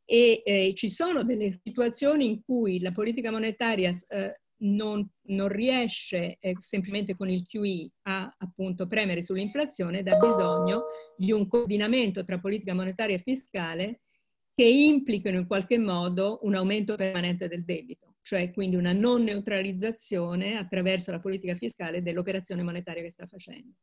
e 0.05 0.43
eh, 0.45 0.75
ci 0.77 0.91
sono 0.91 1.25
delle 1.25 1.59
situazioni 1.65 2.27
in 2.27 2.43
cui 2.45 2.81
la 2.81 2.93
politica 2.93 3.31
monetaria 3.31 3.91
eh, 3.91 4.41
non, 4.59 5.09
non 5.29 5.49
riesce 5.49 6.37
eh, 6.39 6.55
semplicemente 6.59 7.17
con 7.17 7.29
il 7.29 7.47
QE 7.47 7.91
a 8.03 8.33
appunto 8.39 8.87
premere 8.87 9.23
sull'inflazione 9.23 10.01
ed 10.01 10.09
ha 10.09 10.19
bisogno 10.19 10.85
di 11.17 11.33
un 11.33 11.49
coordinamento 11.49 12.23
tra 12.25 12.39
politica 12.39 12.75
monetaria 12.75 13.17
e 13.17 13.21
fiscale 13.21 14.01
che 14.55 14.65
implichino 14.65 15.39
in 15.39 15.47
qualche 15.47 15.79
modo 15.79 16.39
un 16.43 16.55
aumento 16.55 16.95
permanente 16.95 17.49
del 17.49 17.65
debito, 17.65 18.15
cioè 18.23 18.53
quindi 18.53 18.77
una 18.77 18.93
non 18.93 19.25
neutralizzazione 19.25 20.57
attraverso 20.57 21.11
la 21.11 21.21
politica 21.21 21.57
fiscale 21.57 22.03
dell'operazione 22.03 22.63
monetaria 22.63 23.03
che 23.03 23.11
sta 23.11 23.27
facendo. 23.27 23.75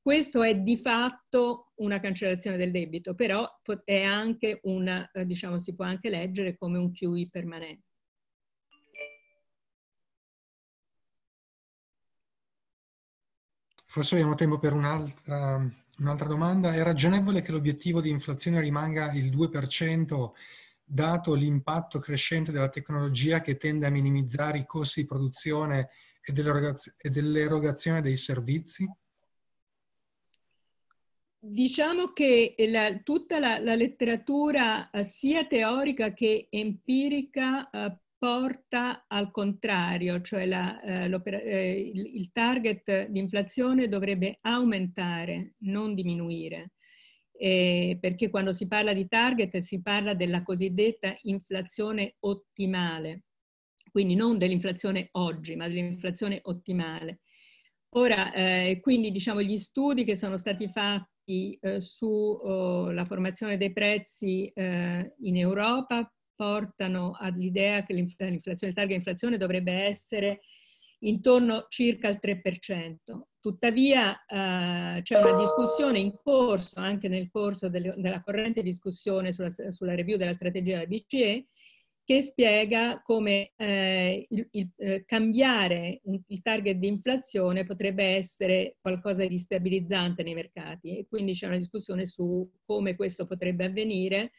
Questo 0.00 0.42
è 0.42 0.56
di 0.56 0.76
fatto 0.76 1.72
una 1.76 1.98
cancellazione 2.00 2.56
del 2.56 2.70
debito, 2.70 3.14
però 3.14 3.48
è 3.84 4.02
anche 4.02 4.60
una, 4.64 5.10
eh, 5.10 5.26
diciamo, 5.26 5.58
si 5.58 5.74
può 5.74 5.84
anche 5.84 6.10
leggere 6.10 6.56
come 6.56 6.78
un 6.78 6.92
QE 6.92 7.28
permanente. 7.30 7.84
Forse 13.84 14.14
abbiamo 14.14 14.34
tempo 14.34 14.58
per 14.58 14.74
un'altra, 14.74 15.68
un'altra 15.98 16.28
domanda. 16.28 16.72
È 16.72 16.82
ragionevole 16.82 17.42
che 17.42 17.52
l'obiettivo 17.52 18.00
di 18.00 18.10
inflazione 18.10 18.60
rimanga 18.60 19.12
il 19.12 19.30
2% 19.30 20.30
dato 20.88 21.34
l'impatto 21.34 21.98
crescente 21.98 22.52
della 22.52 22.68
tecnologia 22.68 23.40
che 23.40 23.56
tende 23.56 23.86
a 23.86 23.90
minimizzare 23.90 24.58
i 24.58 24.66
costi 24.66 25.00
di 25.00 25.06
produzione 25.06 25.88
e 26.22 26.32
dell'erogazione 27.10 28.00
dei 28.00 28.16
servizi? 28.16 28.88
Diciamo 31.38 32.12
che 32.12 32.54
la, 32.68 32.98
tutta 33.04 33.38
la, 33.38 33.58
la, 33.58 33.76
letteratura 33.76 34.90
eh, 34.90 35.04
sia 35.04 35.46
teorica 35.46 36.12
che 36.12 36.48
empirica 36.50 37.70
eh, 37.70 37.98
porta 38.18 39.04
al 39.08 39.30
contrario, 39.30 40.20
cioè 40.20 40.46
la, 40.46 40.80
eh, 40.80 41.10
eh, 41.10 41.90
il, 41.92 42.16
il, 42.16 42.32
target 42.32 43.08
di 43.08 43.18
inflazione 43.18 43.88
dovrebbe 43.88 44.38
aumentare, 44.42 45.54
non 45.58 45.94
diminuire. 45.94 46.72
Eh, 47.38 47.98
perché 48.00 48.30
quando 48.30 48.52
si 48.54 48.66
parla 48.66 48.94
di 48.94 49.06
target 49.08 49.60
si 49.60 49.82
parla 49.82 50.14
della 50.14 50.42
cosiddetta 50.42 51.14
inflazione 51.22 52.16
ottimale, 52.20 53.24
quindi 53.90 54.14
non 54.14 54.38
dell'inflazione 54.38 55.08
oggi, 55.12 55.54
ma 55.54 55.68
dell'inflazione 55.68 56.40
ottimale. 56.44 57.20
Ora, 57.96 58.32
eh, 58.32 58.78
quindi 58.80 59.10
diciamo 59.10 59.42
gli 59.42 59.58
studi 59.58 60.04
che 60.04 60.16
sono 60.16 60.36
stati 60.38 60.68
fatti 60.68 61.58
eh, 61.60 61.80
sulla 61.80 63.02
oh, 63.02 63.04
formazione 63.04 63.56
dei 63.56 63.72
prezzi 63.72 64.46
eh, 64.48 65.14
in 65.20 65.36
Europa 65.36 66.10
portano 66.36 67.16
all'idea 67.18 67.82
che 67.82 67.94
l'inflazione, 67.94 68.70
il 68.70 68.74
target 68.74 68.98
inflazione 68.98 69.38
dovrebbe 69.38 69.72
essere 69.72 70.40
intorno 71.00 71.66
circa 71.68 72.08
al 72.08 72.18
3%. 72.22 72.94
Tuttavia 73.40 74.24
eh, 74.24 75.02
c'è 75.02 75.20
una 75.20 75.38
discussione 75.38 75.98
in 75.98 76.14
corso, 76.22 76.80
anche 76.80 77.08
nel 77.08 77.28
corso 77.30 77.68
delle, 77.68 77.94
della 77.96 78.22
corrente 78.22 78.62
discussione 78.62 79.32
sulla, 79.32 79.50
sulla, 79.50 79.94
review 79.94 80.16
della 80.16 80.34
strategia 80.34 80.78
della 80.78 80.86
BCE, 80.86 81.46
che 82.06 82.22
spiega 82.22 83.02
come 83.02 83.52
eh, 83.56 84.26
il, 84.30 84.48
il, 84.52 84.68
eh, 84.76 85.04
cambiare 85.04 86.00
il 86.04 86.40
target 86.40 86.76
di 86.76 86.86
inflazione 86.86 87.64
potrebbe 87.64 88.04
essere 88.04 88.76
qualcosa 88.80 89.26
di 89.26 89.36
stabilizzante 89.38 90.22
nei 90.22 90.34
mercati 90.34 90.98
e 90.98 91.06
quindi 91.08 91.32
c'è 91.32 91.46
una 91.46 91.56
discussione 91.56 92.06
su 92.06 92.48
come 92.64 92.94
questo 92.94 93.26
potrebbe 93.26 93.64
avvenire 93.64 94.30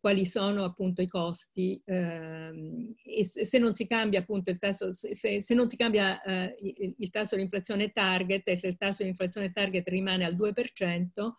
quali 0.00 0.24
sono 0.24 0.64
appunto 0.64 1.02
i 1.02 1.06
costi 1.06 1.80
ehm, 1.84 2.94
e 3.04 3.24
se, 3.24 3.58
non 3.58 3.74
si 3.74 3.86
cambia 3.86 4.20
appunto 4.20 4.50
il 4.50 4.58
tasso, 4.58 4.92
se, 4.92 5.42
non 5.54 5.68
si 5.68 5.76
cambia 5.76 6.22
eh, 6.22 6.54
il, 6.96 7.10
tasso 7.10 7.36
di 7.36 7.42
inflazione 7.42 7.90
target 7.90 8.48
e 8.48 8.56
se 8.56 8.68
il 8.68 8.76
tasso 8.76 9.02
di 9.02 9.10
inflazione 9.10 9.52
target 9.52 9.86
rimane 9.88 10.24
al 10.24 10.36
2%, 10.36 11.32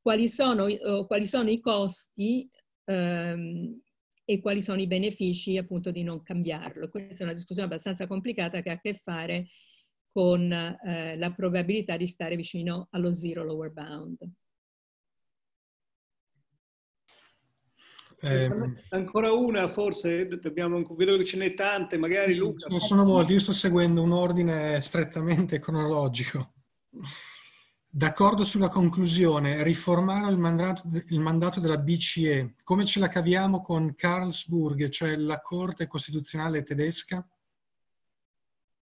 quali 0.00 0.28
sono, 0.28 0.66
quali 1.06 1.26
sono 1.26 1.50
i 1.50 1.60
costi 1.60 2.48
ehm, 2.84 3.80
e 4.24 4.40
quali 4.40 4.60
sono 4.60 4.80
i 4.80 4.86
benefici 4.86 5.56
appunto 5.56 5.90
di 5.90 6.02
non 6.02 6.22
cambiarlo. 6.22 6.88
Questa 6.88 7.20
è 7.20 7.22
una 7.22 7.32
discussione 7.32 7.68
abbastanza 7.68 8.06
complicata 8.06 8.60
che 8.60 8.70
ha 8.70 8.74
a 8.74 8.80
che 8.80 8.94
fare 8.94 9.46
con 10.10 10.50
eh, 10.50 11.16
la 11.16 11.32
probabilità 11.32 11.96
di 11.96 12.06
stare 12.06 12.36
vicino 12.36 12.88
allo 12.90 13.12
zero 13.12 13.44
lower 13.44 13.70
bound. 13.70 14.18
Eh, 18.20 18.50
Ancora 18.90 19.32
una, 19.32 19.68
forse 19.68 20.26
dobbiamo, 20.26 20.82
vedo 20.96 21.16
che 21.18 21.24
ce 21.24 21.36
n'è 21.36 21.54
tante, 21.54 21.98
magari 21.98 22.34
Luca. 22.34 22.68
Ne 22.68 22.78
sono 22.78 23.04
molti, 23.04 23.32
io 23.32 23.40
sto 23.40 23.52
seguendo 23.52 24.02
un 24.02 24.12
ordine 24.12 24.80
strettamente 24.80 25.58
cronologico. 25.58 26.54
D'accordo 27.88 28.44
sulla 28.44 28.68
conclusione, 28.68 29.62
riformare 29.62 30.30
il 30.30 30.38
mandato, 30.38 30.82
il 31.08 31.20
mandato, 31.20 31.60
della 31.60 31.78
BCE, 31.78 32.54
come 32.62 32.84
ce 32.84 33.00
la 33.00 33.08
caviamo 33.08 33.60
con 33.60 33.94
Karlsburg, 33.94 34.88
cioè 34.88 35.16
la 35.16 35.40
Corte 35.40 35.86
Costituzionale 35.86 36.62
tedesca? 36.62 37.26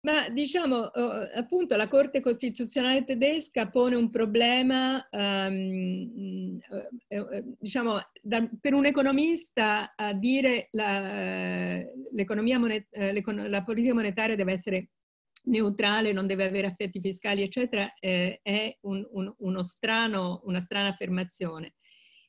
Ma 0.08 0.30
diciamo, 0.30 0.94
eh, 0.94 1.32
appunto, 1.36 1.76
la 1.76 1.90
Corte 1.90 2.22
Costituzionale 2.22 3.04
tedesca 3.04 3.68
pone 3.68 3.98
un 3.98 4.10
problema, 4.10 5.06
um, 5.12 6.58
eh, 7.10 7.44
diciamo, 7.60 8.00
da, 8.22 8.50
per 8.62 8.74
un 8.74 8.86
economista 8.86 9.96
a 9.98 10.14
dire 10.14 10.70
la, 10.72 11.82
monet- 12.58 12.88
la 13.50 13.64
politica 13.66 13.94
monetaria 13.94 14.38
deve 14.38 14.54
essere 14.54 14.92
neutrale, 15.48 16.14
non 16.14 16.26
deve 16.26 16.46
avere 16.46 16.68
effetti 16.68 17.02
fiscali, 17.02 17.42
eccetera, 17.42 17.94
eh, 18.00 18.40
è 18.42 18.78
un, 18.84 19.06
un, 19.12 19.64
strano, 19.66 20.40
una 20.46 20.62
strana 20.62 20.88
affermazione 20.88 21.74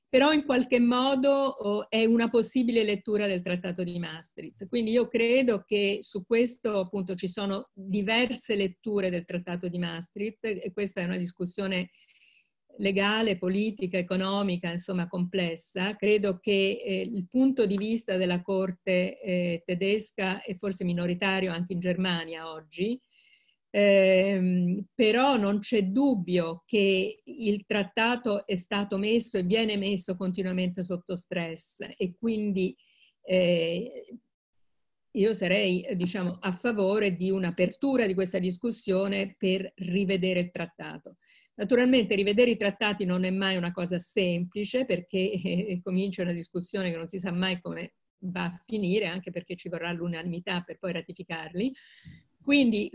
però 0.09 0.33
in 0.33 0.45
qualche 0.45 0.81
modo 0.81 1.31
oh, 1.31 1.91
è 1.91 2.05
una 2.05 2.31
possibile 2.31 2.83
lettura 2.83 3.27
del 3.27 3.43
Trattato 3.43 3.85
di 3.85 3.99
Maastricht. 3.99 4.67
Quindi 4.67 4.93
io 4.93 5.07
credo 5.07 5.65
che 5.67 5.99
su 6.01 6.25
questo 6.25 6.79
appunto 6.79 7.15
ci 7.15 7.29
sono 7.29 7.71
diverse 7.75 8.55
letture 8.55 9.11
del 9.11 9.27
Trattato 9.27 9.69
di 9.69 9.79
Maastricht 9.79 10.45
e 10.45 10.73
questa 10.73 11.03
è 11.03 11.05
una 11.05 11.19
discussione 11.19 11.91
legale, 12.79 13.37
politica, 13.37 13.99
economica, 13.99 14.71
insomma 14.71 15.09
complessa. 15.09 15.95
Credo 15.97 16.39
che 16.39 16.81
eh, 16.83 17.01
il 17.03 17.27
punto 17.29 17.67
di 17.67 17.77
vista 17.77 18.17
della 18.17 18.41
Corte 18.41 19.21
eh, 19.21 19.63
tedesca 19.65 20.43
è 20.43 20.55
forse 20.55 20.85
minoritario 20.85 21.53
anche 21.53 21.75
in 21.75 21.81
Germania 21.81 22.51
oggi, 22.51 22.99
eh, 23.71 24.85
però 24.95 25.37
non 25.37 25.59
c'è 25.59 25.85
dubbio 25.85 26.63
che 26.65 27.23
il 27.23 27.65
trattato 27.67 28.47
è 28.47 28.57
stato 28.57 28.97
messo 28.97 29.39
e 29.39 29.43
viene 29.43 29.77
messo 29.77 30.17
continuamente 30.17 30.83
sotto 30.83 31.15
stress 31.17 31.77
e 31.97 32.15
quindi 32.19 32.75
eh, 33.23 34.05
io 35.13 35.35
sarei 35.35 35.87
diciamo, 35.97 36.39
a 36.41 36.53
favore 36.53 37.15
di 37.15 37.31
un'apertura 37.31 38.07
di 38.07 38.15
questa 38.15 38.39
discussione 38.39 39.35
per 39.37 39.73
rivedere 39.77 40.41
il 40.41 40.51
trattato. 40.51 41.17
Naturalmente 41.55 42.15
rivedere 42.15 42.53
i 42.53 42.57
trattati 42.57 43.05
non 43.05 43.25
è 43.25 43.31
mai 43.31 43.57
una 43.57 43.73
cosa 43.73 43.99
semplice 43.99 44.85
perché 44.85 45.33
eh, 45.33 45.81
comincia 45.83 46.23
una 46.23 46.33
discussione 46.33 46.91
che 46.91 46.97
non 46.97 47.09
si 47.09 47.19
sa 47.19 47.33
mai 47.33 47.61
come 47.61 47.95
va 48.21 48.45
a 48.45 48.63
finire, 48.67 49.07
anche 49.07 49.31
perché 49.31 49.57
ci 49.57 49.69
vorrà 49.69 49.93
l'unanimità 49.93 50.63
per 50.63 50.79
poi 50.79 50.93
ratificarli. 50.93 51.73
Quindi 52.49 52.91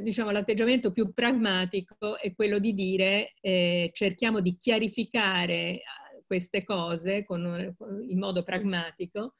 diciamo, 0.00 0.30
l'atteggiamento 0.30 0.90
più 0.90 1.12
pragmatico 1.12 2.18
è 2.18 2.32
quello 2.34 2.58
di 2.58 2.72
dire 2.72 3.34
eh, 3.42 3.90
cerchiamo 3.92 4.40
di 4.40 4.56
chiarificare 4.56 5.82
ah, 5.84 6.22
queste 6.26 6.64
cose 6.64 7.22
con, 7.22 7.76
in 8.08 8.18
modo 8.18 8.42
pragmatico, 8.42 9.34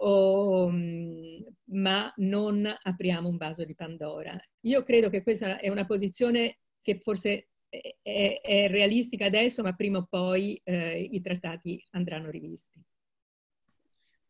o, 0.00 0.70
mm, 0.70 1.40
ma 1.70 2.12
non 2.16 2.70
apriamo 2.82 3.30
un 3.30 3.38
vaso 3.38 3.64
di 3.64 3.74
Pandora. 3.74 4.38
Io 4.66 4.82
credo 4.82 5.08
che 5.08 5.22
questa 5.22 5.58
è 5.58 5.70
una 5.70 5.86
posizione 5.86 6.58
che 6.82 6.98
forse 7.00 7.48
è, 7.70 8.40
è 8.42 8.68
realistica 8.68 9.24
adesso, 9.24 9.62
ma 9.62 9.72
prima 9.72 10.00
o 10.00 10.06
poi 10.06 10.60
eh, 10.62 11.00
i 11.00 11.22
trattati 11.22 11.82
andranno 11.92 12.28
rivisti. 12.28 12.78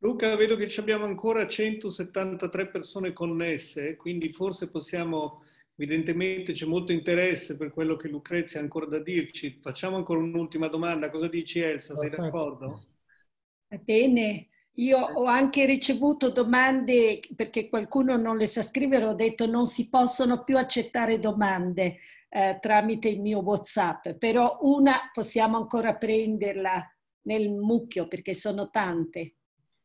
Luca, 0.00 0.36
vedo 0.36 0.56
che 0.56 0.72
abbiamo 0.78 1.04
ancora 1.04 1.48
173 1.48 2.68
persone 2.68 3.12
connesse, 3.12 3.96
quindi 3.96 4.32
forse 4.32 4.68
possiamo, 4.68 5.42
evidentemente 5.74 6.52
c'è 6.52 6.66
molto 6.66 6.92
interesse 6.92 7.56
per 7.56 7.72
quello 7.72 7.96
che 7.96 8.06
Lucrezia 8.06 8.60
ha 8.60 8.62
ancora 8.62 8.86
da 8.86 9.00
dirci. 9.00 9.58
Facciamo 9.60 9.96
ancora 9.96 10.20
un'ultima 10.20 10.68
domanda. 10.68 11.10
Cosa 11.10 11.26
dici 11.26 11.58
Elsa? 11.58 11.96
Sei 11.96 12.10
d'accordo? 12.10 12.86
Va 13.68 13.78
bene. 13.78 14.48
Io 14.74 14.98
ho 14.98 15.24
anche 15.24 15.66
ricevuto 15.66 16.30
domande 16.30 17.18
perché 17.34 17.68
qualcuno 17.68 18.16
non 18.16 18.36
le 18.36 18.46
sa 18.46 18.62
scrivere, 18.62 19.04
ho 19.04 19.14
detto 19.14 19.46
non 19.46 19.66
si 19.66 19.88
possono 19.88 20.44
più 20.44 20.56
accettare 20.56 21.18
domande 21.18 21.96
eh, 22.28 22.58
tramite 22.60 23.08
il 23.08 23.20
mio 23.20 23.40
WhatsApp, 23.40 24.10
però 24.10 24.58
una 24.60 25.10
possiamo 25.12 25.56
ancora 25.56 25.96
prenderla 25.96 26.88
nel 27.22 27.50
mucchio 27.50 28.06
perché 28.06 28.34
sono 28.34 28.70
tante. 28.70 29.37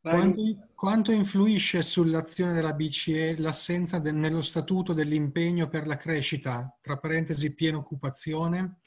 Quanto, 0.03 0.67
quanto, 0.75 1.11
influisce 1.13 1.81
sull'azione 1.81 2.51
della 2.51 2.73
BCE 2.73 3.38
l'assenza 3.38 3.99
de, 3.99 4.11
nello 4.11 4.41
statuto 4.41 4.91
dell'impegno 4.91 5.69
per 5.69 5.88
la 5.88 5.95
crescita, 5.95 6.77
tra 6.81 6.97
parentesi 6.97 7.53
piena 7.53 7.77
occupazione, 7.77 8.80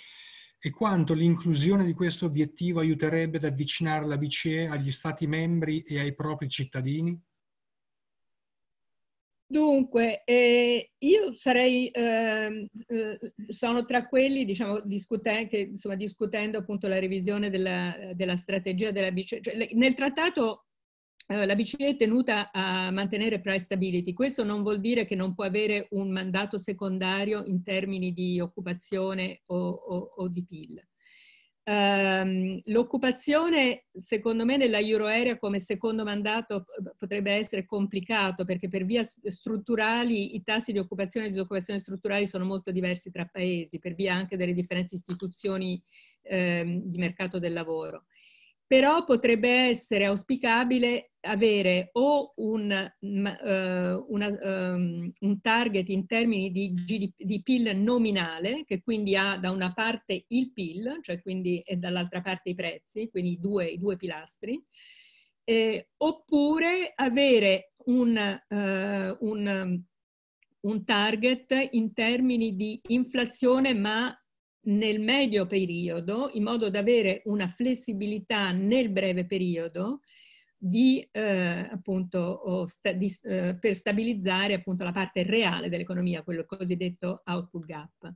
e 0.60 0.70
quanto 0.70 1.14
l'inclusione 1.14 1.86
di 1.86 1.94
questo 1.94 2.26
obiettivo 2.26 2.80
aiuterebbe 2.80 3.38
ad 3.38 3.44
avvicinare 3.44 4.05
la 4.06 4.18
BCE 4.18 4.68
agli 4.68 4.90
Stati 4.90 5.26
membri 5.26 5.80
e 5.80 6.01
ai 6.01 6.14
propri 6.14 6.51
cittadini? 6.51 7.18
Dunque, 9.48 10.22
eh, 10.24 10.90
io 10.98 11.34
sarei, 11.34 11.88
eh, 11.88 12.68
eh, 12.88 13.32
sono 13.48 13.86
tra 13.86 14.06
quelli, 14.06 14.44
diciamo, 14.44 14.80
discuten- 14.80 15.48
che, 15.48 15.59
insomma, 15.60 15.94
discutendo 15.94 16.59
appunto 16.59 16.88
la 16.88 16.98
revisione 16.98 17.48
della, 17.48 18.12
della 18.12 18.36
strategia 18.36 18.90
della 18.90 19.12
BCE. 19.12 19.40
Cioè, 19.40 19.70
nel 19.72 19.94
trattato 19.94 20.65
la 21.27 21.57
BCE 21.57 21.89
è 21.89 21.97
tenuta 21.97 22.53
a 22.53 22.90
mantenere 22.93 23.40
price 23.40 23.65
stability. 23.65 24.12
Questo 24.12 24.44
non 24.44 24.62
vuol 24.62 24.81
dire 24.81 25.05
che 25.05 25.16
non 25.16 25.35
può 25.35 25.44
avere 25.44 25.89
un 25.90 26.12
mandato 26.12 26.57
secondario 26.59 27.43
in 27.44 27.62
termini 27.62 28.12
di 28.12 28.40
occupazione 28.40 29.43
o, 29.47 29.57
o, 29.57 30.12
o 30.16 30.28
di 30.28 30.44
PIL. 30.44 30.81
Um, 31.69 32.61
l'occupazione, 32.66 33.86
secondo 33.90 34.44
me, 34.44 34.57
nella 34.57 34.78
euro 34.78 35.07
area 35.07 35.36
come 35.36 35.59
secondo 35.59 36.05
mandato 36.05 36.66
potrebbe 36.97 37.32
essere 37.32 37.65
complicato 37.65 38.44
perché 38.44 38.69
per 38.69 38.85
via 38.85 39.03
strutturali 39.03 40.36
i 40.36 40.44
tassi 40.44 40.70
di 40.70 40.78
occupazione 40.78 41.27
e 41.27 41.31
disoccupazione 41.31 41.81
strutturali 41.81 42.28
sono 42.28 42.44
molto 42.44 42.70
diversi 42.70 43.11
tra 43.11 43.24
paesi, 43.27 43.81
per 43.81 43.94
via 43.94 44.15
anche 44.15 44.36
delle 44.36 44.53
differenti 44.53 44.94
istituzioni 44.94 45.82
um, 46.31 46.82
di 46.85 46.98
mercato 46.98 47.40
del 47.40 47.53
lavoro 47.53 48.05
però 48.66 49.05
potrebbe 49.05 49.48
essere 49.69 50.07
auspicabile 50.07 51.12
avere 51.27 51.90
o 51.93 52.32
un, 52.36 52.70
uh, 52.70 54.07
una, 54.09 54.39
um, 54.40 55.12
un 55.19 55.40
target 55.40 55.89
in 55.89 56.07
termini 56.07 56.51
di, 56.51 56.73
GDP, 56.73 57.23
di, 57.23 57.43
PIL 57.43 57.77
nominale, 57.77 58.65
che 58.65 58.82
quindi 58.82 59.16
ha 59.16 59.36
da 59.36 59.51
una 59.51 59.73
parte 59.73 60.24
il 60.28 60.53
PIL, 60.53 60.98
cioè 61.03 61.20
quindi 61.20 61.61
e 61.61 61.77
dall'altra 61.77 62.20
parte 62.20 62.51
i 62.51 62.55
prezzi, 62.55 63.09
quindi 63.11 63.32
i 63.32 63.40
due, 63.40 63.66
i 63.66 63.78
due 63.78 63.97
pilastri, 63.97 64.62
eh, 65.44 65.89
oppure 65.98 66.93
avere 66.94 67.73
un, 67.86 68.40
uh, 68.48 69.27
un, 69.27 69.82
un 70.61 70.85
target 70.85 71.69
in 71.73 71.93
termini 71.93 72.57
di 72.57 72.81
inflazione 72.89 73.74
ma 73.74 74.16
nel 74.66 75.01
medio 75.01 75.47
periodo, 75.47 76.31
in 76.35 76.43
modo 76.43 76.70
da 76.70 76.81
avere 76.81 77.23
una 77.27 77.47
flessibilità 77.47 78.51
nel 78.51 78.90
breve 78.90 79.27
periodo 79.27 80.01
di, 80.57 81.07
eh, 81.12 81.69
appunto, 81.70 82.66
sta, 82.66 82.93
di, 82.93 83.12
eh, 83.23 83.57
per 83.59 83.74
stabilizzare 83.74 84.55
appunto 84.55 84.85
la 84.85 84.93
parte 84.93 85.23
reale 85.23 85.69
dell'economia, 85.69 86.23
quello 86.23 86.45
cosiddetto 86.45 87.23
output 87.24 87.65
gap. 87.65 88.15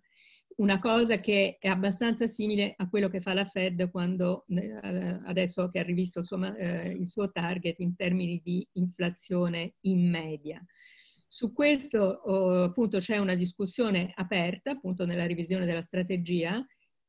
Una 0.57 0.79
cosa 0.79 1.21
che 1.21 1.57
è 1.59 1.69
abbastanza 1.69 2.27
simile 2.27 2.75
a 2.77 2.89
quello 2.89 3.09
che 3.09 3.21
fa 3.21 3.33
la 3.33 3.47
Fed 3.47 3.91
quando 3.91 4.45
eh, 4.49 4.79
adesso 5.25 5.69
che 5.69 5.79
ha 5.79 5.83
rivisto 5.83 6.21
il 6.21 6.27
suo, 6.27 6.55
eh, 6.55 6.91
il 6.91 7.11
suo 7.11 7.31
target 7.31 7.79
in 7.81 7.97
termini 7.97 8.41
di 8.45 8.67
inflazione 8.73 9.77
in 9.83 10.11
media. 10.11 10.63
Su 11.27 11.53
questo 11.53 12.01
oh, 12.03 12.65
appunto 12.65 12.99
c'è 12.99 13.17
una 13.17 13.37
discussione 13.37 14.13
aperta 14.17 14.73
appunto 14.73 15.07
nella 15.07 15.27
revisione 15.27 15.65
della 15.65 15.81
strategia. 15.81 16.63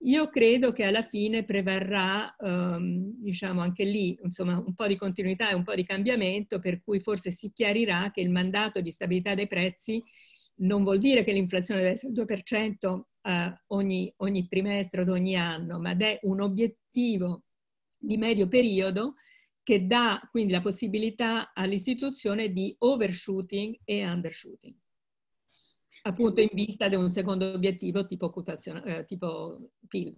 Io 0.03 0.29
credo 0.29 0.71
che 0.71 0.83
alla 0.83 1.03
fine 1.03 1.43
prevarrà, 1.43 2.35
um, 2.39 3.13
diciamo 3.17 3.61
anche 3.61 3.83
lì, 3.83 4.17
insomma, 4.23 4.57
un 4.57 4.73
po' 4.73 4.87
di 4.87 4.95
continuità 4.95 5.49
e 5.49 5.53
un 5.53 5.63
po' 5.63 5.75
di 5.75 5.83
cambiamento, 5.83 6.59
per 6.59 6.81
cui 6.81 6.99
forse 6.99 7.29
si 7.29 7.51
chiarirà 7.51 8.09
che 8.11 8.21
il 8.21 8.31
mandato 8.31 8.81
di 8.81 8.89
stabilità 8.89 9.35
dei 9.35 9.47
prezzi 9.47 10.01
non 10.61 10.83
vuol 10.83 10.97
dire 10.97 11.23
che 11.23 11.33
l'inflazione 11.33 11.81
deve 11.81 11.93
essere 11.93 12.13
il 12.13 12.19
2% 12.19 12.87
uh, 12.89 13.03
ogni, 13.67 14.11
ogni 14.17 14.47
trimestre 14.47 15.01
od 15.01 15.09
ogni 15.09 15.35
anno, 15.35 15.79
ma 15.79 15.95
è 15.95 16.19
un 16.23 16.41
obiettivo 16.41 17.43
di 17.99 18.17
medio 18.17 18.47
periodo 18.47 19.13
che 19.63 19.85
dà 19.85 20.19
quindi 20.31 20.51
la 20.53 20.61
possibilità 20.61 21.53
all'istituzione 21.53 22.51
di 22.51 22.75
overshooting 22.79 23.79
e 23.83 24.07
undershooting, 24.07 24.75
appunto 26.03 26.41
in 26.41 26.49
vista 26.53 26.87
di 26.87 26.95
un 26.95 27.11
secondo 27.11 27.51
obiettivo 27.51 28.05
tipo, 28.05 28.33
eh, 28.85 29.05
tipo 29.05 29.69
PIL. 29.87 30.15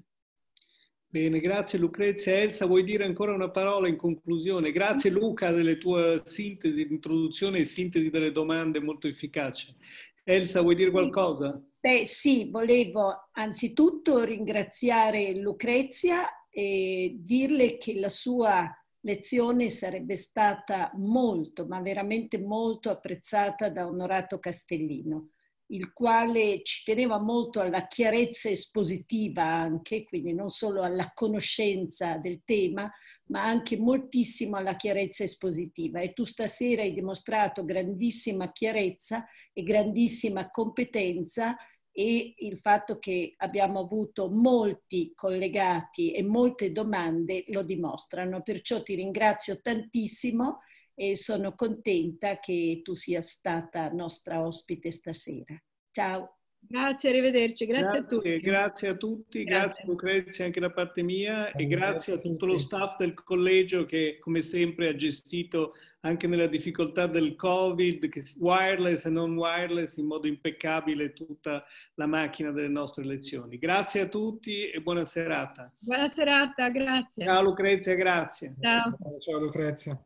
Bene, 1.14 1.39
grazie 1.39 1.77
Lucrezia. 1.77 2.39
Elsa, 2.39 2.65
vuoi 2.65 2.84
dire 2.84 3.05
ancora 3.05 3.34
una 3.34 3.51
parola 3.51 3.88
in 3.88 3.97
conclusione? 3.97 4.72
Grazie 4.72 5.11
Luca 5.11 5.51
delle 5.51 5.77
tue 5.77 6.23
sintesi, 6.26 6.88
introduzione 6.89 7.60
e 7.60 7.65
sintesi 7.65 8.10
delle 8.10 8.31
domande 8.31 8.80
molto 8.80 9.07
efficace. 9.07 9.76
Elsa, 10.23 10.61
vuoi 10.61 10.73
dire 10.73 10.89
qualcosa? 10.89 11.61
Beh 11.80 12.05
sì, 12.05 12.49
volevo 12.49 13.30
anzitutto 13.34 14.23
ringraziare 14.23 15.35
Lucrezia 15.35 16.47
e 16.49 17.15
dirle 17.19 17.77
che 17.77 17.99
la 17.99 18.10
sua 18.10 18.68
lezione 19.01 19.69
sarebbe 19.69 20.15
stata 20.15 20.91
molto, 20.95 21.68
ma 21.68 21.81
veramente 21.81 22.39
molto 22.39 22.89
apprezzata 22.89 23.69
da 23.69 23.85
Onorato 23.85 24.39
Castellino, 24.39 25.32
il 25.73 25.91
quale 25.91 26.61
ci 26.63 26.83
teneva 26.83 27.19
molto 27.19 27.59
alla 27.59 27.87
chiarezza 27.87 28.49
espositiva 28.49 29.43
anche, 29.43 30.03
quindi 30.03 30.33
non 30.33 30.49
solo 30.49 30.83
alla 30.83 31.11
conoscenza 31.13 32.17
del 32.17 32.41
tema, 32.45 32.91
ma 33.27 33.43
anche 33.43 33.77
moltissimo 33.77 34.55
alla 34.55 34.75
chiarezza 34.75 35.23
espositiva. 35.23 35.99
E 35.99 36.13
tu 36.13 36.23
stasera 36.23 36.83
hai 36.83 36.93
dimostrato 36.93 37.65
grandissima 37.65 38.51
chiarezza 38.51 39.25
e 39.51 39.63
grandissima 39.63 40.49
competenza 40.51 41.55
e 41.91 42.33
il 42.37 42.57
fatto 42.57 42.99
che 42.99 43.33
abbiamo 43.37 43.79
avuto 43.79 44.29
molti 44.29 45.11
collegati 45.15 46.11
e 46.11 46.23
molte 46.23 46.71
domande 46.71 47.45
lo 47.47 47.63
dimostrano. 47.63 48.41
Perciò 48.41 48.83
ti 48.83 48.95
ringrazio 48.95 49.59
tantissimo 49.59 50.59
e 50.95 51.15
sono 51.15 51.55
contenta 51.55 52.39
che 52.39 52.81
tu 52.83 52.93
sia 52.93 53.21
stata 53.21 53.89
nostra 53.89 54.45
ospite 54.45 54.91
stasera. 54.91 55.61
Ciao. 55.91 56.37
Grazie, 56.65 57.09
arrivederci. 57.09 57.65
Grazie, 57.65 57.99
grazie, 57.99 57.99
a 57.99 58.03
tutti. 58.03 58.39
Grazie 58.39 58.87
a 58.87 58.95
tutti, 58.95 59.43
grazie, 59.43 59.67
grazie 59.67 59.85
Lucrezia 59.85 60.45
anche 60.45 60.59
da 60.59 60.71
parte 60.71 61.03
mia 61.03 61.51
e 61.51 61.65
grazie 61.65 62.13
a 62.13 62.17
tutto 62.17 62.45
lo 62.45 62.57
staff 62.57 62.97
del 62.97 63.13
collegio 63.13 63.85
che 63.85 64.17
come 64.19 64.41
sempre 64.41 64.87
ha 64.87 64.95
gestito 64.95 65.73
anche 66.01 66.27
nella 66.27 66.47
difficoltà 66.47 67.07
del 67.07 67.35
Covid, 67.35 68.09
wireless 68.39 69.05
e 69.05 69.09
non 69.09 69.37
wireless, 69.37 69.97
in 69.97 70.05
modo 70.05 70.27
impeccabile 70.27 71.13
tutta 71.13 71.63
la 71.95 72.07
macchina 72.07 72.51
delle 72.51 72.67
nostre 72.69 73.05
lezioni. 73.05 73.57
Grazie 73.57 74.01
a 74.01 74.07
tutti 74.07 74.69
e 74.69 74.81
buona 74.81 75.05
serata. 75.05 75.73
Buona 75.79 76.07
serata, 76.07 76.69
grazie. 76.69 77.25
Ciao 77.25 77.41
Lucrezia, 77.41 77.95
grazie. 77.95 78.55
Ciao, 78.59 78.97
Ciao 79.19 79.39
Lucrezia. 79.39 80.01